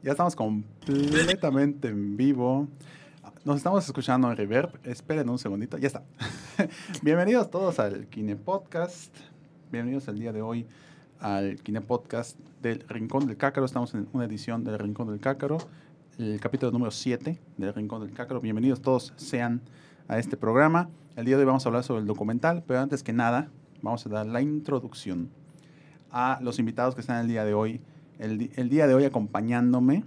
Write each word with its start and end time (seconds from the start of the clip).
Ya 0.00 0.12
estamos 0.12 0.36
completamente 0.36 1.88
en 1.88 2.16
vivo. 2.16 2.68
Nos 3.44 3.56
estamos 3.56 3.84
escuchando 3.84 4.30
en 4.30 4.36
Reverb. 4.36 4.78
Esperen 4.84 5.28
un 5.28 5.40
segundito. 5.40 5.76
Ya 5.76 5.88
está. 5.88 6.04
Bienvenidos 7.02 7.50
todos 7.50 7.80
al 7.80 8.06
Kine 8.06 8.36
Podcast. 8.36 9.12
Bienvenidos 9.72 10.06
el 10.06 10.20
día 10.20 10.32
de 10.32 10.40
hoy 10.40 10.68
al 11.18 11.56
Kine 11.56 11.80
Podcast 11.80 12.38
del 12.62 12.84
Rincón 12.88 13.26
del 13.26 13.36
Cácaro. 13.36 13.66
Estamos 13.66 13.92
en 13.94 14.08
una 14.12 14.24
edición 14.26 14.62
del 14.62 14.78
Rincón 14.78 15.08
del 15.08 15.18
Cácaro, 15.18 15.58
el 16.16 16.38
capítulo 16.38 16.70
número 16.70 16.92
7 16.92 17.36
del 17.56 17.74
Rincón 17.74 18.06
del 18.06 18.14
Cácaro. 18.14 18.40
Bienvenidos 18.40 18.80
todos 18.80 19.12
sean 19.16 19.62
a 20.06 20.20
este 20.20 20.36
programa. 20.36 20.90
El 21.16 21.24
día 21.24 21.36
de 21.36 21.42
hoy 21.42 21.46
vamos 21.46 21.66
a 21.66 21.70
hablar 21.70 21.82
sobre 21.82 22.02
el 22.02 22.06
documental, 22.06 22.62
pero 22.64 22.78
antes 22.78 23.02
que 23.02 23.12
nada, 23.12 23.50
vamos 23.82 24.06
a 24.06 24.08
dar 24.10 24.26
la 24.26 24.42
introducción 24.42 25.28
a 26.12 26.38
los 26.40 26.60
invitados 26.60 26.94
que 26.94 27.00
están 27.00 27.20
el 27.20 27.26
día 27.26 27.44
de 27.44 27.52
hoy 27.52 27.80
el, 28.18 28.68
día 28.68 28.86
de 28.86 28.94
hoy 28.94 29.04
acompañándome. 29.04 30.04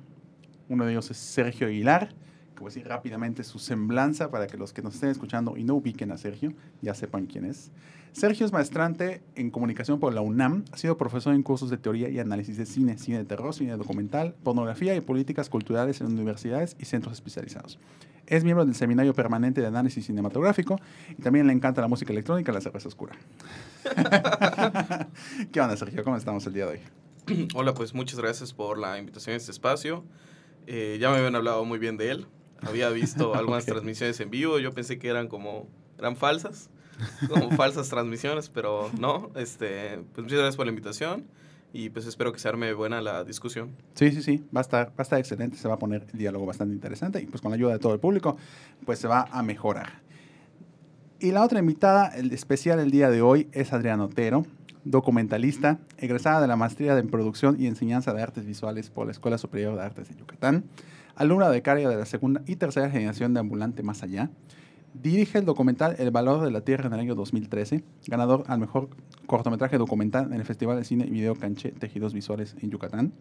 Uno 0.70 0.86
de 0.86 0.92
ellos 0.92 1.10
es 1.12 1.18
Sergio 1.18 1.68
Aguilar, 1.68 2.10
que 2.54 2.60
voy 2.60 2.68
a 2.68 2.74
decir 2.74 2.88
rápidamente 2.88 3.44
su 3.44 3.60
semblanza 3.60 4.30
para 4.32 4.48
que 4.48 4.58
los 4.58 4.74
que 4.74 4.82
nos 4.82 4.96
estén 4.96 5.10
escuchando 5.10 5.58
y 5.58 5.64
no 5.64 5.76
ubiquen 5.76 6.12
a 6.12 6.18
Sergio 6.18 6.54
ya 6.82 6.94
sepan 6.94 7.26
quién 7.26 7.46
es. 7.46 7.72
Sergio 8.14 8.46
es 8.46 8.52
maestrante 8.52 9.22
en 9.36 9.52
comunicación 9.52 10.00
por 10.00 10.14
la 10.14 10.20
UNAM, 10.20 10.66
ha 10.74 10.78
sido 10.78 10.98
profesor 10.98 11.34
en 11.34 11.44
cursos 11.44 11.70
de 11.70 11.78
teoría 11.78 12.10
y 12.10 12.20
análisis 12.20 12.58
de 12.58 12.66
cine, 12.66 12.98
cine 12.98 13.20
de 13.20 13.26
terror, 13.26 13.54
cine 13.54 13.78
documental, 13.78 14.36
pornografía 14.44 14.94
y 14.96 15.02
políticas 15.02 15.50
culturales 15.50 16.02
en 16.02 16.08
universidades 16.08 16.76
y 16.78 16.86
centros 16.86 17.14
especializados. 17.14 17.80
Es 18.28 18.44
miembro 18.44 18.66
del 18.66 18.76
Seminario 18.76 19.14
Permanente 19.14 19.62
de 19.62 19.68
Análisis 19.68 20.06
Cinematográfico 20.06 20.78
y 21.18 21.22
también 21.22 21.48
le 21.48 21.54
encanta 21.54 21.82
la 21.82 21.88
música 21.88 22.12
electrónica 22.12 22.52
y 22.52 22.56
la 22.56 22.62
cerveza 22.62 22.90
oscura. 22.90 23.16
¿Qué 25.52 25.62
onda, 25.62 25.78
Sergio? 25.78 26.04
¿Cómo 26.04 26.18
estamos 26.18 26.46
el 26.48 26.54
día 26.54 26.66
de 26.66 26.72
hoy? 26.72 27.01
Hola, 27.56 27.74
pues 27.74 27.94
muchas 27.94 28.20
gracias 28.20 28.54
por 28.54 28.78
la 28.78 28.98
invitación 28.98 29.34
a 29.34 29.38
este 29.38 29.52
espacio. 29.52 30.04
Eh, 30.68 30.98
ya 31.00 31.10
me 31.10 31.18
habían 31.18 31.36
hablado 31.36 31.66
muy 31.66 31.80
bien 31.80 31.98
de 31.98 32.12
él. 32.12 32.28
Había 32.62 32.90
visto 32.90 33.36
algunas 33.36 33.66
transmisiones 33.66 34.20
en 34.20 34.30
vivo. 34.30 34.60
Yo 34.60 34.74
pensé 34.74 34.98
que 34.98 35.08
eran 35.08 35.28
como 35.28 35.68
eran 35.98 36.16
falsas, 36.16 36.70
como 37.30 37.52
falsas 37.52 37.90
transmisiones, 37.90 38.50
pero 38.50 38.90
no. 39.00 39.32
Este, 39.36 40.00
pues 40.14 40.24
muchas 40.24 40.40
gracias 40.40 40.56
por 40.56 40.66
la 40.66 40.72
invitación 40.72 41.28
y 41.74 41.90
pues 41.90 42.06
espero 42.06 42.34
que 42.34 42.40
se 42.40 42.50
arme 42.50 42.74
buena 42.74 43.02
la 43.02 43.24
discusión. 43.24 43.76
Sí, 43.94 44.12
sí, 44.12 44.22
sí, 44.22 44.44
va 44.56 44.60
a 44.60 44.62
estar, 44.62 44.88
va 44.90 44.96
a 44.98 45.02
estar 45.04 45.20
excelente, 45.20 45.58
se 45.58 45.68
va 45.68 45.76
a 45.76 45.80
poner 45.80 46.08
el 46.12 46.20
diálogo 46.20 46.46
bastante 46.46 46.74
interesante 46.74 47.22
y 47.22 47.28
pues 47.28 47.42
con 47.42 47.52
la 47.52 47.56
ayuda 47.56 47.74
de 47.74 47.80
todo 47.80 47.94
el 47.94 48.00
público, 48.00 48.38
pues 48.86 49.00
se 49.00 49.08
va 49.08 49.28
a 49.32 49.44
mejorar. 49.44 50.02
Y 51.20 51.32
la 51.32 51.44
otra 51.44 51.60
invitada, 51.60 52.08
el 52.08 52.32
especial 52.32 52.80
el 52.80 52.90
día 52.90 53.12
de 53.12 53.22
hoy, 53.22 53.48
es 53.52 53.74
Adrián 53.74 54.00
Otero 54.00 54.44
documentalista, 54.84 55.80
egresada 55.98 56.42
de 56.42 56.48
la 56.48 56.56
maestría 56.56 56.98
en 56.98 57.10
producción 57.10 57.56
y 57.60 57.68
enseñanza 57.68 58.14
de 58.14 58.22
artes 58.22 58.46
visuales 58.46 58.90
por 58.90 59.06
la 59.06 59.12
Escuela 59.12 59.38
Superior 59.38 59.76
de 59.76 59.82
Artes 59.82 60.10
de 60.10 60.16
Yucatán, 60.16 60.64
alumna 61.16 61.50
becaria 61.50 61.90
de 61.90 61.96
la 61.96 62.06
segunda 62.06 62.42
y 62.48 62.56
tercera 62.56 62.90
generación 62.90 63.34
de 63.34 63.40
Ambulante 63.40 63.84
Más 63.84 64.04
Allá. 64.04 64.30
Dirige 64.94 65.38
el 65.38 65.46
documental 65.46 65.96
El 66.00 66.12
Valor 66.12 66.44
de 66.44 66.52
la 66.52 66.62
Tierra 66.62 66.88
en 66.88 66.94
el 66.94 67.00
año 67.00 67.16
2013, 67.16 67.84
ganador 68.08 68.44
al 68.48 68.60
mejor 68.60 68.90
cortometraje 69.26 69.78
documental 69.78 70.34
en 70.34 70.40
el 70.40 70.46
Festival 70.46 70.78
de 70.78 70.84
Cine 70.84 71.06
y 71.06 71.12
Video 71.12 71.36
Canché 71.36 71.72
Tejidos 71.72 72.14
Visuales 72.14 72.56
en 72.62 72.72
Yucatán. 72.72 73.14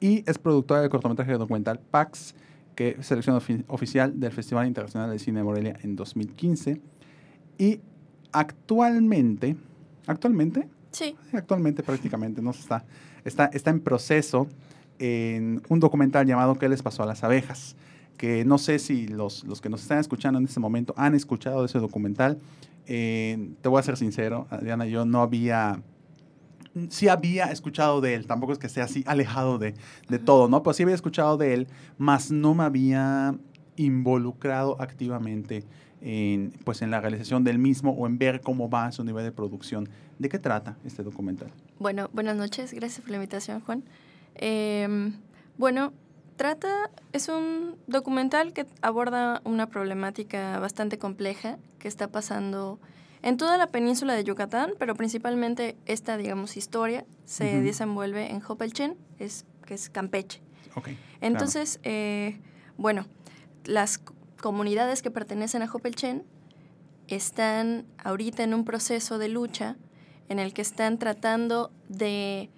Y 0.00 0.24
es 0.28 0.38
productora 0.38 0.80
del 0.80 0.90
cortometraje 0.90 1.32
documental 1.32 1.78
PAX, 1.78 2.34
que 2.74 2.96
es 2.98 3.06
selección 3.06 3.40
oficial 3.68 4.18
del 4.18 4.32
Festival 4.32 4.66
Internacional 4.66 5.10
de 5.10 5.18
Cine 5.18 5.40
de 5.40 5.44
Morelia 5.44 5.76
en 5.82 5.96
2015. 5.96 6.80
Y 7.58 7.80
actualmente 8.32 9.56
¿Actualmente? 10.06 10.68
Sí. 10.90 11.16
Actualmente 11.32 11.82
prácticamente, 11.82 12.40
¿no? 12.40 12.50
Está, 12.50 12.84
está, 13.24 13.46
está 13.46 13.70
en 13.70 13.80
proceso 13.80 14.48
en 14.98 15.62
un 15.68 15.80
documental 15.80 16.26
llamado 16.26 16.54
¿Qué 16.54 16.68
les 16.68 16.82
pasó 16.82 17.02
a 17.02 17.06
las 17.06 17.22
abejas? 17.24 17.76
Que 18.16 18.44
no 18.44 18.56
sé 18.58 18.78
si 18.78 19.08
los, 19.08 19.44
los 19.44 19.60
que 19.60 19.68
nos 19.68 19.82
están 19.82 19.98
escuchando 19.98 20.38
en 20.38 20.46
este 20.46 20.60
momento 20.60 20.94
han 20.96 21.14
escuchado 21.14 21.60
de 21.60 21.66
ese 21.66 21.78
documental. 21.78 22.38
Eh, 22.86 23.50
te 23.60 23.68
voy 23.68 23.80
a 23.80 23.82
ser 23.82 23.96
sincero, 23.96 24.46
Adriana, 24.50 24.86
yo 24.86 25.04
no 25.04 25.20
había 25.20 25.82
sí 26.90 27.08
había 27.08 27.46
escuchado 27.46 28.02
de 28.02 28.14
él, 28.14 28.26
tampoco 28.26 28.52
es 28.52 28.58
que 28.58 28.66
esté 28.66 28.82
así 28.82 29.02
alejado 29.06 29.58
de, 29.58 29.74
de, 30.08 30.18
todo, 30.18 30.48
¿no? 30.48 30.62
Pues 30.62 30.76
sí 30.76 30.82
había 30.82 30.94
escuchado 30.94 31.38
de 31.38 31.54
él, 31.54 31.68
mas 31.96 32.30
no 32.30 32.54
me 32.54 32.64
había 32.64 33.34
involucrado 33.76 34.76
activamente 34.80 35.64
en, 36.00 36.52
pues 36.64 36.82
en 36.82 36.90
la 36.90 37.00
realización 37.00 37.44
del 37.44 37.58
mismo 37.58 37.92
o 37.92 38.06
en 38.06 38.18
ver 38.18 38.40
cómo 38.40 38.68
va 38.68 38.92
su 38.92 39.04
nivel 39.04 39.24
de 39.24 39.32
producción. 39.32 39.88
¿De 40.18 40.28
qué 40.28 40.38
trata 40.38 40.76
este 40.84 41.02
documental? 41.02 41.50
Bueno, 41.78 42.08
buenas 42.12 42.36
noches, 42.36 42.72
gracias 42.72 43.00
por 43.00 43.10
la 43.10 43.16
invitación, 43.16 43.60
Juan. 43.60 43.84
Em, 44.34 45.14
bueno, 45.58 45.92
trata, 46.36 46.90
es 47.12 47.28
un 47.28 47.76
documental 47.86 48.52
que 48.52 48.66
aborda 48.82 49.40
una 49.44 49.68
problemática 49.68 50.58
bastante 50.58 50.98
compleja 50.98 51.58
que 51.78 51.88
está 51.88 52.08
pasando 52.08 52.78
en 53.22 53.36
toda 53.36 53.58
la 53.58 53.66
península 53.66 54.14
de 54.14 54.24
Yucatán, 54.24 54.74
pero 54.78 54.94
principalmente 54.94 55.76
esta, 55.86 56.16
digamos, 56.16 56.56
historia 56.56 57.04
se 57.24 57.60
desenvuelve 57.60 58.30
en 58.30 58.40
Jopelchen, 58.40 58.96
es, 59.18 59.44
que 59.64 59.74
es 59.74 59.90
Campeche. 59.90 60.40
Okay, 60.74 60.98
Entonces, 61.20 61.80
eh, 61.82 62.38
bueno, 62.76 63.06
las 63.64 64.00
comunidades 64.46 65.02
que 65.02 65.10
pertenecen 65.10 65.62
a 65.62 65.66
Jopelchen 65.66 66.22
están 67.08 67.84
ahorita 67.98 68.44
en 68.44 68.54
un 68.54 68.64
proceso 68.64 69.18
de 69.18 69.26
lucha 69.26 69.74
en 70.28 70.38
el 70.38 70.54
que 70.54 70.62
están 70.62 70.98
tratando 70.98 71.72
de, 71.88 72.48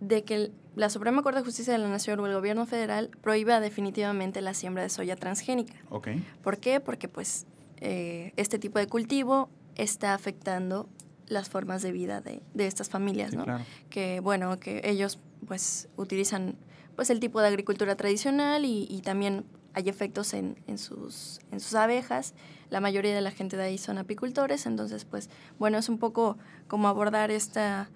de 0.00 0.24
que 0.24 0.52
la 0.76 0.88
Suprema 0.88 1.22
Corte 1.22 1.40
de 1.40 1.44
Justicia 1.44 1.74
de 1.74 1.78
la 1.78 1.90
Nación 1.90 2.18
o 2.20 2.26
el 2.26 2.32
gobierno 2.32 2.64
federal 2.64 3.10
prohíba 3.20 3.60
definitivamente 3.60 4.40
la 4.40 4.54
siembra 4.54 4.82
de 4.82 4.88
soya 4.88 5.16
transgénica. 5.16 5.74
Okay. 5.90 6.24
¿Por 6.42 6.56
qué? 6.56 6.80
Porque 6.80 7.08
pues 7.08 7.44
eh, 7.82 8.32
este 8.36 8.58
tipo 8.58 8.78
de 8.78 8.86
cultivo 8.86 9.50
está 9.74 10.14
afectando 10.14 10.88
las 11.26 11.50
formas 11.50 11.82
de 11.82 11.92
vida 11.92 12.22
de, 12.22 12.40
de 12.54 12.66
estas 12.66 12.88
familias, 12.88 13.34
¿no? 13.34 13.44
Que 13.90 14.20
bueno, 14.20 14.58
que 14.58 14.80
ellos 14.84 15.18
pues 15.46 15.90
utilizan 15.98 16.56
pues 16.96 17.10
el 17.10 17.20
tipo 17.20 17.42
de 17.42 17.48
agricultura 17.48 17.96
tradicional 17.96 18.64
y, 18.64 18.86
y 18.88 19.02
también 19.02 19.44
hay 19.74 19.88
efectos 19.88 20.34
en, 20.34 20.56
en, 20.66 20.78
sus, 20.78 21.40
en 21.50 21.60
sus 21.60 21.74
abejas. 21.74 22.34
La 22.70 22.80
mayoría 22.80 23.14
de 23.14 23.20
la 23.20 23.30
gente 23.30 23.56
de 23.56 23.64
ahí 23.64 23.78
son 23.78 23.98
apicultores, 23.98 24.66
entonces, 24.66 25.04
pues, 25.04 25.30
bueno, 25.58 25.78
es 25.78 25.88
un 25.88 25.98
poco 25.98 26.38
como 26.68 26.88
abordar 26.88 27.30
esta, 27.30 27.90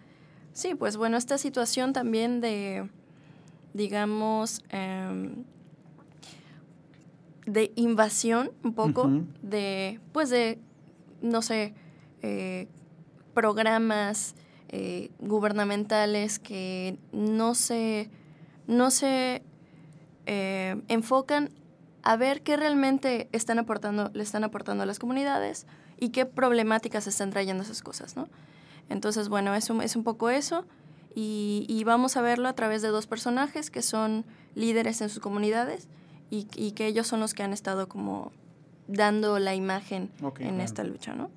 sí, 0.53 0.75
pues, 0.75 0.97
bueno, 0.97 1.17
esta 1.17 1.39
situación 1.39 1.93
también 1.93 2.41
de, 2.41 2.89
digamos, 3.73 4.63
em, 4.71 5.45
de 7.47 7.73
invasión, 7.77 8.51
un 8.63 8.75
poco, 8.75 9.11
de, 9.43 10.01
pues, 10.13 10.31
de, 10.31 10.59
no 11.21 11.43
sé, 11.43 11.75
eh, 12.23 12.69
programas 13.35 14.35
eh, 14.69 15.11
gubernamentales 15.19 16.39
que 16.39 16.99
no 17.13 17.55
se, 17.55 18.09
no 18.67 18.91
se 18.91 19.43
eh, 20.27 20.81
enfocan 20.89 21.51
a 22.05 22.17
ver 22.17 22.43
qué 22.43 22.57
realmente 22.57 23.29
están 23.33 23.59
aportando, 23.59 24.11
le 24.13 24.23
están 24.23 24.45
aportando 24.45 24.83
a 24.83 24.87
las 24.87 24.99
comunidades 24.99 25.67
y 25.99 26.11
qué 26.11 26.27
problemáticas 26.27 27.07
están 27.07 27.31
trayendo 27.31 27.63
esas 27.63 27.83
cosas, 27.83 28.15
¿no? 28.15 28.29
Entonces, 28.91 29.31
bueno, 29.31 29.55
es 29.55 29.71
un, 29.71 29.81
es 29.81 29.97
un 29.97 30.05
poco 30.05 30.29
eso 30.29 30.67
y, 31.15 31.83
vamos 31.87 32.17
a 32.17 32.23
verlo 32.23 32.49
a 32.49 32.53
través 32.53 32.83
de 32.83 32.89
dos 32.89 33.07
personajes 33.07 33.71
que 33.71 33.81
son 33.81 34.27
líderes 34.55 35.01
en 35.01 35.09
sus 35.09 35.21
comunidades 35.21 35.89
y, 36.29 36.45
que 36.73 36.87
ellos 36.87 37.07
son 37.07 37.21
los 37.21 37.33
que 37.33 37.43
han 37.43 37.53
estado 37.53 37.89
como 37.89 38.33
dando 38.87 39.39
la 39.39 39.55
imagen 39.55 40.11
en 40.41 40.61
esta 40.61 40.85
lucha, 40.85 41.15
¿no? 41.15 41.31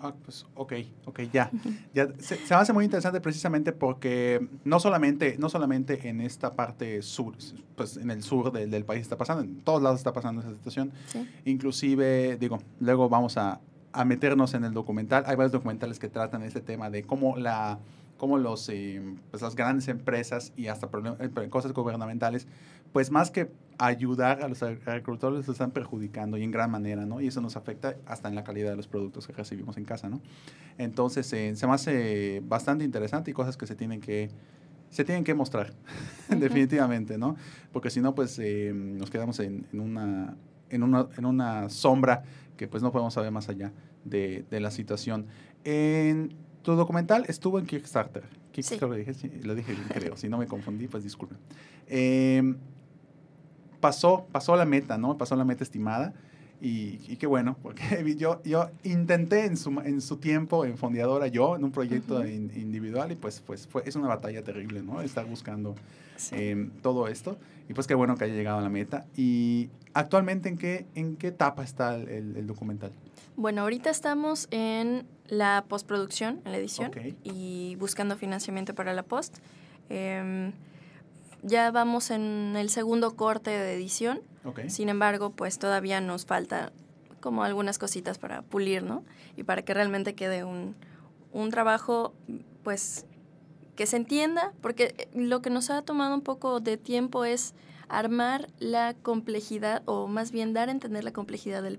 Ah, 0.00 0.12
pues 0.24 0.46
ok, 0.54 0.72
ok, 1.06 1.20
ya. 1.32 1.50
ya 1.94 2.08
se, 2.18 2.36
se, 2.36 2.54
hace 2.54 2.72
muy 2.72 2.84
interesante 2.84 3.20
precisamente 3.20 3.72
porque 3.72 4.46
no 4.64 4.78
solamente, 4.78 5.36
no 5.38 5.48
solamente 5.48 6.08
en 6.08 6.20
esta 6.20 6.54
parte 6.54 7.00
sur, 7.02 7.34
pues 7.76 7.96
en 7.96 8.10
el 8.10 8.22
sur 8.22 8.52
del 8.52 8.84
país 8.84 9.02
está 9.02 9.16
pasando, 9.16 9.42
en 9.42 9.60
todos 9.60 9.82
lados 9.82 9.98
está 9.98 10.12
pasando 10.12 10.42
esa 10.42 10.52
situación. 10.52 10.92
Inclusive, 11.44 12.36
digo, 12.36 12.58
luego 12.80 13.08
vamos 13.08 13.36
a, 13.36 13.60
a, 13.92 14.04
meternos 14.04 14.54
en 14.54 14.64
el 14.64 14.74
documental. 14.74 15.24
Hay 15.26 15.36
varios 15.36 15.52
documentales 15.52 15.98
que 15.98 16.08
tratan 16.08 16.42
este 16.42 16.60
tema 16.60 16.90
de 16.90 17.02
cómo 17.04 17.36
la 17.36 17.78
cómo 18.16 18.38
los, 18.38 18.68
eh, 18.68 19.02
pues 19.30 19.42
las 19.42 19.54
grandes 19.54 19.88
empresas 19.88 20.52
y 20.56 20.68
hasta 20.68 20.88
eh, 21.20 21.48
cosas 21.48 21.72
gubernamentales, 21.72 22.46
pues 22.96 23.10
más 23.10 23.30
que 23.30 23.50
ayudar 23.76 24.42
a 24.42 24.48
los 24.48 24.62
agricultores, 24.62 25.40
los 25.40 25.48
están 25.50 25.70
perjudicando 25.70 26.38
y 26.38 26.44
en 26.44 26.50
gran 26.50 26.70
manera, 26.70 27.04
¿no? 27.04 27.20
Y 27.20 27.26
eso 27.26 27.42
nos 27.42 27.54
afecta 27.54 27.94
hasta 28.06 28.30
en 28.30 28.34
la 28.34 28.42
calidad 28.42 28.70
de 28.70 28.76
los 28.76 28.88
productos 28.88 29.26
que 29.26 29.34
recibimos 29.34 29.76
en 29.76 29.84
casa, 29.84 30.08
¿no? 30.08 30.22
Entonces, 30.78 31.30
eh, 31.34 31.54
se 31.56 31.66
me 31.66 31.74
hace 31.74 32.40
bastante 32.46 32.84
interesante 32.84 33.30
y 33.30 33.34
cosas 33.34 33.58
que 33.58 33.66
se 33.66 33.76
tienen 33.76 34.00
que, 34.00 34.30
se 34.88 35.04
tienen 35.04 35.24
que 35.24 35.34
mostrar, 35.34 35.74
definitivamente, 36.30 37.18
¿no? 37.18 37.36
Porque 37.70 37.90
si 37.90 38.00
no, 38.00 38.14
pues 38.14 38.40
nos 38.72 39.10
quedamos 39.10 39.40
en, 39.40 39.66
en, 39.74 39.80
una, 39.80 40.34
en, 40.70 40.82
una, 40.82 41.06
en 41.18 41.26
una 41.26 41.68
sombra 41.68 42.22
que 42.56 42.66
pues 42.66 42.82
no 42.82 42.92
podemos 42.92 43.12
saber 43.12 43.30
más 43.30 43.50
allá 43.50 43.74
de, 44.06 44.46
de 44.50 44.58
la 44.58 44.70
situación. 44.70 45.26
En, 45.64 46.34
tu 46.62 46.74
documental 46.76 47.26
estuvo 47.28 47.58
en 47.58 47.66
Kickstarter. 47.66 48.24
Kicks 48.52 48.70
creo 48.78 48.90
que 48.90 49.04
dije, 49.04 49.30
lo 49.44 49.54
dije 49.54 49.74
creo. 49.92 50.16
Si 50.16 50.28
no 50.28 50.38
me 50.38 50.46
confundí, 50.46 50.88
pues 50.88 51.04
disculpen. 51.04 51.36
Eh, 51.86 52.56
pasó, 53.80 54.26
pasó 54.32 54.56
la 54.56 54.64
meta, 54.64 54.98
¿no? 54.98 55.16
Pasó 55.18 55.36
la 55.36 55.44
meta 55.44 55.64
estimada. 55.64 56.12
Y, 56.60 57.00
y, 57.06 57.16
qué 57.16 57.26
bueno, 57.26 57.56
porque 57.62 57.82
yo, 58.18 58.42
yo 58.42 58.70
intenté 58.82 59.44
en 59.44 59.58
su, 59.58 59.70
en 59.84 60.00
su 60.00 60.16
tiempo 60.16 60.64
en 60.64 60.78
Fondeadora, 60.78 61.26
yo, 61.26 61.54
en 61.54 61.64
un 61.64 61.70
proyecto 61.70 62.16
uh 62.16 62.22
-huh. 62.22 62.34
in, 62.34 62.50
individual, 62.56 63.12
y 63.12 63.14
pues, 63.14 63.42
pues 63.46 63.66
fue, 63.66 63.82
es 63.84 63.94
una 63.94 64.08
batalla 64.08 64.42
terrible, 64.42 64.82
¿no? 64.82 65.02
Estar 65.02 65.26
buscando 65.26 65.74
sí. 66.16 66.34
eh, 66.38 66.70
todo 66.82 67.08
esto. 67.08 67.36
Y 67.68 67.74
pues 67.74 67.86
qué 67.86 67.94
bueno 67.94 68.16
que 68.16 68.24
haya 68.24 68.34
llegado 68.34 68.58
a 68.58 68.62
la 68.62 68.70
meta. 68.70 69.04
¿Y 69.16 69.68
actualmente 69.92 70.48
en 70.48 70.56
qué, 70.56 70.86
en 70.94 71.16
qué 71.16 71.28
etapa 71.28 71.62
está 71.62 71.94
el, 71.94 72.08
el, 72.08 72.36
el 72.36 72.46
documental? 72.46 72.92
Bueno, 73.36 73.62
ahorita 73.62 73.90
estamos 73.90 74.48
en 74.50 75.04
la 75.28 75.64
postproducción, 75.68 76.40
en 76.46 76.52
la 76.52 76.58
edición, 76.58 76.88
okay. 76.88 77.16
y 77.22 77.76
buscando 77.76 78.16
financiamiento 78.16 78.74
para 78.74 78.94
la 78.94 79.02
post. 79.02 79.36
Eh, 79.90 80.52
ya 81.46 81.70
vamos 81.70 82.10
en 82.10 82.54
el 82.56 82.70
segundo 82.70 83.14
corte 83.16 83.50
de 83.50 83.74
edición. 83.74 84.20
Okay. 84.44 84.68
Sin 84.68 84.88
embargo, 84.88 85.30
pues 85.30 85.58
todavía 85.58 86.00
nos 86.00 86.26
falta 86.26 86.72
como 87.20 87.44
algunas 87.44 87.78
cositas 87.78 88.18
para 88.18 88.42
pulir, 88.42 88.82
¿no? 88.82 89.04
Y 89.36 89.44
para 89.44 89.62
que 89.62 89.72
realmente 89.72 90.14
quede 90.14 90.44
un, 90.44 90.76
un 91.32 91.50
trabajo, 91.50 92.14
pues, 92.62 93.06
que 93.76 93.86
se 93.86 93.96
entienda, 93.96 94.52
porque 94.60 95.08
lo 95.14 95.40
que 95.40 95.50
nos 95.50 95.70
ha 95.70 95.82
tomado 95.82 96.14
un 96.14 96.22
poco 96.22 96.60
de 96.60 96.76
tiempo 96.76 97.24
es 97.24 97.54
armar 97.88 98.48
la 98.58 98.94
complejidad, 98.94 99.82
o 99.86 100.08
más 100.08 100.32
bien 100.32 100.52
dar 100.52 100.68
a 100.68 100.72
entender 100.72 101.04
la 101.04 101.12
complejidad 101.12 101.62
del, 101.62 101.78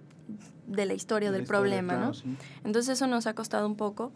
de 0.68 0.86
la 0.86 0.94
historia, 0.94 1.30
de 1.30 1.34
del 1.34 1.44
historia, 1.44 1.60
problema, 1.60 1.94
claro, 1.94 2.08
¿no? 2.08 2.14
Sí. 2.14 2.38
Entonces 2.64 2.94
eso 2.94 3.08
nos 3.08 3.28
ha 3.28 3.34
costado 3.34 3.68
un 3.68 3.75
poco, 3.75 4.14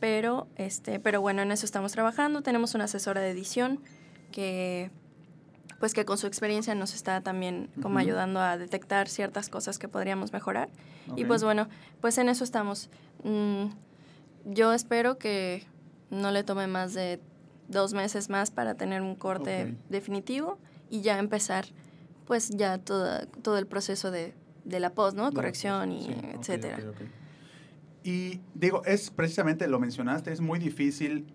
pero, 0.00 0.46
este, 0.56 1.00
pero 1.00 1.20
bueno, 1.20 1.42
en 1.42 1.52
eso 1.52 1.66
estamos 1.66 1.92
trabajando. 1.92 2.42
Tenemos 2.42 2.74
una 2.74 2.84
asesora 2.84 3.20
de 3.20 3.30
edición 3.30 3.80
que 4.32 4.90
pues 5.78 5.92
que 5.92 6.04
con 6.04 6.16
su 6.16 6.26
experiencia 6.26 6.74
nos 6.74 6.94
está 6.94 7.20
también 7.20 7.68
como 7.82 7.96
uh 7.96 7.98
-huh. 7.98 8.02
ayudando 8.02 8.40
a 8.40 8.56
detectar 8.56 9.08
ciertas 9.08 9.50
cosas 9.50 9.78
que 9.78 9.88
podríamos 9.88 10.32
mejorar. 10.32 10.70
Okay. 11.10 11.22
Y 11.22 11.26
pues 11.26 11.44
bueno, 11.44 11.68
pues 12.00 12.16
en 12.18 12.28
eso 12.28 12.44
estamos. 12.44 12.88
Mm, 13.24 13.66
yo 14.46 14.72
espero 14.72 15.18
que 15.18 15.66
no 16.10 16.30
le 16.30 16.44
tome 16.44 16.66
más 16.66 16.94
de 16.94 17.20
dos 17.68 17.92
meses 17.92 18.30
más 18.30 18.50
para 18.50 18.74
tener 18.74 19.02
un 19.02 19.16
corte 19.16 19.62
okay. 19.62 19.78
definitivo 19.90 20.58
y 20.88 21.02
ya 21.02 21.18
empezar 21.18 21.66
pues 22.26 22.50
ya 22.50 22.78
todo, 22.78 23.26
todo 23.42 23.58
el 23.58 23.66
proceso 23.66 24.10
de, 24.10 24.34
de 24.64 24.80
la 24.80 24.90
post, 24.90 25.16
¿no? 25.16 25.30
Corrección 25.32 25.92
y 25.92 26.06
sí, 26.06 26.16
etcétera. 26.34 26.78
Okay, 26.90 27.08
y 28.06 28.40
digo, 28.54 28.84
es 28.84 29.10
precisamente, 29.10 29.66
lo 29.66 29.80
mencionaste, 29.80 30.32
es 30.32 30.40
muy 30.40 30.60
difícil 30.60 31.26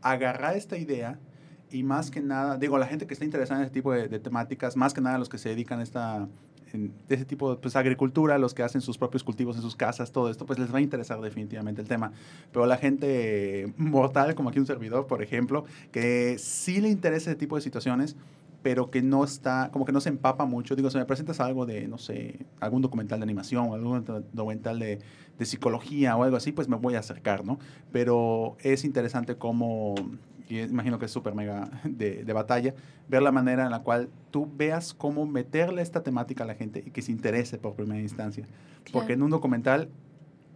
agarrar 0.00 0.56
esta 0.56 0.76
idea 0.76 1.20
y 1.72 1.82
más 1.82 2.10
que 2.10 2.20
nada, 2.20 2.58
digo, 2.58 2.78
la 2.78 2.86
gente 2.86 3.06
que 3.06 3.14
está 3.14 3.24
interesada 3.24 3.60
en 3.60 3.66
este 3.66 3.74
tipo 3.74 3.92
de, 3.92 4.08
de 4.08 4.18
temáticas, 4.18 4.76
más 4.76 4.94
que 4.94 5.00
nada 5.00 5.18
los 5.18 5.28
que 5.28 5.38
se 5.38 5.48
dedican 5.48 5.80
a 5.80 5.82
esta, 5.82 6.28
ese 7.08 7.24
tipo 7.24 7.50
de 7.50 7.56
pues, 7.60 7.76
agricultura, 7.76 8.38
los 8.38 8.54
que 8.54 8.62
hacen 8.62 8.80
sus 8.80 8.98
propios 8.98 9.24
cultivos 9.24 9.56
en 9.56 9.62
sus 9.62 9.76
casas, 9.76 10.12
todo 10.12 10.30
esto, 10.30 10.46
pues 10.46 10.58
les 10.58 10.72
va 10.72 10.78
a 10.78 10.80
interesar 10.80 11.20
definitivamente 11.20 11.82
el 11.82 11.88
tema. 11.88 12.12
Pero 12.52 12.66
la 12.66 12.76
gente 12.76 13.72
mortal, 13.76 14.34
como 14.34 14.50
aquí 14.50 14.58
un 14.58 14.66
servidor, 14.66 15.06
por 15.06 15.22
ejemplo, 15.22 15.64
que 15.90 16.36
sí 16.38 16.80
le 16.80 16.88
interesa 16.88 17.30
ese 17.30 17.38
tipo 17.38 17.56
de 17.56 17.62
situaciones, 17.62 18.16
pero 18.62 18.90
que 18.90 19.02
no 19.02 19.24
está, 19.24 19.70
como 19.72 19.84
que 19.84 19.92
no 19.92 20.00
se 20.00 20.08
empapa 20.08 20.44
mucho. 20.44 20.76
Digo, 20.76 20.88
si 20.88 20.96
me 20.96 21.04
presentas 21.04 21.40
algo 21.40 21.66
de, 21.66 21.88
no 21.88 21.98
sé, 21.98 22.46
algún 22.60 22.80
documental 22.80 23.18
de 23.18 23.24
animación 23.24 23.68
o 23.68 23.74
algún 23.74 24.04
documental 24.32 24.78
de, 24.78 25.00
de 25.36 25.44
psicología 25.44 26.16
o 26.16 26.22
algo 26.22 26.36
así, 26.36 26.52
pues 26.52 26.68
me 26.68 26.76
voy 26.76 26.94
a 26.94 27.00
acercar, 27.00 27.44
¿no? 27.44 27.58
Pero 27.90 28.56
es 28.60 28.84
interesante 28.84 29.36
cómo 29.36 29.96
y 30.48 30.60
imagino 30.60 30.98
que 30.98 31.06
es 31.06 31.10
súper 31.10 31.34
mega 31.34 31.70
de, 31.84 32.24
de, 32.24 32.32
batalla, 32.32 32.74
ver 33.08 33.22
la 33.22 33.32
manera 33.32 33.64
en 33.64 33.70
la 33.70 33.82
cual 33.82 34.08
tú 34.30 34.50
veas 34.54 34.94
cómo 34.94 35.26
meterle 35.26 35.82
esta 35.82 36.02
temática 36.02 36.44
a 36.44 36.46
la 36.46 36.54
gente 36.54 36.82
y 36.86 36.90
que 36.90 37.02
se 37.02 37.12
interese 37.12 37.58
por 37.58 37.74
primera 37.74 38.00
instancia. 38.00 38.44
Claro. 38.44 38.92
Porque 38.92 39.12
en 39.14 39.22
un 39.22 39.30
documental, 39.30 39.88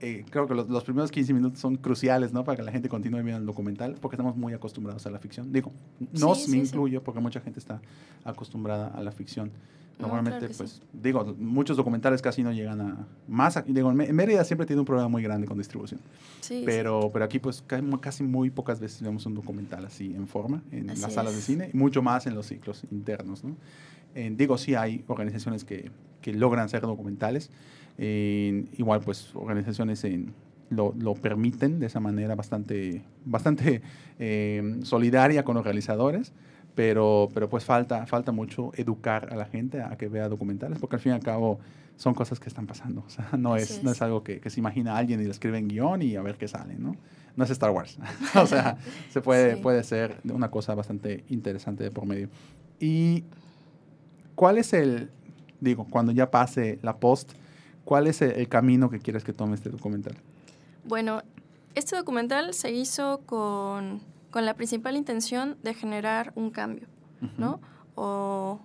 eh, 0.01 0.25
creo 0.29 0.47
que 0.47 0.55
los, 0.55 0.69
los, 0.69 0.85
primeros 0.85 1.11
15 1.11 1.33
minutos 1.33 1.59
son 1.59 1.77
cruciales, 1.77 2.33
¿no? 2.33 2.45
Para 2.45 2.57
que 2.57 2.63
la 2.63 2.73
gente 2.73 2.89
continúe 2.89 3.23
viendo 3.23 3.39
el 3.39 3.47
documental, 3.47 3.97
porque 4.01 4.17
estamos 4.17 4.37
muy 4.37 4.53
acostumbrados 4.53 5.07
a 5.07 5.11
la 5.11 5.19
ficción. 5.19 5.53
Digo, 5.53 5.73
no 6.13 6.35
sí, 6.35 6.51
me 6.51 6.59
sí, 6.59 6.69
incluyo, 6.69 6.99
sí. 6.99 7.05
porque 7.05 7.21
mucha 7.21 7.41
gente 7.41 7.59
está 7.59 7.81
acostumbrada 8.25 8.89
a 8.89 9.03
la 9.03 9.11
ficción. 9.11 9.51
Normalmente, 9.99 10.41
no, 10.41 10.49
claro 10.49 10.55
pues, 10.59 10.83
digo, 10.93 11.35
muchos 11.39 11.79
documentales 11.79 12.21
casi 12.21 12.43
no 12.43 12.53
llegan 12.53 12.83
a 12.83 13.07
más. 13.27 13.65
Digo, 13.67 13.91
en 13.91 14.15
Mérida 14.15 14.45
siempre 14.45 14.67
tiene 14.67 14.81
un 14.81 14.87
problema 14.87 15.09
muy 15.09 15.23
grande 15.23 15.47
con 15.47 15.57
distribución. 15.57 16.01
Sí, 16.41 16.63
pero, 16.67 17.09
pero 17.11 17.25
aquí, 17.25 17.39
pues, 17.39 17.65
casi 18.01 18.23
muy 18.23 18.51
pocas 18.51 18.79
veces 18.79 19.01
vemos 19.01 19.25
un 19.25 19.35
documental 19.35 19.87
así 19.87 20.15
en 20.15 20.29
forma, 20.29 20.63
en 20.71 20.91
así 20.91 21.01
las 21.01 21.15
salas 21.15 21.33
es. 21.33 21.39
de 21.39 21.43
cine, 21.43 21.71
y 21.73 21.77
mucho 21.77 22.03
más 22.03 22.27
en 22.27 22.35
los 22.35 22.47
ciclos 22.47 22.83
internos, 22.91 23.43
¿no? 23.43 23.57
Eh, 24.15 24.31
digo, 24.37 24.59
sí 24.59 24.75
hay 24.75 25.03
organizaciones 25.07 25.65
que, 25.65 25.91
que 26.21 26.35
logran 26.35 26.67
hacer 26.67 26.83
documentales. 26.83 27.51
Eh, 27.99 28.65
igual, 28.77 29.01
pues, 29.01 29.35
organizaciones 29.35 30.05
en, 30.05 30.35
lo, 30.71 30.95
lo, 30.99 31.15
permiten 31.15 31.79
de 31.79 31.87
esa 31.87 32.01
manera 32.01 32.35
bastante, 32.35 33.03
bastante 33.25 33.83
eh, 34.19 34.79
solidaria 34.83 35.45
con 35.45 35.55
los 35.55 35.65
realizadores 35.65 36.33
pero, 36.77 37.31
pero 37.33 37.49
pues 37.49 37.65
falta, 37.65 38.07
falta 38.07 38.31
mucho 38.31 38.71
educar 38.77 39.33
a 39.33 39.37
la 39.37 39.47
gente 39.47 39.81
a 39.81 39.97
que 39.97 40.09
vea 40.09 40.29
documentales, 40.29 40.79
porque 40.79 40.97
al 40.97 41.01
fin 41.01 41.13
y 41.13 41.15
al 41.15 41.23
cabo 41.23 41.59
son 41.97 42.13
cosas 42.13 42.39
que 42.39 42.49
están 42.49 42.67
pasando. 42.67 43.03
O 43.05 43.11
sea, 43.11 43.31
no, 43.39 43.57
es, 43.57 43.71
es. 43.71 43.83
No 43.83 43.91
es 43.91 44.03
algo 44.03 44.23
que, 44.23 44.41
que, 44.41 44.51
se 44.51 44.61
imagina 44.61 44.97
alguien 44.97 45.21
y 45.21 45.25
le 45.25 45.31
escribe 45.31 45.59
en 45.59 45.69
guion 45.69 46.03
y 46.03 46.15
a 46.17 46.23
ver 46.23 46.37
qué 46.37 46.47
sale, 46.47 46.77
¿no? 46.79 46.95
No 47.35 47.45
es 47.45 47.51
Star 47.51 47.71
Wars. 47.71 47.99
o 48.35 48.47
sea, 48.47 48.77
se 49.09 49.23
puede, 49.23 49.57
sí. 49.57 49.63
puede 49.63 49.83
ser 49.83 50.21
una 50.25 50.51
cosa 50.51 50.75
bastante 50.75 51.25
interesante 51.31 51.83
de 51.83 51.91
por 51.91 52.05
medio. 52.05 52.29
¿Y 52.79 53.25
cuál 54.35 54.59
es 54.59 54.75
el, 54.75 55.11
digo, 55.61 55.87
cuando 55.89 56.13
ya 56.13 56.31
pase 56.31 56.79
la 56.83 56.99
post, 56.99 57.33
cuál 57.87 58.06
es 58.06 58.21
el, 58.21 58.47
camino 58.49 58.91
que 58.91 58.99
quieres 58.99 59.25
que 59.25 59.33
tome 59.33 59.55
este 59.55 59.71
documental? 59.71 60.15
Bueno, 60.85 61.23
este 61.75 61.97
documental 61.97 62.53
se 62.53 62.71
hizo 62.73 63.23
con 63.25 64.03
con 64.37 64.44
la 64.44 64.53
principal 64.53 64.97
intención 64.97 65.56
de 65.62 65.73
generar 65.73 66.33
un 66.35 66.50
cambio, 66.50 66.88
uh 67.23 67.25
-huh. 67.25 67.38
¿no? 67.38 67.61
O 67.94 68.61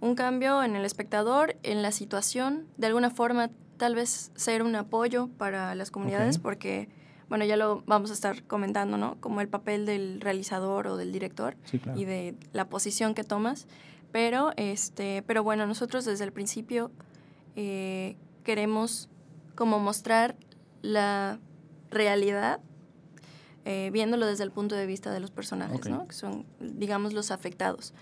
un 0.00 0.16
cambio 0.16 0.64
en 0.64 0.74
el 0.74 0.84
espectador, 0.84 1.54
en 1.62 1.80
la 1.80 1.92
situación, 1.92 2.66
de 2.76 2.88
alguna 2.88 3.08
forma 3.08 3.50
tal 3.76 3.94
vez 3.94 4.32
ser 4.34 4.64
un 4.64 4.74
apoyo 4.74 5.28
para 5.38 5.76
las 5.76 5.92
comunidades, 5.92 6.38
okay. 6.38 6.42
porque, 6.42 6.88
bueno, 7.28 7.44
ya 7.44 7.56
lo 7.56 7.84
vamos 7.86 8.10
a 8.10 8.14
estar 8.14 8.42
comentando, 8.48 8.96
¿no? 8.96 9.16
Como 9.20 9.40
el 9.40 9.46
papel 9.46 9.86
del 9.86 10.20
realizador 10.20 10.88
o 10.88 10.96
del 10.96 11.12
director 11.12 11.54
sí, 11.66 11.78
claro. 11.78 12.00
y 12.00 12.04
de 12.04 12.34
la 12.52 12.64
posición 12.64 13.14
que 13.14 13.22
tomas. 13.22 13.68
Pero, 14.10 14.50
este, 14.56 15.22
pero 15.22 15.44
bueno, 15.44 15.68
nosotros 15.68 16.04
desde 16.04 16.24
el 16.24 16.32
principio 16.32 16.90
eh, 17.54 18.16
queremos 18.42 19.08
como 19.54 19.78
mostrar 19.78 20.36
la 20.82 21.38
realidad 21.90 22.60
eh, 23.64 23.90
viéndolo 23.92 24.26
desde 24.26 24.44
el 24.44 24.50
punto 24.50 24.74
de 24.74 24.86
vista 24.86 25.12
de 25.12 25.20
los 25.20 25.30
personajes, 25.30 25.76
okay. 25.76 25.92
¿no? 25.92 26.08
Que 26.08 26.14
son, 26.14 26.44
digamos, 26.58 27.12
los 27.12 27.30
afectados. 27.30 27.94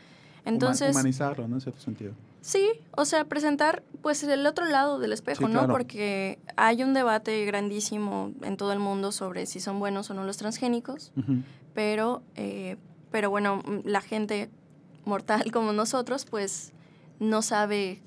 Entonces, 0.45 0.93
humanizarlo, 0.93 1.47
¿no? 1.49 1.57
En 1.57 1.61
cierto 1.61 1.81
sentido. 1.81 2.15
Sí, 2.41 2.71
o 2.97 3.05
sea, 3.05 3.27
presentar 3.27 3.83
pues 4.01 4.23
el 4.23 4.47
otro 4.47 4.65
lado 4.65 4.99
del 4.99 5.13
espejo, 5.13 5.47
sí, 5.47 5.53
¿no? 5.53 5.61
Claro. 5.61 5.73
Porque 5.75 6.39
hay 6.57 6.83
un 6.83 6.95
debate 6.95 7.45
grandísimo 7.45 8.33
en 8.43 8.57
todo 8.57 8.73
el 8.73 8.79
mundo 8.79 9.13
sobre 9.13 9.45
si 9.45 9.61
son 9.61 9.79
buenos 9.79 10.09
o 10.11 10.15
no 10.15 10.25
los 10.25 10.39
transgénicos, 10.39 11.13
uh 11.17 11.21
-huh. 11.21 11.43
pero, 11.75 12.23
eh, 12.37 12.79
pero 13.11 13.29
bueno, 13.29 13.63
la 13.85 14.01
gente 14.01 14.51
mortal 15.05 15.53
como 15.53 15.73
nosotros, 15.75 16.25
pues 16.25 16.73
no 17.19 17.43
sabe, 17.43 18.01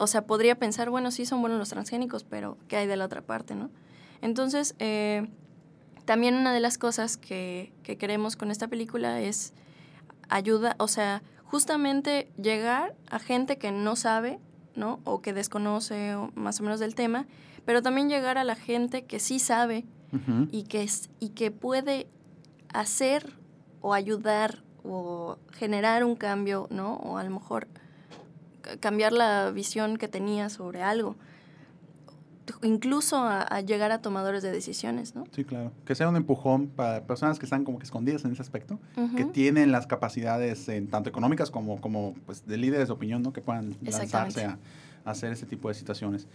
o 0.00 0.06
sea, 0.06 0.26
podría 0.26 0.54
pensar, 0.54 0.88
bueno, 0.88 1.10
sí 1.10 1.26
son 1.26 1.42
buenos 1.42 1.58
los 1.58 1.68
transgénicos, 1.68 2.24
pero 2.24 2.56
¿qué 2.68 2.78
hay 2.78 2.86
de 2.86 2.96
la 2.96 3.04
otra 3.04 3.20
parte, 3.20 3.54
no? 3.54 3.68
Entonces, 4.22 4.74
eh, 4.78 5.28
también 6.06 6.36
una 6.36 6.54
de 6.54 6.60
las 6.60 6.78
cosas 6.78 7.18
que, 7.18 7.74
que, 7.82 7.98
queremos 7.98 8.34
con 8.34 8.50
esta 8.50 8.66
película 8.66 9.20
es 9.20 9.52
ayuda, 10.30 10.74
o 10.78 10.88
sea, 10.88 11.22
justamente 11.44 12.32
llegar 12.40 12.94
a 13.10 13.18
gente 13.18 13.58
que 13.58 13.72
no 13.72 13.94
sabe, 13.94 14.40
¿no? 14.74 15.00
O 15.04 15.20
que 15.20 15.34
desconoce 15.34 16.14
o 16.14 16.30
más 16.34 16.60
o 16.60 16.62
menos 16.62 16.80
del 16.80 16.94
tema, 16.94 17.26
pero 17.66 17.82
también 17.82 18.08
llegar 18.08 18.38
a 18.38 18.44
la 18.44 18.54
gente 18.56 19.04
que 19.04 19.20
sí 19.20 19.38
sabe 19.38 19.84
uh 20.12 20.16
-huh. 20.16 20.48
y, 20.50 20.62
que 20.62 20.82
es, 20.82 21.10
y 21.20 21.30
que 21.30 21.50
puede 21.50 22.06
hacer 22.72 23.36
o 23.82 23.92
ayudar 23.92 24.62
o 24.82 25.36
generar 25.52 26.04
un 26.04 26.16
cambio, 26.16 26.68
¿no? 26.70 26.94
O 26.94 27.18
a 27.18 27.22
lo 27.22 27.30
mejor 27.30 27.68
cambiar 28.80 29.12
la 29.12 29.50
visión 29.50 29.96
que 29.96 30.08
tenía 30.08 30.48
sobre 30.48 30.82
algo 30.82 31.16
incluso 32.62 33.18
a, 33.18 33.42
a, 33.42 33.60
llegar 33.60 33.92
a 33.92 34.00
tomadores 34.00 34.42
de 34.42 34.50
decisiones, 34.50 35.14
¿no? 35.14 35.24
Sí, 35.32 35.44
claro. 35.44 35.72
Que 35.84 35.94
sea 35.94 36.08
un 36.08 36.16
empujón 36.16 36.68
para 36.68 37.04
personas 37.04 37.38
que 37.38 37.46
están 37.46 37.64
como 37.64 37.78
que 37.78 37.84
escondidas 37.84 38.24
en 38.24 38.32
ese 38.32 38.42
aspecto, 38.42 38.78
uh 38.96 39.00
-huh. 39.00 39.14
que 39.14 39.24
tienen 39.24 39.72
las 39.72 39.86
capacidades 39.86 40.68
en, 40.68 40.88
tanto 40.88 41.08
económicas 41.08 41.50
como, 41.50 41.80
como 41.80 42.14
pues, 42.26 42.46
de 42.46 42.56
líderes 42.56 42.88
de 42.88 42.94
opinión, 42.94 43.22
¿no? 43.22 43.32
Que 43.32 43.40
puedan 43.40 43.76
lanzarse 43.82 44.44
a, 44.44 44.58
a, 45.04 45.10
hacer 45.10 45.32
ese 45.32 45.46
tipo 45.46 45.68
de 45.68 45.74
situaciones. 45.74 46.26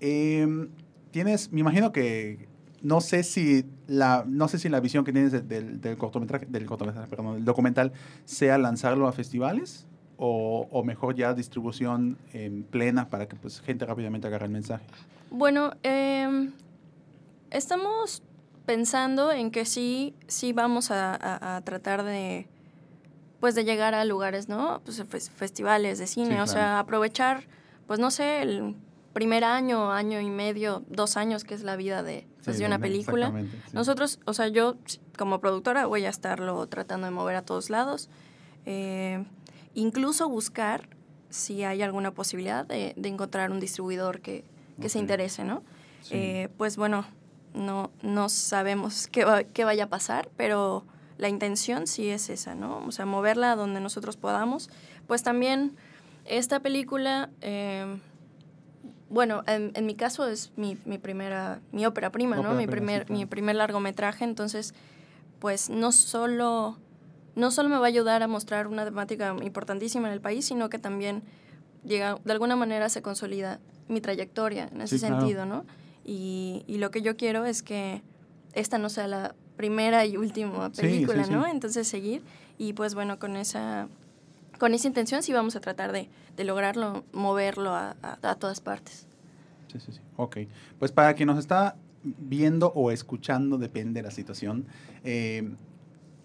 Eh, 0.00 0.68
tienes, 1.10 1.52
me 1.52 1.60
imagino 1.60 1.92
que 1.92 2.48
no 2.82 3.00
sé 3.00 3.22
si 3.22 3.66
la, 3.86 4.24
no 4.26 4.48
sé 4.48 4.58
si 4.58 4.68
la 4.68 4.80
visión 4.80 5.04
que 5.04 5.12
tienes 5.12 5.32
del, 5.32 5.80
del 5.80 5.98
cortometraje, 5.98 6.46
del 6.46 6.64
cortometraje, 6.64 7.08
perdón, 7.08 7.34
del 7.34 7.44
documental, 7.44 7.92
sea 8.24 8.56
lanzarlo 8.56 9.06
a 9.06 9.12
festivales 9.12 9.86
o, 10.22 10.68
o, 10.70 10.84
mejor 10.84 11.14
ya 11.14 11.32
distribución 11.32 12.18
en 12.34 12.62
plena 12.62 13.08
para 13.08 13.26
que 13.26 13.36
pues 13.36 13.60
gente 13.62 13.86
rápidamente 13.86 14.26
agarre 14.26 14.44
el 14.46 14.52
mensaje. 14.52 14.84
Bueno, 15.30 15.72
eh, 15.82 16.50
estamos 17.50 18.22
pensando 18.66 19.32
en 19.32 19.50
que 19.50 19.64
sí, 19.64 20.14
sí 20.26 20.52
vamos 20.52 20.90
a, 20.90 21.14
a, 21.14 21.56
a, 21.56 21.60
tratar 21.62 22.04
de 22.04 22.46
pues 23.40 23.54
de 23.54 23.64
llegar 23.64 23.94
a 23.94 24.04
lugares, 24.04 24.50
¿no? 24.50 24.82
Pues 24.84 25.02
festivales 25.30 25.98
de 25.98 26.06
cine, 26.06 26.26
sí, 26.26 26.32
claro. 26.32 26.44
o 26.44 26.46
sea, 26.46 26.78
aprovechar, 26.78 27.44
pues 27.86 27.98
no 27.98 28.10
sé, 28.10 28.42
el 28.42 28.76
primer 29.14 29.44
año, 29.44 29.90
año 29.90 30.20
y 30.20 30.28
medio, 30.28 30.84
dos 30.88 31.16
años, 31.16 31.44
que 31.44 31.54
es 31.54 31.62
la 31.62 31.76
vida 31.76 32.02
de, 32.02 32.26
pues, 32.44 32.56
sí, 32.56 32.62
de 32.62 32.66
una 32.66 32.78
película. 32.78 33.32
Sí. 33.34 33.48
Nosotros, 33.72 34.20
o 34.26 34.34
sea, 34.34 34.48
yo 34.48 34.76
como 35.16 35.40
productora 35.40 35.86
voy 35.86 36.04
a 36.04 36.10
estarlo 36.10 36.66
tratando 36.66 37.06
de 37.06 37.12
mover 37.12 37.36
a 37.36 37.42
todos 37.42 37.70
lados. 37.70 38.10
Eh, 38.66 39.24
incluso 39.74 40.28
buscar 40.28 40.88
si 41.28 41.64
hay 41.64 41.82
alguna 41.82 42.12
posibilidad 42.12 42.66
de, 42.66 42.92
de 42.96 43.08
encontrar 43.08 43.50
un 43.50 43.60
distribuidor 43.60 44.20
que, 44.20 44.42
que 44.42 44.76
okay. 44.78 44.88
se 44.90 44.98
interese, 44.98 45.44
¿no? 45.44 45.62
Sí. 46.02 46.14
Eh, 46.14 46.48
pues 46.56 46.76
bueno, 46.76 47.04
no, 47.54 47.90
no 48.02 48.28
sabemos 48.28 49.06
qué, 49.12 49.24
va, 49.24 49.44
qué 49.44 49.64
vaya 49.64 49.84
a 49.84 49.88
pasar, 49.88 50.28
pero 50.36 50.84
la 51.18 51.28
intención 51.28 51.86
sí 51.86 52.08
es 52.08 52.30
esa, 52.30 52.54
¿no? 52.54 52.78
O 52.86 52.92
sea, 52.92 53.06
moverla 53.06 53.54
donde 53.56 53.80
nosotros 53.80 54.16
podamos. 54.16 54.70
Pues 55.06 55.22
también 55.22 55.76
esta 56.24 56.60
película, 56.60 57.30
eh, 57.42 57.98
bueno, 59.08 59.42
en, 59.46 59.72
en, 59.74 59.86
mi 59.86 59.94
caso 59.94 60.26
es 60.26 60.52
mi, 60.56 60.78
mi 60.84 60.98
primera, 60.98 61.60
mi 61.72 61.84
ópera 61.84 62.10
prima, 62.10 62.36
¿no? 62.36 62.54
mi, 62.54 62.66
primer, 62.66 63.06
sí, 63.06 63.12
mi 63.12 63.26
primer 63.26 63.56
largometraje, 63.56 64.24
entonces, 64.24 64.74
pues 65.40 65.68
no 65.68 65.92
solo, 65.92 66.78
no 67.40 67.50
solo 67.50 67.68
me 67.68 67.76
va 67.76 67.86
a 67.86 67.88
ayudar 67.88 68.22
a 68.22 68.28
mostrar 68.28 68.66
una 68.66 68.84
temática 68.84 69.34
importantísima 69.42 70.08
en 70.08 70.14
el 70.14 70.20
país, 70.20 70.44
sino 70.44 70.68
que 70.70 70.78
también 70.78 71.22
llega, 71.84 72.16
de 72.24 72.32
alguna 72.32 72.56
manera 72.56 72.88
se 72.88 73.02
consolida 73.02 73.60
mi 73.88 74.00
trayectoria 74.00 74.68
en 74.72 74.82
ese 74.82 74.98
sí, 74.98 75.06
sentido, 75.06 75.44
claro. 75.44 75.46
¿no? 75.46 75.64
Y, 76.04 76.64
y, 76.66 76.78
lo 76.78 76.90
que 76.90 77.02
yo 77.02 77.16
quiero 77.16 77.44
es 77.44 77.62
que 77.62 78.02
esta 78.52 78.78
no 78.78 78.88
sea 78.88 79.06
la 79.06 79.34
primera 79.56 80.06
y 80.06 80.16
última 80.16 80.70
película, 80.70 81.24
sí, 81.24 81.30
sí, 81.30 81.34
¿no? 81.34 81.46
Entonces 81.46 81.86
seguir 81.86 82.22
y 82.58 82.72
pues 82.72 82.94
bueno, 82.94 83.18
con 83.18 83.36
esa, 83.36 83.88
con 84.58 84.74
esa 84.74 84.88
intención 84.88 85.22
sí 85.22 85.32
vamos 85.32 85.56
a 85.56 85.60
tratar 85.60 85.92
de, 85.92 86.08
de 86.36 86.44
lograrlo, 86.44 87.04
moverlo 87.12 87.74
a, 87.74 87.96
a, 88.02 88.18
a, 88.22 88.34
todas 88.36 88.60
partes. 88.60 89.06
Sí, 89.72 89.80
sí, 89.80 89.92
sí. 89.92 90.00
Ok. 90.16 90.38
Pues 90.78 90.92
para 90.92 91.14
quien 91.14 91.26
nos 91.26 91.38
está 91.38 91.76
viendo 92.02 92.72
o 92.74 92.90
escuchando, 92.90 93.58
depende 93.58 94.00
de 94.00 94.02
la 94.02 94.10
situación, 94.10 94.66
eh, 95.04 95.50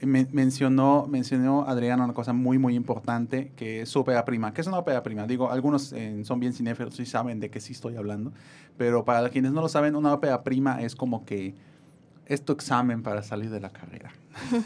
me, 0.05 0.27
mencionó, 0.31 1.07
mencionó 1.07 1.67
Adriana 1.67 2.03
una 2.03 2.13
cosa 2.13 2.33
muy, 2.33 2.57
muy 2.57 2.75
importante, 2.75 3.51
que 3.55 3.81
es 3.81 3.89
su 3.89 4.00
ópera 4.00 4.25
prima. 4.25 4.53
¿Qué 4.53 4.62
es 4.62 4.67
una 4.67 4.79
ópera 4.79 5.03
prima? 5.03 5.27
Digo, 5.27 5.51
algunos 5.51 5.93
eh, 5.93 6.24
son 6.24 6.39
bien 6.39 6.53
cinéfilos 6.53 7.00
y 7.00 7.05
saben 7.05 7.39
de 7.39 7.50
qué 7.50 7.59
sí 7.59 7.74
estoy 7.74 7.95
hablando, 7.95 8.31
pero 8.77 9.05
para 9.05 9.29
quienes 9.29 9.51
no 9.51 9.62
lo 9.62 9.69
saben, 9.69 9.95
una 9.95 10.13
ópera 10.13 10.43
prima 10.43 10.81
es 10.81 10.95
como 10.95 11.25
que 11.25 11.55
es 12.25 12.43
tu 12.43 12.53
examen 12.53 13.03
para 13.03 13.24
salir 13.24 13.50
de 13.50 13.59
la 13.59 13.69
carrera. 13.69 14.12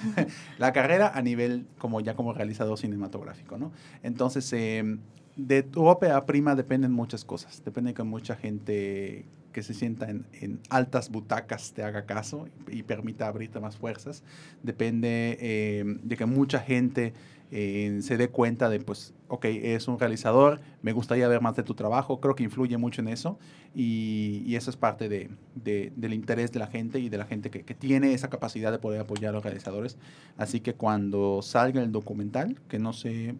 la 0.57 0.71
carrera 0.73 1.11
a 1.13 1.21
nivel 1.21 1.67
como 1.77 1.99
ya 2.01 2.15
como 2.15 2.33
realizador 2.33 2.77
cinematográfico, 2.77 3.57
¿no? 3.57 3.71
Entonces, 4.03 4.51
eh, 4.53 4.97
de 5.35 5.63
tu 5.63 5.85
ópera 5.85 6.25
prima 6.25 6.55
dependen 6.55 6.91
muchas 6.91 7.25
cosas. 7.25 7.63
Depende 7.63 7.93
que 7.93 8.03
mucha 8.03 8.35
gente 8.35 9.25
que 9.51 9.63
se 9.63 9.73
sienta 9.73 10.09
en, 10.09 10.25
en, 10.33 10.59
altas 10.69 11.09
butacas 11.09 11.73
te 11.73 11.83
haga 11.83 12.05
caso 12.05 12.47
y, 12.69 12.79
y 12.79 12.83
permita 12.83 13.27
abrirte 13.27 13.59
más 13.59 13.77
fuerzas. 13.77 14.23
Depende 14.63 15.37
eh, 15.39 15.83
de 16.03 16.17
que 16.17 16.25
mucha 16.25 16.59
gente 16.59 17.13
eh, 17.51 17.99
se 18.03 18.15
dé 18.17 18.29
cuenta 18.29 18.69
de, 18.69 18.79
pues, 18.79 19.13
ok, 19.27 19.45
es 19.45 19.87
un 19.87 19.97
realizador, 19.97 20.59
me 20.83 20.91
gustaría 20.91 21.27
ver 21.27 21.41
más 21.41 21.55
de 21.55 21.63
tu 21.63 21.73
trabajo, 21.73 22.19
creo 22.19 22.35
que 22.35 22.43
influye 22.43 22.77
mucho 22.77 23.01
en 23.01 23.07
eso 23.07 23.39
y, 23.73 24.43
y 24.45 24.55
eso 24.55 24.69
es 24.69 24.77
parte 24.77 25.09
de, 25.09 25.31
de, 25.55 25.91
del 25.95 26.13
interés 26.13 26.51
de 26.51 26.59
la 26.59 26.67
gente 26.67 26.99
y 26.99 27.09
de 27.09 27.17
la 27.17 27.25
gente 27.25 27.49
que, 27.49 27.63
que, 27.63 27.73
tiene 27.73 28.13
esa 28.13 28.29
capacidad 28.29 28.71
de 28.71 28.77
poder 28.77 29.01
apoyar 29.01 29.29
a 29.29 29.33
los 29.33 29.43
realizadores. 29.43 29.97
Así 30.37 30.59
que 30.59 30.75
cuando 30.75 31.41
salga 31.41 31.81
el 31.81 31.91
documental, 31.91 32.59
que 32.67 32.77
no 32.77 32.93
sé, 32.93 33.35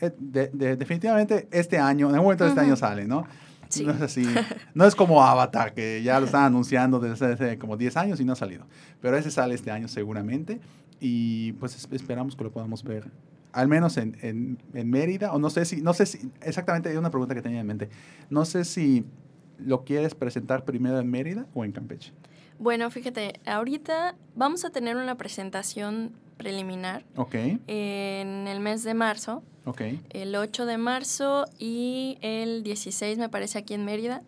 eh, 0.00 0.10
de, 0.18 0.76
definitivamente 0.76 1.46
este 1.50 1.76
año, 1.76 2.08
en 2.08 2.14
algún 2.14 2.26
momento 2.26 2.44
de 2.44 2.50
este 2.50 2.60
uh 2.60 2.64
-huh. 2.64 2.66
año 2.66 2.76
sale, 2.76 3.06
¿no? 3.06 3.26
Sí. 3.70 3.84
No 3.84 3.92
es 3.92 4.02
así. 4.02 4.24
No 4.74 4.84
es 4.84 4.94
como 4.94 5.22
Avatar, 5.22 5.72
que 5.72 6.02
ya 6.02 6.20
lo 6.20 6.26
están 6.26 6.44
anunciando 6.44 7.00
desde 7.00 7.32
hace 7.32 7.58
como 7.58 7.76
10 7.76 7.96
años 7.96 8.20
y 8.20 8.24
no 8.24 8.34
ha 8.34 8.36
salido. 8.36 8.66
Pero 9.00 9.16
ese 9.16 9.30
sale 9.30 9.54
este 9.54 9.70
año 9.70 9.88
seguramente. 9.88 10.60
Y 11.00 11.52
pues 11.54 11.88
esperamos 11.90 12.36
que 12.36 12.44
lo 12.44 12.52
podamos 12.52 12.84
ver. 12.84 13.10
Al 13.52 13.68
menos 13.68 13.96
en, 13.96 14.16
en, 14.20 14.58
en 14.74 14.90
Mérida. 14.90 15.32
O 15.32 15.38
no 15.38 15.48
sé 15.50 15.64
si, 15.64 15.80
no 15.80 15.94
sé 15.94 16.06
si, 16.06 16.30
exactamente 16.42 16.90
hay 16.90 16.96
una 16.96 17.10
pregunta 17.10 17.34
que 17.34 17.42
tenía 17.42 17.60
en 17.60 17.66
mente. 17.66 17.88
No 18.28 18.44
sé 18.44 18.64
si 18.64 19.06
lo 19.58 19.84
quieres 19.84 20.14
presentar 20.14 20.64
primero 20.64 20.98
en 20.98 21.10
Mérida 21.10 21.46
o 21.54 21.64
en 21.64 21.72
Campeche. 21.72 22.12
Bueno, 22.58 22.90
fíjate, 22.90 23.40
ahorita 23.46 24.16
vamos 24.34 24.64
a 24.64 24.70
tener 24.70 24.96
una 24.96 25.16
presentación 25.16 26.12
preliminar 26.42 27.04
okay. 27.16 27.60
en 27.66 28.46
el 28.48 28.60
mes 28.60 28.82
de 28.82 28.94
marzo. 28.94 29.42
Okay. 29.64 30.00
El 30.10 30.34
8 30.34 30.64
de 30.66 30.78
marzo 30.78 31.44
y 31.58 32.18
el 32.22 32.62
16 32.62 33.18
me 33.18 33.28
parece 33.28 33.58
aquí 33.58 33.74
en 33.74 33.84
Mérida. 33.84 34.22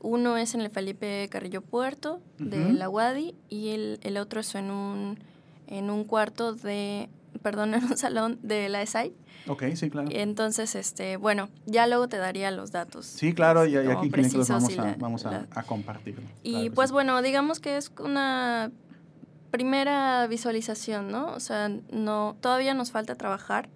Uno 0.00 0.36
es 0.36 0.54
en 0.54 0.60
el 0.60 0.68
Felipe 0.68 1.26
Carrillo 1.30 1.62
Puerto 1.62 2.20
de 2.38 2.60
uh 2.60 2.68
-huh. 2.68 2.72
la 2.72 2.90
UADI 2.90 3.34
y 3.48 3.70
el, 3.70 3.98
el, 4.02 4.18
otro 4.18 4.40
es 4.40 4.54
en 4.54 4.70
un, 4.70 5.18
en 5.66 5.88
un 5.88 6.04
cuarto 6.04 6.52
de, 6.52 7.08
perdón, 7.42 7.74
en 7.74 7.84
un 7.84 7.96
salón 7.96 8.38
de 8.42 8.68
la 8.68 8.82
ESAI. 8.82 9.14
Ok, 9.46 9.64
sí, 9.74 9.90
claro. 9.90 10.08
Entonces, 10.10 10.74
este, 10.74 11.16
bueno, 11.16 11.48
ya 11.66 11.86
luego 11.86 12.08
te 12.08 12.16
daría 12.16 12.50
los 12.50 12.70
datos. 12.70 13.06
Sí, 13.06 13.34
claro, 13.34 13.66
y, 13.66 13.76
aquí 13.76 14.08
los 14.08 14.48
vamos, 14.48 14.78
a, 14.78 14.96
vamos 14.98 15.26
a, 15.26 15.46
a 15.50 15.62
compartir. 15.62 16.16
Y 16.42 16.52
claro 16.52 16.74
pues 16.74 16.88
sí. 16.90 16.92
bueno, 16.94 17.20
digamos 17.22 17.60
que 17.60 17.76
es 17.76 17.90
una 17.98 18.70
primera 19.54 20.26
visualización, 20.26 21.12
¿no? 21.12 21.26
O 21.26 21.38
sea, 21.38 21.68
no, 21.68 22.36
todavía 22.40 22.74
nos 22.74 22.90
falta 22.90 23.14
trabajar, 23.14 23.68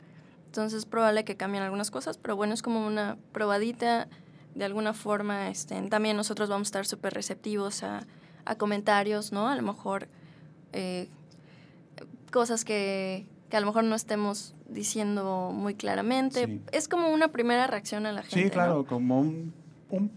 entonces 0.47 0.81
es 0.81 0.87
probable 0.87 1.23
que 1.25 1.37
cambien 1.37 1.63
algunas 1.63 1.93
cosas, 1.93 2.19
pero 2.19 2.35
bueno, 2.35 2.53
es 2.53 2.63
como 2.63 2.85
una 2.85 3.17
probadita, 3.31 4.09
de 4.57 4.65
alguna 4.65 4.93
forma, 4.93 5.51
este, 5.51 5.81
también 5.83 6.17
nosotros 6.17 6.49
vamos 6.49 6.67
a 6.67 6.71
estar 6.71 6.87
súper 6.87 7.15
receptivos 7.15 7.85
a, 7.85 8.09
a, 8.45 8.57
comentarios, 8.57 9.31
¿no? 9.31 9.47
A 9.47 9.55
lo 9.55 9.63
mejor 9.63 10.09
eh, 10.73 11.09
cosas 12.33 12.65
que, 12.65 13.29
que, 13.49 13.57
a 13.57 13.61
lo 13.61 13.67
mejor 13.67 13.85
no 13.85 13.95
estemos 13.95 14.57
diciendo 14.69 15.53
muy 15.55 15.77
claramente. 15.77 16.47
Sí. 16.47 16.61
Es 16.73 16.89
como 16.89 17.11
una 17.11 17.29
primera 17.29 17.69
reacción 17.69 18.05
a 18.05 18.11
la 18.11 18.23
gente. 18.23 18.43
Sí, 18.43 18.51
claro, 18.51 18.79
¿no? 18.79 18.85
como 18.85 19.21
un, 19.21 19.55
un 19.91 20.11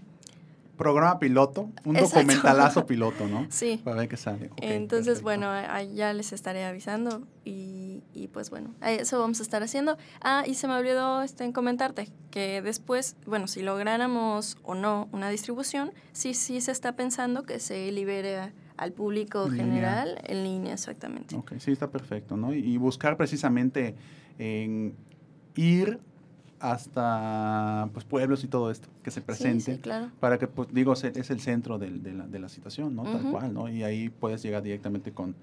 programa 0.81 1.19
piloto, 1.19 1.69
un 1.85 1.95
Exacto. 1.95 2.19
documentalazo 2.21 2.85
piloto, 2.88 3.27
¿no? 3.27 3.45
Sí. 3.50 3.79
Para 3.83 3.97
ver 3.97 4.09
qué 4.09 4.17
sale. 4.17 4.50
Okay, 4.53 4.73
Entonces, 4.73 5.21
perfecto. 5.21 5.23
bueno, 5.23 5.93
ya 5.93 6.11
les 6.13 6.33
estaré 6.33 6.65
avisando 6.65 7.21
y, 7.45 8.01
y, 8.13 8.27
pues 8.29 8.50
bueno, 8.50 8.73
eso 8.81 9.19
vamos 9.19 9.39
a 9.39 9.43
estar 9.43 9.61
haciendo. 9.61 9.97
Ah, 10.21 10.43
y 10.47 10.55
se 10.55 10.67
me 10.67 10.73
olvidó 10.73 11.21
este, 11.21 11.43
en 11.43 11.51
comentarte 11.51 12.09
que 12.31 12.61
después, 12.63 13.15
bueno, 13.27 13.47
si 13.47 13.61
lográramos 13.61 14.57
o 14.63 14.73
no 14.73 15.07
una 15.11 15.29
distribución, 15.29 15.91
sí, 16.13 16.33
sí 16.33 16.61
se 16.61 16.71
está 16.71 16.95
pensando 16.95 17.43
que 17.43 17.59
se 17.59 17.91
libere 17.91 18.51
al 18.77 18.91
público 18.93 19.45
en 19.45 19.51
general 19.57 20.07
línea. 20.07 20.23
en 20.25 20.43
línea, 20.43 20.73
exactamente. 20.73 21.35
Ok, 21.35 21.53
sí, 21.59 21.71
está 21.71 21.91
perfecto, 21.91 22.38
¿no? 22.38 22.53
Y 22.53 22.77
buscar 22.77 23.17
precisamente 23.17 23.95
en 24.39 24.95
ir 25.55 26.00
hasta 26.61 27.89
pues, 27.93 28.05
pueblos 28.05 28.43
y 28.43 28.47
todo 28.47 28.69
esto 28.69 28.87
que 29.03 29.11
se 29.11 29.21
presente 29.21 29.63
sí, 29.63 29.73
sí, 29.73 29.79
claro. 29.79 30.11
para 30.19 30.37
que 30.37 30.47
pues 30.47 30.69
digo 30.71 30.93
es 30.93 31.03
el 31.03 31.39
centro 31.39 31.79
de, 31.79 31.89
de, 31.89 32.13
la, 32.13 32.27
de 32.27 32.39
la, 32.39 32.49
situación 32.49 32.95
no 32.95 33.01
uh 33.01 33.05
-huh. 33.07 33.11
tal 33.13 33.31
cual 33.31 33.53
no 33.53 33.67
y 33.67 33.83
ahí 33.83 34.09
puedes 34.09 34.43
llegar 34.43 34.61
directamente 34.61 35.11
con 35.11 35.35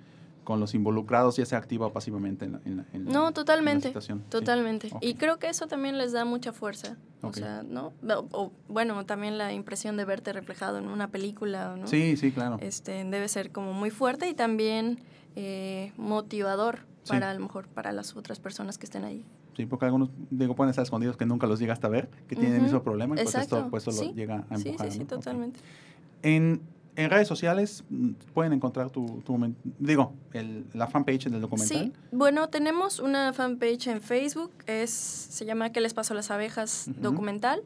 con 0.45 0.61
los 0.61 0.75
involucrados 0.75 1.37
ya 1.37 1.45
sea 1.45 1.59
activa 1.59 1.87
o 1.87 1.93
pasivamente 1.93 2.47
en 2.47 2.53
la, 2.53 2.61
en 2.65 2.77
la, 2.79 2.87
en 2.93 3.05
no 3.05 3.33
totalmente 3.33 3.93
totalmente 4.29 4.89
sí. 4.89 4.95
okay. 4.97 5.11
y 5.11 5.15
creo 5.15 5.39
que 5.39 5.49
eso 5.49 5.67
también 5.67 5.99
les 5.99 6.13
da 6.13 6.25
mucha 6.25 6.53
fuerza 6.53 6.97
okay. 7.21 7.43
o 7.43 7.47
sea 7.47 7.63
no 7.65 7.93
o, 8.09 8.29
o, 8.31 8.53
bueno 8.69 9.05
también 9.05 9.37
la 9.37 9.53
impresión 9.53 9.97
de 9.97 10.05
verte 10.05 10.33
reflejado 10.33 10.79
en 10.79 10.89
una 10.89 11.09
película 11.09 11.77
no 11.77 11.87
sí 11.87 12.17
sí 12.17 12.31
claro 12.31 12.59
este 12.61 13.05
debe 13.05 13.29
ser 13.29 13.51
como 13.51 13.73
muy 13.73 13.91
fuerte 13.91 14.29
y 14.29 14.35
también 14.35 15.01
eh, 15.37 15.93
motivador 15.97 16.87
para 17.09 17.31
a 17.31 17.35
lo 17.35 17.41
mejor 17.41 17.69
para 17.69 17.93
las 17.93 18.17
otras 18.17 18.39
personas 18.39 18.79
que 18.79 18.87
estén 18.87 19.05
ahí 19.05 19.25
Sí, 19.59 19.67
porque 19.67 19.87
algunos 19.87 20.11
digo, 20.31 20.55
pueden 20.55 20.71
estar 20.71 20.85
escondidos 20.85 21.17
que 21.17 21.27
nunca 21.27 21.49
los 21.49 21.59
llegaste 21.59 21.85
a 21.85 21.91
ver, 21.91 22.09
que 22.29 22.37
tienen 22.37 22.53
uh 22.53 22.55
-huh. 22.55 22.59
el 22.59 22.63
mismo 22.63 22.83
problema, 22.85 23.17
y 23.17 23.25
pues 23.25 23.35
esto, 23.35 23.67
pues 23.69 23.89
esto 23.89 23.91
sí. 23.91 24.11
lo 24.11 24.15
llega 24.15 24.45
a 24.49 24.55
empujar. 24.55 24.87
Sí, 24.87 24.93
sí, 24.93 24.93
sí, 24.93 24.99
¿no? 25.01 25.07
totalmente. 25.07 25.59
Okay. 25.59 26.37
En, 26.37 26.61
en, 26.95 27.11
redes 27.11 27.27
sociales 27.27 27.83
mm, 27.91 28.11
pueden 28.35 28.53
encontrar 28.53 28.91
tu, 28.91 29.21
tu 29.27 29.37
digo, 29.81 30.13
el, 30.33 30.65
la 30.75 30.87
fanpage 30.87 31.25
del 31.25 31.41
documental. 31.41 31.87
Sí, 31.87 31.93
bueno, 32.13 32.49
tenemos 32.51 33.01
una 33.01 33.33
fanpage 33.33 33.89
en 33.89 34.01
Facebook, 34.01 34.53
es, 34.69 34.91
se 34.91 35.45
llama 35.45 35.73
¿Qué 35.73 35.81
les 35.81 35.93
pasó 35.93 36.15
a 36.15 36.17
las 36.17 36.31
abejas? 36.31 36.87
Uh 36.87 36.93
-huh. 36.93 37.01
documental. 37.01 37.63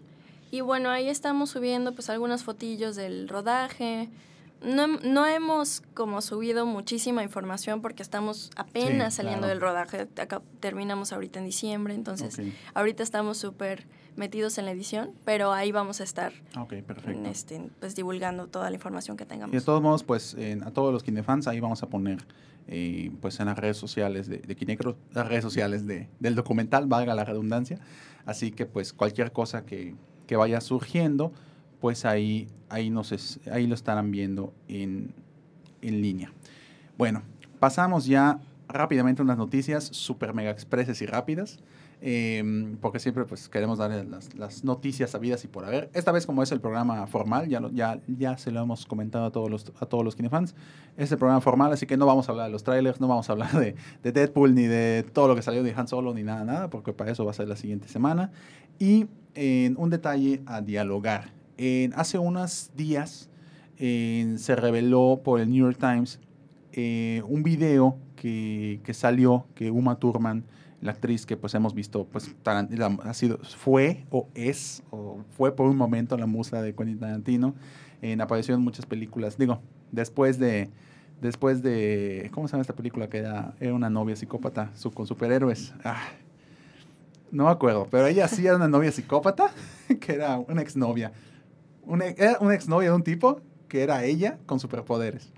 Y 0.51 0.63
bueno, 0.63 0.89
ahí 0.89 1.11
estamos 1.11 1.51
subiendo 1.51 1.93
pues 1.93 2.09
algunas 2.09 2.43
fotillos 2.43 2.97
del 2.97 3.29
rodaje, 3.29 4.09
no, 4.64 4.87
no, 4.87 5.26
hemos 5.26 5.83
como 5.95 6.21
subido 6.21 6.66
muchísima 6.66 7.23
información 7.23 7.83
porque 7.83 8.02
estamos 8.02 8.50
apenas 8.57 9.14
saliendo 9.14 9.47
del 9.47 9.61
rodaje. 9.61 10.09
Acá, 10.16 10.42
terminamos 10.61 11.12
ahorita 11.12 11.38
en 11.38 11.47
diciembre, 11.47 11.95
entonces 11.95 12.40
ahorita 12.75 13.02
estamos 13.02 13.38
súper 13.38 13.87
metidos 14.16 14.59
en 14.59 14.66
la 14.66 14.73
edición, 14.73 15.11
pero 15.25 15.52
ahí 15.52 15.73
vamos 15.73 16.00
a 16.00 16.04
estar 16.04 16.33
okay, 16.59 16.83
perfecto. 16.83 17.28
Este, 17.28 17.71
pues, 17.81 17.95
divulgando 17.95 18.47
toda 18.47 18.69
la 18.71 18.76
información 18.76 19.16
que 19.16 19.25
tengamos. 19.25 19.54
Y 19.54 19.59
de 19.59 19.64
todos 19.64 19.83
modos, 19.83 20.02
pues 20.02 20.37
a 20.64 20.71
todos 20.71 20.92
los 20.92 21.02
kinefans 21.02 21.47
ahí 21.47 21.61
vamos 21.61 21.83
a 21.83 21.88
poner 21.88 22.19
eh, 22.69 23.11
pues 23.21 23.40
en 23.40 23.47
las 23.47 23.59
redes 23.59 23.76
sociales 23.76 24.28
de, 24.28 24.38
de 24.38 24.95
las 25.12 25.28
redes 25.28 25.42
sociales 25.42 25.87
de, 25.87 26.09
del 26.21 26.35
documental, 26.35 26.87
valga 26.87 27.14
la 27.14 27.25
redundancia. 27.25 27.78
Así 28.25 28.52
que 28.52 28.66
pues 28.66 28.92
cualquier 28.92 29.33
cosa 29.33 29.64
que, 29.64 29.95
que 30.26 30.37
vaya 30.37 30.61
surgiendo, 30.61 31.33
pues 31.83 32.05
ahí, 32.05 32.47
ahí, 32.69 32.91
nos 32.91 33.12
ahí 33.51 33.67
lo 33.67 33.75
estarán 33.75 34.12
viendo 34.12 34.55
en, 34.69 35.12
en 35.81 36.01
línea. 36.01 36.33
Bueno, 36.97 37.23
pasamos 37.59 38.07
ya 38.07 38.39
rápidamente 38.69 39.21
a 39.21 39.25
unas 39.25 39.37
noticias 39.37 39.89
super 39.89 40.33
mega 40.33 40.53
expresses 40.53 41.03
y 41.03 41.07
rápidas. 41.07 41.59
Em, 42.05 42.77
porque 42.79 42.99
siempre 42.99 43.25
pues 43.25 43.49
queremos 43.49 43.79
darle 43.79 44.05
las, 44.05 44.65
noticias 44.65 45.11
sabidas 45.11 45.45
y 45.45 45.49
por 45.49 45.65
haber. 45.65 45.91
Esta 45.93 46.12
vez 46.12 46.25
como 46.25 46.43
es 46.45 46.53
el 46.53 46.61
programa 46.61 47.07
formal, 47.09 47.49
ya, 47.49 47.61
ya, 47.73 48.01
ya 48.09 48.39
se 48.39 48.53
lo 48.53 48.61
hemos 48.61 48.87
comentado 48.87 49.27
a 49.27 49.31
todos 49.31 49.51
los, 49.51 49.73
a 49.81 49.87
todos 49.87 50.05
los 50.05 50.17
kinefans, 50.17 50.57
es 50.97 51.12
el 51.12 51.19
programa 51.19 51.41
formal, 51.41 51.73
así 51.73 51.87
que 51.87 51.97
no 51.97 52.07
vamos 52.07 52.29
a 52.29 52.33
hablar 52.33 52.47
de 52.47 52.53
los 52.53 52.65
trailers, 52.65 53.01
no 53.01 53.07
vamos 53.07 53.29
a 53.29 53.33
hablar 53.33 53.53
de, 53.53 53.77
de, 54.03 54.12
Deadpool 54.12 54.53
ni 54.53 54.65
de 54.67 55.05
todo 55.12 55.29
lo 55.29 55.37
que 55.37 55.43
salió 55.43 55.62
de 55.62 55.73
Han 55.77 55.87
Solo 55.87 56.12
ni 56.12 56.25
nada, 56.25 56.45
nada, 56.45 56.71
porque 56.71 56.93
para 56.93 57.12
eso 57.12 57.25
va 57.25 57.31
a 57.31 57.35
ser 57.35 57.47
la 57.47 57.57
siguiente 57.57 57.87
semana. 57.87 58.33
Y 58.81 59.07
en 59.35 59.77
un 59.79 59.91
detalle 59.91 60.43
a 60.47 60.61
dialogar. 60.61 61.42
Hace 61.94 62.18
unos 62.18 62.71
días 62.76 63.28
se 63.76 64.56
reveló 64.56 65.21
por 65.25 65.40
el 65.40 65.50
New 65.50 65.64
York 65.64 65.78
Times 65.78 66.21
eh, 66.73 67.23
un 67.26 67.42
video 67.42 67.99
que, 68.16 68.80
que 68.85 68.94
salió 68.94 69.47
que 69.54 69.71
Uma 69.71 69.99
Thurman 69.99 70.44
la 70.82 70.90
actriz 70.90 71.25
que 71.25 71.37
pues 71.37 71.54
hemos 71.54 71.75
visto, 71.75 72.06
pues 72.11 72.35
ha 72.44 73.14
sido, 73.14 73.38
fue 73.38 74.04
o 74.11 74.28
es, 74.35 74.82
o 74.90 75.21
fue 75.37 75.54
por 75.54 75.68
un 75.68 75.76
momento 75.76 76.18
la 76.18 76.26
musa 76.26 76.61
de 76.61 76.75
Quentin 76.75 76.99
Tarantino, 76.99 77.54
apareció 78.21 78.54
en 78.56 78.62
muchas 78.62 78.85
películas, 78.85 79.38
digo, 79.38 79.61
después 79.92 80.40
de, 80.40 80.71
después 81.21 81.62
de, 81.62 82.28
¿cómo 82.35 82.49
se 82.49 82.52
llama 82.52 82.62
esta 82.62 82.75
película? 82.75 83.09
Que 83.09 83.18
era, 83.18 83.54
era 83.61 83.73
una 83.73 83.90
novia 83.90 84.16
psicópata 84.16 84.73
con 84.92 85.06
superhéroes. 85.06 85.73
Ah, 85.85 86.02
no 87.30 87.44
me 87.44 87.50
acuerdo, 87.50 87.87
pero 87.88 88.09
ella 88.09 88.26
sí 88.26 88.44
era 88.44 88.56
una 88.56 88.68
novia 88.68 88.90
psicópata, 88.90 89.52
que 90.00 90.14
era 90.14 90.37
una 90.37 90.62
exnovia. 90.62 91.12
Una, 91.85 92.07
era 92.07 92.39
una 92.41 92.55
exnovia 92.55 92.91
de 92.91 92.97
un 92.97 93.03
tipo 93.03 93.41
que 93.69 93.83
era 93.83 94.05
ella 94.05 94.39
con 94.47 94.61
superpoderes. 94.61 95.33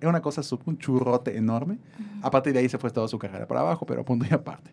Era 0.00 0.08
una 0.08 0.22
cosa, 0.22 0.42
un 0.64 0.78
churrote 0.78 1.36
enorme. 1.36 1.78
A 2.22 2.30
partir 2.30 2.52
de 2.52 2.60
ahí 2.60 2.68
se 2.68 2.78
fue 2.78 2.90
toda 2.90 3.08
su 3.08 3.18
carrera 3.18 3.46
para 3.46 3.60
abajo, 3.60 3.84
pero 3.86 4.04
punto 4.04 4.26
y 4.30 4.32
aparte. 4.32 4.70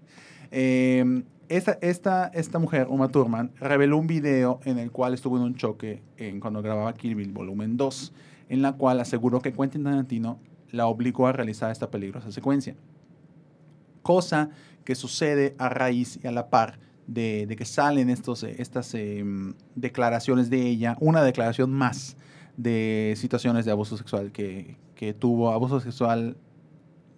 Em, 0.52 1.24
esta, 1.50 1.78
esta, 1.82 2.28
esta 2.34 2.60
mujer, 2.60 2.88
Uma 2.90 3.10
Thurman, 3.10 3.52
reveló 3.60 3.98
un 3.98 4.08
video 4.08 4.60
en 4.64 4.80
el 4.80 4.92
cual 4.92 5.14
estuvo 5.14 5.38
en 5.38 5.44
un 5.44 5.56
choque 5.56 6.02
en, 6.18 6.40
cuando 6.40 6.62
grababa 6.62 6.94
Kill 6.94 7.16
Bill 7.16 7.32
Volumen 7.32 7.78
2, 7.78 8.14
en 8.50 8.62
la 8.62 8.74
cual 8.74 9.00
aseguró 9.00 9.42
que 9.42 9.54
Quentin 9.54 9.84
Tarantino 9.84 10.40
la 10.72 10.88
obligó 10.88 11.28
a 11.28 11.34
realizar 11.34 11.72
esta 11.72 11.90
peligrosa 11.90 12.32
secuencia. 12.32 12.76
Cosa 14.02 14.50
que 14.84 14.96
sucede 14.96 15.56
a 15.58 15.70
raíz 15.70 16.20
y 16.24 16.28
a 16.28 16.32
la 16.32 16.50
par 16.50 16.80
de, 17.08 17.48
de 17.48 17.56
que 17.56 17.66
salen 17.66 18.10
estos, 18.10 18.44
estas 18.44 18.94
em, 18.94 19.54
declaraciones 19.76 20.50
de 20.50 20.62
ella, 20.62 20.98
una 21.00 21.24
declaración 21.24 21.72
más 21.72 22.18
de 22.58 23.14
situaciones 23.18 23.66
de 23.66 23.72
abuso 23.72 23.98
sexual 23.98 24.32
que, 24.32 24.76
que 24.96 25.14
tuvo 25.14 25.52
abuso 25.52 25.80
sexual 25.80 26.36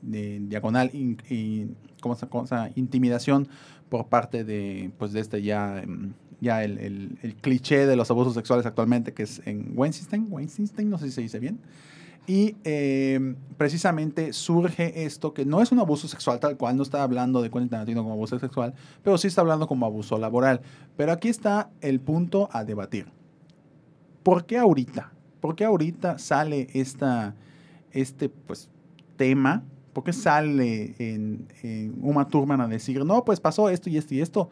de 0.02 0.40
diagonal 0.42 0.92
y, 0.94 1.68
como 2.02 2.16
cosa, 2.30 2.70
intimidación 2.76 3.48
por 3.90 4.08
parte 4.08 4.44
de, 4.44 4.92
pues, 4.98 5.12
de 5.12 5.20
este 5.20 5.42
ya, 5.42 5.80
em, 5.80 6.14
ya 6.40 6.64
el, 6.64 6.78
el, 6.78 7.18
el, 7.24 7.36
cliché 7.36 7.88
de 7.88 7.96
los 7.96 8.12
abusos 8.12 8.36
sexuales 8.36 8.66
actualmente, 8.66 9.14
que 9.14 9.24
es 9.24 9.42
en 9.46 9.74
Weinstein, 9.76 10.28
Weinstein, 10.30 10.90
no 10.90 10.98
sé 10.98 11.06
si 11.06 11.12
se 11.12 11.22
dice 11.22 11.40
bien. 11.40 11.60
Y 12.30 12.58
em, 12.64 13.38
precisamente 13.58 14.34
surge 14.34 15.04
esto, 15.04 15.34
que 15.34 15.46
no 15.46 15.64
es 15.64 15.72
un 15.72 15.80
abuso 15.80 16.08
sexual 16.08 16.40
tal 16.40 16.58
cual, 16.58 16.78
no 16.78 16.84
está 16.84 17.02
hablando 17.02 17.42
de 17.42 17.50
Quentin 17.50 17.70
Tarantino 17.70 18.04
como 18.04 18.14
abuso 18.14 18.38
sexual, 18.38 18.76
pero 19.02 19.18
sí 19.18 19.26
está 19.26 19.42
hablando 19.42 19.66
como 19.66 19.88
abuso 19.88 20.16
laboral. 20.20 20.62
Pero 20.96 21.12
aquí 21.12 21.28
está 21.28 21.72
el 21.82 22.00
punto 22.00 22.48
a 22.52 22.64
debatir. 22.64 23.08
¿Por 24.22 24.46
qué 24.46 24.60
ahorita? 24.60 25.12
¿Por 25.42 25.56
qué 25.56 25.66
ahorita 25.66 26.20
sale 26.20 26.68
esta, 26.72 27.34
este 27.94 28.30
pues, 28.30 28.70
tema? 29.18 29.64
¿Por 29.92 30.04
qué 30.04 30.14
sale 30.14 30.94
en, 31.00 31.48
Uma 32.00 32.28
Thurman 32.28 32.62
a 32.62 32.68
decir, 32.68 33.04
no, 33.04 33.26
pues 33.26 33.40
pasó 33.40 33.70
esto 33.70 33.90
y 33.90 33.98
esto 33.98 34.14
y 34.14 34.22
esto? 34.22 34.52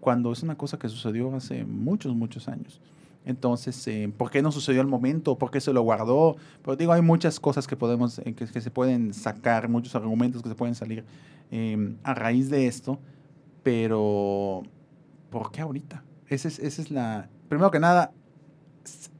Cuando 0.00 0.32
es 0.32 0.42
una 0.42 0.56
cosa 0.56 0.76
que 0.76 0.88
sucedió 0.88 1.32
hace 1.36 1.64
muchos, 1.64 2.16
muchos 2.16 2.48
años. 2.48 2.80
Entonces, 3.24 3.86
eh, 3.86 4.12
¿por 4.16 4.30
qué 4.30 4.42
no 4.42 4.50
sucedió 4.50 4.80
al 4.80 4.88
momento? 4.88 5.38
¿Por 5.38 5.50
qué 5.50 5.60
se 5.60 5.72
lo 5.72 5.82
guardó? 5.82 6.36
Pero 6.62 6.76
digo, 6.76 6.92
hay 6.92 7.02
muchas 7.02 7.38
cosas 7.38 7.66
que 7.66 7.76
podemos, 7.76 8.18
eh, 8.18 8.34
que, 8.34 8.46
se 8.46 8.70
pueden 8.70 9.14
sacar, 9.14 9.68
muchos 9.68 9.94
argumentos 9.94 10.42
que 10.42 10.48
se 10.48 10.54
pueden 10.54 10.74
salir 10.74 11.04
em, 11.50 11.96
a 12.02 12.14
raíz 12.14 12.50
de 12.50 12.66
esto, 12.66 12.98
pero 13.62 14.62
¿por 15.30 15.52
qué 15.52 15.60
ahorita? 15.60 16.02
Esa 16.28 16.48
es, 16.48 16.58
esa 16.58 16.82
es 16.82 16.90
la, 16.90 17.28
primero 17.48 17.70
que 17.70 17.78
nada, 17.78 18.12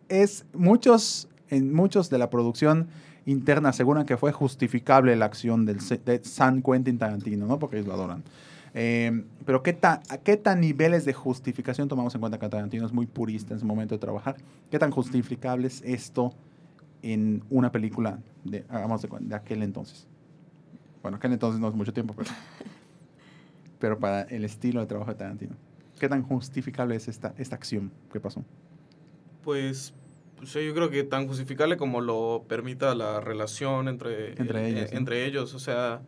es 0.08 0.46
muchos, 0.52 1.28
en 1.48 1.72
muchos 1.72 2.10
de 2.10 2.18
la 2.18 2.28
producción 2.28 2.88
interna 3.24 3.68
aseguran 3.68 4.04
que 4.04 4.16
fue 4.16 4.32
justificable 4.32 5.14
la 5.14 5.26
acción 5.26 5.64
del, 5.64 5.78
de 5.78 6.24
San 6.24 6.62
Quentin 6.62 6.98
Tarantino, 6.98 7.46
¿no? 7.46 7.58
Porque 7.58 7.76
ellos 7.76 7.86
lo 7.86 7.94
adoran. 7.94 8.24
Eh, 8.74 9.24
pero 9.44 9.62
¿qué, 9.62 9.72
ta, 9.72 10.02
¿qué 10.24 10.36
tan 10.36 10.60
niveles 10.60 11.04
de 11.04 11.12
justificación 11.12 11.88
tomamos 11.88 12.14
en 12.14 12.20
cuenta 12.20 12.38
que 12.38 12.48
Tarantino 12.48 12.86
es 12.86 12.92
muy 12.92 13.06
purista 13.06 13.52
en 13.54 13.60
su 13.60 13.66
momento 13.66 13.94
de 13.94 13.98
trabajar? 13.98 14.36
¿Qué 14.70 14.78
tan 14.78 14.90
justificable 14.90 15.66
es 15.66 15.82
esto 15.84 16.32
en 17.02 17.44
una 17.50 17.70
película 17.70 18.20
de, 18.44 18.64
hagamos 18.68 19.02
de, 19.02 19.08
de 19.20 19.34
aquel 19.34 19.62
entonces? 19.62 20.06
Bueno, 21.02 21.16
aquel 21.16 21.32
entonces 21.32 21.60
no 21.60 21.68
es 21.68 21.74
mucho 21.74 21.92
tiempo, 21.92 22.14
pero, 22.16 22.30
pero 23.78 23.98
para 23.98 24.22
el 24.22 24.44
estilo 24.44 24.80
de 24.80 24.86
trabajo 24.86 25.10
de 25.10 25.18
Tarantino. 25.18 25.56
¿Qué 25.98 26.08
tan 26.08 26.22
justificable 26.22 26.96
es 26.96 27.08
esta, 27.08 27.34
esta 27.36 27.56
acción 27.56 27.92
que 28.12 28.20
pasó? 28.20 28.44
Pues 29.44 29.92
yo 30.42 30.74
creo 30.74 30.90
que 30.90 31.04
tan 31.04 31.28
justificable 31.28 31.76
como 31.76 32.00
lo 32.00 32.44
permita 32.48 32.94
la 32.94 33.20
relación 33.20 33.88
entre, 33.88 34.30
entre, 34.40 34.68
ellos, 34.68 34.92
entre 34.92 35.26
ellos. 35.26 35.54
O 35.54 35.58
sea, 35.58 36.02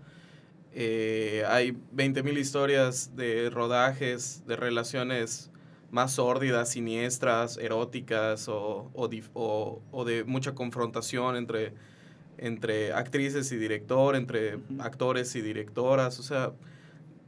eh, 0.76 1.44
hay 1.46 1.72
20.000 1.94 2.36
historias 2.36 3.14
de 3.14 3.48
rodajes, 3.48 4.42
de 4.46 4.56
relaciones 4.56 5.50
más 5.92 6.14
sórdidas, 6.14 6.70
siniestras, 6.70 7.56
eróticas 7.56 8.48
o, 8.48 8.90
o, 8.94 9.82
o, 9.92 10.04
de 10.04 10.24
mucha 10.24 10.56
confrontación 10.56 11.36
entre, 11.36 11.72
entre 12.38 12.92
actrices 12.92 13.52
y 13.52 13.56
director, 13.56 14.16
entre 14.16 14.58
actores 14.80 15.36
y 15.36 15.42
directoras. 15.42 16.18
O 16.18 16.24
sea, 16.24 16.52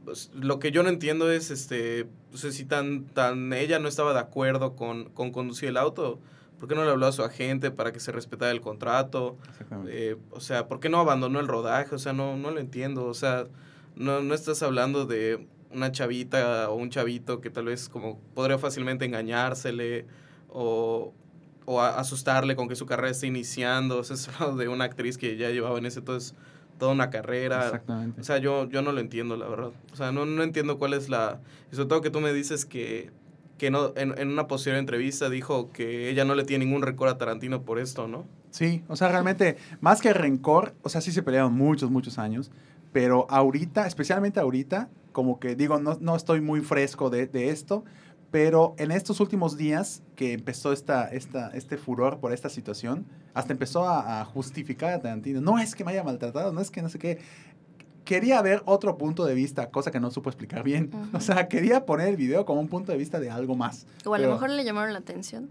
pues, 0.03 0.29
lo 0.33 0.59
que 0.59 0.71
yo 0.71 0.83
no 0.83 0.89
entiendo 0.89 1.31
es, 1.31 1.49
este, 1.49 2.07
sé 2.33 2.51
si 2.51 2.65
tan, 2.65 3.05
tan 3.05 3.53
ella 3.53 3.79
no 3.79 3.87
estaba 3.87 4.11
de 4.13 4.19
acuerdo 4.19 4.75
con, 4.75 5.05
con 5.11 5.31
conducir 5.31 5.69
el 5.69 5.77
auto 5.77 6.19
¿Por 6.59 6.67
qué 6.67 6.75
no 6.75 6.83
le 6.83 6.91
habló 6.91 7.05
a 7.05 7.11
su 7.11 7.23
agente 7.23 7.69
para 7.71 7.91
que 7.91 7.99
se 7.99 8.11
respetara 8.11 8.51
el 8.51 8.61
contrato? 8.61 9.37
Eh, 9.87 10.17
o 10.31 10.39
sea, 10.39 10.67
¿por 10.67 10.79
qué 10.79 10.89
no 10.89 10.99
abandonó 10.99 11.39
el 11.39 11.47
rodaje? 11.47 11.93
O 11.93 11.99
sea, 11.99 12.13
no, 12.13 12.35
no 12.35 12.51
lo 12.51 12.59
entiendo. 12.59 13.05
O 13.05 13.13
sea, 13.13 13.45
no, 13.95 14.21
no 14.21 14.33
estás 14.33 14.63
hablando 14.63 15.05
de 15.05 15.47
una 15.71 15.91
chavita 15.91 16.69
o 16.69 16.75
un 16.75 16.89
chavito 16.89 17.41
que 17.41 17.49
tal 17.49 17.65
vez 17.65 17.89
como 17.89 18.19
podría 18.33 18.57
fácilmente 18.57 19.05
engañársele 19.05 20.05
o, 20.49 21.13
o 21.65 21.81
asustarle 21.81 22.55
con 22.55 22.67
que 22.67 22.75
su 22.75 22.85
carrera 22.87 23.11
está 23.11 23.27
iniciando. 23.27 23.99
O 23.99 24.03
sea, 24.03 24.15
es 24.15 24.57
de 24.57 24.67
una 24.67 24.85
actriz 24.85 25.17
que 25.17 25.37
ya 25.37 25.51
llevaba 25.51 25.77
en 25.77 25.85
ese 25.85 25.99
entonces 25.99 26.35
toda 26.79 26.91
una 26.91 27.09
carrera. 27.09 27.65
Exactamente. 27.65 28.21
O 28.21 28.23
sea, 28.23 28.37
yo, 28.39 28.67
yo 28.69 28.81
no 28.81 28.91
lo 28.91 28.99
entiendo, 28.99 29.37
la 29.37 29.47
verdad. 29.47 29.71
O 29.91 29.95
sea, 29.95 30.11
no, 30.11 30.25
no 30.25 30.43
entiendo 30.43 30.77
cuál 30.77 30.93
es 30.93 31.09
la... 31.09 31.39
Y 31.71 31.75
sobre 31.75 31.89
todo 31.89 32.01
que 32.01 32.09
tú 32.09 32.19
me 32.19 32.33
dices 32.33 32.65
que 32.65 33.11
que 33.57 33.71
no, 33.71 33.93
en, 33.95 34.17
en, 34.17 34.29
una 34.29 34.47
posterior 34.47 34.79
entrevista 34.79 35.29
dijo 35.29 35.71
que 35.71 36.09
ella 36.09 36.25
no 36.25 36.35
le 36.35 36.43
tiene 36.43 36.65
ningún 36.65 36.81
rencor 36.81 37.09
a 37.09 37.17
Tarantino 37.17 37.63
por 37.63 37.79
esto, 37.79 38.07
¿no? 38.07 38.25
Sí, 38.51 38.83
o 38.87 38.95
sea, 38.95 39.09
realmente, 39.09 39.57
más 39.81 40.01
que 40.01 40.13
rencor, 40.13 40.73
o 40.83 40.89
sea, 40.89 41.01
sí 41.01 41.11
se 41.11 41.23
pelearon 41.23 41.53
muchos, 41.53 41.91
muchos 41.91 42.17
años, 42.17 42.51
pero 42.91 43.27
ahorita, 43.29 43.85
especialmente 43.85 44.39
ahorita, 44.39 44.89
como 45.11 45.39
que 45.39 45.55
digo, 45.55 45.79
no, 45.79 45.97
no 45.99 46.15
estoy 46.15 46.41
muy 46.41 46.61
fresco 46.61 47.09
de, 47.09 47.27
de, 47.27 47.49
esto, 47.49 47.83
pero 48.31 48.75
en 48.77 48.91
estos 48.91 49.19
últimos 49.19 49.57
días 49.57 50.03
que 50.15 50.33
empezó 50.33 50.73
esta, 50.73 51.07
esta, 51.09 51.49
este 51.49 51.77
furor 51.77 52.19
por 52.19 52.33
esta 52.33 52.49
situación, 52.49 53.05
hasta 53.33 53.53
empezó 53.53 53.87
a, 53.87 54.21
a 54.21 54.25
justificar 54.25 54.93
a 54.93 55.01
Tarantino. 55.01 55.41
No 55.41 55.59
es 55.59 55.75
que 55.75 55.83
me 55.83 55.91
haya 55.91 56.03
maltratado, 56.03 56.51
no 56.51 56.61
es 56.61 56.71
que 56.71 56.81
no 56.81 56.89
sé 56.89 56.99
qué 56.99 57.19
quería 58.07 58.41
ver 58.41 58.63
otro 58.65 58.97
punto 58.97 59.25
de 59.25 59.35
vista, 59.35 59.69
cosa 59.69 59.91
que 59.91 59.99
no 59.99 60.09
supo 60.09 60.29
explicar 60.29 60.63
bien. 60.63 60.89
O 61.13 61.19
sea, 61.19 61.47
quería 61.47 61.85
poner 61.85 62.07
el 62.07 62.15
video 62.15 62.45
como 62.45 62.61
un 62.61 62.67
punto 62.67 62.91
de 62.91 62.97
vista 62.97 63.19
de 63.19 63.29
algo 63.29 63.55
más. 63.55 63.85
O 64.05 64.13
a 64.13 64.19
lo 64.19 64.31
mejor 64.31 64.49
le 64.49 64.63
llamaron 64.63 64.93
la 64.93 64.99
atención. 64.99 65.49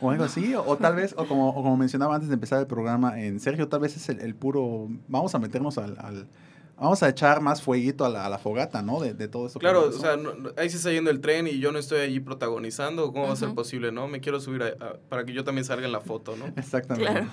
O 0.00 0.10
algo 0.10 0.24
así, 0.24 0.54
o, 0.54 0.76
tal 0.76 0.94
vez, 0.94 1.14
o 1.16 1.26
como, 1.26 1.52
como 1.54 1.76
mencionaba 1.76 2.14
antes 2.14 2.28
de 2.28 2.34
empezar 2.34 2.60
el 2.60 2.66
programa, 2.66 3.20
en 3.20 3.40
Sergio, 3.40 3.68
tal 3.68 3.80
vez 3.80 3.96
es 3.96 4.08
el, 4.08 4.34
puro, 4.34 4.88
vamos 5.08 5.34
a 5.34 5.38
meternos 5.38 5.78
al, 5.78 6.28
vamos 6.76 7.02
a 7.02 7.08
echar 7.08 7.40
más 7.40 7.62
fueguito 7.62 8.04
a 8.04 8.08
la, 8.08 8.38
fogata, 8.38 8.82
¿no? 8.82 9.00
De, 9.00 9.28
todo 9.28 9.46
esto. 9.46 9.58
Claro, 9.58 9.88
o 9.88 9.92
sea, 9.92 10.16
ahí 10.56 10.68
se 10.68 10.76
está 10.76 10.92
yendo 10.92 11.10
el 11.10 11.20
tren 11.20 11.46
y 11.48 11.58
yo 11.58 11.72
no 11.72 11.78
estoy 11.78 12.00
allí 12.00 12.20
protagonizando, 12.20 13.12
¿cómo 13.12 13.26
va 13.26 13.32
a 13.32 13.36
ser 13.36 13.54
posible, 13.54 13.90
no? 13.90 14.06
Me 14.06 14.20
quiero 14.20 14.38
subir 14.38 14.76
para 15.08 15.24
que 15.24 15.32
yo 15.32 15.42
también 15.44 15.64
salga 15.64 15.86
en 15.86 15.92
la 15.92 16.00
foto, 16.00 16.36
¿no? 16.36 16.46
Exactamente. 16.56 17.26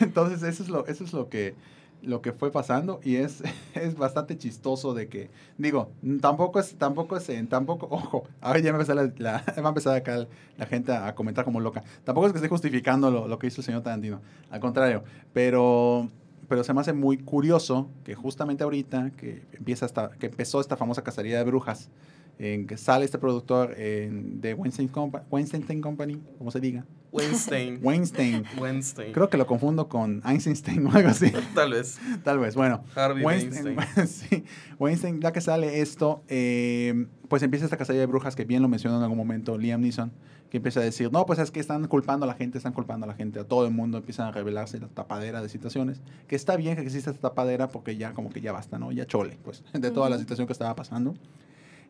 Entonces, 0.00 0.42
eso 0.42 0.62
es 0.62 0.68
lo, 0.68 0.86
eso 0.86 1.04
es 1.04 1.12
lo 1.12 1.28
que 1.28 1.54
lo 2.04 2.22
que 2.22 2.32
fue 2.32 2.50
pasando 2.50 3.00
y 3.02 3.16
es, 3.16 3.42
es 3.74 3.96
bastante 3.96 4.36
chistoso 4.38 4.94
de 4.94 5.08
que, 5.08 5.30
digo, 5.58 5.90
tampoco 6.20 6.60
es, 6.60 6.76
tampoco 6.76 7.16
es, 7.16 7.30
tampoco, 7.48 7.88
ojo, 7.90 8.24
ahora 8.40 8.60
ya 8.60 8.72
me 8.72 8.82
va 8.82 8.92
a 8.92 9.12
la, 9.18 9.36
a 9.92 9.94
acá 9.94 10.26
la 10.56 10.66
gente 10.66 10.92
a 10.92 11.14
comentar 11.14 11.44
como 11.44 11.60
loca. 11.60 11.82
Tampoco 12.04 12.26
es 12.26 12.32
que 12.32 12.38
esté 12.38 12.48
justificando 12.48 13.10
lo, 13.10 13.28
lo 13.28 13.38
que 13.38 13.46
hizo 13.46 13.60
el 13.60 13.64
señor 13.64 13.82
Tarantino, 13.82 14.20
al 14.50 14.60
contrario, 14.60 15.04
pero 15.32 16.08
pero 16.48 16.62
se 16.62 16.74
me 16.74 16.80
hace 16.80 16.92
muy 16.92 17.18
curioso 17.18 17.88
que 18.04 18.14
justamente 18.14 18.64
ahorita 18.64 19.12
que 19.16 19.42
empieza 19.52 19.86
esta, 19.86 20.10
que 20.10 20.26
empezó 20.26 20.60
esta 20.60 20.76
famosa 20.76 21.02
cacería 21.02 21.38
de 21.38 21.44
brujas, 21.44 21.88
en 22.38 22.66
que 22.66 22.76
sale 22.76 23.04
este 23.04 23.18
productor 23.18 23.74
de 23.76 24.54
Weinstein, 24.54 24.90
Weinstein 25.30 25.80
Company, 25.80 26.20
como 26.38 26.50
se 26.50 26.60
diga. 26.60 26.84
Weinstein. 27.14 27.78
Weinstein. 27.82 28.44
Weinstein. 28.58 29.12
Creo 29.12 29.30
que 29.30 29.36
lo 29.36 29.46
confundo 29.46 29.88
con 29.88 30.20
Einstein 30.24 30.86
o 30.86 30.92
algo 30.92 31.08
así. 31.08 31.32
Tal 31.54 31.70
vez. 31.72 31.98
Tal 32.24 32.40
vez, 32.40 32.56
bueno. 32.56 32.82
Harvey 32.96 33.24
Weinstein. 33.24 33.76
sí. 34.06 34.44
Weinstein, 34.78 35.20
ya 35.20 35.32
que 35.32 35.40
sale 35.40 35.80
esto, 35.80 36.22
eh, 36.28 37.06
pues 37.28 37.42
empieza 37.44 37.64
esta 37.66 37.76
cacería 37.76 38.00
de 38.00 38.06
brujas 38.06 38.34
que 38.34 38.44
bien 38.44 38.62
lo 38.62 38.68
mencionó 38.68 38.96
en 38.96 39.04
algún 39.04 39.16
momento 39.16 39.56
Liam 39.56 39.80
Neeson, 39.80 40.12
que 40.50 40.56
empieza 40.56 40.80
a 40.80 40.82
decir, 40.82 41.12
no, 41.12 41.24
pues 41.24 41.38
es 41.38 41.52
que 41.52 41.60
están 41.60 41.86
culpando 41.86 42.24
a 42.24 42.26
la 42.26 42.34
gente, 42.34 42.58
están 42.58 42.72
culpando 42.72 43.04
a 43.04 43.08
la 43.08 43.14
gente, 43.14 43.38
a 43.38 43.44
todo 43.44 43.64
el 43.64 43.72
mundo 43.72 43.98
empiezan 43.98 44.26
a 44.26 44.32
revelarse 44.32 44.80
la 44.80 44.88
tapadera 44.88 45.40
de 45.40 45.48
situaciones, 45.48 46.00
que 46.26 46.34
está 46.34 46.56
bien 46.56 46.74
que 46.74 46.82
exista 46.82 47.10
esta 47.10 47.28
tapadera 47.28 47.68
porque 47.68 47.96
ya 47.96 48.12
como 48.12 48.30
que 48.30 48.40
ya 48.40 48.50
basta, 48.50 48.78
¿no? 48.78 48.90
Ya 48.90 49.06
chole, 49.06 49.38
pues, 49.44 49.62
de 49.72 49.90
toda 49.92 50.10
la 50.10 50.18
situación 50.18 50.48
que 50.48 50.52
estaba 50.52 50.74
pasando. 50.74 51.14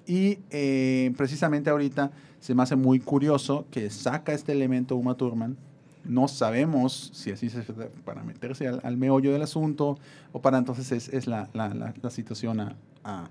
Y 0.06 0.38
eh, 0.50 1.12
precisamente 1.16 1.70
ahorita 1.70 2.10
se 2.40 2.54
me 2.54 2.62
hace 2.62 2.76
muy 2.76 3.00
curioso 3.00 3.66
que 3.70 3.88
saca 3.90 4.32
este 4.32 4.52
elemento 4.52 4.96
Uma 4.96 5.16
Thurman. 5.16 5.56
No 6.04 6.28
sabemos 6.28 7.10
si 7.14 7.30
así 7.30 7.48
se 7.48 7.62
para 8.04 8.22
meterse 8.22 8.68
al, 8.68 8.96
meollo 8.98 9.32
del 9.32 9.40
asunto 9.40 9.98
o 10.32 10.42
para 10.42 10.58
entonces 10.58 10.92
es, 10.92 11.08
es 11.08 11.26
la, 11.26 11.48
la, 11.54 11.94
la, 12.02 12.10
situación 12.10 12.60
a, 12.60 12.76
a 13.04 13.30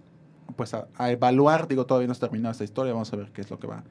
pues 0.55 0.73
a, 0.73 0.88
evaluar. 1.12 1.67
Digo, 1.67 1.86
todavía 1.86 2.07
no 2.07 2.13
ha 2.13 2.15
terminado 2.17 2.51
esta 2.51 2.63
historia. 2.63 2.93
Vamos 2.93 3.13
a 3.13 3.17
ver 3.17 3.31
qué 3.31 3.41
es 3.41 3.51
lo 3.51 3.59
que 3.59 3.67
va 3.67 3.83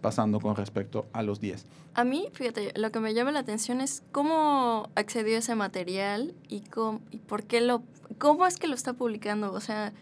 pasando 0.00 0.40
con 0.40 0.56
respecto 0.56 1.06
a 1.12 1.22
los 1.22 1.40
10. 1.40 1.66
A 1.94 2.04
mí, 2.04 2.28
fíjate, 2.32 2.72
lo 2.76 2.90
que 2.90 3.00
me 3.00 3.12
llama 3.12 3.32
la 3.32 3.40
atención 3.40 3.80
es 3.80 4.02
cómo 4.12 4.88
accedió 4.94 5.36
ese 5.36 5.54
material 5.54 6.34
y, 6.48 6.60
cómo, 6.60 7.00
y 7.10 7.18
por 7.18 7.44
qué 7.44 7.60
lo... 7.60 7.82
¿Cómo 8.18 8.46
es 8.46 8.56
que 8.56 8.66
lo 8.66 8.74
está 8.74 8.94
publicando? 8.94 9.52
O 9.52 9.60
sea, 9.60 9.92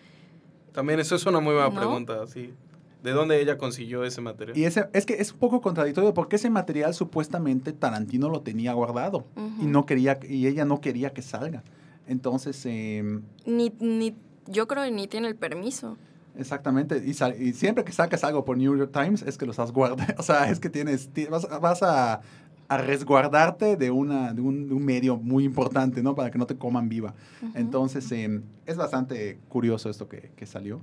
también 0.78 1.00
eso 1.00 1.16
es 1.16 1.26
una 1.26 1.40
muy 1.40 1.54
buena 1.54 1.74
pregunta, 1.74 2.24
sí. 2.28 2.54
¿De 3.02 3.10
dónde 3.10 3.42
ella 3.42 3.58
consiguió 3.58 4.04
ese 4.04 4.20
material? 4.20 4.56
Y 4.56 4.64
ese, 4.64 4.88
es 4.92 5.06
que 5.06 5.14
es 5.14 5.32
un 5.32 5.40
poco 5.40 5.60
contradictorio 5.60 6.14
porque 6.14 6.36
ese 6.36 6.50
material 6.50 6.94
supuestamente 6.94 7.72
Tarantino 7.72 8.28
lo 8.28 8.42
tenía 8.42 8.74
guardado 8.74 9.26
y 9.60 9.66
no 9.66 9.86
quería 9.86 10.20
y 10.22 10.46
ella 10.46 10.64
no 10.64 10.80
quería 10.80 11.10
que 11.10 11.20
salga. 11.20 11.64
Entonces, 12.06 12.64
em, 12.64 13.22
ni, 13.44 13.74
ni, 13.80 14.14
yo 14.46 14.68
creo 14.68 14.84
que 14.84 14.92
ni 14.92 15.08
tiene 15.08 15.26
el 15.26 15.34
permiso. 15.34 15.96
Exactamente, 16.36 17.02
y, 17.04 17.10
y, 17.10 17.52
siempre 17.54 17.82
que 17.82 17.90
sacas 17.90 18.22
algo 18.22 18.44
por 18.44 18.56
New 18.56 18.78
York 18.78 18.92
Times 18.92 19.22
es 19.22 19.36
que 19.36 19.46
los 19.46 19.58
has 19.58 19.72
guardado, 19.72 20.14
o 20.16 20.22
sea, 20.22 20.48
es 20.48 20.60
que 20.60 20.70
tienes, 20.70 21.10
vas, 21.28 21.48
vas 21.60 21.82
a, 21.82 22.20
a 22.68 22.76
resguardarte 22.76 23.76
de, 23.76 23.90
una, 23.90 24.34
de, 24.34 24.42
un, 24.42 24.68
de 24.68 24.74
un, 24.74 24.84
medio 24.84 25.16
muy 25.16 25.44
importante, 25.44 26.02
¿no? 26.02 26.14
Para 26.14 26.30
que 26.30 26.38
no 26.38 26.46
te 26.46 26.56
coman 26.56 26.88
viva. 26.88 27.14
Entonces, 27.54 28.10
em, 28.12 28.42
es 28.66 28.76
bastante 28.76 29.38
curioso 29.48 29.88
esto 29.88 30.08
que, 30.08 30.30
que, 30.36 30.44
salió. 30.44 30.82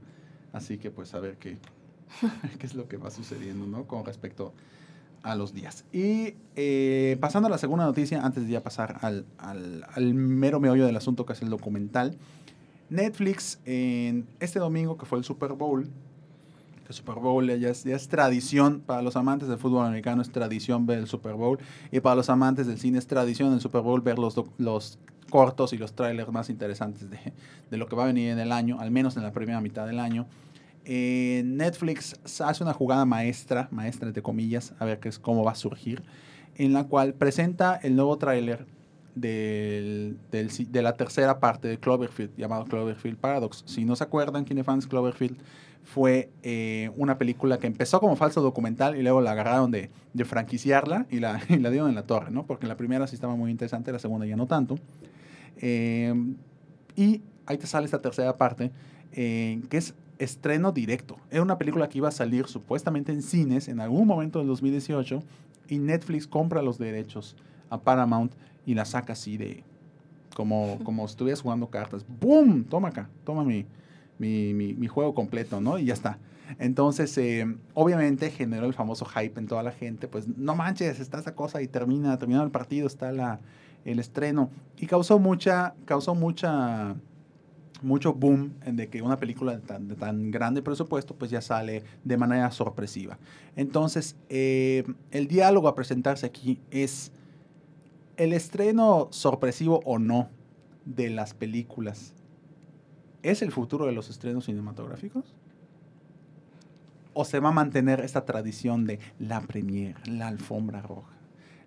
Así 0.51 0.77
que, 0.79 0.89
pues, 0.89 1.13
a 1.13 1.19
ver 1.19 1.37
qué, 1.37 1.57
qué 2.59 2.65
es 2.65 2.73
lo 2.73 2.87
que 2.87 2.97
va 2.97 3.11
sucediendo, 3.11 3.67
¿no? 3.67 3.85
Con 3.85 4.03
respecto 4.03 4.53
a 5.21 5.35
los 5.35 5.53
días. 5.53 5.85
Y 5.91 6.35
eh, 6.55 7.17
pasando 7.19 7.47
a 7.47 7.51
la 7.51 7.57
segunda 7.59 7.85
noticia, 7.85 8.25
antes 8.25 8.45
de 8.45 8.53
ya 8.53 8.63
pasar 8.63 8.97
al, 9.01 9.25
al, 9.37 9.85
al, 9.93 10.13
mero 10.13 10.59
meollo 10.59 10.85
del 10.87 10.95
asunto, 10.97 11.25
que 11.25 11.33
es 11.33 11.41
el 11.43 11.49
documental, 11.49 12.17
Netflix, 12.89 13.59
en 13.65 14.27
este 14.39 14.59
domingo, 14.59 14.97
que 14.97 15.05
fue 15.05 15.17
el 15.17 15.23
Super 15.23 15.53
Bowl, 15.53 15.89
el 16.89 16.95
Super 16.95 17.15
Bowl 17.15 17.47
ya 17.47 17.69
es, 17.69 17.83
ya 17.83 17.95
es, 17.95 18.07
tradición, 18.07 18.81
para 18.81 19.01
los 19.01 19.15
amantes 19.15 19.47
del 19.47 19.57
fútbol 19.57 19.85
americano 19.85 20.21
es 20.21 20.31
tradición 20.31 20.85
ver 20.85 20.99
el 20.99 21.07
Super 21.07 21.33
Bowl 21.33 21.59
y 21.91 21.99
para 21.99 22.15
los 22.15 22.29
amantes 22.29 22.67
del 22.67 22.77
cine 22.77 22.99
es 22.99 23.07
tradición 23.07 23.49
en 23.49 23.55
el 23.55 23.61
Super 23.61 23.81
Bowl 23.81 24.01
ver 24.01 24.19
los, 24.19 24.39
los 24.57 24.99
cortos 25.29 25.73
y 25.73 25.77
los 25.77 25.93
trailers 25.93 26.31
más 26.31 26.49
interesantes 26.49 27.09
de, 27.09 27.19
de, 27.69 27.77
lo 27.77 27.87
que 27.87 27.95
va 27.95 28.03
a 28.03 28.07
venir 28.07 28.29
en 28.29 28.39
el 28.39 28.51
año, 28.51 28.79
al 28.79 28.91
menos 28.91 29.17
en 29.17 29.23
la 29.23 29.31
primera 29.31 29.59
mitad 29.61 29.85
del 29.87 29.99
año. 29.99 30.27
Eh, 30.85 31.41
Netflix 31.45 32.19
hace 32.41 32.63
una 32.63 32.73
jugada 32.73 33.05
maestra, 33.05 33.67
maestra 33.71 34.07
entre 34.07 34.21
comillas, 34.21 34.73
a 34.77 34.85
ver 34.85 34.99
qué 34.99 35.09
es, 35.09 35.17
cómo 35.17 35.43
va 35.43 35.51
a 35.51 35.55
surgir, 35.55 36.03
en 36.55 36.73
la 36.73 36.83
cual 36.83 37.15
presenta 37.15 37.79
el 37.81 37.95
nuevo 37.95 38.17
tráiler 38.17 38.67
del, 39.15 40.17
del, 40.31 40.49
de 40.71 40.81
la 40.83 40.93
tercera 40.93 41.39
parte 41.39 41.67
de 41.67 41.79
Cloverfield, 41.79 42.35
llamado 42.37 42.65
Cloverfield 42.65 43.17
Paradox. 43.17 43.63
Si 43.65 43.83
no 43.83 43.95
se 43.95 44.03
acuerdan, 44.03 44.45
quién 44.45 44.59
es 44.59 44.65
fans 44.65 44.85
Cloverfield, 44.85 45.37
fue 45.85 46.31
eh, 46.41 46.91
una 46.97 47.17
película 47.17 47.59
que 47.59 47.67
empezó 47.67 47.99
como 47.99 48.15
falso 48.15 48.41
documental 48.41 48.97
y 48.97 49.03
luego 49.03 49.21
la 49.21 49.31
agarraron 49.31 49.69
de, 49.69 49.91
de 50.13 50.25
franquiciarla 50.25 51.05
y 51.11 51.19
la, 51.19 51.39
y 51.49 51.57
la, 51.57 51.69
dieron 51.69 51.89
en 51.89 51.95
la 51.95 52.03
torre, 52.03 52.31
¿no? 52.31 52.45
Porque 52.45 52.67
la 52.67 52.75
primera 52.75 53.07
sí 53.07 53.15
estaba 53.15 53.35
muy 53.35 53.51
interesante, 53.51 53.91
la 53.91 53.99
segunda 53.99 54.25
ya 54.25 54.35
no 54.35 54.47
tanto. 54.47 54.77
Eh, 55.57 56.13
y 56.95 57.21
ahí 57.45 57.57
te 57.57 57.67
sale 57.67 57.85
esta 57.85 58.01
tercera 58.01 58.35
parte, 58.35 58.71
eh, 59.13 59.61
que 59.69 59.77
es 59.77 59.93
estreno 60.17 60.71
directo. 60.71 61.17
Era 61.29 61.43
una 61.43 61.57
película 61.57 61.87
que 61.87 61.99
iba 61.99 62.09
a 62.09 62.11
salir 62.11 62.47
supuestamente 62.47 63.11
en 63.11 63.21
cines 63.21 63.67
en 63.67 63.79
algún 63.79 64.07
momento 64.07 64.39
del 64.39 64.47
2018 64.47 65.21
y 65.69 65.77
Netflix 65.77 66.25
compra 66.25 66.63
los 66.63 66.79
derechos 66.79 67.35
a 67.69 67.79
Paramount 67.79 68.33
y 68.65 68.73
la 68.73 68.85
saca 68.85 69.13
así 69.13 69.37
de 69.37 69.63
como, 70.35 70.79
como 70.83 71.05
estuvieras 71.05 71.41
jugando 71.41 71.67
cartas. 71.67 72.05
¡Boom! 72.19 72.63
Toma 72.63 72.87
acá, 72.87 73.07
toma 73.23 73.43
mi, 73.43 73.65
mi, 74.17 74.53
mi, 74.53 74.87
juego 74.87 75.13
completo, 75.13 75.61
¿no? 75.61 75.77
Y 75.77 75.85
ya 75.85 75.93
está. 75.93 76.19
Entonces, 76.59 77.17
eh, 77.17 77.45
obviamente 77.73 78.29
generó 78.29 78.65
el 78.65 78.73
famoso 78.73 79.05
hype 79.05 79.39
en 79.39 79.47
toda 79.47 79.63
la 79.63 79.71
gente, 79.71 80.07
pues 80.07 80.27
no 80.27 80.55
manches, 80.55 80.99
está 80.99 81.19
esa 81.19 81.35
cosa 81.35 81.61
y 81.61 81.67
termina, 81.67 82.17
terminó 82.17 82.43
el 82.43 82.51
partido, 82.51 82.87
está 82.87 83.11
la, 83.11 83.39
el 83.83 83.99
estreno. 83.99 84.49
Y 84.77 84.85
causó 84.85 85.19
mucha, 85.19 85.73
causó 85.85 86.15
mucha, 86.15 86.95
mucho 87.81 88.13
boom 88.13 88.53
de 88.65 88.87
que 88.87 89.01
una 89.01 89.17
película 89.17 89.55
de 89.55 89.61
tan, 89.61 89.87
de 89.87 89.95
tan, 89.95 90.31
grande 90.31 90.61
presupuesto 90.61 91.15
pues 91.15 91.31
ya 91.31 91.41
sale 91.41 91.83
de 92.03 92.17
manera 92.17 92.51
sorpresiva. 92.51 93.17
Entonces, 93.55 94.15
eh, 94.29 94.83
el 95.11 95.27
diálogo 95.27 95.67
a 95.67 95.75
presentarse 95.75 96.25
aquí 96.25 96.59
es 96.71 97.11
el 98.17 98.33
estreno 98.33 99.07
sorpresivo 99.11 99.81
o 99.83 99.99
no 99.99 100.29
de 100.85 101.09
las 101.09 101.33
películas 101.33 102.13
¿Es 103.25 103.41
el 103.41 103.51
futuro 103.51 103.87
de 103.87 103.91
los 103.91 104.11
estrenos 104.11 104.45
cinematográficos? 104.45 105.25
¿O 107.15 107.25
se 107.25 107.39
va 107.39 107.49
a 107.49 107.51
mantener 107.51 108.01
esta 108.01 108.23
tradición 108.23 108.85
de 108.85 108.99
la 109.17 109.41
premiere, 109.41 109.95
la 110.05 110.27
alfombra 110.27 110.83
roja, 110.83 111.15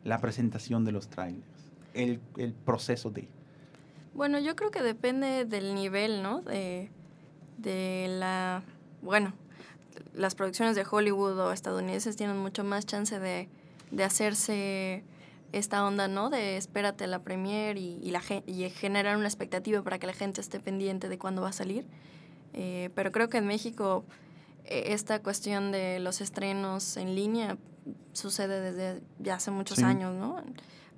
la 0.05 0.21
presentación 0.21 0.85
de 0.85 0.93
los 0.93 1.09
trailers, 1.09 1.69
el, 1.95 2.21
proceso 2.65 3.11
de... 3.11 3.27
Bueno, 4.15 4.39
yo 4.39 4.55
creo 4.55 4.71
que 4.71 4.83
depende 4.83 5.47
del 5.47 5.75
nivel, 5.75 6.23
¿no? 6.23 6.43
De, 6.43 6.91
de 7.57 8.07
la... 8.09 8.63
Bueno, 9.03 9.33
las 10.15 10.37
producciones 10.37 10.77
de 10.77 10.87
Hollywood 10.89 11.41
o 11.41 11.53
estadounidenses 11.53 12.15
tienen 12.15 12.37
mucho 12.37 12.63
más 12.63 12.87
chance 12.87 13.19
de, 13.19 13.49
de 13.91 14.05
hacerse 14.05 15.03
esta 15.53 15.85
onda, 15.85 16.09
¿no? 16.09 16.31
De 16.31 16.57
espérate 16.57 17.07
la 17.07 17.21
premier 17.21 17.77
y, 17.79 17.99
y, 18.03 18.11
la, 18.11 18.23
y 18.47 18.69
generar 18.71 19.17
una 19.17 19.27
expectativa 19.27 19.83
para 19.83 19.99
que 19.99 20.07
la 20.07 20.13
gente 20.13 20.41
esté 20.41 20.61
pendiente 20.61 21.09
de 21.09 21.19
cuándo 21.19 21.43
va 21.43 21.49
a 21.49 21.53
salir. 21.53 21.87
Eh, 22.53 22.91
pero 22.95 23.13
creo 23.13 23.29
que 23.29 23.39
en 23.39 23.47
México 23.47 24.05
e, 24.65 24.93
esta 24.93 25.23
cuestión 25.23 25.73
de 25.73 26.01
los 26.01 26.21
estrenos 26.21 26.97
en 26.97 27.15
línea 27.15 27.57
sucede 28.13 28.61
desde 28.61 29.03
ya 29.19 29.37
hace 29.37 29.51
muchos 29.51 29.83
años, 29.83 30.15
¿no? 30.15 30.43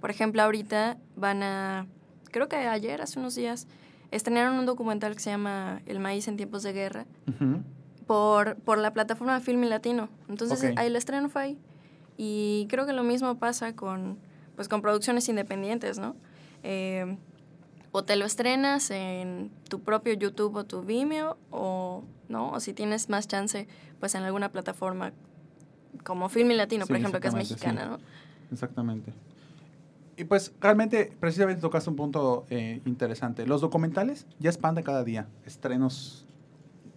Por 0.00 0.10
ejemplo, 0.10 0.42
ahorita 0.42 0.96
van 1.16 1.42
a, 1.42 1.86
creo 2.30 2.48
que 2.48 2.56
ayer, 2.56 3.02
hace 3.02 3.18
unos 3.18 3.34
días, 3.34 3.66
estrenaron 4.10 4.58
un 4.58 4.66
documental 4.66 5.14
que 5.14 5.20
se 5.20 5.30
llama 5.30 5.82
El 5.86 6.00
maíz 6.00 6.26
en 6.26 6.36
tiempos 6.36 6.62
de 6.62 6.72
guerra 6.72 7.06
por, 8.06 8.56
por 8.56 8.78
la 8.78 8.92
plataforma 8.92 9.38
Film 9.40 9.62
Latino. 9.64 10.08
Entonces 10.28 10.72
ahí 10.76 10.86
el 10.86 10.96
estreno 10.96 11.28
fue 11.28 11.42
ahí. 11.42 11.58
Y 12.16 12.66
creo 12.68 12.86
que 12.86 12.92
lo 12.92 13.04
mismo 13.04 13.38
pasa 13.38 13.76
con 13.76 14.18
pues 14.56 14.68
con 14.68 14.82
producciones 14.82 15.28
independientes, 15.28 15.98
¿no? 15.98 16.16
Eh, 16.62 17.16
o 17.92 18.04
te 18.04 18.16
lo 18.16 18.24
estrenas 18.24 18.90
en 18.90 19.50
tu 19.68 19.80
propio 19.80 20.12
YouTube 20.12 20.54
o 20.56 20.64
tu 20.64 20.82
Vimeo, 20.82 21.36
o, 21.50 22.04
¿no? 22.28 22.52
o 22.52 22.60
si 22.60 22.72
tienes 22.72 23.08
más 23.08 23.26
chance, 23.26 23.66
pues 23.98 24.14
en 24.14 24.22
alguna 24.22 24.52
plataforma 24.52 25.12
como 26.04 26.28
Filmi 26.28 26.54
Latino, 26.54 26.86
por 26.86 26.96
ejemplo, 26.96 27.20
que 27.20 27.28
es 27.28 27.34
mexicana, 27.34 27.86
¿no? 27.86 27.98
exactamente. 28.52 29.12
Y 30.16 30.24
pues 30.24 30.52
realmente, 30.60 31.12
precisamente 31.18 31.62
tocaste 31.62 31.88
un 31.88 31.96
punto 31.96 32.46
eh, 32.50 32.82
interesante. 32.84 33.46
Los 33.46 33.60
documentales 33.62 34.26
ya 34.38 34.50
expanden 34.50 34.84
cada 34.84 35.02
día, 35.02 35.28
estrenos 35.46 36.26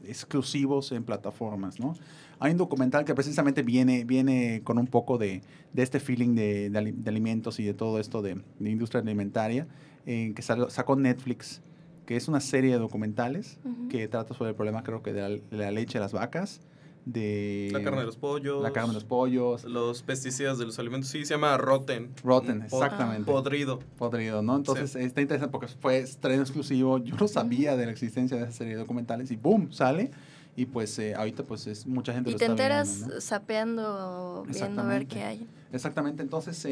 exclusivos 0.03 0.91
en 0.91 1.05
plataformas, 1.05 1.79
¿no? 1.79 1.95
Hay 2.39 2.51
un 2.51 2.57
documental 2.57 3.05
que 3.05 3.15
precisamente 3.15 3.63
viene, 3.63 4.03
viene 4.03 4.61
con 4.63 4.77
un 4.77 4.87
poco 4.87 5.17
de, 5.17 5.41
de 5.71 5.83
este 5.83 5.99
feeling 5.99 6.35
de, 6.35 6.69
de, 6.69 7.09
alimentos 7.09 7.59
y 7.59 7.63
de 7.63 7.73
todo 7.73 7.99
esto 7.99 8.21
de, 8.21 8.41
de 8.59 8.69
industria 8.69 9.01
alimentaria, 9.01 9.67
eh, 10.05 10.33
que 10.35 10.41
sacó 10.41 10.95
Netflix, 10.95 11.61
que 12.05 12.15
es 12.15 12.27
una 12.27 12.39
serie 12.39 12.71
de 12.71 12.79
documentales 12.79 13.59
que 13.89 14.07
trata 14.07 14.33
sobre 14.33 14.49
el 14.51 14.55
problema, 14.55 14.83
creo 14.83 15.01
que 15.01 15.13
de 15.13 15.21
la, 15.21 15.29
de 15.29 15.57
la 15.57 15.71
leche 15.71 15.93
de 15.93 16.01
las 16.01 16.13
vacas 16.13 16.61
de... 17.05 17.69
La 17.71 17.83
carne 17.83 17.99
de 17.99 18.05
los 18.05 18.17
pollos. 18.17 18.61
La 18.61 18.71
carne 18.71 18.89
de 18.89 18.93
los 18.95 19.03
pollos. 19.03 19.63
Los 19.65 20.03
pesticidas 20.03 20.57
de 20.57 20.65
los 20.65 20.79
alimentos. 20.79 21.09
Sí, 21.09 21.25
se 21.25 21.33
llama 21.33 21.57
Rotten. 21.57 22.11
Rotten, 22.23 22.61
exactamente. 22.63 23.29
Podrido. 23.29 23.79
Podrido, 23.97 24.41
¿no? 24.41 24.55
Entonces 24.55 24.95
está 24.95 25.21
interesante 25.21 25.51
porque 25.51 25.67
fue 25.67 25.99
estreno 25.99 26.41
exclusivo. 26.41 26.97
Yo 26.99 27.15
no 27.15 27.27
sabía 27.27 27.75
de 27.75 27.85
la 27.85 27.91
existencia 27.91 28.37
de 28.37 28.43
esa 28.43 28.51
serie 28.51 28.73
de 28.73 28.79
documentales 28.79 29.31
y 29.31 29.35
¡boom! 29.35 29.71
sale. 29.71 30.11
Y 30.55 30.65
pues 30.65 30.97
eh, 30.99 31.15
ahorita 31.15 31.43
pues 31.43 31.65
es 31.67 31.87
mucha 31.87 32.13
gente 32.13 32.29
y 32.29 32.35
te 32.35 32.45
enteras 32.45 33.05
sapeando, 33.19 34.45
viendo 34.47 34.81
a 34.81 34.85
ver 34.85 35.07
qué 35.07 35.23
hay. 35.23 35.47
Exactamente. 35.71 36.21
Entonces, 36.21 36.67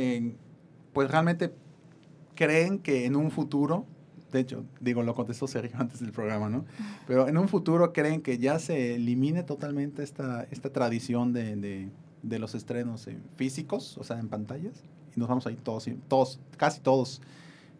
pues 0.94 1.10
realmente 1.10 1.52
creen 2.36 2.80
que 2.80 3.06
en 3.06 3.15
un 3.15 3.32
futuro 3.32 3.86
de 4.32 4.39
hecho, 4.39 4.63
digo, 4.80 5.04
lo 5.04 5.13
contestó 5.13 5.48
Sergio 5.48 5.78
antes 5.80 6.00
del 6.00 6.12
programa, 6.12 6.50
¿no? 6.50 6.65
Pero 7.08 7.28
en 7.28 7.38
un 7.38 7.48
futuro 7.48 7.94
creen 7.94 8.22
que 8.22 8.38
ya 8.38 8.60
se 8.60 8.96
elimine 8.96 9.44
totalmente 9.44 10.04
esta, 10.04 10.48
esta 10.52 10.72
tradición 10.72 11.34
de, 11.34 11.56
de, 11.56 11.89
de 12.24 12.39
los 12.39 12.56
estrenos 12.56 13.08
físicos, 13.36 13.98
o 13.98 14.04
sea, 14.04 14.20
en 14.20 14.30
pantallas, 14.30 14.84
y 15.15 15.20
nos 15.20 15.28
vamos 15.28 15.46
ahí 15.48 15.58
todos, 15.62 15.89
todos, 16.08 16.39
casi 16.58 16.80
todos. 16.80 17.22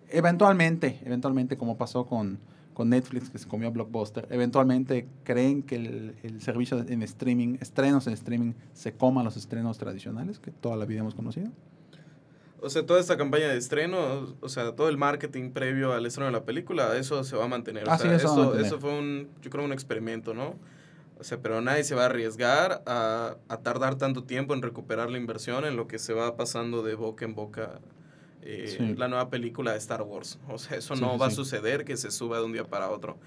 Eventualmente, 0.10 1.00
eventualmente, 1.06 1.58
como 1.58 1.78
pasó 1.78 2.06
con, 2.06 2.40
con 2.74 2.90
Netflix, 2.90 3.30
que 3.30 3.38
se 3.38 3.48
comió 3.48 3.68
a 3.68 3.72
Blockbuster, 3.72 4.28
eventualmente 4.30 5.08
creen 5.24 5.64
que 5.64 5.76
el, 5.76 6.16
el 6.24 6.42
servicio 6.42 6.84
en 6.88 7.04
streaming, 7.04 7.58
estrenos 7.60 8.08
en 8.08 8.14
streaming, 8.14 8.54
se 8.74 8.94
coma 8.94 9.24
los 9.24 9.38
estrenos 9.38 9.78
tradicionales 9.78 10.40
que 10.40 10.52
toda 10.52 10.76
la 10.78 10.86
vida 10.86 11.00
hemos 11.00 11.16
conocido. 11.16 11.52
O 12.64 12.70
sea, 12.70 12.86
toda 12.86 13.00
esta 13.00 13.18
campaña 13.18 13.48
de 13.48 13.58
estreno, 13.58 14.36
o 14.40 14.50
sea, 14.50 14.76
todo 14.76 14.88
el 14.88 14.98
marketing 14.98 15.50
previo 15.50 15.94
al 15.94 16.06
estreno 16.06 16.28
de 16.28 16.32
la 16.32 16.46
película, 16.46 16.96
eso 16.96 17.24
se 17.24 17.36
va 17.36 17.46
a 17.46 17.48
mantener. 17.48 17.90
O 17.90 17.98
sea, 17.98 18.16
eso, 18.16 18.56
eso, 18.56 18.80
fue 18.80 18.98
un, 18.98 19.30
yo 19.42 19.50
creo, 19.50 19.66
un 19.66 19.74
experimento, 19.74 20.36
¿no? 20.36 20.56
O 21.18 21.24
sea, 21.24 21.40
pero 21.40 21.60
nadie 21.62 21.84
se 21.84 21.96
va 21.96 22.04
a 22.04 22.06
arriesgar 22.06 22.84
a, 22.86 23.36
a, 23.48 23.58
tardar 23.58 23.96
tanto 23.96 24.26
tiempo 24.26 24.54
en 24.54 24.62
recuperar 24.62 25.10
la 25.10 25.18
inversión 25.18 25.66
en 25.66 25.76
lo 25.76 25.88
que 25.88 25.98
se 25.98 26.14
va 26.14 26.36
pasando 26.36 26.84
de 26.84 26.94
boca 26.94 27.26
en 27.26 27.34
boca 27.34 27.80
eh, 28.43 28.95
la 28.97 29.08
nueva 29.08 29.30
película 29.30 29.71
de 29.71 29.77
Star 29.77 30.01
Wars. 30.01 30.39
O 30.49 30.58
sea, 30.58 30.77
eso 30.77 30.95
no 30.95 31.17
va 31.17 31.27
a 31.27 31.32
suceder 31.32 31.86
que 31.86 31.97
se 31.97 32.12
suba 32.12 32.38
de 32.38 32.45
un 32.45 32.54
día 32.54 32.65
para 32.65 32.89
otro. 32.89 33.17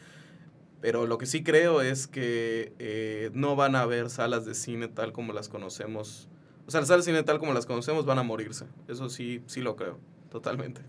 Pero 0.81 1.07
lo 1.07 1.19
que 1.19 1.27
sí 1.27 1.43
creo 1.43 1.81
es 1.81 2.07
que 2.07 2.75
eh, 2.79 3.31
no 3.33 3.57
van 3.57 3.75
a 3.75 3.81
haber 3.81 4.11
salas 4.11 4.45
de 4.45 4.55
cine 4.55 4.89
tal 4.89 5.13
como 5.13 5.33
las 5.33 5.49
conocemos 5.49 6.29
o 6.67 6.71
sea, 6.71 6.81
las 6.81 6.89
salas 6.89 7.05
de 7.05 7.13
cine 7.13 7.23
tal 7.23 7.39
como 7.39 7.53
las 7.53 7.67
conocemos 7.67 8.07
van 8.07 8.19
a 8.19 8.23
morirse. 8.23 8.67
Eso 8.89 9.09
sí, 9.09 9.43
sí 9.47 9.61
lo 9.61 9.77
creo, 9.77 9.99
totalmente. 10.31 10.81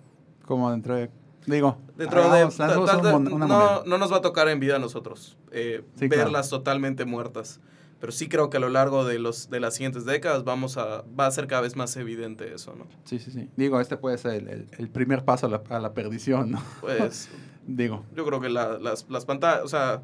Como 0.46 0.72
dentro 0.72 0.96
de... 0.96 1.10
Digo, 1.48 1.78
dentro 1.96 2.32
de... 2.32 2.50
no, 2.58 3.84
no, 3.84 3.98
nos 3.98 4.12
va 4.12 4.18
a 4.18 4.22
tocar 4.22 4.48
en 4.48 4.60
vida 4.60 4.78
a 4.78 4.80
nosotros 4.80 5.38
eh, 5.52 5.84
verlas 5.98 6.50
totalmente 6.50 7.06
muertas. 7.06 7.60
Pero 8.00 8.12
sí 8.12 8.28
creo 8.28 8.50
que 8.50 8.58
a 8.58 8.60
lo 8.60 8.70
largo 8.70 9.06
de, 9.06 9.20
los, 9.20 9.50
de 9.50 9.60
las 9.60 9.76
siguientes 9.76 10.06
décadas 10.06 10.44
vamos 10.44 10.78
a, 10.78 11.04
va 11.18 11.28
a 11.28 11.32
ser 11.32 11.48
cada 11.48 11.62
vez 11.62 11.76
más 11.76 11.96
evidente 11.96 12.54
eso, 12.54 12.76
¿no? 12.76 12.88
Sí, 13.06 13.20
sí, 13.20 13.32
sí. 13.32 13.50
Digo, 13.56 13.80
este 13.80 13.98
puede 13.98 14.18
ser 14.18 14.34
el, 14.34 14.68
el, 14.78 14.90
primer 14.90 15.24
paso 15.24 15.48
a 15.48 15.50
la, 15.50 15.64
a 15.70 15.80
la, 15.80 15.94
perdición, 15.94 16.52
¿no? 16.52 16.64
Pues... 16.82 17.30
Digo. 17.68 18.06
Yo 18.16 18.26
creo 18.26 18.40
que 18.42 18.50
la, 18.50 18.78
las, 18.78 19.10
las 19.10 19.26
pantallas, 19.26 19.64
o 19.64 19.68
sea, 19.68 20.04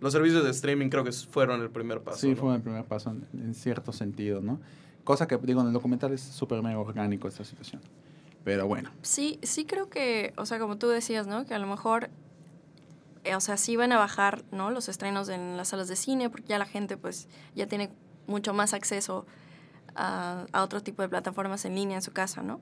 los 0.00 0.12
servicios 0.12 0.44
de 0.44 0.50
streaming 0.50 0.88
creo 0.88 1.04
que 1.04 1.12
fueron 1.12 1.60
el 1.60 1.70
primer 1.70 2.00
paso. 2.00 2.18
Sí, 2.18 2.34
fueron 2.34 2.56
el 2.56 2.62
primer 2.62 2.84
paso 2.84 3.10
en, 3.10 3.26
en 3.38 3.54
cierto 3.54 3.92
sentido, 3.92 4.40
¿no? 4.40 4.60
Cosa 5.04 5.26
que, 5.26 5.36
digo, 5.36 5.60
en 5.60 5.66
el 5.66 5.72
documental 5.72 6.12
es 6.12 6.20
súper 6.20 6.62
mega 6.62 6.78
orgánico 6.78 7.28
esta 7.28 7.44
situación. 7.44 7.82
Pero 8.44 8.66
bueno. 8.66 8.90
Sí, 9.02 9.38
sí 9.42 9.64
creo 9.64 9.88
que, 9.88 10.32
o 10.36 10.46
sea, 10.46 10.58
como 10.58 10.78
tú 10.78 10.88
decías, 10.88 11.26
¿no? 11.26 11.44
Que 11.46 11.54
a 11.54 11.58
lo 11.58 11.66
mejor, 11.66 12.10
o 13.34 13.40
sea, 13.40 13.56
sí 13.56 13.76
van 13.76 13.92
a 13.92 13.98
bajar, 13.98 14.44
¿no? 14.50 14.70
Los 14.70 14.88
estrenos 14.88 15.28
en 15.28 15.56
las 15.56 15.68
salas 15.68 15.88
de 15.88 15.96
cine, 15.96 16.30
porque 16.30 16.48
ya 16.48 16.58
la 16.58 16.66
gente, 16.66 16.96
pues, 16.96 17.28
ya 17.54 17.66
tiene 17.66 17.90
mucho 18.26 18.52
más 18.54 18.74
acceso 18.74 19.26
a, 19.94 20.46
a 20.52 20.62
otro 20.62 20.82
tipo 20.82 21.02
de 21.02 21.08
plataformas 21.08 21.64
en 21.64 21.74
línea 21.74 21.96
en 21.96 22.02
su 22.02 22.12
casa, 22.12 22.42
¿no? 22.42 22.60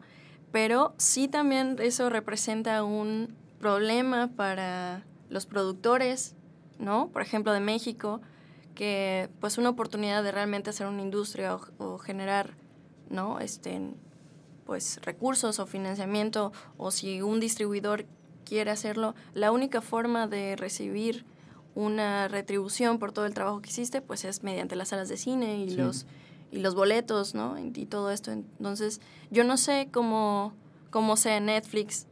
Pero 0.52 0.94
sí 0.98 1.28
también 1.28 1.76
eso 1.80 2.10
representa 2.10 2.82
un 2.82 3.36
problema 3.58 4.28
para 4.36 5.04
los 5.28 5.46
productores, 5.46 6.34
¿no? 6.78 7.08
Por 7.08 7.22
ejemplo, 7.22 7.52
de 7.52 7.60
México, 7.60 8.20
que 8.74 9.28
pues 9.40 9.58
una 9.58 9.68
oportunidad 9.68 10.22
de 10.22 10.32
realmente 10.32 10.70
hacer 10.70 10.86
una 10.86 11.02
industria 11.02 11.58
o, 11.78 11.98
generar, 11.98 12.54
¿no? 13.08 13.38
Este, 13.38 13.80
pues 14.64 15.00
recursos 15.02 15.58
o 15.58 15.66
financiamiento 15.66 16.52
o 16.76 16.90
si 16.90 17.22
un 17.22 17.40
distribuidor 17.40 18.06
quiere 18.50 18.72
hacerlo, 18.72 19.14
la 19.32 19.52
única 19.52 19.80
forma 19.80 20.26
de 20.26 20.56
recibir 20.56 21.24
una 21.76 22.26
retribución 22.26 22.98
por 22.98 23.12
todo 23.12 23.26
el 23.26 23.32
trabajo 23.32 23.62
que 23.62 23.70
hiciste, 23.70 24.02
pues 24.02 24.24
es 24.24 24.42
mediante 24.42 24.74
las 24.74 24.88
salas 24.88 25.08
de 25.08 25.16
cine 25.16 25.58
y 25.58 25.70
los 25.70 26.04
y 26.50 26.58
los 26.58 26.74
boletos, 26.74 27.32
¿no? 27.32 27.56
Y, 27.60 27.86
todo 27.86 28.10
esto. 28.10 28.32
Entonces, 28.32 29.00
yo 29.30 29.44
no 29.44 29.56
sé 29.56 29.88
cómo, 29.92 30.52
cómo 30.90 31.16
sea 31.16 31.38
Netflix 31.38 32.08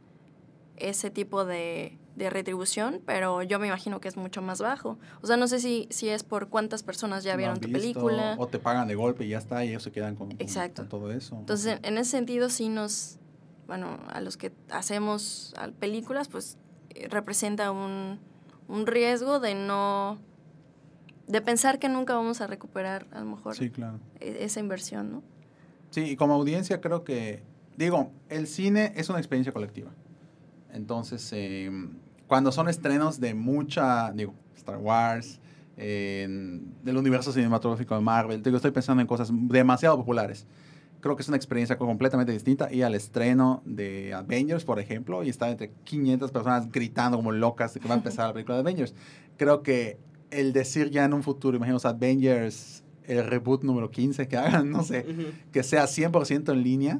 ese 0.77 1.09
tipo 1.09 1.43
de, 1.43 1.97
de 2.15 2.29
retribución, 2.29 3.01
pero 3.05 3.43
yo 3.43 3.59
me 3.59 3.67
imagino 3.67 3.99
que 3.99 4.07
es 4.07 4.15
mucho 4.15 4.41
más 4.41 4.61
bajo. 4.61 4.97
O 5.21 5.27
sea, 5.27 5.35
no 5.35 5.49
sé 5.49 5.59
si, 5.59 5.89
si 5.89 6.07
es 6.07 6.23
por 6.23 6.47
cuántas 6.47 6.83
personas 6.83 7.25
ya 7.25 7.35
vieron 7.35 7.59
tu 7.59 7.69
película. 7.69 8.35
O 8.39 8.47
te 8.47 8.59
pagan 8.59 8.87
de 8.87 8.95
golpe 8.95 9.25
y 9.25 9.29
ya 9.29 9.39
está, 9.39 9.65
y 9.65 9.69
ellos 9.71 9.83
se 9.83 9.91
quedan 9.91 10.15
con, 10.15 10.31
Exacto. 10.39 10.85
todo 10.85 11.11
eso. 11.11 11.35
Entonces, 11.35 11.79
en 11.83 11.97
ese 11.97 12.11
sentido, 12.11 12.49
sí 12.49 12.69
nos, 12.69 13.18
bueno, 13.69 13.99
a 14.11 14.19
los 14.19 14.35
que 14.35 14.51
hacemos 14.71 15.53
películas, 15.79 16.27
pues 16.27 16.57
eh, 16.89 17.07
representa 17.07 17.71
un, 17.71 18.19
un 18.67 18.87
riesgo 18.87 19.39
de 19.39 19.53
no, 19.53 20.17
de 21.27 21.39
pensar 21.41 21.77
que 21.77 21.87
nunca 21.87 22.15
vamos 22.15 22.41
a 22.41 22.47
recuperar 22.47 23.05
a 23.11 23.19
lo 23.19 23.25
mejor 23.25 23.55
sí, 23.55 23.69
claro. 23.69 23.99
E, 24.19 24.43
esa 24.43 24.59
inversión, 24.59 25.11
¿no? 25.11 25.23
Sí, 25.91 26.01
y 26.01 26.15
como 26.15 26.33
audiencia 26.33 26.81
creo 26.81 27.03
que, 27.03 27.43
digo, 27.77 28.11
el 28.27 28.47
cine 28.47 28.91
es 28.95 29.07
una 29.09 29.19
experiencia 29.19 29.53
colectiva. 29.53 29.91
Entonces, 30.73 31.29
eh, 31.33 31.71
cuando 32.25 32.51
son 32.51 32.69
estrenos 32.69 33.19
de 33.19 33.35
mucha, 33.35 34.11
digo, 34.13 34.33
Star 34.55 34.77
Wars, 34.77 35.39
del 35.77 36.97
universo 36.97 37.31
cinematográfico 37.31 37.95
de 37.95 38.01
Marvel, 38.01 38.43
digo, 38.43 38.57
estoy 38.57 38.71
pensando 38.71 38.99
en 38.99 39.07
cosas 39.07 39.29
demasiado 39.31 39.95
populares. 39.95 40.45
Creo 41.01 41.15
que 41.15 41.21
es 41.21 41.27
una 41.27 41.37
experiencia 41.37 41.77
completamente 41.77 42.31
distinta. 42.31 42.71
Y 42.71 42.81
al 42.81 42.95
estreno 42.95 43.61
de 43.65 44.13
Avengers, 44.13 44.65
por 44.65 44.79
ejemplo, 44.79 45.23
y 45.23 45.29
está 45.29 45.49
entre 45.49 45.71
500 45.83 46.31
personas 46.31 46.71
gritando 46.71 47.17
como 47.17 47.31
locas 47.31 47.73
de 47.73 47.79
que 47.79 47.87
va 47.87 47.95
a 47.95 47.97
empezar 47.99 48.27
la 48.27 48.33
película 48.33 48.55
de 48.55 48.61
Avengers. 48.61 48.93
Creo 49.37 49.63
que 49.63 49.97
el 50.31 50.53
decir 50.53 50.89
ya 50.89 51.05
en 51.05 51.13
un 51.13 51.23
futuro, 51.23 51.57
imaginemos 51.57 51.85
Avengers, 51.85 52.83
el 53.09 53.25
reboot 53.25 53.63
número 53.63 53.89
15 53.89 54.27
que 54.27 54.37
hagan, 54.37 54.69
no 54.69 54.83
sé, 54.83 55.05
que 55.51 55.63
sea 55.63 55.85
100% 55.85 56.53
en 56.53 56.63
línea, 56.63 56.99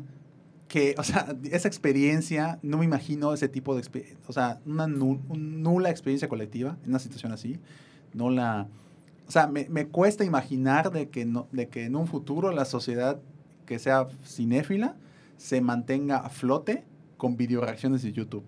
que, 0.67 0.95
o 0.97 1.03
sea, 1.03 1.35
esa 1.51 1.67
experiencia, 1.67 2.59
no 2.61 2.79
me 2.79 2.85
imagino 2.85 3.33
ese 3.33 3.47
tipo 3.47 3.75
de 3.75 3.81
experiencia, 3.81 4.17
o 4.27 4.33
sea, 4.33 4.59
una 4.65 4.87
nula 4.87 5.89
experiencia 5.89 6.27
colectiva 6.27 6.77
en 6.83 6.89
una 6.89 6.99
situación 6.99 7.31
así, 7.31 7.59
no 8.13 8.31
la, 8.31 8.67
o 9.27 9.31
sea, 9.31 9.47
me, 9.47 9.67
me, 9.69 9.87
cuesta 9.87 10.23
imaginar 10.23 10.91
de 10.91 11.09
que, 11.09 11.25
no, 11.25 11.47
de 11.51 11.67
que 11.67 11.85
en 11.85 11.95
un 11.95 12.07
futuro 12.07 12.51
la 12.51 12.65
sociedad 12.65 13.19
que 13.69 13.77
sea 13.77 14.07
cinéfila 14.25 14.95
se 15.37 15.61
mantenga 15.61 16.17
a 16.17 16.29
flote 16.29 16.83
con 17.17 17.37
video 17.37 17.61
reacciones 17.61 18.01
de 18.01 18.11
YouTube. 18.11 18.43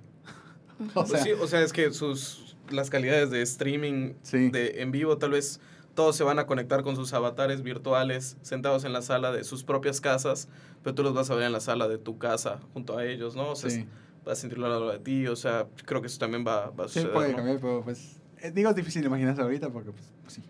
o, 0.95 1.05
sea, 1.05 1.19
sí, 1.23 1.31
o 1.34 1.45
sea, 1.45 1.62
es 1.62 1.71
que 1.71 1.93
sus, 1.93 2.57
las 2.71 2.89
calidades 2.89 3.29
de 3.29 3.43
streaming 3.43 4.13
de, 4.31 4.81
en 4.81 4.91
vivo 4.91 5.19
tal 5.19 5.29
vez 5.29 5.62
todos 5.93 6.15
se 6.15 6.23
van 6.23 6.39
a 6.39 6.47
conectar 6.47 6.81
con 6.81 6.95
sus 6.95 7.13
avatares 7.13 7.62
virtuales 7.62 8.36
sentados 8.41 8.84
en 8.84 8.93
la 8.93 9.03
sala 9.03 9.31
de 9.31 9.43
sus 9.43 9.63
propias 9.63 10.01
casas, 10.01 10.47
pero 10.81 10.95
tú 10.95 11.03
los 11.03 11.13
vas 11.13 11.29
a 11.29 11.36
ver 11.36 11.43
en 11.43 11.51
la 11.51 11.60
sala 11.60 11.88
de 11.88 11.99
tu 11.99 12.17
casa 12.17 12.60
junto 12.73 12.97
a 12.97 13.05
ellos, 13.05 13.36
¿no? 13.36 13.51
O 13.51 13.55
sea, 13.55 13.69
sí. 13.69 13.86
vas 14.25 14.39
a 14.39 14.41
sentirlo 14.41 14.65
al 14.65 14.71
lado 14.71 14.91
de 14.91 14.97
ti, 14.97 15.27
o 15.27 15.36
sea, 15.36 15.67
creo 15.86 16.01
que 16.01 16.07
eso 16.07 16.17
también 16.17 16.43
va, 16.47 16.71
va 16.71 16.86
a 16.86 16.88
suceder. 16.88 17.10
Sí, 17.10 17.13
puede 17.13 17.36
cambiar, 17.36 17.60
pero 17.60 17.84
pues, 17.84 18.19
eh, 18.39 18.49
digo, 18.51 18.71
es 18.71 18.75
difícil 18.75 19.05
imaginarse 19.05 19.43
ahorita 19.43 19.69
porque, 19.69 19.91
pues, 19.91 20.05
pues 20.23 20.34
sí. 20.34 20.41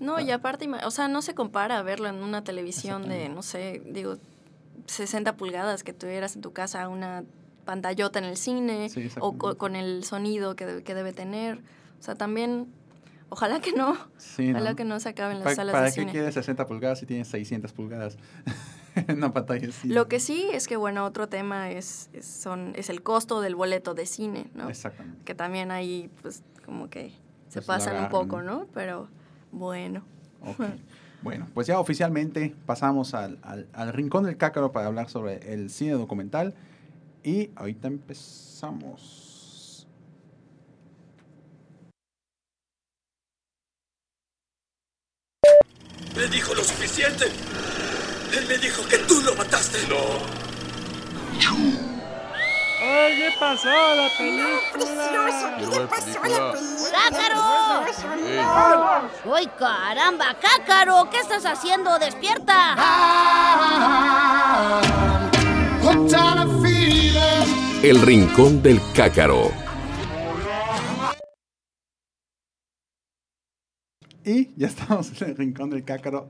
No, 0.00 0.18
y 0.18 0.30
aparte, 0.30 0.68
o 0.84 0.90
sea, 0.90 1.08
no 1.08 1.22
se 1.22 1.34
compara 1.34 1.78
a 1.78 1.82
verlo 1.82 2.08
en 2.08 2.16
una 2.16 2.42
televisión 2.42 3.08
de, 3.08 3.28
no 3.28 3.42
sé, 3.42 3.82
digo, 3.86 4.16
60 4.86 5.36
pulgadas 5.36 5.84
que 5.84 5.92
tuvieras 5.92 6.34
en 6.34 6.42
tu 6.42 6.52
casa 6.52 6.88
una 6.88 7.22
pantallota 7.64 8.18
en 8.18 8.24
el 8.24 8.36
cine 8.36 8.90
o 9.20 9.36
con 9.36 9.76
el 9.76 10.02
sonido 10.04 10.56
que, 10.56 10.82
que 10.82 10.94
debe 10.94 11.12
tener. 11.12 11.58
O 12.00 12.02
sea, 12.02 12.14
también 12.14 12.72
Ojalá 13.30 13.60
que 13.60 13.72
no. 13.72 13.92
Ojalá 13.92 14.74
que 14.74 14.84
no 14.84 14.98
se 15.00 15.08
acaben 15.08 15.38
las 15.38 15.54
salas 15.54 15.72
¿Para 15.72 15.86
de 15.86 15.94
qué 15.94 16.06
quieres 16.06 16.34
60 16.34 16.66
pulgadas 16.66 16.98
si 16.98 17.06
tienes 17.06 17.28
600 17.28 17.72
pulgadas? 17.72 18.18
una 19.08 19.32
pantalla 19.32 19.66
de 19.66 19.72
cine. 19.72 19.94
Lo 19.94 20.08
que 20.08 20.18
sí 20.18 20.48
es 20.52 20.66
que, 20.66 20.76
bueno, 20.76 21.04
otro 21.04 21.28
tema 21.28 21.70
es, 21.70 22.10
es, 22.12 22.26
son, 22.26 22.72
es 22.74 22.90
el 22.90 23.02
costo 23.02 23.40
del 23.40 23.54
boleto 23.54 23.94
de 23.94 24.06
cine, 24.06 24.50
¿no? 24.54 24.68
Exactamente. 24.68 25.22
Que 25.24 25.36
también 25.36 25.70
ahí, 25.70 26.10
pues, 26.22 26.42
como 26.66 26.90
que 26.90 27.12
se 27.48 27.62
Pues 27.62 27.66
pasan 27.66 28.02
un 28.02 28.08
poco, 28.08 28.42
¿no? 28.42 28.66
Pero, 28.74 29.08
bueno. 29.52 30.02
Bueno, 31.22 31.46
pues 31.52 31.66
ya 31.66 31.78
oficialmente 31.78 32.54
pasamos 32.64 33.12
al, 33.12 33.38
al- 33.42 33.68
al 33.74 33.92
rincón 33.92 34.24
del 34.24 34.38
cácaro 34.38 34.72
para 34.72 34.86
hablar 34.86 35.10
sobre 35.10 35.52
el 35.52 35.68
cine 35.68 35.92
documental. 35.92 36.54
Y 37.22 37.50
ahorita 37.56 37.88
empezamos. 37.88 39.86
Me 46.16 46.26
dijo 46.28 46.54
lo 46.54 46.64
suficiente. 46.64 47.24
Él 47.26 48.46
me 48.48 48.58
dijo 48.58 48.82
que 48.88 48.98
tú 48.98 49.20
lo 49.24 49.34
mataste. 49.36 49.78
No. 49.88 50.49
¿Qué 53.16 53.30
pasó 53.38 53.68
la 53.68 54.08
película? 54.16 55.88
¡Cácaro! 56.92 57.40
¡Uy, 59.24 59.46
caramba! 59.58 60.36
¡Cácaro! 60.40 61.08
¿Qué 61.10 61.18
estás 61.18 61.44
haciendo? 61.46 61.98
¡Despierta! 61.98 62.76
El 67.82 68.02
Rincón 68.02 68.62
del 68.62 68.80
Cácaro. 68.94 69.50
Y 74.24 74.50
ya 74.56 74.66
estamos 74.68 75.20
en 75.22 75.30
el 75.30 75.36
rincón 75.36 75.70
del 75.70 75.84
cácaro, 75.84 76.28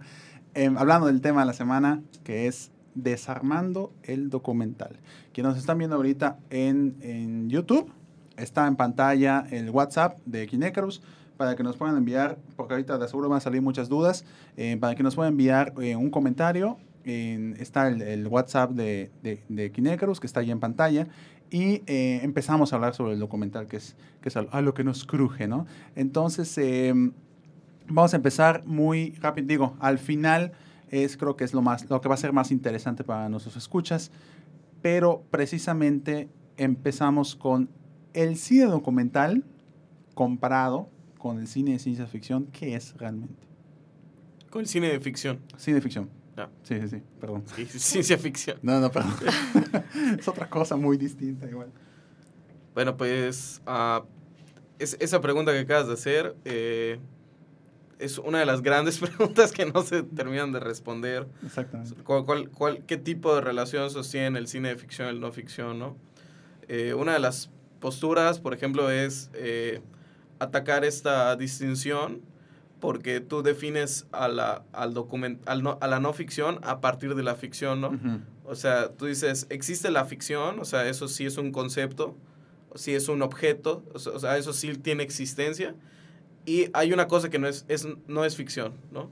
em, 0.54 0.78
hablando 0.78 1.06
del 1.08 1.20
tema 1.20 1.40
de 1.40 1.46
la 1.46 1.52
semana, 1.52 2.02
que 2.24 2.46
es 2.46 2.70
desarmando 2.94 3.92
el 4.02 4.30
documental. 4.30 4.98
Quienes 5.32 5.50
nos 5.52 5.58
están 5.58 5.78
viendo 5.78 5.96
ahorita 5.96 6.38
en, 6.50 6.96
en 7.00 7.48
YouTube, 7.50 7.90
está 8.36 8.66
en 8.66 8.76
pantalla 8.76 9.46
el 9.50 9.70
WhatsApp 9.70 10.18
de 10.26 10.46
Kinecarus 10.46 11.02
para 11.36 11.56
que 11.56 11.62
nos 11.62 11.76
puedan 11.76 11.96
enviar, 11.96 12.38
porque 12.56 12.74
ahorita 12.74 12.98
de 12.98 13.08
seguro 13.08 13.28
van 13.28 13.38
a 13.38 13.40
salir 13.40 13.62
muchas 13.62 13.88
dudas, 13.88 14.24
eh, 14.56 14.76
para 14.78 14.94
que 14.94 15.02
nos 15.02 15.14
puedan 15.14 15.32
enviar 15.32 15.72
eh, 15.80 15.96
un 15.96 16.10
comentario. 16.10 16.76
en- 17.04 17.56
está 17.58 17.88
el, 17.88 18.26
WhatsApp 18.28 18.72
de, 18.72 19.10
de, 19.22 19.42
de 19.48 19.72
que 19.72 20.26
está 20.26 20.40
ahí 20.40 20.50
en 20.50 20.60
pantalla, 20.60 21.06
y 21.50 21.82
eh, 21.86 22.20
empezamos 22.22 22.72
a 22.72 22.76
hablar 22.76 22.94
sobre 22.94 23.14
el 23.14 23.18
documental, 23.18 23.66
que 23.68 23.78
es, 23.78 23.96
que 24.20 24.28
es 24.28 24.36
lo 24.36 24.74
que 24.74 24.84
nos 24.84 25.06
cruje, 25.06 25.48
¿no? 25.48 25.66
Entonces, 25.96 26.56
em, 26.58 27.12
Vamos 27.92 28.12
a 28.14 28.16
empezar 28.16 28.62
muy 28.66 29.16
rápido. 29.20 29.48
Digo, 29.48 29.76
al 29.80 29.98
final 29.98 30.52
es 30.90 31.16
creo 31.16 31.36
que 31.36 31.44
es 31.44 31.54
lo 31.54 31.62
más 31.62 31.88
lo 31.88 32.00
que 32.00 32.08
va 32.08 32.14
a 32.14 32.18
ser 32.18 32.32
más 32.32 32.50
interesante 32.50 33.04
para 33.04 33.28
nuestros 33.28 33.56
escuchas, 33.56 34.10
pero 34.82 35.24
precisamente 35.30 36.28
empezamos 36.56 37.36
con 37.36 37.68
el 38.12 38.36
cine 38.36 38.64
documental 38.66 39.44
comparado 40.14 40.88
con 41.18 41.38
el 41.38 41.46
cine 41.46 41.72
de 41.72 41.78
ciencia 41.78 42.06
ficción, 42.06 42.46
¿qué 42.52 42.74
es 42.74 42.94
realmente? 42.96 43.46
Con 44.50 44.62
el 44.62 44.66
cine 44.66 44.88
de 44.88 45.00
ficción. 45.00 45.38
Cine 45.56 45.76
de 45.76 45.80
ficción. 45.82 46.10
Ah. 46.36 46.48
Sí, 46.62 46.80
sí, 46.80 46.88
sí, 46.88 47.02
perdón. 47.20 47.44
Sí, 47.54 47.66
ciencia 47.66 48.16
ficción. 48.18 48.58
No, 48.62 48.80
no, 48.80 48.90
perdón. 48.90 49.12
es 50.18 50.26
otra 50.26 50.48
cosa 50.48 50.76
muy 50.76 50.96
distinta 50.96 51.46
igual. 51.48 51.70
Bueno, 52.74 52.96
pues 52.96 53.60
ah, 53.66 54.04
es- 54.78 54.96
esa 54.98 55.20
pregunta 55.20 55.52
que 55.52 55.58
acabas 55.60 55.86
de 55.88 55.92
hacer 55.92 56.36
eh, 56.44 56.98
es 58.00 58.18
una 58.18 58.38
de 58.40 58.46
las 58.46 58.62
grandes 58.62 58.98
preguntas 59.00 59.52
que 59.52 59.66
no 59.66 59.82
se 59.82 60.02
terminan 60.02 60.52
de 60.52 60.60
responder. 60.60 61.26
Exactamente. 61.44 61.94
¿Cuál, 62.02 62.24
cuál- 62.24 62.48
cuál- 62.50 62.84
qué 62.86 62.96
tipo 62.96 63.34
de 63.34 63.40
relación 63.40 63.90
sostiene 63.90 64.38
el 64.38 64.46
cine 64.48 64.70
de 64.70 64.76
ficción 64.76 65.06
y 65.08 65.10
el 65.10 65.20
no 65.20 65.30
ficción? 65.32 65.78
¿no? 65.78 65.96
Eh, 66.68 66.94
una 66.94 67.12
de 67.12 67.18
las 67.20 67.50
posturas, 67.80 68.40
por 68.40 68.54
ejemplo, 68.54 68.90
es 68.90 69.30
eh, 69.34 69.80
atacar 70.38 70.84
esta 70.84 71.34
distinción 71.36 72.20
porque 72.80 73.20
tú 73.20 73.42
defines 73.42 74.06
a 74.12 74.28
la, 74.28 74.64
al 74.72 74.94
document, 74.94 75.46
al 75.46 75.62
no- 75.62 75.76
a 75.80 75.86
la 75.86 76.00
no 76.00 76.12
ficción 76.14 76.58
a 76.62 76.80
partir 76.80 77.14
de 77.14 77.22
la 77.22 77.34
ficción, 77.34 77.80
¿no? 77.82 77.88
Ujú. 77.88 78.20
O 78.44 78.54
sea, 78.54 78.88
tú 78.92 79.06
dices, 79.06 79.46
existe 79.50 79.90
la 79.90 80.06
ficción, 80.06 80.58
o 80.60 80.64
sea, 80.64 80.88
eso 80.88 81.06
sí 81.06 81.26
es 81.26 81.36
un 81.36 81.52
concepto, 81.52 82.16
sí 82.74 82.94
es 82.94 83.08
un 83.08 83.20
objeto, 83.22 83.84
o 83.92 83.98
sea, 84.18 84.38
eso 84.38 84.52
sí 84.54 84.72
tiene 84.74 85.02
existencia. 85.02 85.74
Y 86.46 86.68
hay 86.72 86.92
una 86.92 87.06
cosa 87.08 87.30
que 87.30 87.38
no 87.38 87.46
es, 87.48 87.64
es, 87.68 87.86
no 88.08 88.24
es 88.24 88.36
ficción, 88.36 88.72
¿no? 88.92 89.10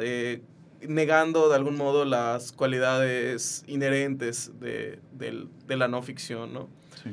Eh, 0.00 0.42
negando 0.86 1.48
de 1.48 1.56
algún 1.56 1.76
modo 1.76 2.04
las 2.04 2.52
cualidades 2.52 3.64
inherentes 3.66 4.52
de, 4.60 5.00
del- 5.12 5.48
de 5.66 5.76
la 5.76 5.88
no 5.88 6.02
ficción, 6.02 6.52
¿no? 6.52 6.68
Sí. 7.02 7.10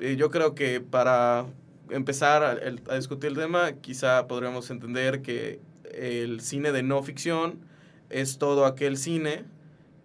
Eh, 0.00 0.16
yo 0.16 0.30
creo 0.30 0.54
que 0.54 0.80
para 0.80 1.46
empezar 1.90 2.42
a, 2.42 2.50
a 2.92 2.96
discutir 2.96 3.30
el 3.30 3.36
tema, 3.36 3.72
quizá 3.72 4.26
podríamos 4.28 4.70
entender 4.70 5.20
que 5.20 5.60
el 5.92 6.40
cine 6.40 6.72
de 6.72 6.82
no 6.82 7.02
ficción 7.02 7.58
es 8.08 8.38
todo 8.38 8.64
aquel 8.66 8.96
cine 8.96 9.44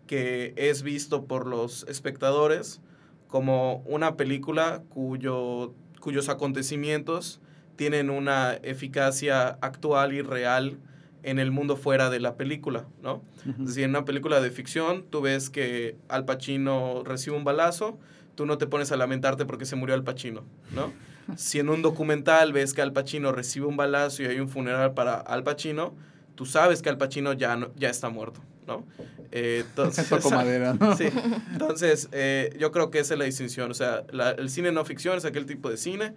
que 0.05 0.53
es 0.57 0.83
visto 0.83 1.25
por 1.25 1.45
los 1.47 1.85
espectadores 1.87 2.81
como 3.27 3.83
una 3.85 4.15
película 4.17 4.81
cuyo, 4.89 5.73
cuyos 6.01 6.27
acontecimientos 6.29 7.39
tienen 7.77 8.09
una 8.09 8.53
eficacia 8.63 9.47
actual 9.61 10.13
y 10.13 10.21
real 10.21 10.77
en 11.23 11.39
el 11.39 11.51
mundo 11.51 11.75
fuera 11.77 12.09
de 12.09 12.19
la 12.19 12.35
película, 12.35 12.85
¿no? 13.01 13.23
Es 13.47 13.67
decir, 13.67 13.83
en 13.83 13.91
una 13.91 14.05
película 14.05 14.39
de 14.41 14.51
ficción, 14.51 15.05
tú 15.09 15.21
ves 15.21 15.49
que 15.49 15.95
Al 16.09 16.25
Pacino 16.25 17.03
recibe 17.05 17.35
un 17.37 17.43
balazo, 17.43 17.97
tú 18.35 18.45
no 18.45 18.57
te 18.57 18.67
pones 18.67 18.91
a 18.91 18.97
lamentarte 18.97 19.45
porque 19.45 19.65
se 19.65 19.75
murió 19.75 19.95
Al 19.95 20.03
Pacino, 20.03 20.43
¿no? 20.73 20.91
Si 21.35 21.59
en 21.59 21.69
un 21.69 21.81
documental 21.81 22.53
ves 22.53 22.73
que 22.73 22.81
Al 22.81 22.93
Pacino 22.93 23.31
recibe 23.31 23.65
un 23.65 23.75
balazo 23.77 24.23
y 24.23 24.27
hay 24.27 24.39
un 24.39 24.47
funeral 24.49 24.93
para 24.93 25.15
Al 25.15 25.43
Pacino, 25.43 25.93
tú 26.35 26.45
sabes 26.45 26.81
que 26.81 26.89
Al 26.89 26.97
Pacino 26.97 27.33
ya, 27.33 27.55
no- 27.57 27.71
ya 27.75 27.89
está 27.89 28.09
muerto, 28.09 28.39
¿no? 28.65 28.85
Eh, 29.31 29.65
entonces, 29.69 30.07
Toco 30.07 30.31
madera, 30.31 30.73
¿no? 30.75 30.95
Sí. 30.95 31.09
Entonces, 31.51 32.07
eh, 32.13 32.55
yo 32.59 32.71
creo 32.71 32.89
que 32.91 32.99
esa 32.99 33.15
es 33.15 33.19
la 33.19 33.25
distinción. 33.25 33.69
O 33.71 33.73
sea, 33.73 34.03
la- 34.11 34.31
el 34.31 34.49
cine 34.49 34.71
no 34.71 34.85
ficción 34.85 35.17
es 35.17 35.25
aquel 35.25 35.45
tipo 35.45 35.69
de 35.69 35.75
cine 35.77 36.13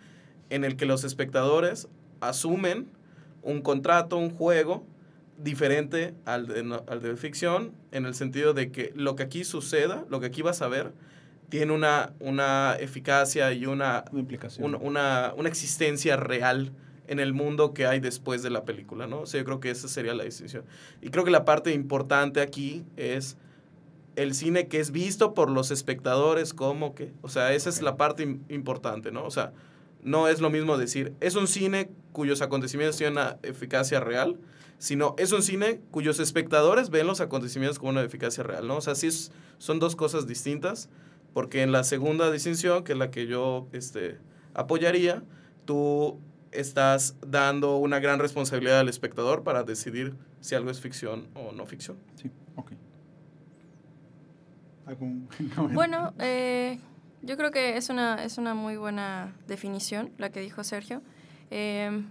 en 0.51 0.65
el 0.65 0.77
que 0.77 0.85
los 0.87 1.05
espectadores 1.05 1.89
asumen 2.21 2.89
un 3.43 3.63
contrato, 3.63 4.17
un 4.19 4.31
juego 4.31 4.85
diferente 5.39 6.15
al 6.27 6.47
de, 6.47 6.81
al 6.87 7.01
de 7.01 7.17
ficción, 7.17 7.73
en 7.93 8.05
el 8.05 8.15
sentido 8.15 8.53
de 8.53 8.71
que 8.71 8.93
lo 8.95 9.17
que 9.17 9.23
aquí 9.23 9.45
suceda, 9.45 10.05
lo 10.11 10.21
que 10.21 10.27
aquí 10.27 10.43
vas 10.43 10.61
a 10.61 10.69
ver, 10.69 10.93
tiene 11.49 11.73
una, 11.73 12.13
una 12.21 12.77
eficacia 12.79 13.53
y 13.53 13.67
una, 13.67 14.05
Una 14.13 14.21
implicación. 14.21 14.75
un- 14.75 14.81
una, 14.87 15.33
una 15.37 15.49
existencia 15.49 16.17
real 16.17 16.73
en 17.09 17.19
el 17.19 17.33
mundo 17.33 17.73
que 17.75 17.87
hay 17.87 17.99
después 17.99 18.43
de 18.43 18.51
la 18.51 18.65
película, 18.65 19.07
¿no? 19.09 19.21
O 19.23 19.27
sea, 19.27 19.41
yo 19.41 19.45
creo 19.45 19.59
que 19.61 19.71
esa 19.71 19.89
sería 19.89 20.15
la 20.15 20.23
distinción. 20.25 20.65
Y 21.01 21.09
creo 21.09 21.25
que 21.25 21.33
la 21.33 21.45
parte 21.45 21.73
importante 21.73 22.41
aquí 22.41 22.85
es 22.97 23.37
el 24.15 24.35
cine 24.35 24.69
que 24.69 24.79
es 24.79 24.93
visto 24.93 25.35
por 25.35 25.51
los 25.51 25.71
espectadores 25.73 26.53
como 26.55 26.95
que, 26.95 27.13
o 27.23 27.29
sea, 27.29 27.53
esa 27.53 27.69
es 27.71 27.81
la 27.83 27.97
parte 27.97 28.25
im- 28.27 28.41
importante, 28.49 29.11
¿no? 29.11 29.25
O 29.25 29.31
sea, 29.31 29.53
no 30.03 30.29
es 30.29 30.41
lo 30.41 30.51
mismo 30.51 30.79
decir, 30.79 31.15
es 31.21 31.35
un 31.37 31.47
cine 31.47 31.91
cuyos 32.13 32.43
acontecimientos 32.43 32.97
tienen 32.97 33.15
una 33.15 33.39
eficacia 33.43 34.01
real, 34.01 34.37
sino 34.79 35.15
es 35.19 35.33
un 35.33 35.43
cine 35.43 35.81
cuyos 35.91 36.19
espectadores 36.21 36.91
ven 36.91 37.07
los 37.07 37.21
acontecimientos 37.21 37.79
con 37.79 37.91
una 37.91 38.03
eficacia 38.03 38.43
real, 38.43 38.67
¿no? 38.67 38.77
O 38.77 38.81
sea, 38.81 38.95
sí 38.95 39.07
es- 39.09 39.31
son 39.59 39.79
dos 39.79 39.95
cosas 39.97 40.27
distintas, 40.27 40.89
porque 41.35 41.63
en 41.63 41.71
la 41.71 41.85
segunda 41.85 42.31
distinción, 42.33 42.83
que 42.83 42.93
es 42.93 42.99
la 42.99 43.11
que 43.11 43.27
yo 43.27 43.69
este, 43.73 44.19
apoyaría, 44.55 45.23
tú 45.67 46.19
estás 46.51 47.15
dando 47.25 47.77
una 47.77 48.01
gran 48.01 48.19
responsabilidad 48.19 48.81
al 48.81 48.89
espectador 48.89 49.45
para 49.45 49.63
decidir 49.63 50.15
si 50.41 50.55
algo 50.55 50.71
es 50.71 50.81
ficción 50.81 51.29
o 51.35 51.53
no 51.53 51.67
ficción. 51.67 51.99
Sí, 52.17 52.31
ok. 52.57 52.73
¿Algún 54.87 55.29
Bueno, 55.75 56.13
eh, 56.19 56.79
yo 57.23 57.37
creo 57.37 57.51
que 57.51 57.77
es 57.77 57.89
una, 57.91 58.25
es 58.25 58.39
una 58.39 58.55
muy 58.55 58.77
buena 58.77 59.35
definición 59.47 60.13
la 60.19 60.31
que 60.31 60.41
dijo 60.41 60.65
Sergio. 60.65 61.03
Eh, 61.51 62.05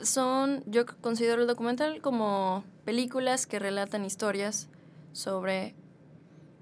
son, 0.00 0.62
yo 0.66 0.84
considero 1.00 1.42
el 1.42 1.48
documental 1.48 2.00
como 2.00 2.64
películas 2.84 3.46
que 3.46 3.58
relatan 3.58 4.04
historias 4.04 4.68
sobre 5.12 5.74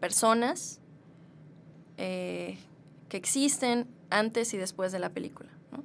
personas 0.00 0.80
eh, 1.96 2.58
que 3.08 3.16
existen 3.16 3.88
antes 4.10 4.54
y 4.54 4.56
después 4.56 4.92
de 4.92 4.98
la 4.98 5.10
película. 5.10 5.50
¿no? 5.72 5.82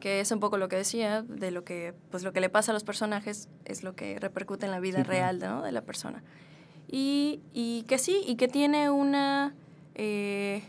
Que 0.00 0.20
es 0.20 0.30
un 0.30 0.40
poco 0.40 0.58
lo 0.58 0.68
que 0.68 0.76
decía, 0.76 1.22
de 1.22 1.50
lo 1.50 1.64
que, 1.64 1.94
pues 2.10 2.22
lo 2.22 2.32
que 2.32 2.40
le 2.40 2.48
pasa 2.48 2.72
a 2.72 2.74
los 2.74 2.84
personajes 2.84 3.48
es 3.64 3.82
lo 3.82 3.94
que 3.94 4.18
repercute 4.18 4.66
en 4.66 4.72
la 4.72 4.80
vida 4.80 4.98
Sí, 4.98 5.04
real 5.04 5.38
¿no? 5.38 5.62
de 5.62 5.72
la 5.72 5.82
persona. 5.82 6.22
Y, 6.88 7.40
y 7.52 7.84
que 7.84 7.98
sí, 7.98 8.22
y 8.26 8.36
que 8.36 8.48
tiene 8.48 8.90
una, 8.90 9.54
eh, 9.94 10.62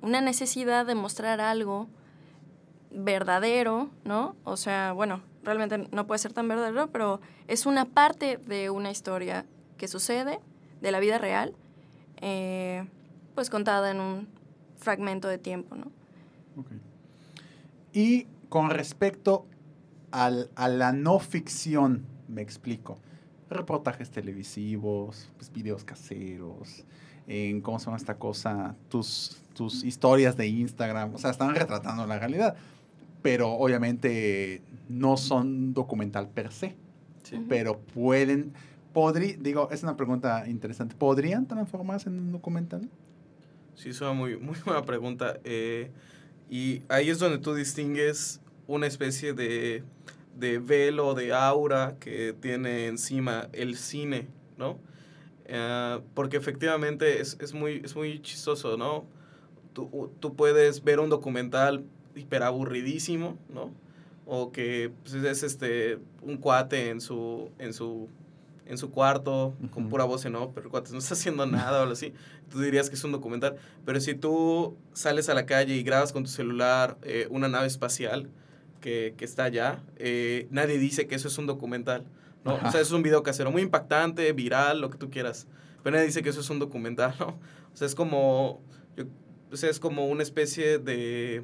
una 0.00 0.20
necesidad 0.20 0.84
de 0.86 0.94
mostrar 0.94 1.40
algo 1.40 1.88
verdadero, 2.90 3.90
¿no? 4.04 4.36
O 4.44 4.56
sea, 4.56 4.92
bueno, 4.92 5.22
realmente 5.44 5.88
no 5.92 6.06
puede 6.06 6.18
ser 6.18 6.32
tan 6.32 6.48
verdadero, 6.48 6.88
pero 6.90 7.20
es 7.48 7.66
una 7.66 7.84
parte 7.86 8.36
de 8.36 8.70
una 8.70 8.90
historia 8.90 9.46
que 9.76 9.88
sucede, 9.88 10.40
de 10.80 10.92
la 10.92 11.00
vida 11.00 11.18
real, 11.18 11.54
eh, 12.20 12.86
pues 13.34 13.48
contada 13.50 13.90
en 13.90 14.00
un 14.00 14.28
fragmento 14.76 15.28
de 15.28 15.38
tiempo, 15.38 15.76
¿no? 15.76 15.90
Y 17.92 18.26
con 18.48 18.70
respecto 18.70 19.46
al- 20.10 20.50
a 20.54 20.68
la 20.68 20.92
no 20.92 21.18
ficción, 21.18 22.04
me 22.28 22.42
explico. 22.42 22.98
Reportajes 23.48 24.10
televisivos, 24.10 25.30
pues, 25.36 25.52
videos 25.52 25.84
caseros, 25.84 26.84
en 27.26 27.60
cómo 27.60 27.78
se 27.78 27.86
llama 27.86 27.96
esta 27.96 28.16
cosa, 28.16 28.74
tus, 28.88 29.42
tus 29.54 29.84
historias 29.84 30.36
de 30.36 30.46
Instagram, 30.48 31.14
o 31.14 31.18
sea, 31.18 31.30
están 31.30 31.54
retratando 31.54 32.06
la 32.06 32.18
realidad, 32.18 32.56
pero 33.22 33.52
obviamente 33.52 34.62
no 34.88 35.16
son 35.16 35.74
documental 35.74 36.28
per 36.28 36.52
se, 36.52 36.76
Sí. 37.22 37.40
Pero 37.48 37.78
pueden, 37.78 38.52
podrí, 38.92 39.36
digo, 39.38 39.68
es 39.70 39.84
una 39.84 39.96
pregunta 39.96 40.48
interesante, 40.48 40.96
¿podrían 40.96 41.46
transformarse 41.46 42.08
en 42.08 42.18
un 42.18 42.32
documental? 42.32 42.88
Sí, 43.76 43.90
es 43.90 44.00
una 44.00 44.12
muy, 44.12 44.36
muy 44.36 44.56
buena 44.64 44.82
pregunta. 44.82 45.38
eh, 45.44 45.90
y 46.50 46.82
ahí 46.88 47.08
es 47.08 47.18
donde 47.18 47.38
tú 47.38 47.54
distingues 47.54 48.40
una 48.66 48.86
especie 48.86 49.32
de, 49.32 49.84
de 50.38 50.58
velo, 50.58 51.14
de 51.14 51.32
aura 51.32 51.96
que 51.98 52.34
tiene 52.38 52.88
encima 52.88 53.48
el 53.52 53.76
cine, 53.76 54.26
¿no? 54.58 54.78
Eh, 55.54 56.00
porque 56.14 56.38
efectivamente 56.38 57.20
es, 57.20 57.36
es 57.38 57.52
muy, 57.52 57.82
es 57.84 57.94
muy 57.94 58.22
chistoso, 58.22 58.78
¿no? 58.78 59.04
Tú, 59.74 60.10
tú 60.18 60.34
puedes 60.34 60.82
ver 60.82 60.98
un 60.98 61.10
documental 61.10 61.84
hiperaburridísimo, 62.14 63.36
¿no? 63.50 63.70
O 64.24 64.50
que 64.50 64.90
pues, 65.02 65.12
es 65.12 65.42
este, 65.42 65.98
un 66.22 66.38
cuate 66.38 66.88
en 66.88 67.02
su, 67.02 67.50
en 67.58 67.74
su, 67.74 68.08
en 68.64 68.78
su 68.78 68.90
cuarto 68.90 69.52
con 69.70 69.90
pura 69.90 70.04
voz 70.04 70.24
en 70.24 70.36
off, 70.36 70.52
pero 70.54 70.68
el 70.68 70.70
cuate 70.70 70.90
no 70.92 70.98
está 70.98 71.12
haciendo 71.12 71.44
nada 71.46 71.80
o 71.80 71.82
algo 71.82 71.92
así. 71.92 72.14
Tú 72.48 72.58
dirías 72.60 72.88
que 72.88 72.96
es 72.96 73.04
un 73.04 73.12
documental. 73.12 73.56
Pero 73.84 74.00
si 74.00 74.14
tú 74.14 74.74
sales 74.94 75.28
a 75.28 75.34
la 75.34 75.44
calle 75.44 75.74
y 75.74 75.82
grabas 75.82 76.14
con 76.14 76.22
tu 76.24 76.30
celular 76.30 76.96
eh, 77.02 77.26
una 77.28 77.48
nave 77.48 77.66
espacial 77.66 78.30
que, 78.80 79.12
que 79.18 79.26
está 79.26 79.44
allá, 79.44 79.82
eh, 79.96 80.46
nadie 80.50 80.78
dice 80.78 81.06
que 81.06 81.14
eso 81.14 81.28
es 81.28 81.36
un 81.36 81.46
documental. 81.46 82.06
¿No? 82.44 82.52
Ajá. 82.52 82.68
O 82.68 82.72
sea, 82.72 82.80
es 82.80 82.90
un 82.92 83.02
video 83.02 83.22
casero 83.22 83.50
muy 83.50 83.62
impactante, 83.62 84.32
viral, 84.32 84.80
lo 84.80 84.90
que 84.90 84.98
tú 84.98 85.10
quieras. 85.10 85.46
Pero 85.82 85.94
nadie 85.94 86.06
dice 86.06 86.22
que 86.22 86.28
eso 86.30 86.40
es 86.40 86.50
un 86.50 86.58
documental, 86.58 87.14
¿no? 87.18 87.38
O 87.72 87.76
sea, 87.76 87.86
es 87.86 87.94
como, 87.94 88.60
yo- 88.96 89.04
o 89.50 89.56
sea, 89.56 89.70
es 89.70 89.80
como 89.80 90.06
una 90.06 90.22
especie 90.22 90.78
de, 90.78 91.42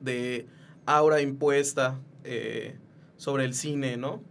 de 0.00 0.46
aura 0.86 1.20
impuesta 1.20 1.98
eh, 2.24 2.76
sobre 3.16 3.44
el 3.44 3.54
cine, 3.54 3.96
¿no? 3.96 4.22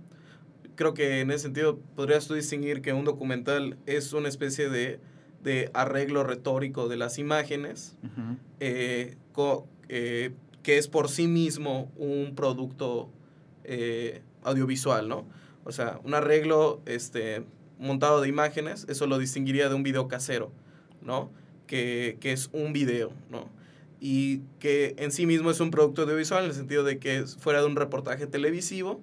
Creo 0.76 0.94
que 0.94 1.20
en 1.22 1.32
ese 1.32 1.44
sentido 1.44 1.80
podrías 1.96 2.28
tú 2.28 2.34
distinguir 2.36 2.82
que 2.82 2.94
un 2.94 3.06
documental 3.06 3.78
es 3.86 4.14
una 4.14 4.30
especie 4.30 4.70
de, 4.70 5.00
de 5.44 5.70
arreglo 5.74 6.24
retórico 6.24 6.88
de 6.88 6.98
las 6.98 7.18
imágenes 7.20 7.98
eh, 8.60 9.18
co- 9.34 9.68
eh, 9.90 10.32
que 10.64 10.78
es 10.78 10.88
por 10.88 11.10
sí 11.10 11.28
mismo 11.28 11.92
un 11.98 12.34
producto 12.36 13.10
audiovisual, 14.44 15.08
¿no? 15.08 15.26
O 15.64 15.72
sea, 15.72 16.00
un 16.04 16.14
arreglo 16.14 16.82
este, 16.86 17.44
montado 17.78 18.22
de 18.22 18.30
imágenes, 18.30 18.86
eso 18.90 19.08
lo 19.08 19.18
distinguiría 19.18 19.70
de 19.70 19.76
un 19.76 19.84
video 19.84 20.08
casero, 20.08 20.52
¿no? 21.02 21.32
Que, 21.68 22.18
que 22.20 22.32
es 22.32 22.50
un 22.52 22.74
video, 22.74 23.12
¿no? 23.30 23.50
Y 24.00 24.40
que 24.60 24.96
en 24.98 25.12
sí 25.12 25.26
mismo 25.26 25.52
es 25.52 25.60
un 25.60 25.72
producto 25.72 26.04
audiovisual 26.04 26.44
en 26.44 26.50
el 26.50 26.56
sentido 26.56 26.84
de 26.84 27.00
que 27.00 27.18
es 27.18 27.36
fuera 27.38 27.60
de 27.60 27.68
un 27.68 27.76
reportaje 27.76 28.28
televisivo 28.28 29.02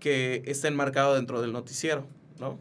que 0.00 0.42
está 0.46 0.68
enmarcado 0.68 1.14
dentro 1.14 1.40
del 1.40 1.52
noticiero, 1.52 2.06
¿no? 2.38 2.58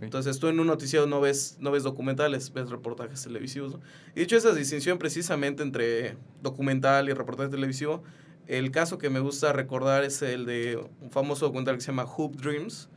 Entonces 0.00 0.38
tú 0.38 0.48
en 0.48 0.60
un 0.60 0.66
noticiero 0.66 1.06
no 1.06 1.20
ves, 1.20 1.58
no 1.60 1.70
ves 1.70 1.82
documentales, 1.82 2.52
ves 2.52 2.70
reportajes 2.70 3.22
televisivos. 3.22 3.74
¿no? 3.74 3.80
Y 4.14 4.20
de 4.20 4.22
hecho 4.22 4.36
esa 4.36 4.54
distinción 4.54 4.98
precisamente 4.98 5.62
entre 5.62 6.16
documental 6.42 7.08
y 7.08 7.12
reportaje 7.12 7.50
televisivo, 7.50 8.02
el 8.48 8.70
caso 8.70 8.98
que 8.98 9.10
me 9.10 9.20
gusta 9.20 9.52
recordar 9.52 10.02
es 10.04 10.22
el 10.22 10.46
de 10.46 10.76
un 11.00 11.10
famoso 11.10 11.46
documental 11.46 11.76
que 11.76 11.80
se 11.82 11.88
llama 11.88 12.04
Hoop 12.04 12.36
Dreams, 12.36 12.88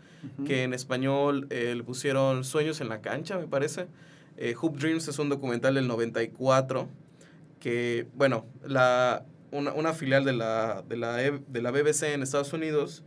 que 0.45 0.63
en 0.63 0.73
español 0.73 1.47
eh, 1.49 1.73
le 1.75 1.83
pusieron 1.83 2.43
Sueños 2.43 2.79
en 2.81 2.89
la 2.89 3.01
cancha, 3.01 3.37
me 3.39 3.47
parece. 3.47 3.87
Eh, 4.37 4.53
Hoop 4.59 4.77
Dreams 4.77 5.07
es 5.07 5.17
un 5.19 5.29
documental 5.29 5.73
del 5.75 5.87
94 5.87 6.87
que, 7.59 8.07
bueno, 8.15 8.45
la, 8.65 9.25
una, 9.51 9.73
una 9.73 9.93
filial 9.93 10.23
de 10.23 10.33
la, 10.33 10.83
de, 10.87 10.97
la, 10.97 11.23
E- 11.23 11.41
de 11.47 11.61
la 11.61 11.71
BBC 11.71 12.13
en 12.13 12.23
Estados 12.23 12.53
Unidos 12.53 13.03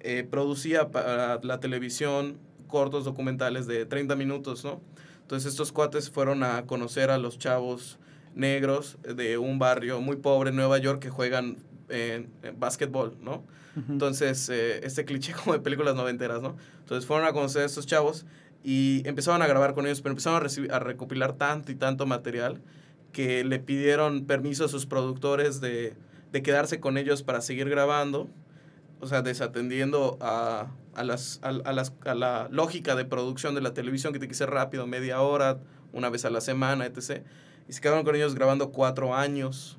eh, 0.00 0.26
producía 0.28 0.90
para 0.90 1.38
la 1.42 1.60
televisión 1.60 2.38
cortos 2.66 3.04
documentales 3.04 3.66
de 3.66 3.86
30 3.86 4.16
minutos, 4.16 4.64
¿no? 4.64 4.80
Entonces 5.22 5.52
estos 5.52 5.70
cuates 5.72 6.10
fueron 6.10 6.42
a 6.42 6.66
conocer 6.66 7.10
a 7.10 7.18
los 7.18 7.38
chavos 7.38 7.98
negros 8.34 8.98
de 9.02 9.38
un 9.38 9.58
barrio 9.58 10.00
muy 10.00 10.16
pobre 10.16 10.50
en 10.50 10.56
Nueva 10.56 10.76
York 10.78 11.00
que 11.00 11.08
juegan 11.08 11.56
en, 11.88 12.30
en 12.42 12.58
básquetbol, 12.58 13.16
¿no? 13.20 13.44
Ujú. 13.76 13.92
Entonces, 13.92 14.48
eh, 14.48 14.80
este 14.84 15.04
cliché 15.04 15.32
como 15.44 15.52
de 15.52 15.60
películas 15.60 15.94
noventeras, 15.94 16.42
¿no? 16.42 16.56
Entonces 16.80 17.06
fueron 17.06 17.26
a 17.26 17.32
conocer 17.32 17.62
a 17.62 17.66
estos 17.66 17.86
chavos 17.86 18.26
y 18.62 19.02
empezaron 19.06 19.42
a 19.42 19.46
grabar 19.46 19.74
con 19.74 19.86
ellos, 19.86 20.00
pero 20.00 20.12
empezaron 20.12 20.38
a, 20.38 20.40
recibir, 20.40 20.72
a 20.72 20.78
recopilar 20.78 21.34
tanto 21.34 21.70
y 21.70 21.74
tanto 21.74 22.06
material 22.06 22.62
que 23.12 23.44
le 23.44 23.58
pidieron 23.58 24.26
permiso 24.26 24.64
a 24.64 24.68
sus 24.68 24.86
productores 24.86 25.60
de, 25.60 25.94
de 26.32 26.42
quedarse 26.42 26.80
con 26.80 26.98
ellos 26.98 27.22
para 27.22 27.40
seguir 27.40 27.68
grabando, 27.68 28.28
o 29.00 29.06
sea, 29.06 29.22
desatendiendo 29.22 30.18
a, 30.20 30.72
a, 30.94 31.04
las, 31.04 31.40
a, 31.42 31.48
a 31.48 31.72
las, 31.72 31.92
a 32.04 32.14
la 32.14 32.48
lógica 32.50 32.96
de 32.96 33.04
producción 33.04 33.54
de 33.54 33.60
la 33.60 33.74
televisión 33.74 34.12
que 34.12 34.18
tiene 34.18 34.30
que 34.30 34.36
ser 34.36 34.50
rápido, 34.50 34.86
media 34.86 35.20
hora, 35.20 35.58
una 35.92 36.10
vez 36.10 36.24
a 36.24 36.30
la 36.30 36.40
semana, 36.40 36.86
etc. 36.86 37.22
Y 37.68 37.72
se 37.72 37.80
quedaron 37.80 38.04
con 38.04 38.16
ellos 38.16 38.34
grabando 38.34 38.72
cuatro 38.72 39.14
años. 39.14 39.78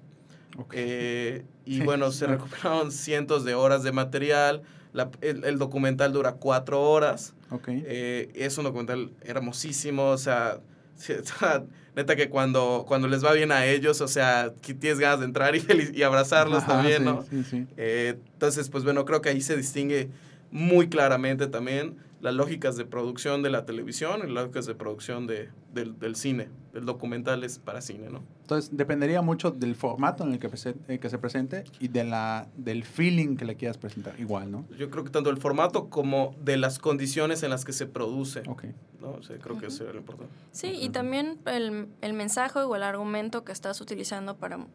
Eh, 0.72 1.44
y 1.66 1.82
bueno, 1.82 2.12
se 2.12 2.28
recuperaron 2.28 2.92
cientos 2.92 3.44
de 3.46 3.54
horas 3.56 3.84
de 3.84 3.92
material. 3.92 4.62
La- 4.94 5.10
el, 5.22 5.44
el 5.44 5.58
documental 5.58 6.14
dura 6.14 6.34
cuatro 6.34 6.82
horas. 6.82 7.34
Eh, 7.68 8.32
es 8.36 8.58
un 8.58 8.64
documental 8.66 9.12
hermosísimo. 9.22 10.16
O 10.16 10.18
sea, 10.18 11.64
neta 11.96 12.16
que 12.16 12.30
cuando, 12.30 12.86
cuando 12.88 13.10
les 13.10 13.24
va 13.24 13.34
bien 13.34 13.52
a 13.52 13.66
ellos, 13.66 14.00
o 14.00 14.08
sea, 14.08 14.54
que 14.62 14.74
tienes 14.74 15.00
ganas 15.00 15.20
de 15.20 15.26
entrar 15.26 15.54
y, 15.56 15.64
y 15.94 16.04
abrazarlos 16.04 16.64
Ajá, 16.64 16.74
también, 16.74 17.00
sí, 17.00 17.04
¿no? 17.04 17.22
Sí, 17.30 17.44
sí. 17.44 17.68
Eh, 17.76 18.18
entonces, 18.34 18.70
pues 18.70 18.86
bueno, 18.86 19.04
creo 19.04 19.22
que 19.22 19.28
ahí 19.30 19.42
se 19.42 19.58
distingue 19.58 20.10
muy 20.52 20.88
claramente 20.88 21.48
también 21.48 21.98
las 22.26 22.34
lógicas 22.34 22.76
de 22.76 22.86
producción 22.86 23.44
de 23.44 23.52
la 23.52 23.66
televisión 23.66 24.22
y 24.22 24.24
las 24.24 24.46
lógicas 24.46 24.66
de 24.66 24.74
producción 24.74 25.28
de, 25.28 25.52
del, 25.76 26.00
del 26.00 26.16
cine. 26.16 26.50
El 26.74 26.84
documental 26.84 27.44
es 27.44 27.60
para 27.60 27.82
cine, 27.82 28.10
¿no? 28.10 28.24
Entonces, 28.42 28.76
dependería 28.76 29.22
mucho 29.22 29.52
del 29.52 29.76
formato 29.76 30.24
en 30.24 30.34
el 30.34 30.40
que, 30.40 30.50
eh, 30.88 30.98
que 30.98 31.10
se 31.12 31.20
presente 31.20 31.66
y 31.80 31.88
de 31.88 32.04
la, 32.04 32.48
del 32.58 32.84
feeling 32.84 33.38
que 33.38 33.46
le 33.46 33.56
quieras 33.56 33.78
presentar. 33.78 34.20
Igual, 34.20 34.52
¿no? 34.52 34.66
Yo 34.76 34.90
creo 34.90 35.04
que 35.04 35.12
tanto 35.12 35.30
el 35.30 35.38
formato 35.38 35.92
como 35.92 36.36
de 36.44 36.58
las 36.58 36.80
condiciones 36.80 37.44
en 37.44 37.52
las 37.52 37.64
que 37.64 37.74
se 37.74 37.86
produce. 37.86 38.42
Ok. 38.48 38.64
¿no? 39.00 39.12
O 39.12 39.22
sea, 39.22 39.38
creo 39.38 39.60
que 39.60 39.68
eso 39.68 39.88
es 39.88 39.94
lo 39.94 40.00
importante. 40.00 40.34
Sí, 40.52 40.70
y 40.82 40.90
también 40.90 41.38
el, 41.46 41.90
el 42.02 42.14
mensaje 42.14 42.58
o 42.58 42.76
el 42.76 42.82
argumento 42.82 43.44
que 43.46 43.52
estás 43.52 43.80
utilizando 43.82 44.36
para 44.36 44.66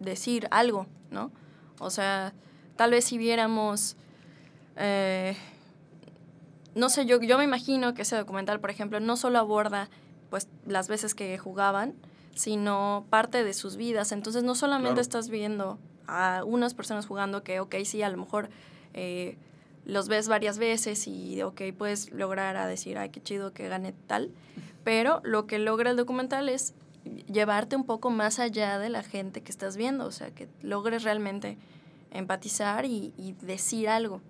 decir 0.00 0.48
algo, 0.50 0.86
¿no? 1.10 1.32
O 1.80 1.90
sea, 1.90 2.32
tal 2.76 2.92
vez 2.92 3.04
si 3.04 3.18
viéramos, 3.18 3.98
eh, 4.76 5.36
no 6.76 6.88
sé, 6.90 7.06
yo, 7.06 7.20
yo 7.20 7.38
me 7.38 7.44
imagino 7.44 7.94
que 7.94 8.02
ese 8.02 8.16
documental, 8.16 8.60
por 8.60 8.70
ejemplo, 8.70 9.00
no 9.00 9.16
solo 9.16 9.38
aborda 9.38 9.88
pues 10.30 10.48
las 10.66 10.88
veces 10.88 11.14
que 11.14 11.36
jugaban, 11.38 11.94
sino 12.34 13.06
parte 13.10 13.42
de 13.44 13.54
sus 13.54 13.76
vidas. 13.76 14.12
Entonces 14.12 14.42
no 14.44 14.54
solamente 14.54 14.88
Claro. 14.90 15.00
estás 15.00 15.28
viendo 15.30 15.78
a 16.06 16.42
unas 16.44 16.74
personas 16.74 17.06
jugando 17.06 17.42
que, 17.42 17.60
ok, 17.60 17.74
sí, 17.84 18.02
a 18.02 18.10
lo 18.10 18.18
mejor 18.18 18.50
eh, 18.94 19.38
los 19.84 20.08
ves 20.08 20.28
varias 20.28 20.58
veces 20.58 21.06
y, 21.08 21.42
ok, 21.42 21.62
puedes 21.76 22.12
lograr 22.12 22.56
a 22.56 22.66
decir, 22.66 22.98
ay, 22.98 23.08
qué 23.10 23.22
chido 23.22 23.52
que 23.52 23.68
gane 23.68 23.94
tal, 24.06 24.30
pero 24.84 25.20
lo 25.24 25.46
que 25.46 25.58
logra 25.58 25.90
el 25.90 25.96
documental 25.96 26.48
es 26.48 26.74
llevarte 27.32 27.76
un 27.76 27.84
poco 27.84 28.10
más 28.10 28.38
allá 28.38 28.78
de 28.78 28.88
la 28.90 29.02
gente 29.02 29.40
que 29.42 29.50
estás 29.50 29.76
viendo, 29.76 30.04
o 30.06 30.12
sea, 30.12 30.30
que 30.32 30.48
logres 30.60 31.04
realmente 31.04 31.56
empatizar 32.10 32.84
y, 32.84 33.14
y 33.16 33.32
decir 33.40 33.88
algo. 33.88 34.20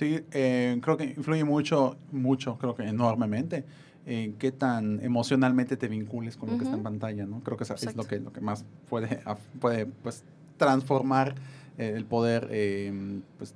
Sí, 0.00 0.24
eh, 0.32 0.78
creo 0.80 0.96
que 0.96 1.04
influye 1.04 1.44
mucho, 1.44 1.98
mucho, 2.10 2.56
creo 2.56 2.74
que 2.74 2.84
enormemente, 2.84 3.66
en 4.06 4.32
qué 4.32 4.50
tan 4.50 4.98
emocionalmente 5.04 5.76
te 5.76 5.88
vincules 5.88 6.38
con 6.38 6.48
lo 6.48 6.56
que 6.56 6.64
está 6.64 6.74
en 6.74 6.82
pantalla, 6.82 7.26
¿no? 7.26 7.40
Creo 7.40 7.58
que 7.58 7.64
esa 7.64 7.74
es 7.74 7.94
lo 7.94 8.04
que, 8.04 8.18
lo 8.18 8.32
que 8.32 8.40
más 8.40 8.64
puede, 8.88 9.22
puede 9.60 9.84
pues, 9.84 10.24
transformar 10.56 11.34
eh, 11.76 11.92
el 11.94 12.06
poder, 12.06 12.48
eh, 12.50 13.20
pues, 13.36 13.54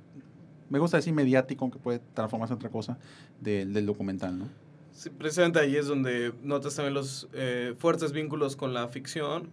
me 0.69 0.77
gusta 0.77 0.97
decir 0.97 1.15
mediático, 1.15 1.71
que 1.71 1.79
puede 1.79 1.99
transformarse 2.13 2.53
en 2.53 2.57
otra 2.57 2.69
cosa, 2.69 2.99
del, 3.41 3.73
del 3.73 3.87
documental, 3.87 4.37
¿no? 4.37 4.45
Sí, 4.91 5.09
precisamente 5.09 5.57
ahí 5.57 5.75
es 5.75 5.87
donde 5.87 6.31
notas 6.43 6.75
también 6.75 6.93
los 6.93 7.27
eh, 7.33 7.73
fuertes 7.79 8.11
vínculos 8.11 8.55
con 8.55 8.71
la 8.71 8.87
ficción. 8.87 9.49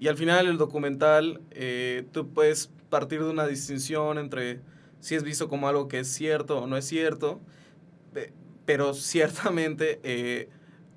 Y 0.00 0.08
al 0.08 0.16
final 0.16 0.46
el 0.46 0.56
documental, 0.56 1.42
eh, 1.50 2.06
tú 2.12 2.28
puedes 2.28 2.70
partir 2.88 3.22
de 3.22 3.28
una 3.28 3.46
distinción 3.46 4.16
entre 4.16 4.60
si 5.04 5.14
es 5.14 5.22
visto 5.22 5.50
como 5.50 5.68
algo 5.68 5.86
que 5.86 5.98
es 5.98 6.08
cierto 6.08 6.60
o 6.60 6.66
no 6.66 6.78
es 6.78 6.86
cierto. 6.86 7.38
Pero 8.64 8.94
ciertamente 8.94 10.00
eh, 10.02 10.48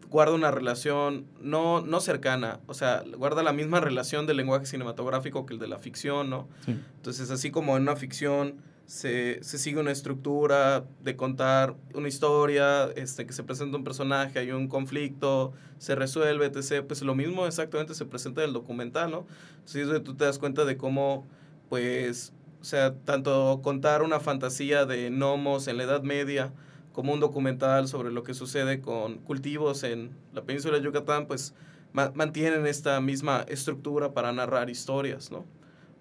guarda 0.09 0.33
una 0.33 0.49
relación 0.49 1.25
no, 1.41 1.81
no 1.81 1.99
cercana, 1.99 2.61
o 2.67 2.73
sea, 2.73 3.03
guarda 3.17 3.43
la 3.43 3.51
misma 3.51 3.81
relación 3.81 4.25
del 4.25 4.37
lenguaje 4.37 4.65
cinematográfico 4.65 5.45
que 5.45 5.55
el 5.55 5.59
de 5.59 5.67
la 5.67 5.77
ficción, 5.77 6.29
¿no? 6.29 6.47
Sí. 6.63 6.79
Entonces, 6.95 7.29
así 7.31 7.51
como 7.51 7.75
en 7.75 7.83
una 7.83 7.97
ficción 7.97 8.61
se, 8.85 9.43
se 9.43 9.57
sigue 9.57 9.81
una 9.81 9.91
estructura 9.91 10.85
de 11.03 11.17
contar 11.17 11.75
una 11.93 12.07
historia, 12.07 12.85
este, 12.95 13.25
que 13.25 13.33
se 13.33 13.43
presenta 13.43 13.75
un 13.75 13.83
personaje, 13.83 14.39
hay 14.39 14.51
un 14.51 14.69
conflicto, 14.69 15.51
se 15.79 15.95
resuelve, 15.95 16.45
etc., 16.45 16.85
pues 16.87 17.01
lo 17.01 17.13
mismo 17.13 17.45
exactamente 17.45 17.93
se 17.93 18.05
presenta 18.05 18.41
en 18.43 18.47
el 18.47 18.53
documental, 18.53 19.11
¿no? 19.11 19.27
Entonces, 19.65 20.01
tú 20.01 20.15
te 20.15 20.23
das 20.23 20.39
cuenta 20.39 20.63
de 20.63 20.77
cómo, 20.77 21.27
pues, 21.67 22.31
o 22.61 22.63
sea, 22.63 22.93
tanto 22.93 23.61
contar 23.63 24.01
una 24.01 24.19
fantasía 24.19 24.85
de 24.85 25.09
gnomos 25.09 25.67
en 25.67 25.77
la 25.77 25.83
Edad 25.83 26.03
Media, 26.03 26.51
como 26.93 27.13
un 27.13 27.19
documental 27.19 27.87
sobre 27.87 28.11
lo 28.11 28.23
que 28.23 28.33
sucede 28.33 28.81
con 28.81 29.19
cultivos 29.19 29.83
en 29.83 30.09
la 30.33 30.41
península 30.41 30.77
de 30.77 30.83
Yucatán, 30.83 31.27
pues 31.27 31.53
ma 31.93 32.11
mantienen 32.15 32.65
esta 32.65 32.99
misma 33.01 33.45
estructura 33.47 34.13
para 34.13 34.31
narrar 34.31 34.69
historias, 34.69 35.31
¿no? 35.31 35.45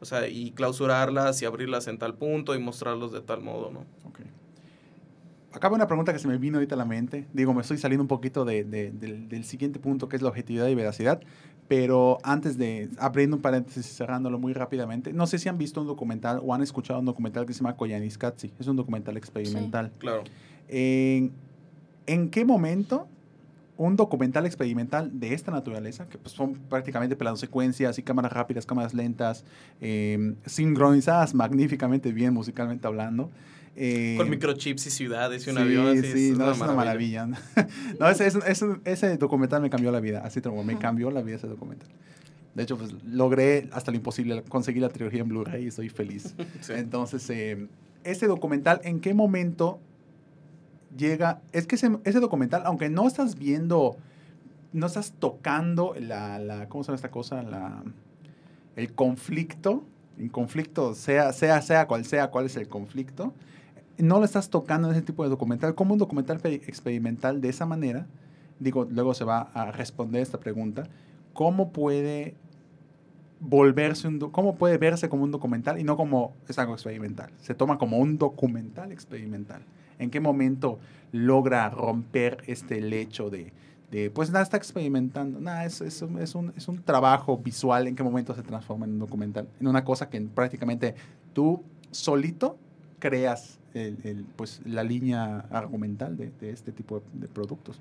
O 0.00 0.04
sea, 0.04 0.26
y 0.28 0.52
clausurarlas 0.52 1.42
y 1.42 1.44
abrirlas 1.44 1.86
en 1.86 1.98
tal 1.98 2.14
punto 2.14 2.54
y 2.54 2.58
mostrarlos 2.58 3.12
de 3.12 3.20
tal 3.20 3.42
modo, 3.42 3.70
¿no? 3.70 3.84
Acaba 5.52 5.74
una 5.74 5.86
pregunta 5.86 6.12
que 6.12 6.18
se 6.18 6.28
me 6.28 6.36
vino 6.36 6.58
ahorita 6.58 6.74
a 6.74 6.78
la 6.78 6.84
mente. 6.84 7.26
Digo, 7.32 7.54
me 7.54 7.62
estoy 7.62 7.78
saliendo 7.78 8.02
un 8.02 8.08
poquito 8.08 8.44
de, 8.44 8.62
de, 8.62 8.90
del, 8.90 9.26
del, 9.30 9.42
siguiente 9.44 9.78
punto, 9.78 10.06
que 10.06 10.16
es 10.16 10.20
la 10.20 10.28
objetividad 10.28 10.68
y 10.68 10.74
veracidad. 10.74 11.22
Pero 11.68 12.18
antes 12.22 12.56
de, 12.56 12.88
abriendo 12.98 13.36
un 13.36 13.42
paréntesis 13.42 13.90
y 13.90 13.94
cerrándolo 13.94 14.38
muy 14.38 14.52
rápidamente, 14.52 15.12
no 15.12 15.26
sé 15.26 15.38
si 15.38 15.48
han 15.48 15.58
visto 15.58 15.80
un 15.80 15.86
documental 15.86 16.40
o 16.44 16.54
han 16.54 16.62
escuchado 16.62 17.00
un 17.00 17.06
documental 17.06 17.44
que 17.44 17.52
se 17.52 17.58
llama 17.60 17.76
Koyaanisqatsi. 17.76 18.52
Es 18.58 18.66
un 18.68 18.76
documental 18.76 19.16
experimental. 19.16 19.90
Sí, 19.92 19.98
claro. 19.98 20.22
¿En, 20.68 21.32
¿En 22.06 22.30
qué 22.30 22.44
momento 22.44 23.08
un 23.76 23.96
documental 23.96 24.46
experimental 24.46 25.10
de 25.18 25.34
esta 25.34 25.50
naturaleza, 25.50 26.08
que 26.08 26.18
pues 26.18 26.34
son 26.34 26.54
prácticamente 26.54 27.14
plano 27.16 27.36
secuencias 27.36 27.98
y 27.98 28.02
cámaras 28.02 28.32
rápidas, 28.32 28.64
cámaras 28.64 28.94
lentas, 28.94 29.44
eh, 29.80 30.34
sincronizadas 30.46 31.34
magníficamente 31.34 32.12
bien 32.12 32.32
musicalmente 32.32 32.86
hablando. 32.86 33.30
Eh, 33.76 34.14
Con 34.16 34.30
microchips 34.30 34.86
y 34.86 34.90
ciudades 34.90 35.46
y 35.46 35.50
un 35.50 35.56
sí, 35.56 35.62
avión. 35.62 35.86
Así, 35.88 36.12
sí, 36.12 36.30
es 36.30 36.38
no, 36.38 36.44
una 36.44 36.52
es 36.54 36.60
una 36.60 36.72
maravilla. 36.72 37.26
no, 38.00 38.08
ese, 38.08 38.26
ese, 38.26 38.66
ese, 38.84 39.16
documental 39.18 39.60
me 39.60 39.68
cambió 39.68 39.92
la 39.92 40.00
vida, 40.00 40.22
así 40.24 40.40
como 40.40 40.64
me 40.64 40.78
cambió 40.78 41.10
la 41.10 41.20
vida 41.20 41.36
ese 41.36 41.46
documental. 41.46 41.88
De 42.54 42.62
hecho, 42.62 42.78
pues 42.78 42.94
logré 43.04 43.68
hasta 43.72 43.90
lo 43.90 43.98
imposible, 43.98 44.42
conseguir 44.48 44.80
la 44.80 44.88
trilogía 44.88 45.20
en 45.20 45.28
Blu-ray 45.28 45.64
y 45.64 45.68
estoy 45.68 45.90
feliz. 45.90 46.34
sí. 46.62 46.72
Entonces, 46.72 47.28
eh, 47.28 47.68
ese 48.02 48.26
documental, 48.26 48.80
¿en 48.82 49.00
qué 49.00 49.12
momento 49.12 49.78
llega, 50.96 51.42
es 51.52 51.66
que 51.66 51.74
ese, 51.74 51.90
ese, 52.04 52.20
documental, 52.20 52.62
aunque 52.64 52.88
no 52.88 53.06
estás 53.06 53.38
viendo, 53.38 53.98
no 54.72 54.86
estás 54.86 55.12
tocando 55.18 55.94
la, 56.00 56.38
la 56.38 56.68
¿cómo 56.70 56.82
se 56.82 56.88
llama 56.88 56.96
esta 56.96 57.10
cosa? 57.10 57.42
La, 57.42 57.82
el 58.76 58.94
conflicto, 58.94 59.84
el 60.18 60.30
conflicto, 60.30 60.94
sea, 60.94 61.32
sea, 61.32 61.60
sea 61.62 61.86
cual 61.86 62.04
sea, 62.04 62.28
cuál 62.28 62.46
es 62.46 62.56
el 62.56 62.68
conflicto, 62.68 63.34
no 63.98 64.18
lo 64.18 64.24
estás 64.24 64.50
tocando 64.50 64.88
en 64.88 64.94
ese 64.94 65.02
tipo 65.02 65.22
de 65.22 65.30
documental. 65.30 65.74
Como 65.74 65.92
un 65.92 65.98
documental 65.98 66.40
experimental 66.44 67.40
de 67.40 67.48
esa 67.48 67.66
manera, 67.66 68.06
digo, 68.58 68.86
luego 68.90 69.14
se 69.14 69.24
va 69.24 69.50
a 69.54 69.70
responder 69.70 70.22
esta 70.22 70.38
pregunta, 70.38 70.84
¿cómo 71.32 71.72
puede 71.72 72.34
volverse 73.38 74.08
un, 74.08 74.18
cómo 74.18 74.56
puede 74.56 74.78
verse 74.78 75.08
como 75.08 75.24
un 75.24 75.30
documental 75.30 75.78
y 75.78 75.84
no 75.84 75.96
como 75.96 76.34
es 76.48 76.58
algo 76.58 76.74
experimental? 76.74 77.30
Se 77.38 77.54
toma 77.54 77.78
como 77.78 77.98
un 77.98 78.18
documental 78.18 78.92
experimental. 78.92 79.62
¿En 79.98 80.10
qué 80.10 80.20
momento 80.20 80.78
logra 81.12 81.70
romper 81.70 82.42
este 82.46 82.80
lecho 82.80 83.30
de, 83.30 83.52
pues 84.10 84.30
nada, 84.30 84.42
está 84.42 84.58
experimentando? 84.58 85.40
Nada, 85.40 85.64
es, 85.64 85.80
es, 85.80 86.02
un, 86.02 86.18
es 86.20 86.68
un 86.68 86.82
trabajo 86.82 87.38
visual. 87.38 87.86
¿En 87.86 87.96
qué 87.96 88.02
momento 88.02 88.34
se 88.34 88.42
transforma 88.42 88.84
en 88.84 88.92
un 88.92 88.98
documental? 88.98 89.48
En 89.58 89.68
una 89.68 89.84
cosa 89.84 90.10
que 90.10 90.20
prácticamente 90.20 90.94
tú 91.32 91.62
solito 91.90 92.58
creas 92.98 93.58
el, 93.76 93.98
el, 94.04 94.24
pues, 94.36 94.60
la 94.64 94.82
línea 94.82 95.46
argumental 95.50 96.16
de, 96.16 96.30
de 96.40 96.50
este 96.50 96.72
tipo 96.72 97.00
de, 97.00 97.20
de 97.20 97.28
productos. 97.28 97.80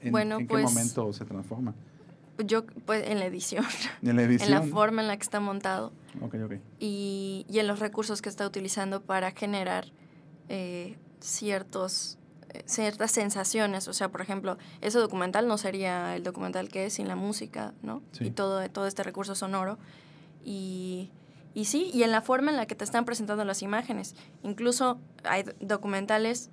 ¿En, 0.00 0.12
bueno, 0.12 0.38
¿en 0.38 0.46
pues, 0.46 0.64
qué 0.64 0.70
momento 0.70 1.12
se 1.12 1.24
transforma? 1.24 1.74
Yo, 2.44 2.66
pues, 2.66 3.08
en 3.08 3.20
la 3.20 3.26
edición. 3.26 3.64
En 4.02 4.16
la 4.16 4.22
edición. 4.22 4.48
En 4.52 4.54
la 4.54 4.62
forma 4.62 5.02
en 5.02 5.08
la 5.08 5.16
que 5.16 5.22
está 5.22 5.40
montado. 5.40 5.92
Y, 6.80 7.46
y 7.48 7.58
en 7.58 7.66
los 7.66 7.78
recursos 7.78 8.22
que 8.22 8.28
está 8.28 8.46
utilizando 8.46 9.02
para 9.02 9.30
generar 9.30 9.86
eh, 10.48 10.96
ciertos 11.20 12.18
ciertas 12.66 13.10
sensaciones, 13.10 13.88
o 13.88 13.92
sea, 13.92 14.10
por 14.10 14.20
ejemplo, 14.20 14.58
ese 14.80 15.00
documental 15.00 15.48
no 15.48 15.58
sería 15.58 16.14
el 16.14 16.22
documental 16.22 16.68
que 16.68 16.86
es 16.86 16.94
sin 16.94 17.08
la 17.08 17.16
música, 17.16 17.74
¿no? 17.82 18.00
Sí. 18.12 18.26
Y 18.26 18.30
todo, 18.30 18.68
todo 18.70 18.86
este 18.86 19.02
recurso 19.02 19.34
sonoro. 19.34 19.76
Y, 20.44 21.10
y 21.54 21.66
sí, 21.66 21.90
y 21.94 22.02
en 22.02 22.10
la 22.10 22.20
forma 22.20 22.50
en 22.50 22.56
la 22.56 22.66
que 22.66 22.74
te 22.74 22.84
están 22.84 23.04
presentando 23.04 23.44
las 23.44 23.62
imágenes. 23.62 24.14
Incluso 24.42 24.98
hay 25.22 25.44
documentales 25.60 26.50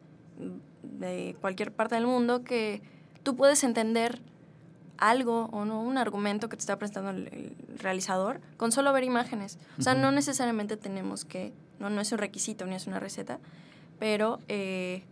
de 0.83 1.35
cualquier 1.41 1.71
parte 1.71 1.95
del 1.95 2.05
mundo 2.05 2.43
que 2.43 2.81
tú 3.23 3.35
puedes 3.35 3.63
entender 3.63 4.21
algo 4.97 5.49
o 5.51 5.65
no, 5.65 5.81
un 5.81 5.97
argumento 5.97 6.47
que 6.47 6.55
te 6.55 6.61
está 6.61 6.77
presentando 6.77 7.09
el, 7.09 7.27
el 7.33 7.79
realizador 7.79 8.39
con 8.57 8.71
solo 8.71 8.93
ver 8.93 9.03
imágenes. 9.03 9.57
O 9.79 9.81
sea, 9.81 9.93
uh 9.93 9.95
-huh. 9.95 10.01
no 10.01 10.11
necesariamente 10.11 10.77
tenemos 10.77 11.25
que, 11.25 11.51
no, 11.79 11.89
no 11.89 12.01
es 12.01 12.11
un 12.11 12.19
requisito 12.19 12.65
ni 12.67 12.75
es 12.75 12.85
una 12.85 12.99
receta, 12.99 13.39
pero, 13.99 14.39
eh, 14.47 15.03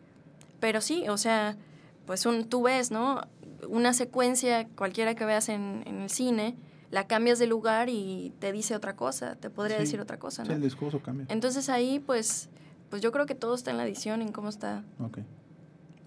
pero 0.60 0.82
sí, 0.82 1.10
o 1.10 1.18
sea, 1.18 1.58
pues 2.06 2.26
un, 2.26 2.46
tú 2.46 2.64
ves, 2.64 2.92
¿no? 2.92 3.22
Una 3.68 3.94
secuencia 3.94 4.68
cualquiera 4.76 5.16
que 5.16 5.26
veas 5.26 5.50
en, 5.50 5.84
en, 5.86 6.02
el 6.02 6.10
cine, 6.10 6.56
la 6.92 7.08
cambias 7.08 7.40
de 7.40 7.48
lugar 7.48 7.90
y 7.90 8.34
te 8.40 8.52
dice 8.52 8.76
otra 8.76 8.96
cosa, 8.96 9.36
te 9.36 9.50
podría 9.50 9.78
sí. 9.78 9.84
decir 9.84 10.02
otra 10.02 10.18
cosa, 10.18 10.44
¿no? 10.44 10.48
Sí, 10.48 10.54
el 10.54 10.62
discurso 10.62 11.02
cambia. 11.02 11.26
Entonces 11.30 11.70
ahí, 11.70 12.00
pues, 12.00 12.50
pues 12.90 13.02
yo 13.02 13.12
creo 13.12 13.26
que 13.26 13.36
todo 13.36 13.56
está 13.56 13.72
en 13.72 13.78
la 13.78 13.86
edición, 13.86 14.22
en 14.22 14.32
cómo 14.32 14.50
está. 14.50 14.84
Ok. 15.00 15.20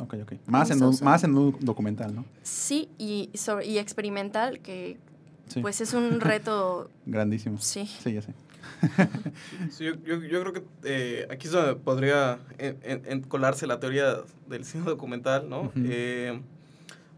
Ok, 0.01 0.15
ok. 0.23 0.33
Más 0.47 0.71
en, 0.71 0.83
un, 0.83 0.97
más 1.03 1.23
en 1.23 1.37
un 1.37 1.57
documental, 1.61 2.15
¿no? 2.15 2.25
Sí, 2.43 2.89
y, 2.99 3.31
sobre, 3.35 3.67
y 3.67 3.79
experimental, 3.79 4.59
que 4.61 4.99
sí. 5.47 5.61
pues 5.61 5.81
es 5.81 5.95
un 5.95 6.21
reto... 6.21 6.91
Grandísimo. 7.07 7.59
Sí. 7.59 7.87
Sí, 7.87 8.13
ya 8.13 8.23
sé. 8.23 8.35
sí, 9.71 9.85
yo, 9.85 9.95
yo, 10.05 10.21
yo, 10.23 10.41
creo 10.41 10.53
que 10.53 10.65
eh, 10.85 11.29
aquí 11.31 11.49
podría 11.85 12.41
en, 12.59 12.79
en, 12.83 13.03
en 13.07 13.23
colarse 13.23 13.67
la 13.67 13.79
teoría 13.79 14.19
del 14.49 14.65
cine 14.65 14.85
documental, 14.85 15.49
¿no? 15.49 15.63
Uh 15.63 15.73
-huh. 15.75 15.87
eh, 15.89 16.41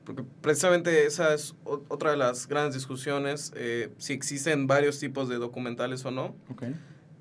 porque 0.05 0.23
precisamente 0.41 1.07
esa 1.07 1.35
es 1.35 1.55
otra 1.65 2.11
de 2.11 2.17
las 2.17 2.47
grandes 2.47 2.75
discusiones, 2.75 3.53
eh, 3.57 3.91
si 3.99 4.13
existen 4.13 4.67
varios 4.67 4.99
tipos 4.99 5.29
de 5.29 5.37
documentales 5.37 6.05
o 6.05 6.11
no. 6.11 6.35
Okay. 6.51 6.75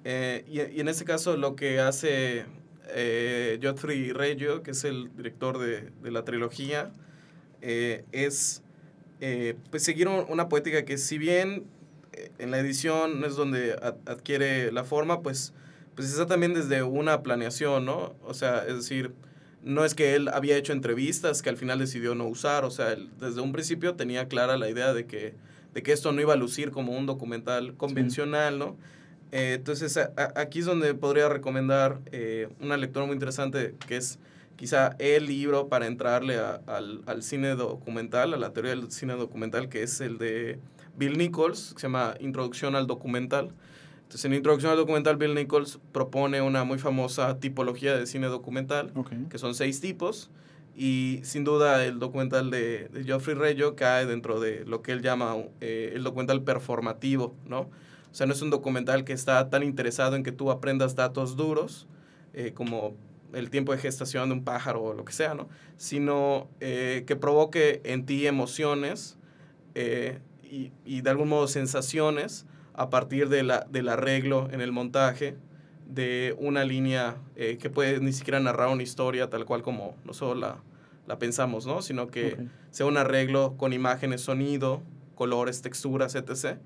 Eh, 0.04 0.44
y, 0.48 0.78
y, 0.78 0.82
en 0.82 0.90
este 0.90 1.06
caso 1.06 1.38
lo 1.38 1.56
que 1.56 1.80
hace 1.80 2.46
eh, 2.90 3.60
Godfrey 3.62 4.12
Reggio, 4.12 4.64
que 4.64 4.72
es 4.72 4.84
el 4.84 5.16
director 5.16 5.60
de, 5.60 5.92
de 6.02 6.12
la 6.12 6.26
trilogía, 6.26 6.92
es 7.62 8.62
pues 9.72 9.84
seguir 9.84 10.10
una 10.10 10.50
poética 10.50 10.84
que 10.84 10.98
si 10.98 11.18
bien 11.18 11.64
en 12.38 12.52
la 12.52 12.60
edición 12.60 13.24
es 13.24 13.38
donde 13.38 13.74
adquiere 14.06 14.72
la 14.74 14.84
forma, 14.84 15.22
pues, 15.22 15.54
pues 15.96 16.10
está 16.10 16.26
también 16.26 16.54
desde 16.54 16.84
una 16.84 17.24
planeación, 17.24 17.86
¿no? 17.86 18.16
O 18.26 18.34
sea, 18.34 18.66
es 18.68 18.76
decir, 18.76 19.14
no 19.64 19.86
es 19.86 19.96
que 19.96 20.16
él 20.16 20.28
había 20.28 20.58
hecho 20.58 20.74
entrevistas 20.74 21.42
que 21.42 21.50
al 21.50 21.58
final 21.58 21.80
decidió 21.80 22.16
no 22.16 22.26
usar, 22.26 22.66
o 22.66 22.72
sea, 22.72 22.94
él 22.94 23.10
desde 23.20 23.42
un 23.42 23.52
principio 23.52 23.96
tenía 23.96 24.28
clara 24.28 24.58
la 24.58 24.70
idea 24.70 24.94
de 24.94 25.06
que, 25.06 25.34
de 25.74 25.84
que 25.84 25.92
esto 25.92 26.12
no 26.12 26.22
iba 26.22 26.34
a 26.34 26.38
lucir 26.38 26.72
como 26.72 26.98
un 26.98 27.06
documental 27.06 27.76
convencional, 27.76 28.54
sí. 28.54 28.60
¿no? 28.60 28.78
Eh, 29.32 29.54
entonces, 29.56 29.98
a, 29.98 30.12
a, 30.16 30.40
aquí 30.42 30.60
es 30.60 30.66
donde 30.66 30.94
podría 30.94 31.28
recomendar 31.28 32.00
eh, 32.12 32.50
una 32.62 32.78
lectura 32.78 33.06
muy 33.06 33.14
interesante 33.14 33.74
que 33.88 33.98
es 33.98 34.20
quizá 34.56 34.96
el 35.00 35.26
libro 35.26 35.70
para 35.70 35.88
entrarle 35.88 36.38
a, 36.38 36.62
al, 36.68 37.02
al 37.08 37.24
cine 37.24 37.56
documental, 37.56 38.34
a 38.34 38.38
la 38.38 38.54
teoría 38.54 38.76
del 38.76 38.92
cine 38.92 39.14
documental, 39.14 39.70
que 39.70 39.82
es 39.82 40.02
el 40.02 40.20
de 40.20 40.60
Bill 40.96 41.18
Nichols, 41.18 41.74
que 41.74 41.82
se 41.82 41.88
llama 41.88 42.16
Introducción 42.20 42.76
al 42.76 42.86
Documental. 42.86 43.52
Entonces, 44.14 44.26
en 44.26 44.36
Introducción 44.36 44.72
al 44.72 44.78
Documental, 44.78 45.18
Bill 45.18 45.34
Nichols 45.34 45.80
propone 45.92 46.40
una 46.44 46.64
muy 46.66 46.78
famosa 46.78 47.40
tipología 47.40 47.98
de 47.98 48.06
cine 48.06 48.28
documental, 48.28 48.92
okay. 48.94 49.26
que 49.28 49.40
son 49.40 49.56
seis 49.56 49.82
tipos, 49.82 50.30
y 50.76 51.22
sin 51.24 51.44
duda 51.44 51.84
el 51.84 51.98
documental 51.98 52.52
de, 52.52 52.90
de 52.90 53.06
Geoffrey 53.06 53.36
Reggio 53.36 53.76
cae 53.76 54.06
dentro 54.06 54.40
de 54.40 54.66
lo 54.66 54.84
que 54.84 54.92
él 54.92 55.02
llama 55.02 55.38
eh, 55.62 55.94
el 55.96 56.04
documental 56.04 56.44
performativo, 56.44 57.36
¿no? 57.48 57.62
O 57.62 57.72
sea, 58.12 58.28
no 58.28 58.34
es 58.34 58.42
un 58.44 58.52
documental 58.52 59.04
que 59.04 59.14
está 59.14 59.50
tan 59.50 59.64
interesado 59.64 60.16
en 60.16 60.22
que 60.22 60.32
tú 60.32 60.52
aprendas 60.52 60.96
datos 60.96 61.36
duros, 61.36 61.88
eh, 62.36 62.52
como 62.54 62.94
el 63.34 63.50
tiempo 63.50 63.72
de 63.72 63.80
gestación 63.80 64.30
de 64.30 64.36
un 64.36 64.44
pájaro 64.44 64.84
o 64.84 64.94
lo 64.94 65.06
que 65.06 65.14
sea, 65.14 65.34
¿no? 65.34 65.50
Sino 65.78 66.48
eh, 66.60 67.04
que 67.08 67.16
provoque 67.16 67.82
en 67.84 68.06
ti 68.06 68.28
emociones 68.28 69.18
eh, 69.74 70.20
y, 70.44 70.72
y, 70.86 71.02
de 71.02 71.10
algún 71.10 71.30
modo 71.30 71.48
sensaciones 71.48 72.46
a 72.74 72.90
partir 72.90 73.30
de 73.30 73.44
la, 73.44 73.66
del 73.70 73.90
arreglo 73.90 74.50
en 74.52 74.62
el 74.62 74.72
montaje 74.72 75.36
de 75.88 76.36
una 76.40 76.64
línea 76.64 77.18
eh, 77.36 77.58
que 77.60 77.70
puede 77.70 78.00
ni 78.00 78.14
siquiera 78.14 78.40
narrar 78.40 78.70
una 78.70 78.84
historia 78.84 79.30
tal 79.30 79.46
cual 79.46 79.62
como 79.62 79.96
no 80.06 80.14
solo 80.14 80.40
la, 80.40 80.58
la 81.08 81.20
pensamos, 81.20 81.66
¿no? 81.66 81.82
Sino 81.82 82.08
que 82.08 82.38
sea 82.72 82.86
un 82.86 82.98
arreglo 82.98 83.56
con 83.58 83.74
imágenes, 83.74 84.22
sonido, 84.22 84.82
colores, 85.16 85.62
texturas, 85.62 86.16
etc., 86.16 86.58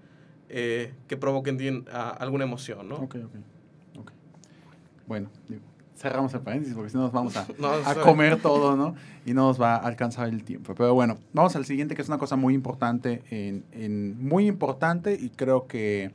eh, 0.50 0.94
que 1.08 1.18
provoquen 1.18 1.86
a- 1.92 2.10
alguna 2.12 2.46
emoción, 2.46 2.88
¿no? 2.88 2.98
Ok, 2.98 3.16
ok. 3.16 3.36
ok. 4.00 4.12
Bueno, 5.08 5.30
digo, 5.50 5.64
cerramos 5.98 6.34
el 6.36 6.42
paréntesis 6.42 6.76
porque 6.76 6.92
si 6.92 6.96
no 6.98 7.04
nos 7.04 7.12
vamos 7.12 7.36
a, 7.36 7.46
No, 7.60 7.70
a 7.70 7.78
está- 7.80 8.02
comer 8.02 8.40
todo, 8.42 8.76
¿no? 8.76 8.96
Y 9.26 9.34
no 9.34 9.48
nos 9.48 9.60
va 9.62 9.76
a 9.76 9.78
alcanzar 9.80 10.30
el 10.30 10.44
tiempo. 10.44 10.74
Pero 10.76 10.94
bueno, 10.94 11.18
vamos 11.34 11.56
al 11.56 11.66
siguiente, 11.66 11.96
que 11.96 12.02
es 12.04 12.08
una 12.08 12.18
cosa 12.20 12.36
muy 12.36 12.54
importante, 12.54 13.24
en, 13.32 13.64
en- 13.72 14.24
muy 14.26 14.48
importante 14.48 15.14
y 15.20 15.30
creo 15.30 15.68
que 15.68 16.12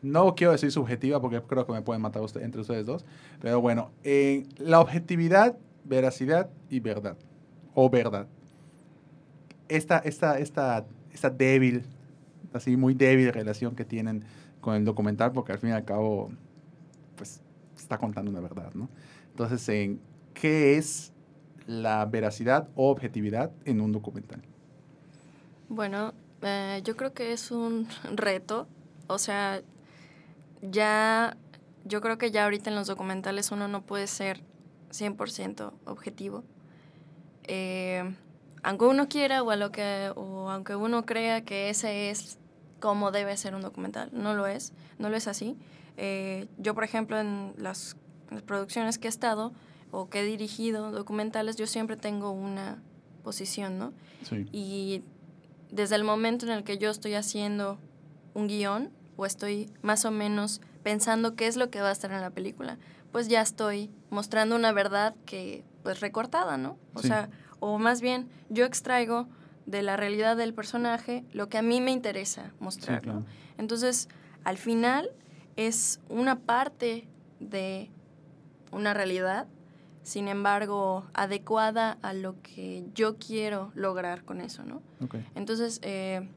no 0.00 0.34
quiero 0.34 0.52
decir 0.52 0.72
subjetiva 0.72 1.20
porque 1.20 1.40
creo 1.42 1.64
que 1.66 1.72
me 1.72 1.82
pueden 1.82 2.02
matar 2.02 2.22
usted- 2.22 2.42
entre 2.42 2.62
ustedes 2.62 2.86
dos. 2.86 3.04
Pero 3.40 3.60
bueno, 3.60 3.90
en 4.02 4.48
la 4.58 4.80
objetividad, 4.80 5.56
veracidad 5.84 6.48
y 6.70 6.80
verdad. 6.80 7.16
O 7.74 7.88
verdad. 7.90 8.26
Esta, 9.68 9.98
esta, 9.98 10.38
esta, 10.38 10.84
esta 11.12 11.30
débil, 11.30 11.84
así 12.52 12.76
muy 12.76 12.94
débil 12.94 13.32
relación 13.32 13.74
que 13.74 13.84
tienen 13.84 14.24
con 14.60 14.74
el 14.74 14.84
documental, 14.84 15.32
porque 15.32 15.52
al 15.52 15.58
fin 15.58 15.70
y 15.70 15.72
al 15.72 15.84
cabo, 15.84 16.30
pues 17.16 17.40
está 17.82 17.98
contando 17.98 18.30
una 18.30 18.40
verdad, 18.40 18.72
¿no? 18.74 18.88
Entonces, 19.30 19.68
en 19.68 20.00
¿qué 20.34 20.76
es 20.76 21.12
la 21.66 22.04
veracidad 22.06 22.68
o 22.74 22.90
objetividad 22.90 23.50
en 23.64 23.80
un 23.80 23.92
documental? 23.92 24.42
Bueno, 25.68 26.12
eh, 26.42 26.80
yo 26.84 26.96
creo 26.96 27.12
que 27.12 27.32
es 27.32 27.50
un 27.50 27.88
reto. 28.14 28.66
O 29.06 29.18
sea, 29.18 29.62
ya, 30.62 31.36
yo 31.84 32.00
creo 32.00 32.18
que 32.18 32.30
ya 32.30 32.44
ahorita 32.44 32.70
en 32.70 32.76
los 32.76 32.86
documentales 32.86 33.50
uno 33.50 33.68
no 33.68 33.82
puede 33.82 34.06
ser 34.06 34.42
100% 34.90 35.72
objetivo. 35.86 36.44
Eh, 37.44 38.14
aunque 38.62 38.84
uno 38.84 39.08
quiera 39.08 39.42
o, 39.42 39.50
a 39.50 39.56
lo 39.56 39.72
que, 39.72 40.12
o 40.14 40.50
aunque 40.50 40.76
uno 40.76 41.04
crea 41.04 41.44
que 41.44 41.68
ese 41.70 42.10
es 42.10 42.38
como 42.80 43.10
debe 43.10 43.36
ser 43.36 43.54
un 43.54 43.62
documental, 43.62 44.10
no 44.12 44.34
lo 44.34 44.46
es, 44.46 44.72
no 44.98 45.08
lo 45.08 45.16
es 45.16 45.26
así. 45.28 45.56
Eh, 46.04 46.48
yo, 46.58 46.74
por 46.74 46.82
ejemplo, 46.82 47.18
en 47.20 47.54
las, 47.56 47.96
en 48.30 48.34
las 48.36 48.42
producciones 48.42 48.98
que 48.98 49.06
he 49.06 49.10
estado 49.10 49.52
o 49.92 50.08
que 50.10 50.20
he 50.20 50.24
dirigido 50.24 50.90
documentales, 50.90 51.54
yo 51.54 51.68
siempre 51.68 51.96
tengo 51.96 52.32
una 52.32 52.82
posición, 53.22 53.78
¿no? 53.78 53.92
Sí. 54.28 54.46
Y 54.50 55.04
desde 55.70 55.94
el 55.94 56.02
momento 56.02 56.44
en 56.46 56.50
el 56.52 56.64
que 56.64 56.76
yo 56.76 56.90
estoy 56.90 57.14
haciendo 57.14 57.78
un 58.34 58.48
guion 58.48 58.90
o 59.16 59.26
estoy 59.26 59.70
más 59.82 60.04
o 60.04 60.10
menos 60.10 60.60
pensando 60.82 61.36
qué 61.36 61.46
es 61.46 61.56
lo 61.56 61.70
que 61.70 61.80
va 61.80 61.90
a 61.90 61.92
estar 61.92 62.10
en 62.10 62.20
la 62.20 62.30
película, 62.30 62.78
pues 63.12 63.28
ya 63.28 63.40
estoy 63.40 63.88
mostrando 64.10 64.56
una 64.56 64.72
verdad 64.72 65.14
que 65.24 65.62
pues 65.84 66.00
recortada, 66.00 66.56
¿no? 66.56 66.78
O 66.94 67.00
Sí. 67.02 67.08
sea, 67.08 67.30
o 67.60 67.78
más 67.78 68.00
bien 68.00 68.28
yo 68.48 68.64
extraigo 68.64 69.28
de 69.66 69.82
la 69.82 69.96
realidad 69.96 70.36
del 70.36 70.52
personaje 70.52 71.24
lo 71.32 71.48
que 71.48 71.58
a 71.58 71.62
mí 71.62 71.80
me 71.80 71.92
interesa 71.92 72.52
mostrar, 72.58 72.98
Sí, 72.98 73.04
claro. 73.04 73.20
¿no? 73.20 73.26
Entonces, 73.58 74.08
al 74.42 74.58
final 74.58 75.10
es 75.56 76.00
una 76.08 76.38
parte 76.40 77.06
de 77.40 77.90
una 78.70 78.94
realidad, 78.94 79.46
sin 80.02 80.28
embargo, 80.28 81.04
adecuada 81.14 81.98
a 82.02 82.12
lo 82.12 82.40
que 82.42 82.84
yo 82.94 83.16
quiero 83.18 83.70
lograr 83.74 84.24
con 84.24 84.40
eso, 84.40 84.64
¿no? 84.64 84.82
Entonces, 85.34 85.78
eh, 85.82 86.28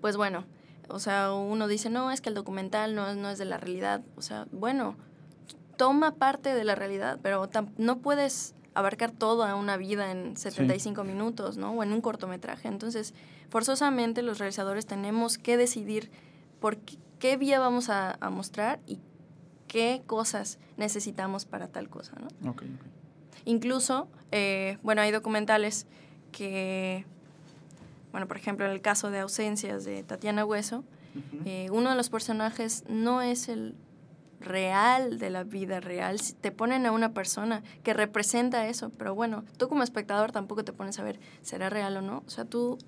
pues 0.00 0.16
bueno, 0.16 0.44
o 0.88 0.98
sea, 0.98 1.32
uno 1.32 1.68
dice, 1.68 1.88
no, 1.90 2.10
es 2.10 2.20
que 2.20 2.28
el 2.30 2.34
documental 2.34 2.94
no, 2.94 3.08
es- 3.08 3.16
no 3.16 3.30
es 3.30 3.38
de 3.38 3.44
la 3.44 3.58
realidad. 3.58 4.02
O 4.16 4.22
sea, 4.22 4.46
bueno, 4.50 4.96
toma 5.76 6.14
parte 6.16 6.54
de 6.54 6.64
la 6.64 6.74
realidad, 6.74 7.18
pero 7.22 7.48
no 7.78 7.98
puedes 7.98 8.54
abarcar 8.74 9.10
toda 9.10 9.54
una 9.54 9.76
vida 9.76 10.10
en 10.10 10.36
75 10.36 11.04
minutos, 11.04 11.56
¿no? 11.56 11.72
O 11.72 11.82
en 11.82 11.92
un 11.92 12.00
cortometraje. 12.00 12.68
Entonces, 12.68 13.14
forzosamente 13.50 14.22
los 14.22 14.38
realizadores 14.38 14.86
tenemos 14.86 15.38
que 15.38 15.56
decidir 15.56 16.10
por 16.60 16.78
qué, 16.78 16.96
qué 17.18 17.36
vía 17.36 17.58
vamos 17.58 17.88
a, 17.88 18.16
a 18.20 18.30
mostrar 18.30 18.80
y 18.86 19.00
qué 19.66 20.02
cosas 20.06 20.58
necesitamos 20.76 21.44
para 21.44 21.68
tal 21.68 21.88
cosa, 21.88 22.14
¿no? 22.20 22.50
Ok, 22.50 22.62
ok. 22.62 22.86
Incluso, 23.44 24.08
eh, 24.32 24.78
bueno, 24.82 25.02
hay 25.02 25.10
documentales 25.10 25.86
que, 26.32 27.04
bueno, 28.12 28.26
por 28.28 28.36
ejemplo, 28.36 28.66
en 28.66 28.72
el 28.72 28.80
caso 28.80 29.10
de 29.10 29.20
Ausencias 29.20 29.84
de 29.84 30.02
Tatiana 30.02 30.44
Hueso, 30.44 30.84
eh, 31.44 31.68
uno 31.72 31.90
de 31.90 31.96
los 31.96 32.08
personajes 32.08 32.84
no 32.88 33.20
es 33.20 33.48
el 33.48 33.74
real 34.40 35.18
de 35.18 35.30
la 35.30 35.44
vida 35.44 35.80
real. 35.80 36.18
Te 36.40 36.52
ponen 36.52 36.86
a 36.86 36.92
una 36.92 37.12
persona 37.12 37.62
que 37.82 37.94
representa 37.94 38.66
eso, 38.68 38.90
pero 38.90 39.14
bueno, 39.14 39.44
tú 39.56 39.68
como 39.68 39.82
espectador 39.82 40.32
tampoco 40.32 40.64
te 40.64 40.72
pones 40.72 40.98
a 40.98 41.02
ver, 41.02 41.18
¿será 41.42 41.68
real 41.68 41.96
o 41.96 42.02
no? 42.02 42.22
O 42.26 42.30
sea, 42.30 42.44
tú, 42.44 42.78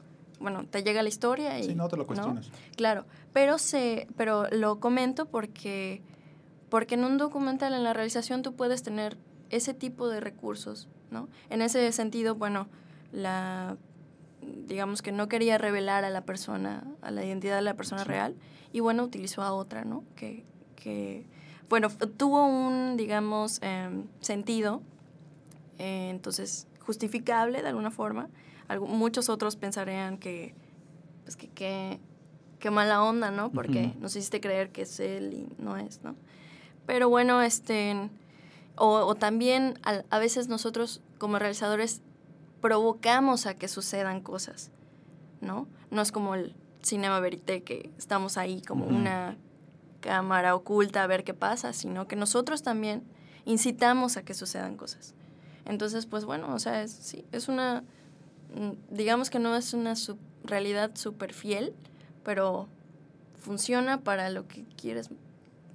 bueno, 0.43 0.67
te 0.67 0.83
llega 0.83 1.03
la 1.03 1.09
historia 1.09 1.59
y... 1.59 1.65
Sí, 1.65 1.75
no 1.75 1.89
te 1.89 1.97
lo 1.97 2.07
cuestionas. 2.07 2.51
Claro, 2.77 3.07
pero, 3.33 3.59
se, 3.59 4.07
pero 4.17 4.47
lo 4.51 4.81
comento 4.81 5.27
porque, 5.27 6.03
porque 6.69 6.95
en 6.97 7.05
un 7.05 7.17
documental, 7.19 7.73
en 7.73 7.85
la 7.85 7.93
realización, 7.93 8.43
tú 8.43 8.55
puedes 8.55 8.83
tener 8.83 9.17
ese 9.51 9.73
tipo 9.75 10.09
de 10.09 10.21
recursos, 10.21 10.89
¿no? 11.11 11.29
En 11.51 11.63
ese 11.63 11.91
sentido, 11.93 12.35
bueno, 12.35 12.69
la 13.13 13.77
digamos 14.67 15.03
que 15.03 15.13
no 15.13 15.29
quería 15.29 15.57
revelar 15.57 16.05
a 16.05 16.11
la 16.11 16.23
persona, 16.23 16.83
a 17.01 17.11
la 17.11 17.25
identidad 17.25 17.57
de 17.57 17.63
la 17.63 17.75
persona 17.75 18.03
Sí. 18.03 18.09
real, 18.09 18.35
y 18.73 18.81
bueno, 18.81 19.05
utilizó 19.05 19.43
a 19.43 19.53
otra, 19.53 19.85
¿no? 19.85 20.03
Que, 20.17 20.45
que 20.77 21.25
bueno, 21.69 21.89
tuvo 22.17 22.45
un, 22.47 22.97
digamos, 22.97 23.61
em, 23.63 24.05
sentido, 24.21 24.83
eh, 25.79 26.09
entonces, 26.11 26.67
justificable 26.81 27.63
de 27.63 27.69
alguna 27.69 27.91
forma. 27.91 28.29
Algu- 28.69 28.87
muchos 28.89 29.29
otros 29.29 29.57
pensarían 29.57 30.19
que, 30.19 30.55
pues 31.25 31.37
que, 31.37 31.49
que, 31.49 32.01
qué 32.59 32.71
mala 32.71 33.03
onda, 33.03 33.31
¿no? 33.31 33.51
Porque 33.51 33.87
Ujú. 33.93 34.01
nos 34.01 34.17
hiciste 34.17 34.41
creer 34.41 34.71
que 34.71 34.83
es 34.83 35.01
él 35.01 35.33
y 35.35 35.63
no 35.63 35.77
es, 35.77 36.03
¿no? 36.03 36.15
Pero 36.87 37.09
bueno, 37.09 37.43
este, 37.43 37.95
o, 38.77 38.89
o 39.01 39.15
también 39.15 39.79
al- 39.83 40.05
a 40.11 40.19
veces 40.19 40.49
nosotros 40.49 41.01
como 41.19 41.39
realizadores 41.39 42.03
provocamos 42.61 43.47
a 43.47 43.55
que 43.55 43.69
sucedan 43.69 44.21
cosas, 44.21 44.71
¿no? 45.41 45.67
No 45.91 46.03
es 46.03 46.13
como 46.13 46.35
el 46.35 46.55
cinema 46.83 47.21
verité 47.21 47.63
que 47.63 47.91
estamos 47.99 48.37
ahí 48.39 48.63
como 48.63 48.87
Ujú. 48.87 48.95
una 48.95 49.37
cámara 50.01 50.55
oculta 50.55 51.03
a 51.03 51.07
ver 51.07 51.25
qué 51.25 51.35
pasa, 51.35 51.73
sino 51.73 52.07
que 52.09 52.17
nosotros 52.17 52.63
también 52.63 53.05
incitamos 53.45 54.17
a 54.17 54.25
que 54.25 54.35
sucedan 54.35 54.77
cosas. 54.77 55.15
Entonces, 55.65 56.07
pues 56.07 56.25
bueno, 56.25 56.53
o 56.55 56.59
sea, 56.59 56.83
es, 56.83 56.93
sí, 56.93 57.25
es 57.33 57.49
una, 57.49 57.85
digamos 58.91 59.31
que 59.31 59.39
no 59.39 59.57
es 59.57 59.75
una 59.75 59.97
sub- 59.97 60.19
realidad 60.45 60.91
súper 60.95 61.33
fiel, 61.33 61.73
pero 62.25 62.69
funciona 63.41 64.01
para 64.01 64.31
lo 64.31 64.47
que 64.47 64.65
quieres 64.77 65.09
Sí, 65.09 65.15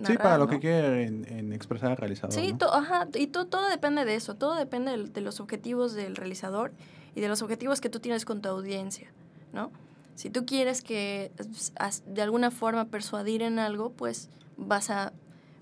narrar, 0.03 0.17
para 0.21 0.37
lo 0.37 0.45
¿no? 0.45 0.51
que 0.51 0.59
quiere 0.59 1.05
en, 1.07 1.51
expresar 1.53 1.91
el 1.91 1.97
realizador. 1.97 2.33
Sí, 2.33 2.51
¿no? 2.51 2.57
to- 2.59 2.73
ajá, 2.73 3.07
y 3.15 3.27
to- 3.27 3.47
todo 3.47 3.67
depende 3.67 4.05
de 4.05 4.15
eso, 4.15 4.35
todo 4.35 4.55
depende 4.55 4.91
del- 4.91 5.11
de, 5.11 5.21
los 5.21 5.39
objetivos 5.39 5.93
del 5.93 6.15
realizador 6.15 6.71
y 7.15 7.21
de 7.21 7.27
los 7.27 7.41
objetivos 7.41 7.81
que 7.81 7.89
tú 7.89 7.99
tienes 7.99 8.23
con 8.25 8.41
tu 8.41 8.49
audiencia, 8.49 9.09
¿no? 9.53 9.71
Si 10.15 10.29
tú 10.29 10.45
quieres 10.45 10.81
que 10.83 11.31
s- 11.39 11.71
as- 11.77 12.03
de 12.05 12.21
alguna 12.21 12.51
forma 12.51 12.85
persuadir 12.85 13.41
en 13.41 13.57
algo, 13.59 13.91
pues 13.91 14.29
vas 14.55 14.89
a 14.91 15.13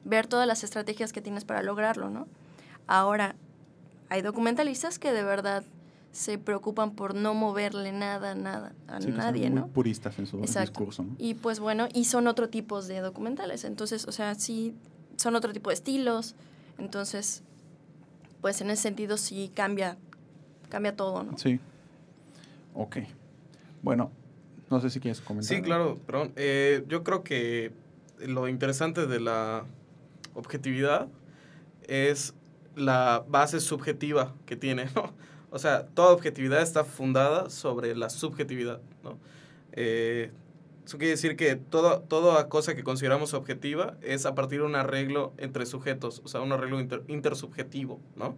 ver 0.03 0.27
todas 0.27 0.47
las 0.47 0.63
estrategias 0.63 1.13
que 1.13 1.21
tienes 1.21 1.45
para 1.45 1.63
lograrlo, 1.63 2.09
¿no? 2.09 2.27
Ahora, 2.87 3.35
hay 4.09 4.21
documentalistas 4.21 4.99
que 4.99 5.11
de 5.13 5.23
verdad 5.23 5.63
se 6.15 6.37
preocupan 6.37 6.95
por 6.95 7.13
no 7.13 7.33
moverle 7.33 7.91
nada, 7.91 8.35
nada 8.35 8.73
a 8.87 9.01
Sí, 9.01 9.07
que 9.07 9.11
son 9.11 9.17
nadie, 9.17 9.49
muy 9.49 9.59
¿no? 9.59 9.67
puristas 9.67 10.17
en 10.17 10.25
su 10.25 10.39
Exacto. 10.39 10.79
discurso. 10.79 11.03
¿no? 11.03 11.13
Y 11.17 11.33
pues 11.33 11.59
bueno, 11.59 11.89
y 11.93 12.05
son 12.05 12.27
otro 12.27 12.47
tipos 12.47 12.87
de 12.87 13.01
documentales. 13.01 13.65
Entonces, 13.65 14.05
o 14.07 14.13
sea, 14.13 14.33
sí, 14.35 14.73
son 15.17 15.35
otro 15.35 15.51
tipo 15.51 15.71
de 15.71 15.73
estilos. 15.73 16.35
Entonces, 16.77 17.43
pues 18.39 18.61
en 18.61 18.69
ese 18.69 18.83
sentido 18.83 19.17
sí 19.17 19.51
cambia, 19.53 19.97
cambia 20.69 20.95
todo, 20.95 21.21
¿no? 21.23 21.37
Sí. 21.37 21.59
Ok. 22.75 22.99
Bueno, 23.81 24.09
no 24.69 24.79
sé 24.79 24.89
si 24.89 25.01
quieres 25.01 25.19
comentar. 25.19 25.53
Sí, 25.53 25.61
claro, 25.61 25.97
perdón. 26.05 26.31
Eh, 26.37 26.85
yo 26.87 27.03
creo 27.03 27.23
que 27.25 27.73
lo 28.25 28.47
interesante 28.47 29.05
de 29.05 29.19
la 29.19 29.65
objetividad 30.33 31.09
es 31.89 32.33
la 32.77 33.25
base 33.27 33.59
subjetiva 33.59 34.33
que 34.45 34.55
tiene, 34.55 34.85
¿no? 34.95 35.11
O 35.55 35.57
sea, 35.59 35.85
toda 35.85 36.11
objetividad 36.11 36.61
está 36.61 36.83
fundada 36.83 37.49
sobre 37.49 37.95
la 37.95 38.09
subjetividad, 38.09 38.81
¿no? 39.05 39.17
Eh, 39.71 40.29
eso 40.85 40.97
quiere 40.97 41.11
decir 41.11 41.37
que 41.37 41.55
todo, 41.55 42.01
toda 42.01 42.49
cosa 42.49 42.75
que 42.75 42.83
consideramos 42.83 43.33
objetiva 43.33 43.95
es 44.01 44.25
a 44.25 44.35
partir 44.35 44.59
de 44.59 44.65
un 44.65 44.75
arreglo 44.75 45.31
entre 45.37 45.65
sujetos, 45.65 46.21
o 46.25 46.27
sea, 46.27 46.41
un 46.41 46.51
arreglo 46.51 46.81
inter- 46.81 47.03
intersubjetivo, 47.07 48.01
¿no? 48.17 48.35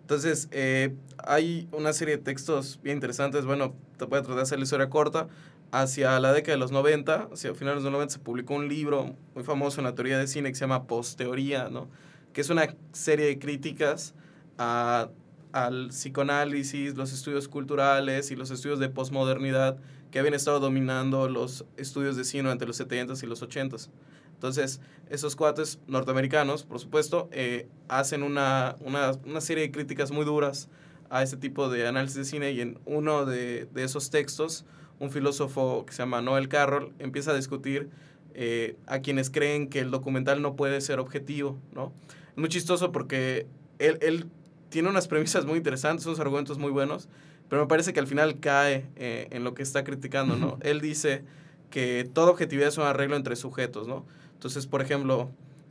Entonces, 0.00 0.48
eh, 0.50 0.96
hay 1.18 1.68
una 1.70 1.92
serie 1.92 2.16
de 2.16 2.24
textos 2.24 2.80
bien 2.82 2.96
interesantes. 2.96 3.44
Bueno, 3.44 3.76
te 3.96 4.06
voy 4.06 4.18
a 4.18 4.22
tratar 4.22 4.36
de 4.38 4.42
hacer 4.42 4.58
la 4.58 4.64
historia 4.64 4.90
corta. 4.90 5.28
Hacia 5.70 6.18
la 6.18 6.32
década 6.32 6.54
de 6.54 6.58
los 6.58 6.72
90, 6.72 7.28
hacia 7.32 7.54
finales 7.54 7.84
de 7.84 7.90
los 7.90 7.92
90, 7.92 8.14
se 8.14 8.18
publicó 8.18 8.54
un 8.54 8.68
libro 8.68 9.14
muy 9.36 9.44
famoso 9.44 9.80
en 9.80 9.84
la 9.84 9.94
teoría 9.94 10.18
de 10.18 10.26
cine 10.26 10.48
que 10.48 10.56
se 10.56 10.62
llama 10.62 10.88
Posteoría, 10.88 11.68
¿no? 11.68 11.88
Que 12.32 12.40
es 12.40 12.50
una 12.50 12.74
serie 12.92 13.26
de 13.26 13.38
críticas 13.38 14.12
a 14.58 15.08
al 15.52 15.88
psicoanálisis, 15.88 16.96
los 16.96 17.12
estudios 17.12 17.48
culturales 17.48 18.30
y 18.30 18.36
los 18.36 18.50
estudios 18.50 18.78
de 18.78 18.88
posmodernidad 18.88 19.78
que 20.10 20.18
habían 20.18 20.34
estado 20.34 20.60
dominando 20.60 21.28
los 21.28 21.64
estudios 21.76 22.16
de 22.16 22.24
cine 22.24 22.50
entre 22.50 22.66
los 22.66 22.80
70s 22.80 23.22
y 23.22 23.26
los 23.26 23.42
80s. 23.42 23.90
Entonces, 24.34 24.80
esos 25.10 25.36
cuates 25.36 25.80
norteamericanos, 25.86 26.62
por 26.62 26.78
supuesto, 26.78 27.28
eh, 27.32 27.68
hacen 27.88 28.22
una, 28.22 28.76
una, 28.80 29.12
una, 29.26 29.40
serie 29.40 29.64
de 29.64 29.72
críticas 29.72 30.12
muy 30.12 30.24
duras 30.24 30.68
a 31.10 31.22
este 31.22 31.36
tipo 31.36 31.68
de 31.68 31.88
análisis 31.88 32.16
de 32.16 32.24
cine 32.24 32.52
y 32.52 32.60
en 32.60 32.78
uno 32.84 33.26
de, 33.26 33.66
de 33.66 33.84
esos 33.84 34.10
textos, 34.10 34.64
un 35.00 35.10
filósofo 35.10 35.84
que 35.86 35.92
se 35.92 36.02
llama 36.02 36.22
Noel 36.22 36.48
Carroll 36.48 36.92
empieza 36.98 37.32
a 37.32 37.34
discutir 37.34 37.90
eh, 38.34 38.76
a 38.86 39.00
quienes 39.00 39.30
creen 39.30 39.68
que 39.68 39.80
el 39.80 39.90
documental 39.90 40.40
no 40.42 40.54
puede 40.54 40.80
ser 40.80 41.00
objetivo, 41.00 41.58
¿no? 41.72 41.92
Muy 42.36 42.48
chistoso 42.48 42.92
porque 42.92 43.48
él, 43.80 43.98
él 44.00 44.26
tiene 44.68 44.88
unas 44.88 45.08
premisas 45.08 45.44
muy 45.46 45.58
interesantes, 45.58 46.06
unos 46.06 46.20
argumentos 46.20 46.58
muy 46.58 46.70
buenos, 46.70 47.08
pero 47.48 47.62
me 47.62 47.68
parece 47.68 47.92
que 47.92 48.00
al 48.00 48.06
final 48.06 48.40
cae 48.40 48.86
eh, 48.96 49.28
en 49.30 49.44
lo 49.44 49.54
que 49.54 49.62
está 49.62 49.84
criticando, 49.84 50.36
¿no? 50.36 50.58
Él 50.60 50.80
dice 50.80 51.24
que 51.70 52.08
toda 52.12 52.30
objetividad 52.30 52.68
es 52.68 52.78
un 52.78 52.84
arreglo 52.84 53.16
entre 53.16 53.36
sujetos, 53.36 53.88
¿no? 53.88 54.04
Entonces, 54.34 54.66
por 54.66 54.82
ejemplo, 54.82 55.30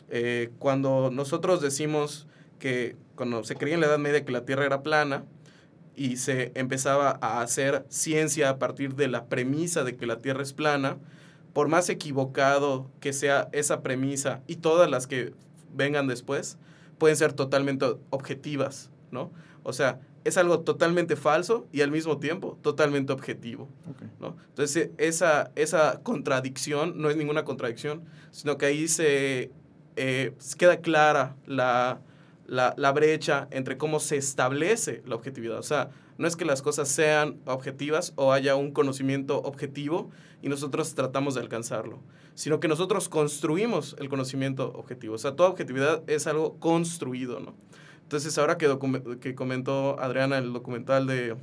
eh, 0.09 0.51
cuando 0.59 1.09
nosotros 1.11 1.61
decimos 1.61 2.27
que 2.59 2.95
cuando 3.15 3.43
se 3.43 3.55
creía 3.55 3.75
en 3.75 3.81
la 3.81 3.87
Edad 3.87 3.99
Media 3.99 4.25
que 4.25 4.31
la 4.31 4.45
Tierra 4.45 4.65
era 4.65 4.81
plana 4.81 5.23
y 5.95 6.17
se 6.17 6.51
empezaba 6.55 7.17
a 7.21 7.41
hacer 7.41 7.85
ciencia 7.89 8.49
a 8.49 8.59
partir 8.59 8.95
de 8.95 9.07
la 9.07 9.25
premisa 9.25 9.83
de 9.83 9.95
que 9.95 10.05
la 10.05 10.19
Tierra 10.19 10.43
es 10.43 10.53
plana, 10.53 10.97
por 11.53 11.67
más 11.67 11.89
equivocado 11.89 12.89
que 12.99 13.13
sea 13.13 13.49
esa 13.51 13.81
premisa 13.81 14.41
y 14.47 14.57
todas 14.57 14.89
las 14.89 15.07
que 15.07 15.33
vengan 15.73 16.07
después, 16.07 16.57
pueden 16.97 17.17
ser 17.17 17.33
totalmente 17.33 17.85
objetivas, 18.09 18.89
¿no? 19.11 19.31
O 19.63 19.73
sea, 19.73 19.99
es 20.27 20.37
algo 20.37 20.59
totalmente 20.59 21.15
falso 21.15 21.67
y 21.71 21.81
al 21.81 21.89
mismo 21.89 22.17
tiempo 22.17 22.57
totalmente 22.61 23.13
objetivo. 23.13 23.69
¿no? 24.19 24.35
Entonces, 24.49 24.89
esa, 24.97 25.51
esa 25.55 26.01
contradicción 26.03 27.01
no 27.01 27.09
es 27.09 27.15
ninguna 27.15 27.45
contradicción, 27.45 28.03
sino 28.31 28.57
que 28.57 28.65
ahí 28.65 28.89
se 28.89 29.51
eh, 29.95 30.33
queda 30.57 30.81
clara 30.81 31.37
la, 31.45 32.01
la, 32.45 32.73
la, 32.75 32.91
brecha 32.91 33.47
entre 33.51 33.77
cómo 33.77 34.01
se 34.01 34.17
establece 34.17 35.01
la 35.05 35.15
objetividad. 35.15 35.59
O 35.59 35.63
sea, 35.63 35.91
no 36.17 36.27
es 36.27 36.35
que 36.35 36.43
las 36.43 36.61
cosas 36.61 36.89
sean 36.89 37.37
objetivas 37.45 38.11
o 38.17 38.33
haya 38.33 38.55
un 38.55 38.71
conocimiento 38.71 39.41
objetivo 39.43 40.11
y 40.41 40.49
nosotros 40.49 40.93
tratamos 40.95 41.35
de 41.35 41.41
alcanzarlo, 41.41 41.99
sino 42.35 42.59
que 42.59 42.67
nosotros 42.67 43.09
construimos 43.09 43.95
el 43.99 44.09
conocimiento 44.09 44.71
objetivo. 44.75 45.15
O 45.15 45.17
sea, 45.17 45.35
toda 45.35 45.49
objetividad 45.49 46.03
es 46.07 46.27
algo 46.27 46.59
construido, 46.59 47.39
¿no? 47.39 47.55
Entonces, 48.03 48.38
ahora 48.38 48.57
que, 48.57 48.77
que 49.19 49.35
comentó 49.35 49.99
Adriana 49.99 50.38
el 50.38 50.53
documental 50.53 51.07
de 51.07 51.35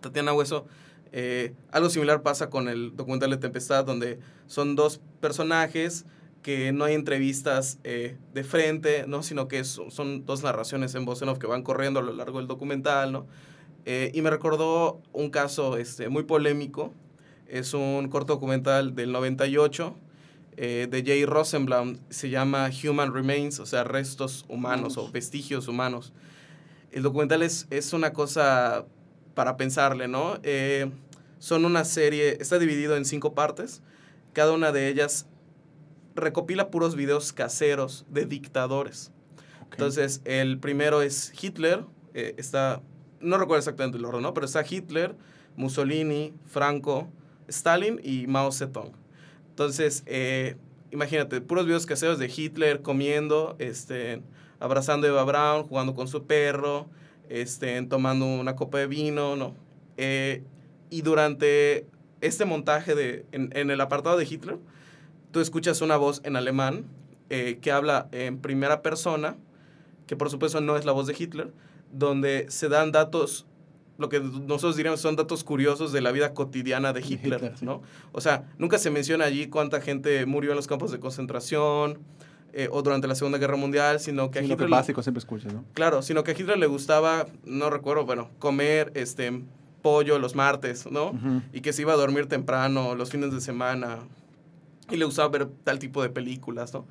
Tatiana 0.00 0.34
Hueso, 0.34 0.66
eh, 1.12 1.54
algo 1.70 1.88
similar 1.88 2.22
pasa 2.22 2.50
con 2.50 2.68
el 2.68 2.94
documental 2.94 3.30
de 3.30 3.38
Tempestad, 3.38 3.84
donde 3.84 4.18
son 4.46 4.76
dos 4.76 5.00
personajes 5.20 6.04
que 6.42 6.72
no 6.72 6.84
hay 6.84 6.94
entrevistas 6.94 7.78
eh, 7.82 8.18
de 8.34 8.44
frente, 8.44 9.04
¿no? 9.08 9.22
sino 9.22 9.48
que 9.48 9.64
son 9.64 10.26
dos 10.26 10.42
narraciones 10.42 10.94
en 10.94 11.04
voz 11.04 11.22
en 11.22 11.28
off 11.28 11.38
que 11.38 11.46
van 11.46 11.62
corriendo 11.62 12.00
a 12.00 12.02
lo 12.02 12.12
largo 12.12 12.38
del 12.38 12.46
documental. 12.46 13.10
¿no? 13.10 13.26
Eh, 13.84 14.10
y 14.14 14.22
me 14.22 14.30
recordó 14.30 15.00
un 15.12 15.30
caso 15.30 15.76
este, 15.76 16.08
muy 16.08 16.24
polémico. 16.24 16.92
Es 17.48 17.74
un 17.74 18.08
corto 18.08 18.34
documental 18.34 18.94
del 18.94 19.12
98 19.12 19.96
eh, 20.58 20.88
de 20.90 21.04
Jay 21.04 21.26
Rosenblum 21.26 21.98
se 22.08 22.30
llama 22.30 22.70
Human 22.82 23.12
Remains, 23.12 23.60
o 23.60 23.66
sea, 23.66 23.84
restos 23.84 24.46
humanos 24.48 24.96
o 24.96 25.10
vestigios 25.10 25.68
humanos. 25.68 26.14
El 26.92 27.02
documental 27.02 27.42
es, 27.42 27.66
es 27.68 27.92
una 27.92 28.14
cosa 28.14 28.86
para 29.34 29.58
pensarle, 29.58 30.08
¿no? 30.08 30.38
Eh, 30.42 30.90
son 31.38 31.66
una 31.66 31.84
serie, 31.84 32.38
está 32.40 32.58
dividido 32.58 32.96
en 32.96 33.04
cinco 33.04 33.34
partes. 33.34 33.82
Cada 34.32 34.52
una 34.52 34.72
de 34.72 34.88
ellas 34.88 35.26
recopila 36.14 36.70
puros 36.70 36.96
videos 36.96 37.34
caseros 37.34 38.06
de 38.08 38.24
dictadores. 38.24 39.12
Entonces, 39.70 40.22
el 40.24 40.58
primero 40.58 41.02
es 41.02 41.34
Hitler, 41.38 41.84
eh, 42.14 42.34
está, 42.38 42.80
no 43.20 43.36
recuerdo 43.36 43.58
exactamente 43.58 43.98
el 43.98 44.06
orden, 44.06 44.22
¿no? 44.22 44.32
Pero 44.32 44.46
está 44.46 44.64
Hitler, 44.66 45.14
Mussolini, 45.54 46.32
Franco, 46.46 47.10
Stalin 47.48 48.00
y 48.02 48.26
Mao 48.26 48.52
Zedong. 48.52 48.92
Entonces, 49.50 50.02
eh, 50.06 50.56
imagínate, 50.90 51.40
puros 51.40 51.66
videos 51.66 51.86
caseros 51.86 52.18
de 52.18 52.32
Hitler 52.34 52.82
comiendo, 52.82 53.56
este, 53.58 54.22
abrazando 54.60 55.06
Eva 55.06 55.24
Braun, 55.24 55.66
jugando 55.66 55.94
con 55.94 56.08
su 56.08 56.24
perro, 56.24 56.86
este, 57.28 57.80
tomando 57.82 58.26
una 58.26 58.56
copa 58.56 58.78
de 58.78 58.86
vino, 58.86 59.36
¿no? 59.36 59.54
Eh, 59.96 60.42
y 60.90 61.02
durante 61.02 61.86
este 62.20 62.44
montaje 62.44 62.94
de, 62.94 63.26
en, 63.32 63.70
el 63.70 63.80
apartado 63.80 64.16
de 64.16 64.24
Hitler, 64.24 64.58
tú 65.32 65.40
escuchas 65.40 65.80
una 65.80 65.96
voz 65.96 66.20
en 66.24 66.36
alemán 66.36 66.84
eh, 67.30 67.58
que 67.60 67.72
habla 67.72 68.08
en 68.12 68.38
primera 68.38 68.82
persona, 68.82 69.36
que 70.06 70.16
por 70.16 70.30
supuesto 70.30 70.60
no 70.60 70.76
es 70.76 70.84
la 70.84 70.92
voz 70.92 71.06
de 71.06 71.16
Hitler, 71.18 71.52
donde 71.92 72.46
se 72.48 72.68
dan 72.68 72.92
datos 72.92 73.46
lo 73.98 74.08
que 74.08 74.20
nosotros 74.20 74.76
diríamos 74.76 75.00
son 75.00 75.16
datos 75.16 75.44
curiosos 75.44 75.92
de 75.92 76.00
la 76.00 76.12
vida 76.12 76.34
cotidiana 76.34 76.92
de 76.92 77.00
Hitler, 77.00 77.54
¿no? 77.62 77.82
O 78.12 78.20
sea, 78.20 78.44
nunca 78.58 78.78
se 78.78 78.90
menciona 78.90 79.24
allí 79.24 79.46
cuánta 79.48 79.80
gente 79.80 80.26
murió 80.26 80.50
en 80.50 80.56
los 80.56 80.66
campos 80.66 80.92
de 80.92 81.00
concentración 81.00 81.98
eh, 82.52 82.68
o 82.70 82.82
durante 82.82 83.06
la 83.06 83.14
Segunda 83.14 83.38
Guerra 83.38 83.56
Mundial, 83.56 84.00
sino 84.00 84.30
que 84.30 84.38
a 84.38 84.42
Hitler... 84.42 84.58
Lo 84.58 84.66
que 84.66 84.70
básico 84.70 85.02
siempre 85.02 85.18
escuchas, 85.18 85.52
¿no? 85.52 85.64
Claro, 85.74 86.02
sino 86.02 86.24
que 86.24 86.32
a 86.32 86.34
Hitler 86.34 86.58
le 86.58 86.66
gustaba, 86.66 87.26
no 87.44 87.70
recuerdo, 87.70 88.04
bueno, 88.04 88.30
comer 88.38 88.92
este 88.94 89.42
pollo 89.82 90.18
los 90.18 90.34
martes, 90.34 90.90
¿no? 90.90 91.12
Y 91.52 91.60
que 91.60 91.72
se 91.72 91.82
iba 91.82 91.92
a 91.92 91.96
dormir 91.96 92.26
temprano 92.26 92.94
los 92.94 93.10
fines 93.10 93.32
de 93.32 93.40
semana. 93.40 93.98
Y 94.90 94.96
le 94.96 95.04
gustaba 95.04 95.28
ver 95.28 95.48
tal 95.64 95.78
tipo 95.78 96.02
de 96.02 96.10
películas, 96.10 96.72
¿no? 96.72 96.86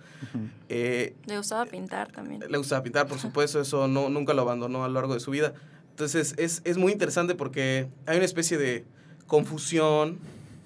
Eh, 0.69 1.15
le 1.25 1.37
gustaba 1.37 1.65
pintar 1.65 2.11
también. 2.11 2.43
Le 2.49 2.57
gustaba 2.57 2.83
pintar, 2.83 3.07
por 3.07 3.19
supuesto, 3.19 3.59
eso 3.59 3.87
no, 3.87 4.09
nunca 4.09 4.33
lo 4.33 4.41
abandonó 4.43 4.83
a 4.83 4.87
lo 4.87 4.93
largo 4.93 5.13
de 5.13 5.19
su 5.19 5.31
vida. 5.31 5.53
Entonces 5.95 6.35
es, 6.37 6.61
es 6.65 6.77
muy 6.77 6.91
interesante 6.91 7.35
porque 7.35 7.87
hay 8.05 8.17
una 8.17 8.25
especie 8.25 8.57
de 8.57 8.83
confusión 9.27 10.19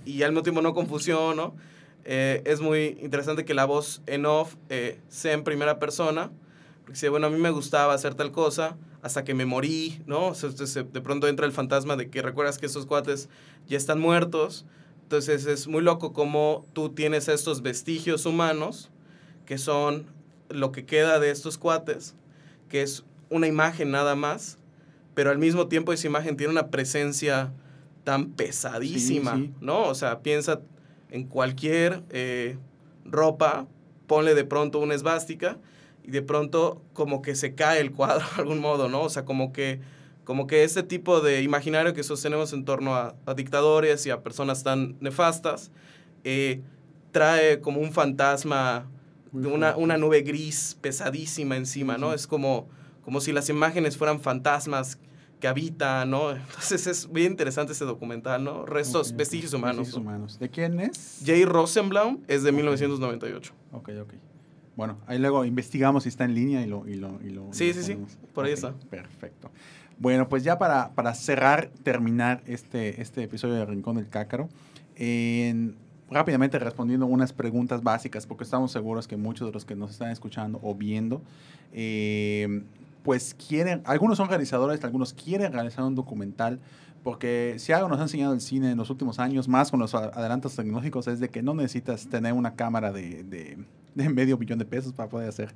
y 0.03 0.23
al 0.23 0.32
mismo 0.32 0.41
tiempo 0.41 0.63
no 0.63 0.73
confusión, 0.73 1.38
¿no? 1.38 1.53
Eh, 2.03 2.41
es 2.45 2.61
muy 2.61 2.97
interesante 2.99 3.45
que 3.45 3.53
la 3.53 3.65
voz 3.65 4.01
en 4.07 4.25
off 4.25 4.55
eh, 4.69 4.99
sea 5.07 5.34
en 5.34 5.43
primera 5.43 5.77
persona, 5.77 6.32
porque 6.80 6.93
dice, 6.93 7.09
bueno, 7.09 7.27
a 7.27 7.30
mí 7.30 7.38
me 7.38 7.51
gustaba 7.51 7.93
hacer 7.93 8.15
tal 8.15 8.32
cosa 8.32 8.75
hasta 9.03 9.23
que 9.23 9.36
me 9.36 9.45
morí, 9.45 10.01
¿no? 10.07 10.30
Entonces, 10.30 10.73
de 10.73 11.01
pronto 11.01 11.27
entra 11.27 11.45
el 11.45 11.51
fantasma 11.51 11.95
de 11.95 12.09
que 12.09 12.23
recuerdas 12.23 12.57
que 12.57 12.65
esos 12.65 12.88
cuates 12.88 13.30
ya 13.67 13.77
están 13.77 13.99
muertos. 13.99 14.65
Entonces 15.03 15.45
es 15.45 15.67
muy 15.67 15.84
loco 15.84 16.11
cómo 16.11 16.65
tú 16.73 16.89
tienes 16.89 17.27
estos 17.27 17.61
vestigios 17.61 18.25
humanos, 18.25 18.89
que 19.45 19.59
son 19.59 20.07
lo 20.49 20.71
que 20.71 20.88
queda 20.88 21.19
de 21.19 21.30
estos 21.30 21.59
cuates, 21.59 22.15
que 22.67 22.82
es 22.82 23.03
una 23.30 23.45
imagen 23.45 23.91
nada 23.91 24.15
más, 24.15 24.59
pero 25.20 25.32
al 25.32 25.38
mismo 25.38 25.67
tiempo 25.67 25.91
esa 25.91 26.07
imagen 26.07 26.38
tiene 26.38 26.53
una 26.53 26.70
presencia 26.70 27.51
tan 28.05 28.30
pesadísima, 28.30 29.47
¿no? 29.59 29.82
O 29.82 29.93
sea, 29.93 30.22
piensa 30.22 30.61
en 31.11 31.26
cualquier 31.28 32.03
eh, 32.09 32.57
ropa, 33.03 33.67
ponle 34.07 34.34
de 34.34 34.45
pronto 34.45 34.80
una 34.80 34.95
esvástica 34.95 35.57
y 36.05 36.11
de 36.11 36.22
pronto 36.22 36.82
como 36.93 37.22
que 37.22 37.36
se 37.36 37.53
cae 37.53 37.82
el 37.82 37.91
cuadro 37.91 38.26
de 38.34 38.43
algún 38.43 38.59
modo, 38.59 38.88
¿no? 38.88 39.01
O 39.01 39.09
sea, 39.09 39.26
como 39.26 39.51
que, 39.51 39.82
como 40.24 40.47
que 40.47 40.63
ese 40.63 40.84
tipo 40.84 41.20
de 41.20 41.41
imaginario 41.41 41.93
que 41.93 42.03
sostenemos 42.03 42.53
en 42.53 42.63
torno 42.63 42.95
a, 42.95 43.13
dictadores 43.36 44.05
y 44.05 44.11
a 44.11 44.24
personas 44.24 44.63
tan 44.63 44.95
nefastas, 45.01 45.70
eh, 46.24 46.61
trae 47.11 47.59
como 47.59 47.82
un 47.82 47.91
fantasma, 47.91 48.89
una, 49.34 49.76
una, 49.76 49.97
nube 49.97 50.22
gris 50.22 50.78
pesadísima 50.80 51.57
encima, 51.57 51.97
¿no? 51.97 52.13
Es 52.13 52.26
como, 52.26 52.70
como 53.03 53.20
si 53.20 53.34
las 53.34 53.49
imágenes 53.49 53.97
fueran 53.97 54.22
fantasmas 54.22 54.97
que 55.40 55.48
habita, 55.48 56.06
¿no? 56.06 56.32
Entonces 56.36 56.88
es 56.88 57.12
bien 57.12 57.32
interesante 57.32 57.74
ese 57.74 57.86
documental, 57.86 58.44
¿no? 58.44 58.66
Restos, 58.66 59.16
vestigios 59.16 59.54
humanos. 59.54 59.78
Vestigios 59.78 60.02
humanos. 60.02 60.40
¿De 60.40 60.50
quién 60.50 60.80
es? 60.80 61.22
Jay 61.26 61.46
Rosenblum 61.46 62.20
es 62.28 62.44
de 62.44 62.52
1998. 62.52 63.54
Ok, 63.72 63.90
ok. 64.02 64.14
Bueno, 64.76 64.98
ahí 65.08 65.20
luego 65.20 65.44
investigamos 65.44 66.04
si 66.04 66.10
está 66.10 66.24
en 66.24 66.36
línea 66.36 66.62
y 66.62 66.68
lo... 66.68 66.88
Y 66.88 66.96
lo, 66.96 67.20
y 67.22 67.30
lo 67.30 67.48
sí, 67.52 67.74
sí, 67.74 67.84
sí, 67.84 67.98
por 68.34 68.46
ahí 68.46 68.54
está. 68.54 68.74
Perfecto. 68.90 69.52
Bueno, 69.98 70.30
pues 70.30 70.44
ya 70.46 70.58
para, 70.58 70.92
para 70.92 71.14
cerrar, 71.14 71.70
terminar 71.84 72.42
este, 72.46 73.02
este 73.02 73.24
episodio 73.24 73.56
de 73.56 73.66
Rincón 73.66 73.98
del 73.98 74.08
Cácaro, 74.08 74.48
rápidamente 76.10 76.58
respondiendo 76.58 77.06
unas 77.06 77.34
preguntas 77.34 77.84
básicas, 77.84 78.26
porque 78.26 78.46
estamos 78.46 78.72
seguros 78.72 79.08
que 79.08 79.18
muchos 79.18 79.48
de 79.50 79.54
los 79.54 79.66
que 79.66 79.76
nos 79.76 79.92
están 79.92 80.12
escuchando 80.12 80.60
o 80.64 80.74
viendo 80.74 81.22
eh, 81.74 82.64
pues 83.04 83.36
quieren, 83.36 83.82
algunos 83.86 84.18
son 84.18 84.30
realizadores, 84.30 84.84
algunos 84.84 85.14
quieren 85.14 85.54
realizar 85.54 85.84
un 85.84 85.95
documental, 85.95 86.60
porque 87.04 87.56
si 87.58 87.72
algo 87.72 87.88
nos 87.88 88.00
ha 88.00 88.04
enseñado 88.04 88.34
el 88.34 88.41
cine 88.41 88.72
en 88.72 88.78
los 88.78 88.89
últimos 88.89 89.20
años, 89.20 89.47
más 89.47 89.72
con 89.72 89.80
los 89.80 89.95
adelantos 89.95 90.56
tecnológicos, 90.56 91.08
es 91.08 91.20
de 91.20 91.30
que 91.30 91.41
no 91.41 91.54
necesitas 91.54 92.08
tener 92.08 92.34
una 92.34 92.56
cámara 92.56 92.91
de, 92.91 93.24
de 93.95 94.10
medio 94.10 94.38
millón 94.38 94.60
de 94.60 94.66
pesos 94.66 94.93
para 94.93 95.10
poder 95.10 95.30
hacer 95.30 95.54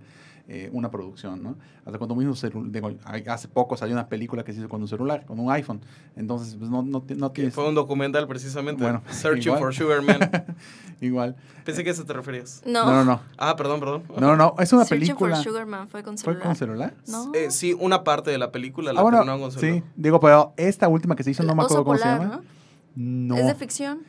eh, 0.48 0.70
una 0.74 0.91
producción, 0.91 1.41
¿no? 1.41 1.56
Hasta 1.86 1.98
cuando 1.98 2.16
mismo 2.16 2.34
digo, 2.66 2.91
hace 3.28 3.48
poco 3.48 3.78
salió 3.78 3.96
una 3.96 4.08
película 4.10 4.44
que 4.44 4.52
se 4.54 4.60
hizo 4.60 4.68
con 4.70 4.82
un 4.82 4.88
celular, 4.89 5.26
con 5.26 5.39
un 5.39 5.50
iPhone. 5.52 5.80
Entonces, 6.18 6.56
pues 6.58 6.70
no, 6.70 6.82
no, 6.84 7.04
no 7.08 7.30
Que 7.32 7.34
tienes... 7.36 7.54
fue 7.54 7.68
un 7.68 7.76
documental 7.76 8.28
precisamente. 8.28 8.84
Bueno, 8.84 9.02
Searching 9.10 9.54
igual. 9.54 9.60
for 9.60 9.74
Sugar 9.74 10.02
Man. 10.02 10.20
Igual. 11.02 11.36
Pensé 11.66 11.84
que 11.84 11.89
a 11.89 11.94
eso 11.94 12.06
te 12.06 12.14
referías. 12.14 12.62
No. 12.66 12.86
No, 12.86 12.91
no, 12.91 13.04
no. 13.06 13.22
Ah, 13.38 13.56
perdón, 13.58 13.80
perdón. 13.82 14.04
No, 14.18 14.22
no, 14.28 14.36
no. 14.38 14.56
Es 14.60 14.72
una 14.72 14.86
Searching 14.86 15.08
película. 15.08 15.36
for 15.36 15.44
Sugar 15.44 15.66
Man 15.66 15.88
fue 15.89 16.02
con 16.04 16.18
¿Fue 16.18 16.24
celular. 16.34 16.44
con 16.48 16.56
celular? 16.56 16.94
No. 17.08 17.32
Eh, 17.34 17.52
sí, 17.52 17.76
una 17.78 18.04
parte 18.06 18.32
de 18.32 18.38
la 18.38 18.52
película 18.52 18.94
la 18.94 19.00
Ah, 19.00 19.04
bueno, 19.04 19.18
terminaron 19.20 19.41
con 19.41 19.52
celular. 19.52 19.82
sí. 19.82 19.91
Digo, 19.98 20.20
pero 20.22 20.54
esta 20.56 20.88
última 20.88 21.16
que 21.18 21.24
se 21.24 21.32
hizo, 21.32 21.44
no 21.44 21.56
me 21.56 21.64
Oso 21.64 21.80
acuerdo 21.80 21.84
cómo 21.86 21.98
se 21.98 22.04
Polar, 22.04 22.20
llama. 22.22 22.36
¿no? 22.96 23.36
No. 23.36 23.38
Es 23.38 23.48
de 23.48 23.56
ficción. 23.56 24.00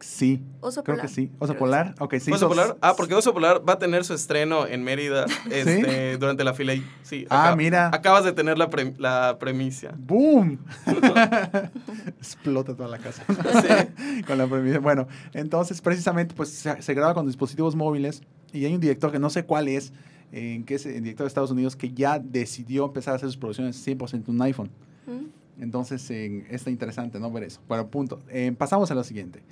Sí. 0.00 0.42
Oso 0.60 0.82
Creo 0.82 0.96
Polar. 0.96 1.08
que 1.08 1.14
sí. 1.14 1.30
Oso 1.38 1.52
Creo 1.52 1.58
Polar. 1.58 1.94
Ok, 1.98 2.14
sí. 2.20 2.32
¿Oso 2.32 2.48
Polar? 2.48 2.76
Ah, 2.80 2.94
porque 2.96 3.14
Oso 3.14 3.32
Polar 3.34 3.62
va 3.68 3.74
a 3.74 3.78
tener 3.78 4.04
su 4.04 4.14
estreno 4.14 4.66
en 4.66 4.82
Mérida 4.82 5.26
este, 5.50 6.16
durante 6.16 6.42
la 6.44 6.54
fila. 6.54 6.72
Sí, 7.02 7.26
Ah, 7.30 7.54
mira. 7.56 7.90
Acabas 7.92 8.24
de 8.24 8.32
tener 8.32 8.56
la, 8.58 8.70
pre- 8.70 8.94
la 8.98 9.36
premisa. 9.38 9.92
¡Boom! 9.98 10.58
Explota 12.18 12.74
toda 12.74 12.88
la 12.88 12.98
casa. 12.98 13.24
con 14.26 14.38
la 14.38 14.46
premisa. 14.46 14.78
Bueno, 14.78 15.06
entonces 15.32 15.80
precisamente 15.80 16.34
pues 16.34 16.50
se, 16.50 16.80
se 16.82 16.94
graba 16.94 17.14
con 17.14 17.26
dispositivos 17.26 17.74
móviles 17.76 18.22
y 18.52 18.64
hay 18.64 18.74
un 18.74 18.80
director 18.80 19.12
que 19.12 19.18
no 19.18 19.30
sé 19.30 19.44
cuál 19.44 19.68
es, 19.68 19.92
eh, 20.32 20.62
que 20.66 20.74
es 20.76 20.86
el 20.86 21.02
director 21.02 21.24
de 21.24 21.28
Estados 21.28 21.50
Unidos, 21.50 21.76
que 21.76 21.92
ya 21.92 22.18
decidió 22.18 22.86
empezar 22.86 23.12
a 23.12 23.16
hacer 23.16 23.28
sus 23.28 23.36
producciones 23.36 23.86
100% 23.86 24.12
en 24.28 24.34
un 24.34 24.42
iPhone. 24.42 24.70
¿Mm? 25.06 25.62
Entonces 25.62 26.08
eh, 26.10 26.46
está 26.50 26.70
interesante, 26.70 27.20
¿no? 27.20 27.30
Ver 27.30 27.44
eso. 27.44 27.60
Bueno, 27.68 27.86
punto. 27.88 28.20
Eh, 28.30 28.52
pasamos 28.56 28.90
a 28.90 28.94
lo 28.94 29.04
siguiente. 29.04 29.42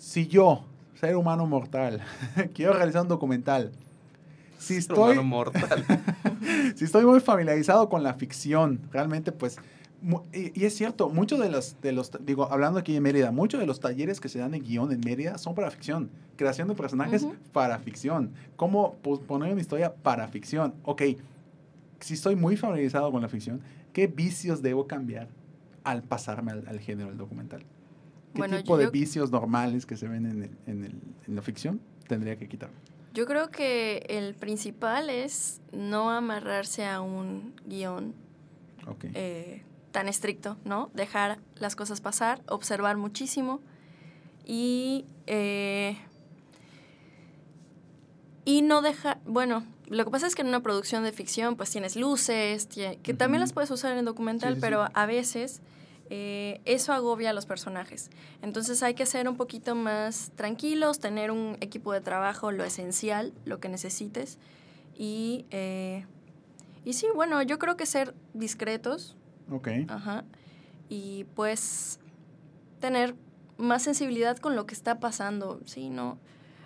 Si 0.00 0.26
yo, 0.28 0.64
ser 0.98 1.14
humano 1.14 1.44
mortal, 1.44 2.00
quiero 2.54 2.72
realizar 2.72 3.02
un 3.02 3.08
documental, 3.08 3.70
si 4.58 4.68
Ser 4.74 4.78
estoy, 4.78 5.12
humano 5.12 5.24
mortal. 5.24 5.84
si 6.74 6.86
estoy 6.86 7.04
muy 7.04 7.20
familiarizado 7.20 7.90
con 7.90 8.02
la 8.02 8.14
ficción, 8.14 8.80
realmente 8.90 9.30
pues, 9.30 9.58
y, 10.32 10.58
y 10.58 10.64
es 10.64 10.74
cierto, 10.74 11.10
muchos 11.10 11.38
de 11.38 11.50
los, 11.50 11.76
de 11.82 11.92
los, 11.92 12.10
digo, 12.24 12.50
hablando 12.50 12.78
aquí 12.78 12.94
de 12.94 13.00
Mérida, 13.02 13.30
muchos 13.30 13.60
de 13.60 13.66
los 13.66 13.78
talleres 13.78 14.20
que 14.20 14.30
se 14.30 14.38
dan 14.38 14.54
en 14.54 14.62
guion 14.62 14.90
en 14.90 15.00
Mérida 15.00 15.36
son 15.36 15.54
para 15.54 15.70
ficción, 15.70 16.08
creación 16.36 16.68
de 16.68 16.74
personajes 16.74 17.26
para 17.52 17.78
ficción, 17.78 18.32
cómo 18.56 18.94
poner 18.94 19.52
una 19.52 19.60
historia 19.60 19.92
para 19.92 20.28
ficción. 20.28 20.72
Ok, 20.84 21.02
si 22.00 22.14
estoy 22.14 22.36
muy 22.36 22.56
familiarizado 22.56 23.12
con 23.12 23.20
la 23.20 23.28
ficción, 23.28 23.60
¿qué 23.92 24.06
vicios 24.06 24.62
debo 24.62 24.86
cambiar 24.86 25.28
al 25.84 26.02
pasarme 26.02 26.52
al, 26.52 26.66
al 26.68 26.80
género 26.80 27.10
del 27.10 27.18
documental? 27.18 27.62
¿Qué 28.32 28.38
Bueno, 28.38 28.58
tipo 28.58 28.76
de 28.78 28.88
vicios 28.88 29.30
normales 29.30 29.86
que 29.86 29.96
se 29.96 30.06
ven 30.08 30.26
en, 30.26 30.42
el- 30.44 30.50
en, 30.66 30.84
el- 30.84 31.00
en 31.26 31.34
la 31.36 31.42
ficción 31.42 31.80
tendría 32.08 32.36
que 32.36 32.48
quitar? 32.48 32.70
Yo 33.12 33.26
creo 33.26 33.50
que 33.50 34.04
el 34.08 34.34
principal 34.34 35.10
es 35.10 35.60
no 35.72 36.10
amarrarse 36.10 36.86
a 36.86 37.00
un 37.00 37.54
guion 37.66 38.14
eh, 39.14 39.62
tan 39.92 40.06
estricto, 40.08 40.56
¿no? 40.64 40.90
Dejar 40.94 41.38
las 41.56 41.74
cosas 41.74 42.00
pasar, 42.00 42.40
observar 42.48 42.96
muchísimo 42.96 43.60
y, 44.46 45.04
eh, 45.26 45.96
y 48.44 48.62
no 48.62 48.82
dejar, 48.82 49.18
bueno, 49.26 49.64
lo 49.88 50.04
que 50.04 50.10
pasa 50.10 50.26
es 50.26 50.34
que 50.34 50.42
en 50.42 50.48
una 50.48 50.60
producción 50.62 51.02
de 51.04 51.12
ficción 51.12 51.56
pues 51.56 51.70
tienes 51.70 51.96
luces, 51.96 52.68
que 53.02 53.14
también 53.14 53.40
las 53.40 53.52
puedes 53.52 53.70
usar 53.70 53.96
en 53.96 54.04
documental, 54.04 54.54
Sí, 54.54 54.56
sí, 54.56 54.60
pero 54.60 54.86
sí. 54.86 54.92
a 54.94 55.06
veces 55.06 55.60
eh, 56.10 56.60
eso 56.64 56.92
agobia 56.92 57.30
a 57.30 57.32
los 57.32 57.46
personajes. 57.46 58.10
Entonces 58.42 58.82
hay 58.82 58.94
que 58.94 59.06
ser 59.06 59.28
un 59.28 59.36
poquito 59.36 59.74
más 59.74 60.32
tranquilos, 60.34 61.00
tener 61.00 61.30
un 61.30 61.56
equipo 61.60 61.92
de 61.92 62.00
trabajo, 62.00 62.52
lo 62.52 62.64
esencial, 62.64 63.32
lo 63.44 63.60
que 63.60 63.68
necesites. 63.68 64.38
Y, 64.96 65.46
eh, 65.50 66.04
y 66.84 66.92
sí, 66.92 67.06
bueno, 67.14 67.40
yo 67.42 67.58
creo 67.58 67.76
que 67.76 67.86
ser 67.86 68.14
discretos, 68.34 69.16
Ok. 69.50 69.68
Ajá. 69.88 70.24
Y 70.88 71.24
pues 71.34 71.98
tener 72.80 73.14
más 73.58 73.82
sensibilidad 73.82 74.38
con 74.38 74.56
lo 74.56 74.66
que 74.66 74.74
está 74.74 75.00
pasando, 75.00 75.60
¿sí? 75.66 75.90
¿No? 75.90 76.18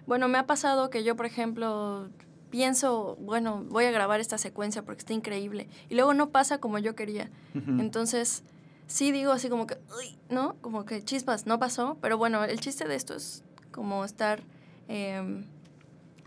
Bueno, 0.07 0.29
me 0.29 0.39
ha 0.39 0.47
pasado 0.47 0.91
que 0.91 1.03
yo, 1.03 1.17
por 1.17 1.27
ejemplo, 1.27 2.09
pienso, 2.51 3.17
bueno, 3.21 3.65
voy 3.69 3.87
a 3.87 3.91
grabar 3.91 4.21
esta 4.21 4.39
secuencia 4.39 4.83
porque 4.83 5.01
está 5.01 5.13
increíble. 5.13 5.69
Y 5.89 5.95
luego 5.95 6.15
no 6.15 6.31
pasa 6.31 6.59
como 6.59 6.79
yo 6.79 6.95
quería. 6.95 7.31
Entonces, 7.55 8.45
sí 8.87 9.13
digo 9.13 9.33
así 9.33 9.49
como 9.49 9.67
que, 9.67 9.77
uy, 9.99 10.17
¿no? 10.31 10.57
Como 10.61 10.85
que 10.85 11.03
chispas, 11.03 11.47
no 11.47 11.59
pasó. 11.59 11.99
Pero 12.01 12.19
bueno, 12.19 12.45
el 12.45 12.61
chiste 12.61 12.87
de 12.87 12.95
esto 12.95 13.15
es 13.15 13.43
como 13.71 14.05
estar, 14.05 14.43
em, 14.89 15.45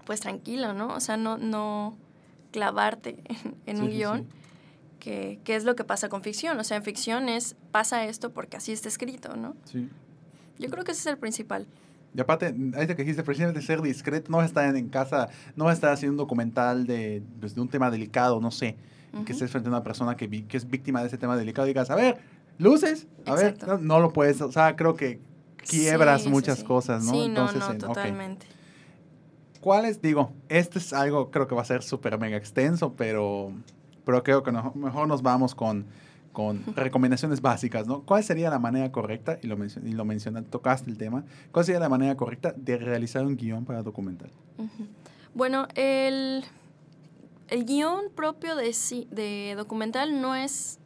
pues 0.05 0.19
tranquilo, 0.19 0.73
¿no? 0.73 0.87
O 0.93 0.99
sea, 0.99 1.17
no, 1.17 1.37
no 1.37 1.97
clavarte 2.51 3.19
en, 3.25 3.55
en 3.65 3.77
Sí, 3.77 3.83
un 3.83 3.89
guion 3.89 4.17
sí. 4.19 4.27
que, 4.99 5.39
que 5.43 5.55
es 5.55 5.63
lo 5.63 5.75
que 5.75 5.83
pasa 5.83 6.09
con 6.09 6.23
ficción. 6.23 6.59
O 6.59 6.63
sea, 6.63 6.77
en 6.77 6.83
ficción 6.83 7.29
es, 7.29 7.55
pasa 7.71 8.05
esto 8.05 8.31
porque 8.31 8.57
así 8.57 8.71
está 8.71 8.87
escrito, 8.87 9.35
¿no? 9.35 9.55
Sí. 9.65 9.89
Yo 10.59 10.69
creo 10.69 10.83
que 10.83 10.91
ese 10.91 11.01
es 11.01 11.07
el 11.07 11.17
principal. 11.17 11.67
Y 12.15 12.19
aparte, 12.21 12.47
ahorita 12.47 12.95
que 12.95 13.03
dijiste, 13.03 13.21
precisamente 13.21 13.61
ser 13.61 13.79
discreto, 13.81 14.31
no 14.31 14.41
estar 14.41 14.75
en 14.75 14.89
casa, 14.89 15.29
no 15.55 15.69
estar 15.69 15.91
haciendo 15.91 16.13
un 16.13 16.17
documental 16.17 16.87
de, 16.87 17.21
pues, 17.39 17.53
de 17.53 17.61
un 17.61 17.67
tema 17.69 17.91
delicado, 17.91 18.39
no 18.41 18.49
sé, 18.49 18.75
que 19.25 19.33
estés 19.33 19.51
frente 19.51 19.67
a 19.69 19.71
una 19.71 19.83
persona 19.83 20.15
que, 20.15 20.27
que 20.47 20.57
es 20.57 20.67
víctima 20.67 21.01
de 21.01 21.07
ese 21.07 21.17
tema 21.19 21.37
delicado 21.37 21.67
y 21.67 21.71
digas, 21.71 21.91
a 21.91 21.95
ver, 21.95 22.17
luces, 22.57 23.07
a 23.25 23.35
ver, 23.35 23.57
no, 23.67 23.77
no 23.77 23.99
lo 23.99 24.13
puedes, 24.13 24.41
o 24.41 24.51
sea, 24.51 24.75
creo 24.75 24.95
que 24.95 25.19
quiebras 25.67 26.23
Sí, 26.23 26.29
muchas 26.29 26.59
sí. 26.59 26.65
cosas, 26.65 27.03
¿no? 27.03 27.11
Sí, 27.11 27.25
Entonces, 27.25 27.59
no, 27.59 27.67
no, 27.67 27.71
en- 27.73 27.79
totalmente. 27.79 28.47
¿Cuáles? 29.61 30.01
Digo, 30.01 30.31
este 30.49 30.79
es 30.79 30.93
algo, 30.93 31.31
creo 31.31 31.47
que 31.47 31.55
va 31.55 31.61
a 31.61 31.65
ser 31.65 31.83
súper 31.83 32.17
mega 32.19 32.37
extenso, 32.37 32.93
pero, 32.93 33.51
pero 34.05 34.23
creo 34.23 34.43
que 34.43 34.51
no- 34.51 34.71
mejor 34.75 35.07
nos 35.07 35.21
vamos 35.23 35.55
con, 35.55 35.85
con 36.31 36.63
recomendaciones 36.75 37.41
básicas, 37.41 37.87
¿no? 37.87 38.01
¿Cuál 38.03 38.23
sería 38.23 38.49
la 38.49 38.59
manera 38.59 38.91
correcta, 38.91 39.39
y 39.41 39.47
lo, 39.47 39.57
y 39.65 39.91
lo 39.93 40.05
mencionaste, 40.05 40.49
tocaste 40.49 40.89
el 40.89 40.97
tema, 40.97 41.25
cuál 41.51 41.65
sería 41.65 41.79
la 41.79 41.89
manera 41.89 42.15
correcta 42.15 42.53
de 42.55 42.77
realizar 42.77 43.25
un 43.25 43.35
guion 43.35 43.65
para 43.65 43.81
documental? 43.83 44.29
Bueno, 45.33 45.67
el, 45.75 46.45
el 47.49 47.65
guion 47.65 48.05
propio 48.15 48.55
de, 48.55 48.73
de 49.11 49.55
documental 49.57 50.21
no 50.21 50.35
es, 50.35 50.79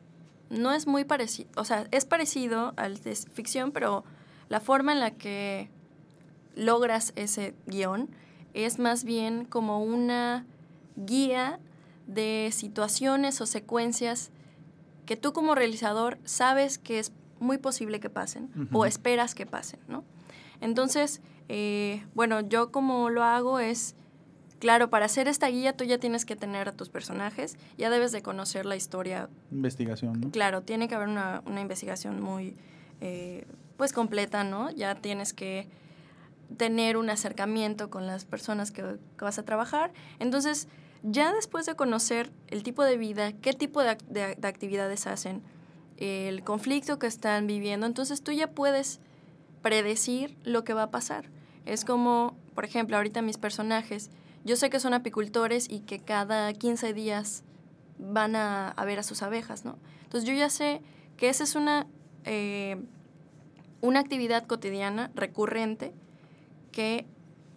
no 0.52 0.74
es 0.74 0.86
muy 0.86 1.06
parecido, 1.06 1.49
o 1.56 1.66
sea, 1.66 1.88
es 1.91 2.06
parecido 2.06 2.74
al 2.76 3.02
de 3.02 3.16
ficción, 3.16 3.72
pero 3.72 4.04
la 4.49 4.60
forma 4.60 4.91
en 4.91 4.99
la 4.99 5.12
que 5.12 5.70
logras 6.56 7.14
ese 7.16 7.56
guion 7.66 8.10
es 8.54 8.78
más 8.78 9.04
bien 9.04 9.45
como 9.45 9.84
una 9.84 10.45
guía 10.95 11.60
de 12.06 12.49
situaciones 12.52 13.39
o 13.39 13.45
secuencias 13.45 14.30
que 15.06 15.16
tú 15.16 15.32
como 15.32 15.56
realizador 15.56 16.20
sabes 16.26 16.78
que 16.78 16.99
es 16.99 17.14
muy 17.39 17.58
posible 17.58 17.99
que 17.99 18.10
pasen 18.10 18.52
o 18.72 18.86
esperas 18.86 19.34
que 19.34 19.45
pasen, 19.45 19.80
¿no? 19.88 20.04
Entonces, 20.60 21.22
eh, 21.49 22.06
bueno, 22.14 22.41
yo 22.41 22.72
como 22.72 23.10
lo 23.10 23.24
hago 23.24 23.60
es, 23.60 23.95
claro, 24.62 24.89
para 24.89 25.07
hacer 25.07 25.28
esta 25.28 25.47
guía 25.47 25.76
tú 25.76 25.84
ya 25.84 25.97
tienes 25.97 26.24
que 26.24 26.38
tener 26.38 26.70
a 26.70 26.72
tus 26.72 26.88
personajes, 26.88 27.57
ya 27.78 27.89
debes 27.89 28.14
de 28.14 28.22
conocer 28.22 28.66
la 28.66 28.78
historia 28.78 29.28
Investigación, 29.51 30.22
¿no? 30.22 30.32
Claro, 30.32 30.62
tiene 30.62 30.88
que 30.88 30.95
haber 30.95 31.09
una, 31.09 31.41
una 31.45 31.59
investigación 31.59 32.22
muy, 32.22 32.55
eh, 33.01 33.45
pues, 33.76 33.91
completa, 33.91 34.45
¿no? 34.45 34.70
Ya 34.72 34.95
tienes 34.95 35.34
que 35.34 35.68
tener 36.57 36.95
un 36.97 37.09
acercamiento 37.09 37.89
con 37.89 38.07
las 38.07 38.24
personas 38.26 38.72
que, 38.72 38.84
que 39.18 39.26
vas 39.26 39.39
a 39.39 39.43
trabajar. 39.43 39.91
Entonces, 40.20 40.68
ya 41.03 41.34
después 41.34 41.66
de 41.66 41.76
conocer 41.76 42.32
el 42.47 42.62
tipo 42.64 42.84
de 42.84 42.97
vida, 42.97 43.32
qué 43.34 43.53
tipo 43.53 43.82
de, 43.82 43.97
de- 44.09 44.36
de 44.36 44.47
actividades 44.47 45.07
hacen, 45.07 45.41
el 45.97 46.43
conflicto 46.43 46.99
que 46.99 47.07
están 47.07 47.47
viviendo, 47.47 47.86
entonces 47.86 48.22
tú 48.24 48.32
ya 48.32 48.47
puedes 48.51 48.99
predecir 49.62 50.36
lo 50.43 50.64
que 50.64 50.74
va 50.74 50.84
a 50.84 50.91
pasar. 50.91 51.26
Es 51.66 51.86
como, 51.86 52.36
por 52.55 52.66
ejemplo, 52.66 52.97
ahorita 52.97 53.22
mis 53.22 53.38
personajes, 53.38 54.09
yo 54.44 54.56
sé 54.56 54.70
que 54.70 54.80
son 54.80 54.94
apicultores 54.94 55.70
y 55.70 55.82
que 55.82 56.00
cada 56.00 56.52
15 56.54 56.94
días 56.94 57.44
van 58.00 58.36
a, 58.36 58.70
a 58.70 58.86
ver 58.86 59.00
a 59.00 59.04
sus 59.04 59.22
abejas, 59.22 59.66
¿no? 59.66 59.78
Entonces 60.04 60.28
yo 60.30 60.36
ya 60.36 60.50
sé 60.50 60.82
que 61.18 61.30
esa 61.30 61.44
es 61.44 61.56
una, 61.56 61.86
eh, 62.26 62.82
una 63.82 64.00
actividad 64.00 64.46
cotidiana, 64.46 65.12
recurrente, 65.16 65.94
que 66.72 67.06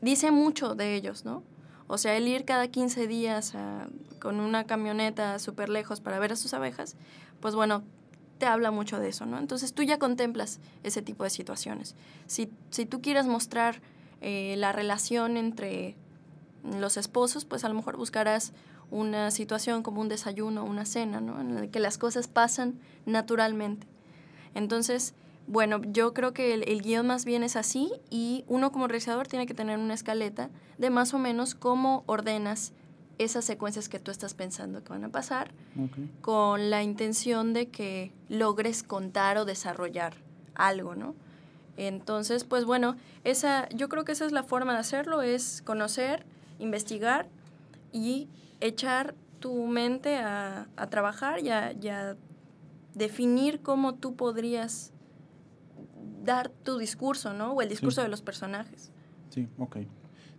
dice 0.01 0.31
mucho 0.31 0.75
de 0.75 0.95
ellos, 0.95 1.25
¿no? 1.25 1.43
O 1.87 1.99
sea, 1.99 2.17
el 2.17 2.27
ir 2.29 2.45
cada 2.45 2.69
15 2.69 3.07
días 3.07 3.55
a- 3.55 3.89
con 4.21 4.41
una 4.41 4.65
camioneta 4.65 5.39
súper 5.39 5.69
lejos 5.69 6.01
para 6.01 6.19
ver 6.19 6.33
a 6.33 6.37
sus 6.37 6.55
abejas, 6.55 6.97
pues 7.41 7.55
bueno, 7.55 7.83
te 8.39 8.47
habla 8.47 8.71
mucho 8.71 8.99
de 8.99 9.09
eso, 9.09 9.27
¿no? 9.27 9.39
Entonces 9.39 9.75
tú 9.75 9.83
ya 9.83 9.99
contemplas 9.99 10.61
ese 10.83 11.03
tipo 11.03 11.25
de 11.25 11.31
situaciones. 11.31 11.95
Si, 12.27 12.51
si 12.71 12.87
tú 12.87 13.01
quieres 13.01 13.27
mostrar 13.27 13.81
eh, 14.21 14.55
la 14.59 14.73
relación 14.73 15.37
entre 15.37 15.95
los 16.65 16.97
esposos, 16.97 17.45
pues 17.45 17.65
a 17.65 17.69
lo 17.69 17.75
mejor 17.75 17.97
buscarás 17.97 18.53
una 18.91 19.31
situación 19.31 19.83
como 19.83 20.01
un 20.01 20.09
desayuno, 20.09 20.65
una 20.65 20.85
cena, 20.85 21.21
¿no? 21.21 21.41
En 21.41 21.55
la 21.55 21.67
que 21.67 21.81
las 21.81 21.99
cosas 21.99 22.29
pasan 22.29 22.81
naturalmente. 23.07 23.87
Entonces, 24.55 25.15
bueno, 25.47 25.81
yo 25.83 26.15
creo 26.15 26.33
que 26.33 26.55
el, 26.55 26.69
el, 26.69 26.83
guion 26.83 27.07
más 27.07 27.25
bien 27.25 27.43
es 27.43 27.57
así 27.57 27.93
y 28.09 28.45
uno 28.49 28.73
como 28.73 28.89
realizador 28.89 29.29
tiene 29.29 29.47
que 29.47 29.55
tener 29.55 29.79
una 29.79 29.95
escaleta 29.95 30.49
de 30.79 30.91
más 30.91 31.13
o 31.13 31.19
menos 31.19 31.55
cómo 31.55 32.03
ordenas 32.07 32.73
esas 33.19 33.45
secuencias 33.45 33.89
que 33.89 33.99
tú 33.99 34.11
estás 34.11 34.35
pensando 34.35 34.83
que 34.83 34.91
van 34.91 35.05
a 35.05 35.09
pasar 35.09 35.53
con 36.21 36.71
la 36.71 36.83
intención 36.83 37.53
de 37.53 37.69
que 37.69 38.13
logres 38.29 38.83
contar 38.83 39.39
o 39.39 39.45
desarrollar 39.45 40.15
algo, 40.55 40.95
¿no? 40.95 41.15
Entonces, 41.77 42.45
pues 42.45 42.65
bueno, 42.65 42.97
esa, 43.25 43.69
yo 43.71 43.89
creo 43.89 44.05
que 44.05 44.13
esa 44.13 44.27
es 44.27 44.33
la 44.33 44.43
forma 44.43 44.73
de 44.73 44.79
hacerlo, 44.79 45.23
es 45.23 45.63
conocer, 45.63 46.25
investigar 46.59 47.29
y 47.93 48.29
echar 48.61 49.15
tu 49.41 49.67
mente 49.67 50.17
a, 50.17 50.69
a 50.77 50.87
trabajar 50.89 51.41
y 51.41 51.51
a, 51.51 51.73
y 51.73 51.89
a 51.89 52.17
definir 52.95 53.61
cómo 53.61 53.95
tú 53.95 54.17
podrías 54.17 54.93
dar 56.25 56.49
tu 56.49 56.79
discurso, 56.79 57.35
¿no? 57.35 57.53
O 57.53 57.63
el 57.63 57.69
discurso 57.69 58.03
de 58.03 58.09
los 58.09 58.23
personajes. 58.23 58.91
Sí, 59.29 59.49
ok. 59.59 59.79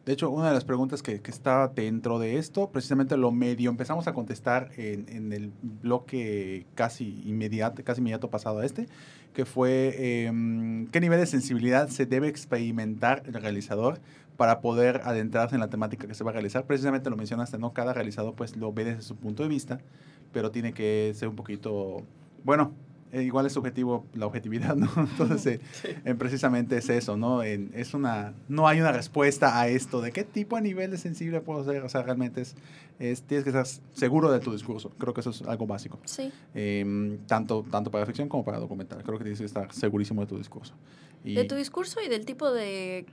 De 0.05 0.13
hecho, 0.13 0.30
una 0.30 0.49
de 0.49 0.53
las 0.53 0.66
preguntas 0.66 1.01
que, 1.01 1.20
que 1.20 1.32
está 1.32 1.68
dentro 1.68 2.20
de 2.20 2.38
esto, 2.38 2.70
precisamente 2.70 3.18
lo 3.18 3.32
medio 3.32 3.72
empezamos 3.72 4.07
a 4.07 4.13
contestar 4.13 4.70
en, 4.78 5.09
en 5.09 5.34
el 5.34 5.51
bloque 5.61 6.68
casi 6.76 7.24
inmediato, 7.26 7.84
casi 7.84 8.01
inmediato 8.01 8.30
pasado 8.30 8.59
a 8.59 8.66
este, 8.66 8.88
que 9.34 9.45
fue 9.45 10.26
em, 10.26 10.88
qué 10.88 11.01
nivel 11.01 11.20
de 11.20 11.26
sensibilidad 11.26 11.89
se 11.89 12.05
debe 12.05 12.28
experimentar 12.28 13.24
el 13.26 13.34
realizador 13.34 13.99
para 14.38 14.59
poder 14.61 15.01
adentrarse 15.05 15.55
en 15.55 15.61
la 15.61 15.69
temática 15.69 16.07
que 16.07 16.13
se 16.13 16.23
va 16.23 16.31
a 16.31 16.33
realizar. 16.33 16.65
Precisamente 16.65 17.09
lo 17.09 17.15
mencionaste, 17.17 17.57
¿no? 17.57 17.73
Cada 17.73 17.93
realizador 17.93 18.33
pues 18.36 18.55
lo 18.57 18.73
ve 18.73 18.83
desde 18.86 19.01
su 19.01 19.15
punto 19.15 19.43
de 19.43 19.49
vista, 19.49 19.79
pero 20.33 20.51
tiene 20.51 20.73
que 20.73 21.13
ser 21.15 21.29
un 21.29 21.36
poquito, 21.36 22.01
bueno, 22.43 22.73
eh, 23.13 23.21
igual 23.23 23.45
es 23.45 23.53
subjetivo 23.53 24.05
la 24.13 24.25
objetividad, 24.25 24.75
¿no? 24.75 24.89
Entonces, 24.97 25.45
eh, 25.45 25.61
eh, 26.05 26.15
precisamente 26.15 26.75
es 26.77 26.89
eso, 26.89 27.15
¿no? 27.15 27.43
En- 27.43 27.71
es 27.73 27.93
una, 27.93 28.33
no 28.49 28.67
hay 28.67 28.81
una 28.81 28.91
respuesta 28.91 29.57
a 29.57 29.69
esto 29.69 30.01
de 30.01 30.11
qué 30.11 30.25
tipo 30.25 30.57
de 30.57 30.63
nivel 30.63 30.91
de 30.91 30.97
sensible 30.97 31.39
puedo 31.39 31.63
ser, 31.63 31.83
o 31.83 31.88
sea, 31.89 32.01
realmente 32.01 32.41
es, 32.41 32.55
es 32.99 33.21
tienes 33.21 33.45
que 33.45 33.51
estar 33.51 33.65
seguro 33.93 34.31
de 34.31 34.41
tu 34.41 34.51
discurso, 34.51 34.89
creo 34.97 35.13
que 35.13 35.21
eso 35.21 35.29
es 35.29 35.43
algo 35.43 35.65
básico, 35.65 35.97
Sí. 36.03 36.29
Em, 36.53 37.19
tanto, 37.27 37.63
tanto 37.71 37.89
para 37.89 38.05
ficción 38.05 38.27
como 38.27 38.43
para 38.43 38.59
documental, 38.59 39.01
creo 39.03 39.17
que 39.17 39.23
tienes 39.23 39.39
que 39.39 39.45
estar 39.45 39.71
segurísimo 39.71 40.19
de 40.21 40.27
tu 40.27 40.38
discurso. 40.38 40.73
Y, 41.23 41.36
De 41.36 41.45
tu 41.45 41.55
discurso 41.55 42.01
y 42.05 42.09
del 42.09 42.25
tipo 42.25 42.51
de 42.51 43.05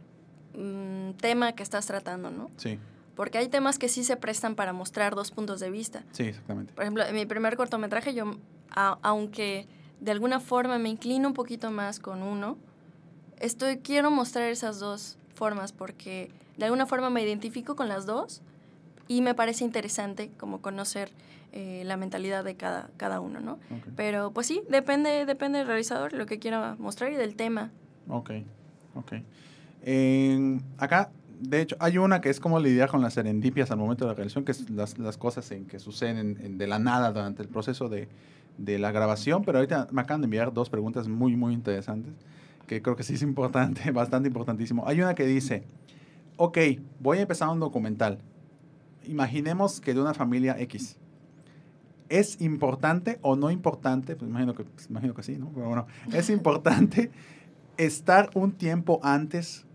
mm, 0.56 1.12
tema 1.20 1.52
que 1.52 1.62
estás 1.62 1.86
tratando, 1.86 2.30
¿no? 2.30 2.50
Sí, 2.56 2.78
Porque 3.14 3.38
hay 3.38 3.48
temas 3.48 3.78
que 3.78 3.88
sí 3.88 4.04
se 4.04 4.16
prestan 4.16 4.54
para 4.54 4.72
mostrar 4.72 5.14
dos 5.14 5.30
puntos 5.30 5.60
de 5.60 5.70
vista. 5.70 6.02
sí, 6.12 6.24
exactamente. 6.24 6.72
Por 6.72 6.84
ejemplo, 6.84 7.04
en 7.04 7.14
mi 7.14 7.26
primer 7.26 7.56
cortometraje, 7.56 8.14
yo, 8.14 8.36
a- 8.70 8.98
aunque 9.02 9.66
de 10.00 10.10
alguna 10.12 10.40
forma 10.40 10.78
me 10.78 10.88
inclino 10.88 11.28
un 11.28 11.34
poquito 11.34 11.70
más 11.70 12.00
con 12.00 12.22
uno, 12.22 12.56
estoy, 13.38 13.78
quiero 13.78 14.10
mostrar 14.10 14.48
esas 14.48 14.78
dos 14.80 15.16
formas 15.34 15.72
porque 15.72 16.30
de 16.56 16.64
alguna 16.64 16.86
forma 16.86 17.10
me 17.10 17.22
identifico 17.22 17.76
con 17.76 17.88
las 17.88 18.06
dos 18.06 18.40
y 19.08 19.20
me 19.22 19.34
parece 19.34 19.64
interesante 19.64 20.30
como 20.38 20.60
conocer 20.62 21.10
eh, 21.52 21.82
la 21.84 21.96
mentalidad 21.98 22.44
de 22.44 22.56
cada, 22.56 22.88
cada 22.96 23.20
uno, 23.20 23.40
¿no? 23.40 23.52
Ok. 23.54 23.88
Pero 23.96 24.30
pues 24.32 24.46
sí, 24.46 24.62
depende, 24.70 25.26
depende 25.26 25.58
del 25.58 25.66
realizador, 25.66 26.12
lo 26.14 26.24
que 26.24 26.38
quiera 26.38 26.76
mostrar 26.78 27.12
y 27.12 27.16
del 27.16 27.36
tema. 27.36 27.70
Ok, 28.08 28.30
ok. 28.94 29.12
Acá, 30.78 31.10
de 31.40 31.60
hecho, 31.60 31.76
hay 31.80 31.98
una 31.98 32.20
que 32.20 32.30
es 32.30 32.38
como 32.38 32.60
lidiar 32.60 32.88
con 32.88 33.02
las 33.02 33.14
serendipias 33.14 33.70
al 33.72 33.78
momento 33.78 34.04
de 34.04 34.10
la 34.10 34.14
realización, 34.14 34.44
que 34.44 34.52
es 34.52 34.70
las, 34.70 34.94
cosas 35.16 35.50
en 35.50 35.64
que 35.66 35.78
suceden 35.80 36.38
en- 36.40 36.58
de 36.58 36.66
la 36.68 36.78
nada 36.78 37.10
durante 37.12 37.42
el 37.42 37.48
proceso 37.48 37.88
de, 37.88 38.08
de 38.58 38.78
la 38.78 38.92
grabación, 38.92 39.42
pero 39.44 39.58
ahorita 39.58 39.88
me 39.90 40.02
acaban 40.02 40.20
de 40.20 40.26
enviar 40.26 40.52
dos 40.52 40.70
preguntas 40.70 41.08
muy, 41.08 41.34
muy 41.36 41.52
interesantes, 41.52 42.12
que 42.68 42.80
creo 42.80 42.94
que 42.94 43.02
sí 43.02 43.14
es 43.14 43.22
importante, 43.22 43.90
bastante 43.92 44.28
importantísimo. 44.28 44.86
Hay 44.86 45.00
una 45.00 45.14
que 45.16 45.26
dice, 45.26 45.64
ok, 46.36 46.58
voy 47.00 47.18
a 47.18 47.22
empezar 47.22 47.48
un 47.48 47.58
documental. 47.58 48.18
Imaginemos 49.04 49.80
que 49.80 49.94
de 49.94 50.00
una 50.00 50.14
familia 50.14 50.56
X. 50.60 50.96
¿Es 52.08 52.40
importante 52.40 53.18
o 53.22 53.34
no 53.36 53.50
importante? 53.50 54.14
Pues 54.14 54.30
imagino 54.30 54.54
que, 54.54 54.62
pues, 54.64 54.88
imagino 54.88 55.12
que 55.14 55.22
sí, 55.24 55.38
¿no? 55.38 55.50
Pero 55.52 55.66
bueno, 55.66 55.86
es 56.12 56.30
importante 56.30 57.10
estar 57.78 58.30
un 58.34 58.52
tiempo 58.52 59.00
antes 59.02 59.66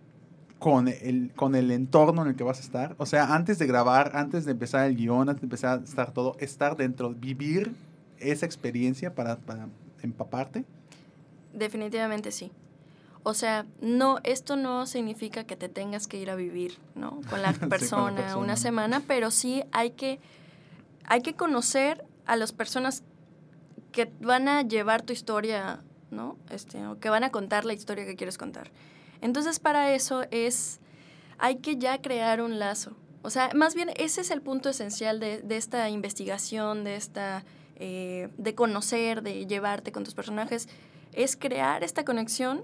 con 0.60 0.88
el, 0.88 1.32
con 1.36 1.56
el 1.56 1.72
entorno 1.72 2.24
en 2.24 2.30
el 2.30 2.36
que 2.36 2.44
vas 2.44 2.60
a 2.60 2.62
estar. 2.62 2.96
O 2.98 3.06
sea, 3.06 3.36
antes 3.36 3.60
de 3.60 3.68
grabar, 3.68 4.12
antes 4.16 4.46
de 4.46 4.52
empezar 4.52 4.88
el 4.88 4.96
guion, 4.96 5.30
antes 5.30 5.42
de 5.42 5.46
empezar 5.46 5.80
a 5.80 5.84
estar 5.84 6.12
todo, 6.12 6.36
estar 6.40 6.76
dentro, 6.76 7.12
vivir 7.12 7.74
esa 8.20 8.46
experiencia 8.46 9.14
para, 9.14 9.38
para 9.38 9.68
empaparte. 10.02 10.66
Definitivamente 11.54 12.32
sí. 12.32 12.52
O 13.24 13.34
sea, 13.34 13.66
no, 13.82 14.20
esto 14.24 14.56
no 14.56 14.86
significa 14.86 15.44
que 15.44 15.56
te 15.56 15.70
tengas 15.70 16.08
que 16.08 16.18
ir 16.18 16.30
a 16.30 16.36
vivir, 16.36 16.78
¿no? 16.96 17.20
Con 17.30 17.42
la 17.42 17.54
Sí, 17.54 17.60
con 17.60 17.70
la 17.70 17.76
persona, 17.78 18.16
persona. 18.16 18.38
una 18.38 18.56
semana, 18.56 19.04
pero 19.06 19.32
sí 19.32 19.64
hay 19.72 19.92
que, 19.92 20.20
hay 21.04 21.22
que 21.22 21.34
conocer 21.34 22.06
a 22.26 22.36
las 22.36 22.52
personas 22.52 23.04
que 23.92 24.12
van 24.22 24.48
a 24.48 24.62
llevar 24.62 25.02
tu 25.02 25.14
historia, 25.14 25.82
¿no? 26.10 26.38
Este, 26.50 26.86
o 26.88 27.00
que 27.00 27.10
van 27.10 27.24
a 27.24 27.30
contar 27.30 27.66
la 27.66 27.74
historia 27.74 28.06
que 28.06 28.16
quieres 28.16 28.38
contar. 28.38 28.72
Entonces, 29.22 29.60
para 29.60 29.94
eso 29.94 30.24
es, 30.32 30.80
hay 31.38 31.58
que 31.58 31.78
ya 31.78 32.02
crear 32.02 32.42
un 32.42 32.60
lazo. 32.60 32.96
O 33.22 33.30
sea, 33.30 33.52
más 33.54 33.76
bien 33.76 33.90
ese 33.98 34.22
es 34.22 34.32
el 34.32 34.42
punto 34.42 34.70
esencial 34.70 35.20
de, 35.20 35.44
esta 35.50 35.90
investigación, 35.90 36.84
de 36.84 36.96
esta, 36.96 37.44
eh, 37.76 38.30
de 38.38 38.56
conocer, 38.56 39.22
de 39.22 39.46
llevarte 39.46 39.92
con 39.92 40.04
tus 40.04 40.14
personajes, 40.14 40.70
es 41.14 41.36
crear 41.36 41.84
esta 41.84 42.06
conexión 42.06 42.64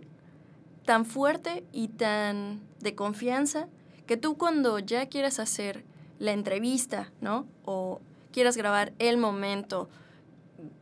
tan 0.86 1.06
fuerte 1.06 1.66
y 1.72 1.88
tan 1.90 2.62
de 2.80 2.96
confianza 2.96 3.68
que 4.06 4.18
tú 4.18 4.38
cuando 4.38 4.80
ya 4.80 5.08
quieras 5.08 5.40
hacer 5.40 5.84
la 6.20 6.32
entrevista, 6.32 7.12
¿no? 7.22 7.48
O 7.66 8.02
quieras 8.32 8.58
grabar 8.58 8.94
el 9.00 9.18
momento 9.18 9.90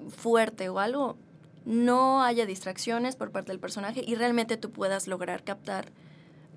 fuerte 0.09 0.69
o 0.69 0.79
algo, 0.79 1.17
no 1.65 2.23
haya 2.23 2.45
distracciones 2.45 3.15
por 3.15 3.31
parte 3.31 3.51
del 3.51 3.59
personaje 3.59 4.03
y 4.05 4.15
realmente 4.15 4.57
tú 4.57 4.71
puedas 4.71 5.07
lograr 5.07 5.43
captar 5.43 5.91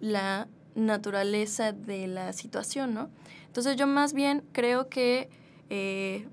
la 0.01 0.49
naturaleza 0.75 1.73
de 1.73 2.07
la 2.07 2.33
situación, 2.33 2.95
¿no? 2.95 3.11
Entonces 3.47 3.77
yo 3.77 3.87
más 3.87 4.13
bien 4.13 4.45
creo 4.53 4.89
que, 4.89 5.29
eh, 5.71 6.27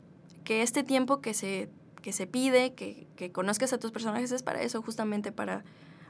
que 0.43 0.63
este 0.63 0.83
tiempo 0.83 1.21
que 1.21 1.33
se, 1.33 1.69
que 2.01 2.13
se 2.13 2.27
pide, 2.27 2.73
que, 2.73 3.07
que 3.15 3.31
conozcas 3.31 3.73
a 3.73 3.77
tus 3.77 3.91
personajes 3.91 4.31
es 4.31 4.41
para 4.41 4.61
eso, 4.61 4.81
justamente 4.81 5.31
para 5.31 5.63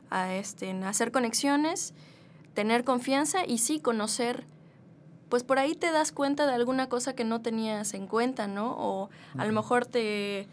a, 0.10 0.36
este, 0.36 0.72
hacer 0.84 1.12
conexiones, 1.12 1.94
tener 2.54 2.84
confianza 2.84 3.46
y 3.46 3.58
sí 3.58 3.80
conocer, 3.80 4.46
pues 5.30 5.44
por 5.44 5.58
ahí 5.58 5.74
te 5.74 5.92
das 5.92 6.12
cuenta 6.12 6.46
de 6.46 6.54
alguna 6.54 6.90
cosa 6.90 7.16
que 7.16 7.24
no 7.24 7.42
tenías 7.42 7.94
en 7.94 8.08
cuenta, 8.08 8.48
¿no? 8.48 8.76
O 8.78 9.10
a 9.38 9.46
lo 9.46 9.54
mejor 9.54 9.86
te, 9.86 10.48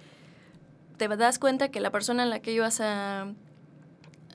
te 0.99 1.09
das 1.09 1.39
cuenta 1.39 1.71
que 1.71 1.81
la 1.81 1.91
persona 1.91 2.23
en 2.25 2.31
la 2.31 2.41
que 2.41 2.53
ibas 2.53 2.81
a, 2.81 3.23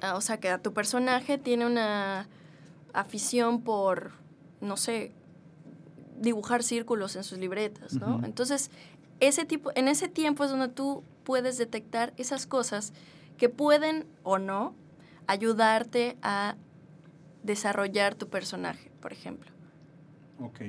a- 0.01 0.15
o 0.15 0.21
sea, 0.21 0.39
que 0.39 0.49
a 0.49 0.57
tu 0.61 0.73
personaje 0.73 1.37
tiene 1.37 1.65
una 1.65 2.27
afición 2.93 3.61
por, 3.61 4.11
no 4.61 4.77
sé, 4.77 5.11
dibujar 6.19 6.63
círculos 6.63 7.15
en 7.15 7.23
sus 7.23 7.37
libretas, 7.37 7.95
¿no? 7.95 8.21
Entonces, 8.23 8.71
ese 9.19 9.45
tipo, 9.45 9.71
en 9.75 9.87
ese 9.87 10.07
tiempo 10.07 10.43
es 10.43 10.49
donde 10.51 10.69
tú 10.69 11.03
puedes 11.23 11.57
detectar 11.57 12.13
esas 12.17 12.45
cosas 12.47 12.93
que 13.37 13.49
pueden 13.49 14.05
o 14.23 14.37
no 14.37 14.73
ayudarte 15.27 16.17
a 16.21 16.55
desarrollar 17.43 18.15
tu 18.15 18.27
personaje, 18.29 18.91
por 19.01 19.11
ejemplo. 19.11 19.51
Ok. 20.39 20.61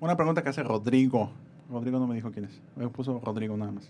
Una 0.00 0.16
pregunta 0.16 0.42
que 0.42 0.48
hace 0.50 0.62
Rodrigo. 0.62 1.30
Rodrigo 1.70 1.98
no 1.98 2.06
me 2.06 2.14
dijo 2.14 2.30
quién 2.32 2.46
es. 2.46 2.60
Me 2.76 2.88
puso 2.88 3.20
Rodrigo 3.20 3.56
nada 3.56 3.70
más. 3.72 3.88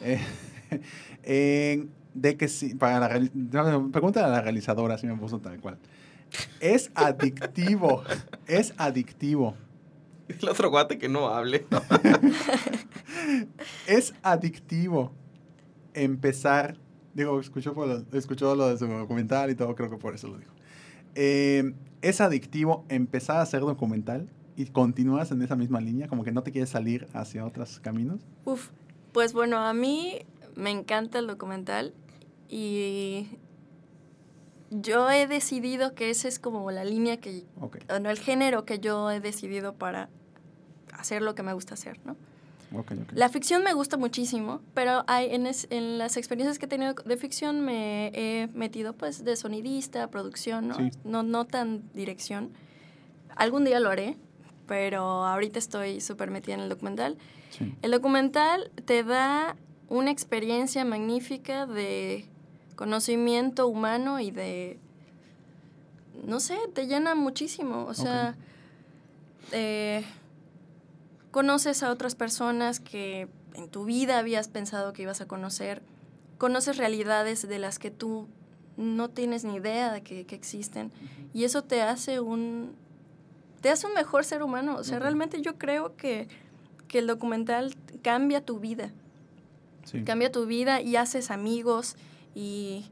Eh, 0.00 0.20
en- 1.22 1.90
de 2.14 2.36
que 2.36 2.48
si, 2.48 2.74
para 2.74 2.98
la 2.98 3.88
pregunta 3.92 4.24
a 4.24 4.28
la 4.28 4.40
realizadora, 4.40 4.98
si 4.98 5.06
me 5.06 5.16
puso 5.16 5.38
tal 5.40 5.60
cual. 5.60 5.78
Es 6.60 6.90
adictivo, 6.94 8.02
es 8.46 8.74
adictivo, 8.76 9.54
El 10.28 10.48
otro 10.48 10.68
guate 10.70 10.98
que 10.98 11.08
no 11.08 11.28
hable. 11.28 11.64
es 13.86 14.14
adictivo 14.22 15.12
empezar, 15.94 16.76
digo, 17.14 17.40
escuchó, 17.40 17.72
por 17.74 17.88
lo, 17.88 18.18
escuchó 18.18 18.54
lo 18.54 18.68
de 18.68 18.78
su 18.78 18.86
documental 18.86 19.50
y 19.50 19.54
todo, 19.54 19.74
creo 19.74 19.90
que 19.90 19.96
por 19.96 20.14
eso 20.14 20.28
lo 20.28 20.38
dijo. 20.38 20.52
Eh, 21.14 21.72
es 22.02 22.20
adictivo 22.20 22.84
empezar 22.88 23.36
a 23.36 23.42
hacer 23.42 23.60
documental 23.60 24.28
y 24.56 24.66
continúas 24.66 25.30
en 25.30 25.42
esa 25.42 25.56
misma 25.56 25.80
línea, 25.80 26.08
como 26.08 26.24
que 26.24 26.32
no 26.32 26.42
te 26.42 26.52
quieres 26.52 26.70
salir 26.70 27.08
hacia 27.12 27.44
otros 27.46 27.80
caminos. 27.80 28.20
Uf, 28.44 28.68
pues 29.12 29.32
bueno, 29.32 29.58
a 29.58 29.72
mí 29.72 30.18
me 30.58 30.70
encanta 30.70 31.18
el 31.20 31.26
documental 31.26 31.94
y 32.48 33.28
yo 34.70 35.10
he 35.10 35.26
decidido 35.26 35.94
que 35.94 36.10
esa 36.10 36.28
es 36.28 36.38
como 36.38 36.70
la 36.70 36.84
línea 36.84 37.16
que, 37.18 37.44
Ok. 37.60 37.78
o 37.94 37.98
no, 38.00 38.10
el 38.10 38.18
género 38.18 38.64
que 38.64 38.78
yo 38.78 39.10
he 39.10 39.20
decidido 39.20 39.74
para 39.74 40.10
hacer 40.92 41.22
lo 41.22 41.34
que 41.34 41.42
me 41.42 41.52
gusta 41.52 41.74
hacer, 41.74 41.98
¿no? 42.04 42.16
La 43.14 43.30
ficción 43.30 43.64
me 43.64 43.72
gusta 43.72 43.96
muchísimo, 43.96 44.60
pero 44.74 45.02
hay, 45.06 45.34
en, 45.34 45.46
es- 45.46 45.68
en 45.70 45.96
las 45.96 46.18
experiencias 46.18 46.58
que 46.58 46.66
he 46.66 46.68
tenido 46.68 46.92
de 46.92 47.16
ficción 47.16 47.62
me 47.62 48.08
he 48.14 48.48
metido 48.48 48.92
pues 48.92 49.24
de 49.24 49.36
sonidista, 49.36 50.10
producción, 50.10 50.68
¿no? 50.68 50.74
Sí. 50.74 50.90
No, 51.02 51.22
no 51.22 51.46
tan 51.46 51.90
dirección. 51.94 52.50
Algún 53.36 53.64
día 53.64 53.80
lo 53.80 53.88
haré, 53.88 54.18
pero 54.66 55.00
ahorita 55.24 55.58
estoy 55.58 56.02
súper 56.02 56.30
metida 56.30 56.56
en 56.56 56.60
el 56.60 56.68
documental. 56.68 57.16
Sí. 57.48 57.74
El 57.80 57.90
documental 57.92 58.70
te 58.84 59.02
da 59.02 59.56
una 59.88 60.10
experiencia 60.10 60.84
magnífica 60.84 61.66
de 61.66 62.26
conocimiento 62.76 63.66
humano 63.66 64.20
y 64.20 64.30
de, 64.30 64.78
no 66.24 66.40
sé, 66.40 66.58
te 66.74 66.86
llena 66.86 67.14
muchísimo. 67.14 67.86
O 67.86 67.94
sea, 67.94 68.36
eh, 69.52 70.04
conoces 71.30 71.82
a 71.82 71.90
otras 71.90 72.14
personas 72.14 72.80
que 72.80 73.28
en 73.54 73.68
tu 73.68 73.84
vida 73.84 74.18
habías 74.18 74.48
pensado 74.48 74.92
que 74.92 75.02
ibas 75.02 75.20
a 75.20 75.26
conocer, 75.26 75.82
conoces 76.36 76.76
realidades 76.76 77.48
de 77.48 77.58
las 77.58 77.78
que 77.78 77.90
tú 77.90 78.28
no 78.76 79.08
tienes 79.10 79.44
ni 79.44 79.56
idea 79.56 79.92
de 79.92 80.02
que, 80.02 80.24
que 80.24 80.36
existen 80.36 80.92
y 81.34 81.42
eso 81.42 81.64
te 81.64 81.82
hace 81.82 82.20
un 82.20 82.76
te 83.60 83.70
hace 83.70 83.88
un 83.88 83.94
mejor 83.94 84.24
ser 84.24 84.44
humano. 84.44 84.76
O 84.76 84.84
sea, 84.84 85.00
realmente 85.00 85.42
yo 85.42 85.58
creo 85.58 85.96
que, 85.96 86.28
que 86.86 87.00
el 87.00 87.08
documental 87.08 87.74
cambia 88.02 88.44
tu 88.44 88.60
vida 88.60 88.92
Sí. 89.90 90.02
cambia 90.04 90.30
tu 90.30 90.46
vida 90.46 90.80
y 90.80 90.96
haces 90.96 91.30
amigos 91.30 91.96
y 92.34 92.84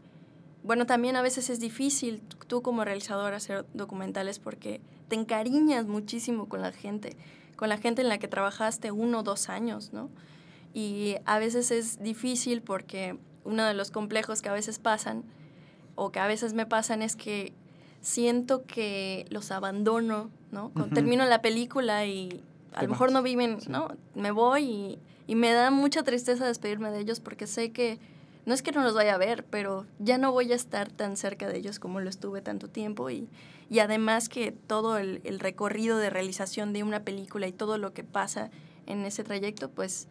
bueno, 0.63 0.87
también 0.87 1.15
a 1.17 1.23
veces 1.23 1.51
es 1.51 1.61
difícil 1.61 2.21
tú 2.49 2.63
como 2.63 2.85
realizador 2.85 3.35
hacer 3.35 3.65
documentales 3.75 4.39
porque 4.39 4.81
te 5.09 5.15
encariñas 5.17 5.87
muchísimo 5.87 6.49
con 6.49 6.61
la 6.63 6.73
gente, 6.73 7.17
con 7.57 7.69
la 7.69 7.79
gente 7.79 8.03
en 8.03 8.09
la 8.09 8.19
que 8.19 8.29
trabajaste 8.29 8.91
uno 8.91 9.21
o 9.21 9.23
dos 9.23 9.49
años, 9.49 9.93
¿no? 9.93 10.09
Y 10.75 11.17
a 11.25 11.39
veces 11.39 11.71
es 11.71 12.03
difícil 12.03 12.63
porque 12.63 13.17
uno 13.45 13.65
de 13.65 13.75
los 13.75 13.91
complejos 13.91 14.43
que 14.43 14.49
a 14.49 14.53
veces 14.53 14.79
pasan 14.79 15.23
o 15.95 16.11
que 16.11 16.19
a 16.19 16.27
veces 16.27 16.53
me 16.53 16.67
pasan 16.67 17.01
es 17.03 17.15
que 17.15 17.53
siento 18.01 18.65
que 18.67 19.27
los 19.31 19.51
abandono, 19.53 20.31
¿no? 20.51 20.73
Ujú. 20.75 20.89
termino 20.95 21.25
la 21.27 21.43
película 21.43 22.07
y 22.07 22.43
a 22.75 22.83
lo 22.83 22.89
mejor 22.89 23.13
no 23.13 23.23
viven, 23.23 23.61
Sí. 23.61 23.69
¿no? 23.71 23.89
Me 24.15 24.31
voy 24.33 24.63
y, 24.65 24.99
y 25.27 25.35
me 25.35 25.53
da 25.53 25.71
mucha 25.71 26.03
tristeza 26.03 26.47
despedirme 26.47 26.91
de 26.91 27.01
ellos 27.01 27.21
porque 27.21 27.47
sé 27.47 27.73
que 27.73 27.99
no 28.45 28.55
es 28.55 28.63
que 28.63 28.71
no 28.71 28.83
los 28.83 28.95
vaya 28.95 29.15
a 29.15 29.19
ver, 29.19 29.45
pero 29.45 29.87
ya 29.99 30.19
no 30.19 30.31
voy 30.31 30.53
a 30.53 30.55
estar 30.55 30.91
tan 30.91 31.17
cerca 31.17 31.49
de 31.49 31.59
ellos 31.59 31.81
como 31.81 32.01
lo 32.01 32.09
estuve 32.09 32.43
tanto 32.43 32.69
tiempo 32.69 33.11
y, 33.11 33.29
y 33.69 33.81
además 33.81 34.29
que 34.29 34.53
todo 34.53 34.99
el, 34.99 35.21
el 35.25 35.41
recorrido 35.41 35.99
de 35.99 36.11
realización 36.11 36.73
de 36.73 36.85
una 36.85 37.01
película 37.01 37.49
y 37.49 37.53
todo 37.53 37.77
lo 37.77 37.93
que 37.93 38.05
pasa 38.05 38.51
en 38.87 39.05
ese 39.05 39.25
trayecto, 39.25 39.69
pues 39.69 40.07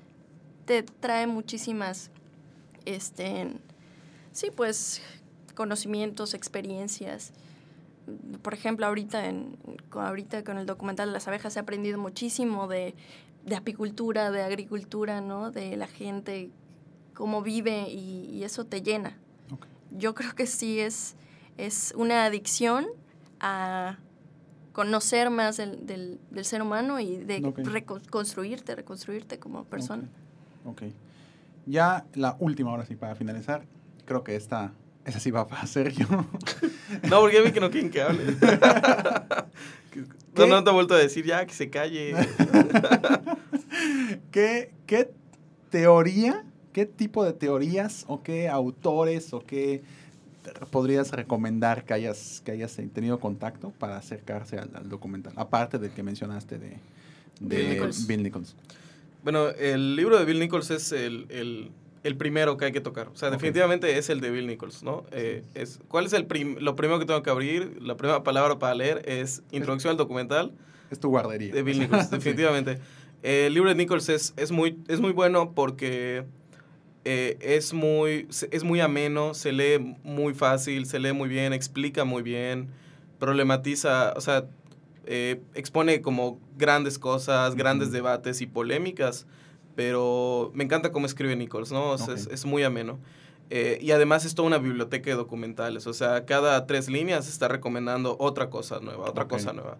te 0.65 0.83
trae 0.83 1.27
muchísimas, 1.27 2.11
este, 2.85 3.53
sí, 4.33 4.51
pues 4.53 5.01
conocimientos, 5.55 6.33
experiencias. 6.33 7.31
Por 8.41 8.53
ejemplo, 8.53 8.85
ahorita, 8.85 9.27
en, 9.27 9.57
ahorita 9.91 10.43
con 10.43 10.57
el 10.57 10.65
documental 10.65 11.09
de 11.09 11.13
las 11.13 11.27
abejas 11.27 11.55
he 11.55 11.59
aprendido 11.59 11.97
muchísimo 11.97 12.67
de, 12.67 12.93
de 13.45 13.55
apicultura, 13.55 14.31
de 14.31 14.43
agricultura, 14.43 15.21
¿no? 15.21 15.51
De 15.51 15.77
la 15.77 15.87
gente, 15.87 16.49
cómo 17.13 17.41
vive 17.41 17.89
y, 17.89 18.29
y 18.31 18.43
eso 18.43 18.65
te 18.65 18.81
llena. 18.81 19.17
Yo 19.91 20.13
creo 20.13 20.35
que 20.35 20.45
sí 20.45 20.79
es, 20.79 21.15
es 21.57 21.93
una 21.95 22.25
adicción 22.25 22.87
a 23.39 23.97
conocer 24.73 25.29
más 25.29 25.55
del, 25.55 25.85
del, 25.85 26.19
del 26.31 26.43
ser 26.43 26.61
humano 26.61 26.99
y 26.99 27.15
de 27.15 27.53
reconstruirte, 27.63 28.75
reconstruirte 28.75 29.39
como 29.39 29.63
persona. 29.63 30.09
Ok. 30.65 30.83
Ya 31.65 32.05
la 32.13 32.35
última, 32.39 32.71
ahora 32.71 32.85
sí, 32.85 32.95
para 32.95 33.15
finalizar. 33.15 33.63
Creo 34.05 34.23
que 34.23 34.35
esta, 34.35 34.73
esa 35.05 35.19
sí 35.19 35.31
va 35.31 35.47
para 35.47 35.65
Sergio. 35.67 36.07
No, 37.09 37.21
porque 37.21 37.41
vi 37.41 37.51
que 37.53 37.61
no 37.61 37.71
quieren 37.71 37.89
que 37.89 38.01
hable. 38.01 38.35
¿Qué? 40.03 40.41
no, 40.41 40.47
no 40.47 40.63
te 40.63 40.69
he 40.69 40.73
vuelto 40.73 40.93
a 40.93 40.97
decir 40.97 41.25
ya 41.25 41.45
que 41.45 41.53
se 41.53 41.69
calle. 41.69 42.13
¿Qué, 44.31 44.71
¿Qué 44.85 45.09
teoría, 45.69 46.43
qué 46.73 46.85
tipo 46.85 47.23
de 47.23 47.33
teorías 47.33 48.05
o 48.07 48.21
qué 48.23 48.49
autores 48.49 49.33
o 49.33 49.41
qué 49.41 49.81
podrías 50.71 51.11
recomendar 51.11 51.85
que 51.85 51.93
hayas, 51.93 52.41
que 52.45 52.51
hayas 52.51 52.75
tenido 52.93 53.19
contacto 53.19 53.71
para 53.79 53.97
acercarse 53.97 54.57
al, 54.57 54.69
al 54.75 54.89
documental? 54.89 55.33
Aparte 55.35 55.79
del 55.79 55.91
que 55.91 56.03
mencionaste 56.03 56.57
de, 56.59 56.77
de 57.39 57.57
Bill 57.57 57.69
Nichols. 57.69 58.07
Bill 58.07 58.23
Nichols. 58.23 58.55
Bueno, 59.23 59.49
el 59.49 59.95
libro 59.95 60.19
de 60.19 60.25
Bill 60.25 60.39
Nichols 60.39 60.69
es 60.71 60.91
el, 60.91 61.25
el- 61.29 61.71
el 62.05 62.15
primero 62.17 62.55
que 62.57 62.65
hay 62.65 62.71
que 62.71 62.81
tocar. 62.81 63.07
O 63.09 63.15
sea, 63.15 63.29
definitivamente 63.31 63.97
es 63.97 64.09
el 64.09 64.21
de 64.21 64.31
Bill 64.31 64.47
Nichols, 64.47 64.83
¿no? 64.83 65.05
Eh, 65.11 65.43
es, 65.55 65.79
¿Cuál 65.87 66.05
es 66.05 66.13
el 66.13 66.25
prim- 66.25 66.57
lo 66.59 66.75
primero 66.75 66.99
que 66.99 67.05
tengo 67.05 67.21
que 67.23 67.29
abrir? 67.29 67.77
La 67.81 67.97
primera 67.97 68.23
palabra 68.23 68.57
para 68.59 68.73
leer 68.75 69.01
es 69.05 69.41
Introducción 69.51 69.91
al 69.91 69.97
documental 69.97 70.51
Es 70.91 70.99
tu 70.99 71.09
guardería. 71.09 71.53
de 71.53 71.63
Bill 71.63 71.79
Nichols, 71.79 72.05
Sí. 72.09 72.15
definitivamente. 72.15 72.79
Eh, 73.23 73.47
el 73.47 73.53
libro 73.55 73.69
de 73.69 73.75
Nichols 73.75 74.07
es, 74.09 74.33
es, 74.37 74.51
muy, 74.51 74.77
es 74.87 74.99
muy 74.99 75.11
bueno 75.13 75.51
porque 75.55 76.25
eh, 77.05 77.37
es, 77.41 77.73
muy, 77.73 78.27
es 78.51 78.63
muy 78.63 78.79
ameno, 78.81 79.33
se 79.33 79.51
lee 79.51 79.95
muy 80.03 80.33
fácil, 80.33 80.85
se 80.85 80.99
lee 80.99 81.11
muy 81.13 81.27
bien, 81.29 81.53
explica 81.53 82.03
muy 82.05 82.21
bien, 82.23 82.69
problematiza, 83.19 84.13
o 84.15 84.21
sea, 84.21 84.45
eh, 85.07 85.39
expone 85.53 86.01
como 86.01 86.39
grandes 86.57 86.99
cosas, 86.99 87.55
grandes 87.55 87.91
debates 87.91 88.41
y 88.41 88.47
polémicas, 88.47 89.25
pero 89.75 90.51
me 90.53 90.63
encanta 90.63 90.91
cómo 90.91 91.05
escribe 91.05 91.35
Nichols, 91.35 91.71
¿no? 91.71 91.91
O 91.91 91.97
sea, 91.97 92.15
es, 92.15 92.27
Ok. 92.27 92.33
es 92.33 92.45
muy 92.45 92.63
ameno. 92.63 92.97
Eh, 93.49 93.77
y 93.81 93.91
además 93.91 94.25
es 94.25 94.33
toda 94.33 94.47
una 94.47 94.57
biblioteca 94.57 95.09
de 95.11 95.15
documentales, 95.15 95.85
o 95.85 95.93
sea, 95.93 96.25
cada 96.25 96.65
tres 96.65 96.89
líneas 96.89 97.27
está 97.29 97.47
recomendando 97.47 98.15
otra 98.19 98.49
cosa 98.49 98.79
nueva, 98.79 99.07
otra 99.09 99.25
Ok. 99.25 99.29
cosa 99.31 99.53
nueva. 99.53 99.77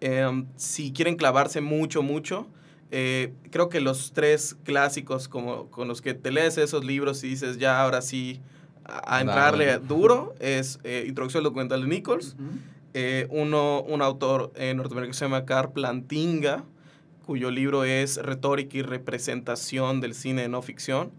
Em, 0.00 0.44
si 0.56 0.92
quieren 0.92 1.16
clavarse 1.16 1.60
mucho, 1.62 2.02
mucho, 2.02 2.46
eh, 2.90 3.32
creo 3.50 3.68
que 3.70 3.80
los 3.80 4.12
tres 4.12 4.56
clásicos 4.64 5.26
como, 5.28 5.70
con 5.70 5.88
los 5.88 6.02
que 6.02 6.12
te 6.14 6.30
lees 6.30 6.58
esos 6.58 6.84
libros 6.84 7.24
y 7.24 7.28
dices, 7.28 7.56
ya 7.58 7.80
ahora 7.80 8.02
sí, 8.02 8.40
a, 8.84 9.16
a 9.16 9.20
entrarle 9.22 9.66
Dale. 9.66 9.86
duro, 9.86 10.34
es 10.38 10.78
eh, 10.84 11.04
Introducción 11.08 11.40
al 11.40 11.44
documental 11.44 11.80
de 11.82 11.88
Nichols. 11.88 12.34
Ujú. 12.34 12.44
Eh, 12.94 13.26
uno, 13.30 13.82
un 13.82 14.00
autor 14.02 14.52
eh, 14.54 14.72
norteamericano 14.74 15.12
que 15.12 15.18
se 15.18 15.24
llama 15.24 15.44
Carl 15.46 15.72
Plantinga, 15.72 16.64
cuyo 17.28 17.50
libro 17.50 17.84
es 17.84 18.16
Retórica 18.16 18.78
y 18.78 18.80
representación 18.80 20.00
del 20.00 20.14
cine 20.14 20.40
de 20.40 20.48
no 20.48 20.62
ficción, 20.62 21.12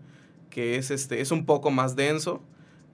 que 0.50 0.78
es, 0.78 0.90
este, 0.90 1.22
es 1.22 1.30
un 1.30 1.46
poco 1.46 1.70
más 1.70 1.96
denso, 1.96 2.42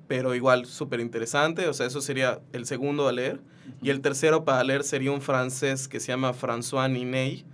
pero 0.10 0.36
igual 0.36 0.66
súper 0.66 1.00
interesante. 1.00 1.70
O 1.70 1.74
sea, 1.74 1.86
eso 1.86 2.02
sería 2.02 2.42
el 2.52 2.66
segundo 2.66 3.08
a 3.08 3.14
leer. 3.14 3.40
Y 3.82 3.90
el 3.90 4.02
tercero 4.02 4.44
para 4.44 4.66
leer 4.66 4.84
sería 4.84 5.14
un 5.14 5.22
francés 5.22 5.88
que 5.88 6.02
se 6.02 6.08
llama 6.08 6.34
François 6.34 6.92
Niney, 6.92 7.46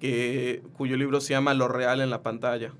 que, 0.00 0.62
cuyo 0.78 0.96
libro 0.96 1.20
se 1.20 1.34
llama 1.34 1.52
Lo 1.52 1.68
real 1.68 2.00
en 2.00 2.08
la 2.08 2.22
pantalla 2.22 2.72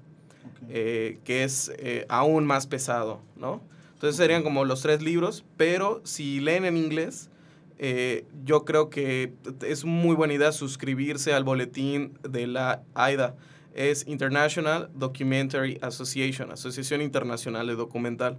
eh, 0.70 1.18
que 1.24 1.44
es 1.44 1.70
eh, 1.76 2.06
aún 2.08 2.46
más 2.46 2.66
pesado, 2.66 3.20
¿no? 3.36 3.60
Entonces 3.92 4.16
serían 4.16 4.42
como 4.42 4.64
los 4.64 4.80
tres 4.80 5.02
libros, 5.02 5.44
pero 5.58 6.00
si 6.04 6.40
leen 6.40 6.64
en 6.64 6.78
inglés, 6.78 7.28
eh, 7.84 8.26
yo 8.44 8.64
creo 8.64 8.90
que 8.90 9.32
es 9.66 9.84
muy 9.84 10.14
buena 10.14 10.34
idea 10.34 10.52
suscribirse 10.52 11.32
al 11.32 11.42
boletín 11.42 12.16
de 12.22 12.46
la 12.46 12.84
AIDA. 12.94 13.34
Es 13.74 14.06
International 14.06 14.88
Documentary 14.94 15.80
Association, 15.82 16.52
Asociación 16.52 17.02
Internacional 17.02 17.66
de 17.66 17.74
Documental. 17.74 18.38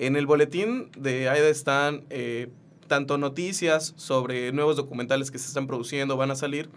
En 0.00 0.16
el 0.16 0.26
boletín 0.26 0.90
de 0.98 1.28
AIDA 1.28 1.48
están 1.48 2.02
eh, 2.10 2.48
tanto 2.88 3.18
noticias 3.18 3.94
sobre 3.96 4.50
nuevos 4.50 4.74
documentales 4.74 5.30
que 5.30 5.38
se 5.38 5.46
están 5.46 5.68
produciendo, 5.68 6.16
van 6.16 6.32
a 6.32 6.34
salir, 6.34 6.68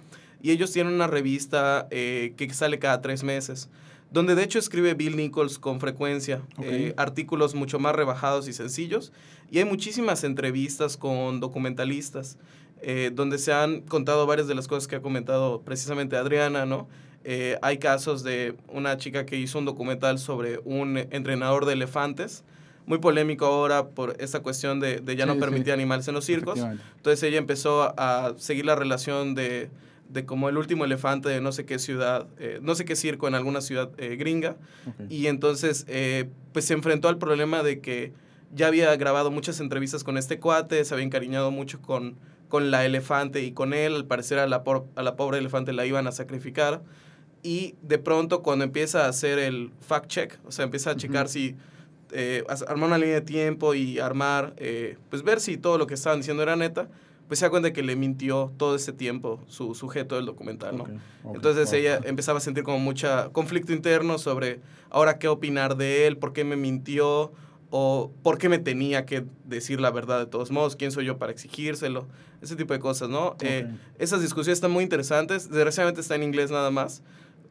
y 0.44 0.52
ellos 0.52 0.72
tienen 0.72 0.94
una 0.94 1.07
revista 1.07 1.88
eh, 1.90 2.36
que 2.38 2.53
sale 2.53 2.77
cada 2.77 3.02
tres 3.02 3.23
meses 3.23 3.68
donde 4.11 4.36
de 4.36 4.44
hecho 4.44 4.60
escribe 4.60 4.94
Bill 4.94 5.15
Nichols 5.18 5.60
con 5.60 5.80
frecuencia, 5.80 6.41
Ok. 6.57 6.65
eh, 6.65 6.94
artículos 6.98 7.53
mucho 7.56 7.80
más 7.80 7.95
rebajados 7.95 8.48
y 8.48 8.53
sencillos, 8.53 9.11
y 9.52 9.60
hay 9.60 9.65
muchísimas 9.65 10.23
entrevistas 10.23 10.95
con 10.98 11.40
documentalistas, 11.40 12.38
eh, 12.82 13.11
donde 13.14 13.38
se 13.38 13.52
han 13.53 13.82
contado 13.82 14.26
varias 14.26 14.48
de 14.48 14.56
las 14.56 14.68
cosas 14.68 14.88
que 14.88 14.95
ha 14.95 15.02
comentado 15.02 15.61
precisamente 15.61 16.15
Adriana, 16.18 16.65
¿no? 16.65 16.88
Eh, 17.23 17.57
hay 17.64 17.80
casos 17.80 18.23
de 18.23 18.56
una 18.68 18.98
chica 18.98 19.26
que 19.26 19.36
hizo 19.38 19.57
un 19.57 19.65
documental 19.65 20.19
sobre 20.19 20.60
un 20.64 20.98
entrenador 20.98 21.65
de 21.65 21.73
elefantes, 21.73 22.44
muy 22.86 22.99
polémico 22.99 23.48
ahora 23.48 23.88
por 23.88 24.15
esta 24.19 24.41
cuestión 24.41 24.80
de, 24.80 24.99
de 24.99 25.15
ya 25.15 25.23
Sí, 25.23 25.27
no 25.30 25.34
sí. 25.34 25.40
permitir 25.40 25.73
animales 25.73 26.07
en 26.07 26.14
los 26.14 26.23
circos. 26.23 26.60
Entonces 26.98 27.23
ella 27.23 27.40
empezó 27.40 27.94
a 27.99 28.36
seguir 28.38 28.65
la 28.68 28.76
relación 28.76 29.34
de, 29.34 29.72
de 30.15 30.25
como 30.25 30.49
el 30.49 30.57
último 30.57 30.83
elefante 30.85 31.29
de 31.29 31.41
no 31.41 31.51
sé 31.51 31.65
qué 31.65 31.77
ciudad, 31.77 32.25
eh, 32.39 32.57
no 32.63 32.73
sé 32.73 32.85
qué 32.85 32.95
circo 32.95 33.27
en 33.27 33.35
alguna 33.35 33.61
ciudad 33.61 33.91
eh, 33.99 34.15
gringa. 34.15 34.55
Y 35.09 35.27
entonces 35.27 35.85
eh, 35.87 36.27
pues 36.53 36.65
se 36.65 36.73
enfrentó 36.73 37.07
al 37.09 37.19
problema 37.19 37.61
de 37.61 37.79
que 37.81 38.11
ya 38.53 38.67
había 38.67 38.95
grabado 38.95 39.29
muchas 39.29 39.59
entrevistas 39.59 40.03
con 40.03 40.17
este 40.17 40.39
cuate, 40.39 40.83
se 40.83 40.93
había 40.95 41.05
encariñado 41.05 41.51
mucho 41.51 41.81
con, 41.81 42.15
con 42.49 42.71
la 42.71 42.85
elefante 42.85 43.43
y 43.43 43.51
con 43.51 43.73
él, 43.73 43.93
al 43.95 44.05
parecer 44.05 44.39
a 44.39 44.47
la, 44.47 44.63
por- 44.63 44.85
a 44.95 45.03
la 45.03 45.15
pobre 45.15 45.37
elefante 45.37 45.71
la 45.73 45.85
iban 45.85 46.07
a 46.07 46.11
sacrificar. 46.11 46.81
y 47.43 47.75
de 47.83 47.99
pronto 47.99 48.41
cuando 48.41 48.65
empieza 48.65 49.05
a 49.05 49.09
hacer 49.09 49.37
el 49.37 49.69
fact 49.81 50.07
check, 50.07 50.39
o 50.47 50.51
sea, 50.51 50.65
empieza 50.65 50.91
a 50.91 50.95
checar 50.95 51.27
si 51.29 51.55
eh, 52.11 52.43
armar 52.67 52.87
una 52.87 52.97
línea 52.97 53.15
de 53.15 53.21
tiempo 53.21 53.73
y 53.75 53.99
armar, 53.99 54.53
eh, 54.57 54.97
pues 55.09 55.21
ver 55.23 55.39
si 55.41 55.57
todo 55.57 55.77
lo 55.77 55.85
que 55.85 55.93
estaban 55.95 56.19
diciendo 56.19 56.41
era 56.43 56.55
neta, 56.55 56.87
pues 57.27 57.39
se 57.39 57.45
da 57.45 57.49
cuenta 57.49 57.73
que 57.73 57.81
le 57.81 57.95
mintió 57.95 58.52
todo 58.57 58.76
ese 58.76 58.93
tiempo 58.93 59.39
su 59.47 59.73
sujeto 59.73 60.15
del 60.15 60.26
documental, 60.26 60.77
¿no? 60.77 60.85
Entonces 61.34 61.72
ella 61.73 61.99
empezaba 62.03 62.38
a 62.38 62.41
sentir 62.41 62.64
como 62.64 62.80
mucha 62.80 63.30
conflicto 63.30 63.73
interno 63.73 64.18
sobre 64.18 64.60
ahora 64.89 65.18
qué 65.18 65.27
opinar 65.27 65.76
de 65.76 66.07
él, 66.07 66.18
por 66.18 66.34
qué 66.34 66.43
me 66.43 66.56
mintió 66.56 67.34
o 67.72 68.11
por 68.23 68.38
qué 68.38 68.47
me 68.47 68.60
tenía 68.60 69.06
que 69.06 69.26
decir 69.43 69.81
la 69.81 69.91
verdad 69.91 70.19
de 70.19 70.27
todos 70.27 70.52
modos, 70.52 70.76
quién 70.76 70.91
soy 70.91 71.06
yo 71.06 71.18
para 71.18 71.31
exigírselo, 71.31 72.07
ese 72.41 72.56
tipo 72.56 72.73
de 72.73 72.80
cosas, 72.80 73.10
¿no? 73.10 73.35
Eh, 73.41 73.68
esas 73.97 74.22
discusiones 74.22 74.57
están 74.57 74.72
muy 74.72 74.84
interesantes, 74.84 75.49
desgraciadamente 75.49 76.02
está 76.02 76.15
en 76.15 76.23
inglés 76.23 76.52
nada 76.52 76.69
más, 76.69 77.02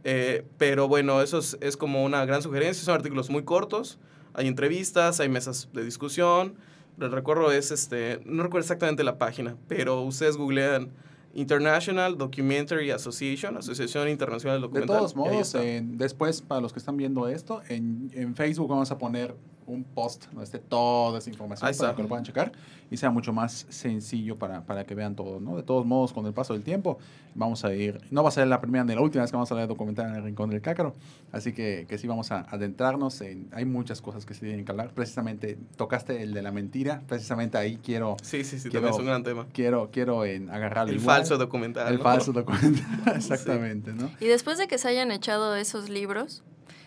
eh, 0.05 0.45
pero 0.57 0.87
bueno, 0.87 1.21
eso 1.21 1.39
es, 1.39 1.59
es 1.61 1.77
como 1.77 2.05
una 2.05 2.25
gran 2.25 2.43
sugerencia, 2.43 2.85
son 2.85 2.95
artículos 2.95 3.29
muy 3.29 3.43
cortos, 3.43 3.99
hay 4.35 4.47
entrevistas, 4.47 5.21
hay 5.21 5.29
mesas 5.29 5.69
de 5.73 5.85
discusión, 5.85 6.55
el 7.01 7.11
recuerdo 7.13 7.51
es, 7.53 7.71
este, 7.71 8.21
no 8.25 8.43
recuerdo 8.43 8.63
exactamente 8.65 9.03
la 9.05 9.19
página, 9.19 9.57
pero 9.69 10.01
ustedes 10.03 10.37
googlean 10.37 10.91
International 11.35 12.17
Documentary 12.17 12.91
Association, 12.93 13.57
Asociación 13.57 14.09
Internacional 14.09 14.59
De 14.61 14.63
Documental. 14.69 14.99
todos 14.99 15.13
y 15.17 15.19
ahí 15.19 15.33
modos, 15.33 15.55
en- 15.57 15.99
después, 15.99 16.43
para 16.43 16.61
los 16.61 16.73
que 16.73 16.79
están 16.79 16.97
viendo 16.97 17.27
esto, 17.29 17.61
en, 17.69 18.11
en 18.15 18.35
Facebook 18.37 18.69
vamos 18.69 18.91
a 18.93 18.99
poner 18.99 19.35
un 19.67 19.85
post 19.85 20.27
donde 20.27 20.45
esté 20.45 20.59
toda 20.59 21.19
esa 21.19 21.31
información 21.31 21.71
para 21.79 21.95
que 21.95 22.03
lo 22.03 22.09
puedan 22.09 22.25
checar 22.25 22.53
y 22.91 22.97
sea 22.97 23.11
mucho 23.11 23.33
más 23.33 23.67
sencillo 23.71 24.37
para, 24.37 24.63
para 24.67 24.85
que 24.85 24.95
vean 24.95 25.17
todo, 25.17 25.41
¿no? 25.41 25.57
De 25.57 25.63
todos 25.63 25.85
modos, 25.87 26.13
con 26.13 26.27
el 26.27 26.33
paso 26.35 26.53
del 26.53 26.63
tiempo, 26.63 26.99
vamos 27.35 27.65
a 27.65 27.75
ir, 27.75 28.01
no 28.11 28.23
va 28.23 28.29
a 28.29 28.33
ser 28.33 28.47
la 28.47 28.61
primera 28.61 28.85
ni 28.85 28.95
la 28.95 29.01
última 29.01 29.23
vez 29.23 29.31
que 29.31 29.37
vamos 29.37 29.51
a 29.51 29.55
leer 29.55 29.67
documental 29.69 30.09
en 30.11 30.17
el 30.17 30.23
Rincón 30.23 30.51
del 30.51 30.61
Cácaro, 30.61 30.95
así 31.33 31.53
que, 31.53 31.87
que 31.89 31.99
sí 31.99 32.07
vamos 32.07 32.31
a 32.31 32.41
adentrarnos 32.43 33.21
en, 33.23 33.49
hay 33.53 33.65
muchas 33.65 34.01
cosas 34.01 34.27
que 34.27 34.35
se 34.35 34.41
tienen 34.41 34.65
que 34.65 34.71
hablar, 34.71 34.91
precisamente, 34.93 35.59
tocaste 35.77 36.23
el 36.23 36.35
de 36.35 36.43
la 36.43 36.53
mentira, 36.53 37.03
precisamente 37.09 37.57
ahí 37.59 37.79
quiero, 37.83 38.17
Sí, 38.23 38.45
sí, 38.45 38.59
sí, 38.61 38.69
quiero- 38.69 38.87
también 38.89 38.95
es 38.95 39.01
un 39.01 39.07
gran 39.07 39.23
tema. 39.25 39.47
quiero, 39.53 39.91
quiero 39.91 40.25
en 40.25 40.51
agarrarlo 40.51 40.93
El 40.93 41.01
igual. 41.01 41.17
falso 41.19 41.39
documental. 41.39 41.89
El 41.91 41.99
¿no? 41.99 42.03
falso 42.05 42.33
documental, 42.33 42.85
exactamente, 43.17 43.93
¿no? 43.93 44.11
Y 44.21 44.27
después 44.27 44.59
de 44.59 44.69
que 44.69 44.79
se 44.79 44.89
hayan 44.89 45.11
echado 45.11 45.57
esos 45.57 45.89
libros, 45.89 46.43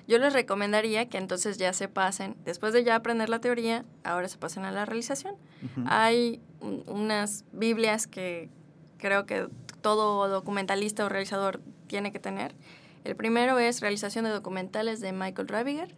yo 0.07 0.17
les 0.19 0.33
recomendaría 0.33 1.09
que 1.09 1.17
entonces 1.17 1.57
ya 1.57 1.73
se 1.73 1.87
pasen, 1.87 2.35
después 2.45 2.73
de 2.73 2.83
ya 2.83 2.95
aprender 2.95 3.29
la 3.29 3.39
teoría, 3.39 3.83
ahora 4.03 4.27
se 4.27 4.37
pasen 4.37 4.63
a 4.65 4.71
la 4.71 4.85
realización. 4.85 5.35
Ujú. 5.63 5.85
Hay 5.87 6.41
un- 6.61 6.83
unas 6.87 7.43
Biblias 7.51 8.07
que 8.07 8.49
creo 8.97 9.25
que 9.25 9.47
todo 9.81 10.27
documentalista 10.27 11.05
o 11.05 11.09
realizador 11.09 11.61
tiene 11.87 12.11
que 12.11 12.19
tener. 12.19 12.55
El 13.03 13.15
primero 13.15 13.59
es 13.59 13.79
Realización 13.81 14.25
de 14.25 14.31
Documentales 14.31 14.99
de 14.99 15.11
Michael 15.13 15.47
Raviger 15.47 15.95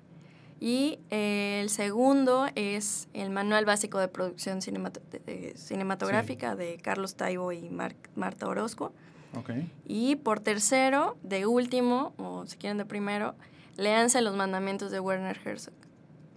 y 0.60 1.00
eh, 1.10 1.60
el 1.62 1.70
segundo 1.70 2.48
es 2.56 3.08
el 3.14 3.30
Manual 3.30 3.66
Básico 3.66 3.98
de 4.00 4.08
Producción 4.10 4.62
Cinemato- 4.62 5.00
de- 5.10 5.20
de- 5.20 5.58
Cinematográfica 5.58 6.56
de 6.56 6.78
Carlos 6.78 7.16
Taibo 7.16 7.52
y 7.52 7.70
Mar- 7.70 7.96
Marta 8.16 8.48
Orozco. 8.48 8.92
Ok. 9.38 9.52
Y 9.86 10.18
por 10.18 10.40
tercero, 10.42 11.18
de 11.24 11.46
último, 11.46 12.14
o 12.18 12.46
si 12.46 12.58
quieren 12.58 12.78
de 12.78 12.86
primero, 12.86 13.36
léanse 13.80 14.22
los 14.22 14.36
mandamientos 14.36 14.92
de 14.92 15.00
Werner 15.00 15.38
Herzog. 15.44 15.74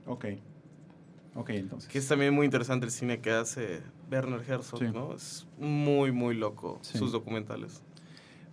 Ok. 0.06 0.26
Ok, 1.34 1.50
entonces. 1.50 1.90
Que 1.90 1.98
es 1.98 2.06
también 2.08 2.34
muy 2.34 2.44
interesante 2.44 2.84
el 2.86 2.92
cine 2.92 3.20
que 3.20 3.30
hace 3.30 3.80
Werner 4.10 4.42
Herzog, 4.46 4.78
Sí. 4.78 4.86
¿no? 4.92 5.14
Es 5.14 5.46
muy, 5.58 6.12
muy 6.12 6.34
loco 6.34 6.78
Sí. 6.82 6.98
sus 6.98 7.12
documentales. 7.12 7.82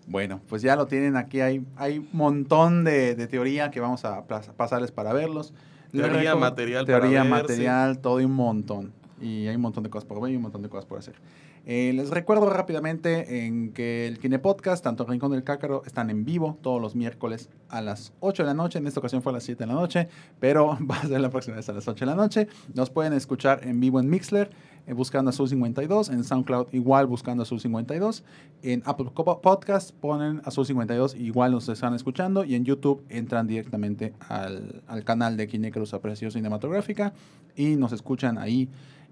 Bueno, 0.07 0.41
pues 0.47 0.61
ya 0.61 0.75
lo 0.75 0.87
tienen 0.87 1.15
aquí. 1.17 1.41
Hay, 1.41 1.65
hay 1.75 1.99
un 1.99 2.09
montón 2.13 2.83
de, 2.83 3.15
de 3.15 3.27
teoría 3.27 3.69
que 3.69 3.79
vamos 3.79 4.05
a 4.05 4.25
pasarles 4.25 4.91
para 4.91 5.13
verlos. 5.13 5.53
Teoría, 5.91 6.35
material 6.35 6.85
para 6.85 6.99
Teoría, 7.01 7.21
ver, 7.23 7.31
material, 7.31 7.99
todo 7.99 8.21
y 8.21 8.25
un 8.25 8.33
montón. 8.33 8.93
Y 9.21 9.47
hay 9.47 9.55
un 9.55 9.61
montón 9.61 9.83
de 9.83 9.89
cosas 9.89 10.07
por 10.07 10.21
ver 10.21 10.31
y 10.31 10.35
un 10.37 10.41
montón 10.43 10.61
de 10.61 10.69
cosas 10.69 10.85
por 10.85 10.97
hacer. 10.99 11.15
Eh, 11.65 11.91
les 11.93 12.09
recuerdo 12.09 12.49
rápidamente 12.49 13.45
en 13.45 13.71
que 13.73 14.07
el 14.07 14.19
Kine 14.19 14.39
Podcast, 14.39 14.83
tanto 14.83 15.03
el 15.03 15.09
Rincón 15.09 15.31
del 15.31 15.43
Cácaro, 15.43 15.83
están 15.85 16.09
en 16.09 16.25
vivo 16.25 16.57
todos 16.61 16.81
los 16.81 16.95
miércoles 16.95 17.49
a 17.69 17.81
las 17.81 18.13
8 18.21 18.43
de 18.43 18.47
la 18.47 18.53
noche. 18.53 18.79
En 18.79 18.87
esta 18.87 18.99
ocasión 18.99 19.21
fue 19.21 19.31
a 19.31 19.35
las 19.35 19.43
7 19.43 19.63
de 19.63 19.67
la 19.67 19.73
noche, 19.73 20.09
pero 20.39 20.77
va 20.89 20.97
a 20.97 21.07
ser 21.07 21.21
la 21.21 21.29
próxima 21.29 21.57
vez 21.57 21.69
a 21.69 21.73
las 21.73 21.87
8 21.87 22.05
de 22.05 22.05
la 22.05 22.15
noche. 22.15 22.47
Nos 22.73 22.89
pueden 22.89 23.13
escuchar 23.13 23.61
en 23.63 23.79
vivo 23.79 23.99
en 23.99 24.09
Mixler, 24.09 24.49
eh, 24.87 24.93
buscando 24.93 25.29
Azul 25.29 25.47
52, 25.47 26.09
en 26.09 26.23
SoundCloud 26.23 26.67
igual 26.71 27.05
buscando 27.05 27.43
Azul 27.43 27.59
52, 27.59 28.23
en 28.63 28.81
Apple 28.85 29.11
Podcast 29.13 29.91
ponen 29.91 30.41
Azul 30.45 30.65
52, 30.65 31.15
igual 31.15 31.51
nos 31.51 31.69
están 31.69 31.93
escuchando, 31.93 32.43
y 32.43 32.55
en 32.55 32.65
YouTube 32.65 33.03
entran 33.09 33.47
directamente 33.47 34.13
al, 34.27 34.81
al 34.87 35.03
canal 35.03 35.37
de 35.37 35.47
Kinecruz 35.47 35.93
Aprecio 35.93 36.31
Cinematográfica 36.31 37.13
y 37.55 37.75
nos 37.75 37.91
escuchan 37.91 38.37
ahí 38.37 38.69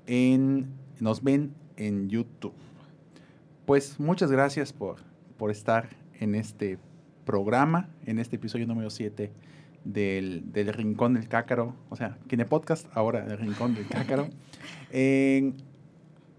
en, 0.07 0.67
nos 0.99 1.21
ven 1.21 1.53
en 1.77 2.09
YouTube. 2.09 2.53
Pues 3.65 3.99
muchas 3.99 4.31
gracias 4.31 4.73
por, 4.73 4.97
por 5.37 5.51
estar 5.51 5.89
en 6.19 6.35
este 6.35 6.77
programa, 7.25 7.89
en 8.05 8.19
este 8.19 8.35
episodio 8.37 8.65
número 8.67 8.89
7 8.89 9.31
del, 9.83 10.51
del 10.51 10.73
Rincón 10.73 11.13
del 11.13 11.27
Cácaro, 11.27 11.75
o 11.89 11.95
sea, 11.95 12.17
Kine 12.27 12.45
Podcast, 12.45 12.87
ahora 12.93 13.25
el 13.25 13.37
Rincón 13.37 13.75
del 13.75 13.87
Cácaro. 13.87 14.27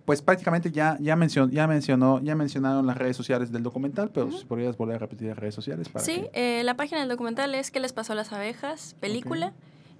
Pues 0.05 0.23
prácticamente 0.23 0.70
ya, 0.70 0.97
ya, 1.02 1.16
mencionó, 1.16 1.52
ya, 1.52 1.66
mencionó, 1.66 2.19
ya 2.23 2.35
mencionaron 2.35 2.86
las 2.86 2.97
redes 2.97 3.15
sociales 3.15 3.52
del 3.52 3.62
documental, 3.62 4.10
pero 4.10 4.32
si 4.32 4.47
podrías 4.47 4.74
volver 4.78 4.97
a 4.97 4.98
repetir 5.01 5.28
las 5.28 5.36
redes 5.36 5.55
sociales 5.55 5.90
para 5.90 6.02
Sí, 6.02 6.24
que- 6.32 6.60
eh, 6.60 6.65
la 6.65 6.78
página 6.78 7.01
del 7.01 7.10
documental 7.10 7.55
es 7.55 7.70
¿Qué 7.70 7.78
les 7.78 7.93
pasó 7.93 8.15
a 8.15 8.16
las 8.16 8.32
abejas? 8.32 8.97
Película. 9.01 9.52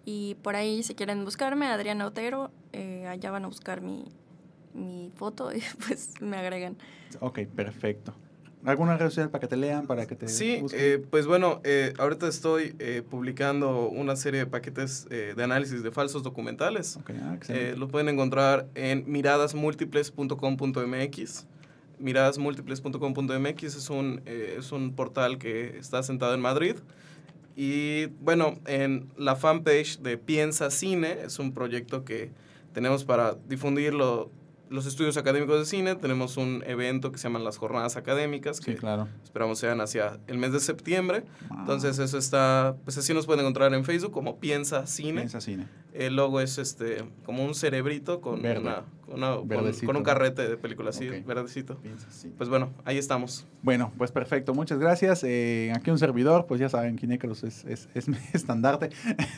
Y 0.07 0.37
por 0.37 0.57
ahí, 0.57 0.83
si 0.83 0.95
quieren 0.95 1.27
buscarme, 1.27 1.67
Adriana 1.67 2.07
Otero, 2.07 2.51
eh, 2.73 3.07
allá 3.07 3.31
van 3.31 3.45
a 3.45 3.49
buscar 3.49 3.83
mi, 3.83 4.07
mi 4.79 5.13
foto 5.15 5.53
y 5.55 5.63
pues 5.87 6.21
me 6.21 6.37
agregan. 6.39 6.77
Ok, 7.21 7.41
perfecto. 7.55 8.15
¿Alguna 8.65 8.97
red 8.97 9.09
social 9.09 9.31
para 9.31 9.41
que 9.41 9.47
te 9.47 9.57
lean, 9.57 9.87
para 9.87 10.05
que 10.07 10.17
te 10.17 10.27
Sí, 10.27 10.61
eh, 10.73 11.01
pues 11.11 11.27
bueno, 11.27 11.61
eh, 11.63 11.95
ahorita 11.97 12.27
estoy 12.27 12.75
eh, 12.81 13.03
publicando 13.09 13.89
una 13.89 14.17
serie 14.17 14.41
de 14.41 14.47
paquetes 14.47 15.07
eh, 15.11 15.33
de 15.37 15.45
análisis 15.45 15.85
de 15.85 15.93
falsos 15.93 16.25
documentales. 16.25 16.97
Ok, 16.97 17.11
ah. 17.23 17.39
Eh, 17.51 17.77
lo 17.79 17.87
pueden 17.87 18.09
encontrar 18.09 18.67
en 18.75 19.05
miradasmúltiples.com.mx. 19.07 21.47
Miradasmúltiples.com.mx 22.01 23.63
es 23.65 23.91
un, 23.91 24.23
eh, 24.27 24.57
es 24.59 24.73
un 24.73 24.93
portal 24.95 25.39
que 25.39 25.79
está 25.79 26.03
sentado 26.03 26.35
en 26.35 26.41
Madrid. 26.41 26.77
Y 27.57 28.07
bueno, 28.21 28.59
en 28.67 29.09
la 29.17 29.37
fanpage 29.37 29.99
de 30.01 30.19
Piensa 30.19 30.71
Cine 30.71 31.19
es 31.25 31.39
un 31.39 31.53
proyecto 31.53 32.05
que 32.05 32.31
tenemos 32.73 33.05
para 33.05 33.37
difundir 33.49 33.95
lo- 33.95 34.31
los 34.71 34.87
estudios 34.87 35.17
académicos 35.17 35.59
de 35.59 35.65
cine. 35.65 35.95
Tenemos 35.95 36.37
un 36.37 36.63
evento 36.67 37.13
que 37.13 37.19
se 37.19 37.25
llaman 37.25 37.45
las 37.45 37.57
Jornadas 37.59 37.97
Académicas, 37.97 38.59
sí, 38.59 38.65
que 38.65 38.77
claro. 38.77 39.09
esperamos 39.23 39.59
sean 39.59 39.81
hacia 39.81 40.19
el 40.27 40.39
mes 40.39 40.53
de 40.53 40.61
septiembre. 40.61 41.25
Entonces 41.51 41.99
eso 41.99 42.19
está, 42.19 42.77
pues 42.85 42.99
así 42.99 43.15
nos 43.15 43.27
pueden 43.27 43.41
encontrar 43.41 43.73
en 43.75 43.85
Facebook 43.85 44.13
como 44.13 44.39
Piensa 44.39 44.87
Cine. 44.87 45.23
Piensa 45.23 45.41
cine. 45.41 45.67
El 45.95 46.17
logo 46.17 46.41
es 46.41 46.59
este 46.59 47.05
como 47.25 47.45
un 47.45 47.55
cerebrito 47.55 48.21
con, 48.21 48.43
Verde. 48.43 48.61
una, 48.61 48.83
con, 49.05 49.15
una- 49.17 49.37
con- 49.37 49.49
Verdecito. 49.49 49.87
con 49.87 49.97
un 49.97 50.03
carrete 50.03 50.47
de 50.49 50.57
película 50.57 50.91
así, 50.91 51.09
Ok. 51.09 51.27
verdecito. 51.27 51.81
Pues 52.37 52.49
bueno, 52.49 52.71
ahí 52.85 52.99
estamos. 52.99 53.47
Bueno, 53.63 53.91
pues 53.99 54.13
perfecto, 54.13 54.55
muchas 54.55 54.79
gracias. 54.79 55.25
Eh, 55.25 55.73
aquí 55.75 55.91
un 55.91 55.99
servidor, 55.99 56.47
pues 56.47 56.61
ya 56.61 56.69
saben, 56.69 56.97
Kinecros 56.97 57.43
es, 57.43 57.65
es, 57.65 57.89
es 57.95 58.09
mi 58.09 58.17
estandarte. 58.33 58.91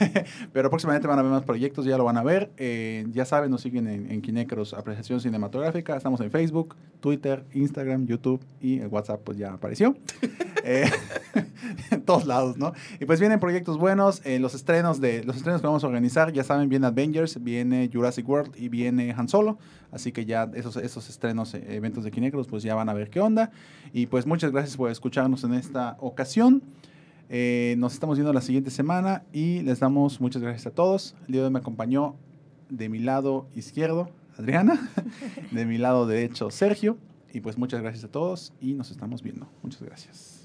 Pero 0.52 0.68
próximamente 0.70 1.06
van 1.08 1.18
a 1.18 1.22
ver 1.22 1.30
más 1.30 1.44
proyectos, 1.44 1.84
ya 1.84 1.96
lo 1.96 2.04
van 2.04 2.18
a 2.18 2.22
ver. 2.22 2.50
Eh, 2.56 3.06
ya 3.10 3.24
saben, 3.24 3.50
nos 3.50 3.60
siguen 3.62 3.86
en, 3.88 4.10
en 4.10 4.20
Kinecros 4.20 4.74
Apreciación 4.74 5.20
Cinematográfica. 5.20 5.96
Estamos 5.96 6.20
en 6.20 6.30
Facebook, 6.30 6.76
Twitter, 7.00 7.44
Instagram, 7.54 8.06
YouTube 8.06 8.40
y 8.60 8.80
el 8.80 8.88
WhatsApp, 8.88 9.20
pues 9.24 9.38
ya 9.38 9.52
apareció. 9.52 9.96
Eh, 10.62 10.84
en 11.90 12.02
todos 12.04 12.26
lados, 12.26 12.56
¿no? 12.56 12.72
Y 13.00 13.04
pues 13.04 13.20
vienen 13.20 13.40
proyectos 13.40 13.78
buenos. 13.78 14.20
eh, 14.24 14.38
los 14.38 14.54
estrenos 14.54 15.00
de 15.00 15.24
los 15.24 15.36
estrenos 15.36 15.60
que 15.60 15.66
vamos 15.66 15.84
a 15.84 15.86
organizar, 15.86 16.32
ya 16.32 16.44
saben, 16.44 16.68
viene 16.68 16.86
Avengers, 16.86 17.42
viene 17.42 17.90
Jurassic 17.92 18.28
World 18.28 18.54
y 18.56 18.68
viene 18.68 19.14
Han 19.16 19.28
Solo. 19.28 19.58
Así 19.92 20.12
que 20.12 20.24
ya 20.24 20.50
esos, 20.54 20.76
esos 20.76 21.08
estrenos, 21.08 21.54
eh, 21.54 21.64
eventos 21.70 22.04
de 22.04 22.10
Kinecros, 22.10 22.46
pues 22.46 22.62
ya 22.62 22.74
van 22.74 22.88
a 22.88 22.94
ver 22.94 23.10
qué 23.10 23.20
onda. 23.20 23.50
Y 23.92 24.06
pues 24.06 24.26
muchas 24.26 24.52
gracias 24.52 24.76
por 24.76 24.90
escucharnos 24.90 25.44
en 25.44 25.54
esta 25.54 25.96
ocasión. 26.00 26.62
Eh, 27.28 27.76
nos 27.78 27.94
estamos 27.94 28.16
viendo 28.16 28.32
la 28.32 28.40
siguiente 28.40 28.70
semana 28.70 29.22
y 29.32 29.60
les 29.62 29.78
damos 29.80 30.20
muchas 30.20 30.42
gracias 30.42 30.66
a 30.66 30.70
todos. 30.70 31.14
El 31.26 31.32
día 31.32 31.40
de 31.42 31.46
hoy 31.46 31.52
me 31.52 31.60
acompañó 31.60 32.16
de 32.68 32.88
mi 32.88 32.98
lado 32.98 33.48
izquierdo 33.54 34.10
Adriana, 34.40 34.90
de 35.50 35.66
mi 35.66 35.78
lado 35.78 36.06
derecho 36.06 36.50
Sergio. 36.50 36.96
Y 37.32 37.40
pues 37.40 37.56
muchas 37.56 37.80
gracias 37.80 38.04
a 38.04 38.08
todos 38.08 38.52
y 38.60 38.74
nos 38.74 38.90
estamos 38.90 39.22
viendo. 39.22 39.48
Muchas 39.62 39.82
gracias. 39.82 40.36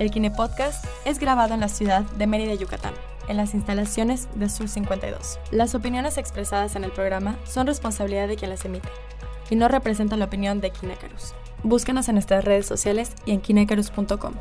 El 0.00 0.12
Kine 0.12 0.30
Podcast 0.30 0.84
es 1.04 1.18
grabado 1.18 1.54
en 1.54 1.60
la 1.60 1.68
ciudad 1.68 2.02
de 2.02 2.26
Mérida, 2.26 2.54
Yucatán. 2.54 2.94
en 3.28 3.36
las 3.36 3.52
instalaciones 3.52 4.26
de 4.36 4.48
Sur 4.48 4.68
52. 4.68 5.38
Las 5.50 5.74
opiniones 5.74 6.16
expresadas 6.16 6.76
en 6.76 6.84
el 6.84 6.92
programa 6.92 7.36
son 7.44 7.66
responsabilidad 7.66 8.26
de 8.26 8.36
quien 8.36 8.48
las 8.48 8.64
emite 8.64 8.88
y 9.50 9.56
no 9.56 9.68
representan 9.68 10.18
la 10.18 10.26
opinión 10.26 10.60
de 10.60 10.70
Kinecarus. 10.70 11.34
Búscanos 11.62 12.08
en 12.08 12.14
nuestras 12.14 12.44
redes 12.44 12.66
sociales 12.66 13.12
y 13.26 13.32
en 13.32 13.40
kinecarus.com. 13.40 14.34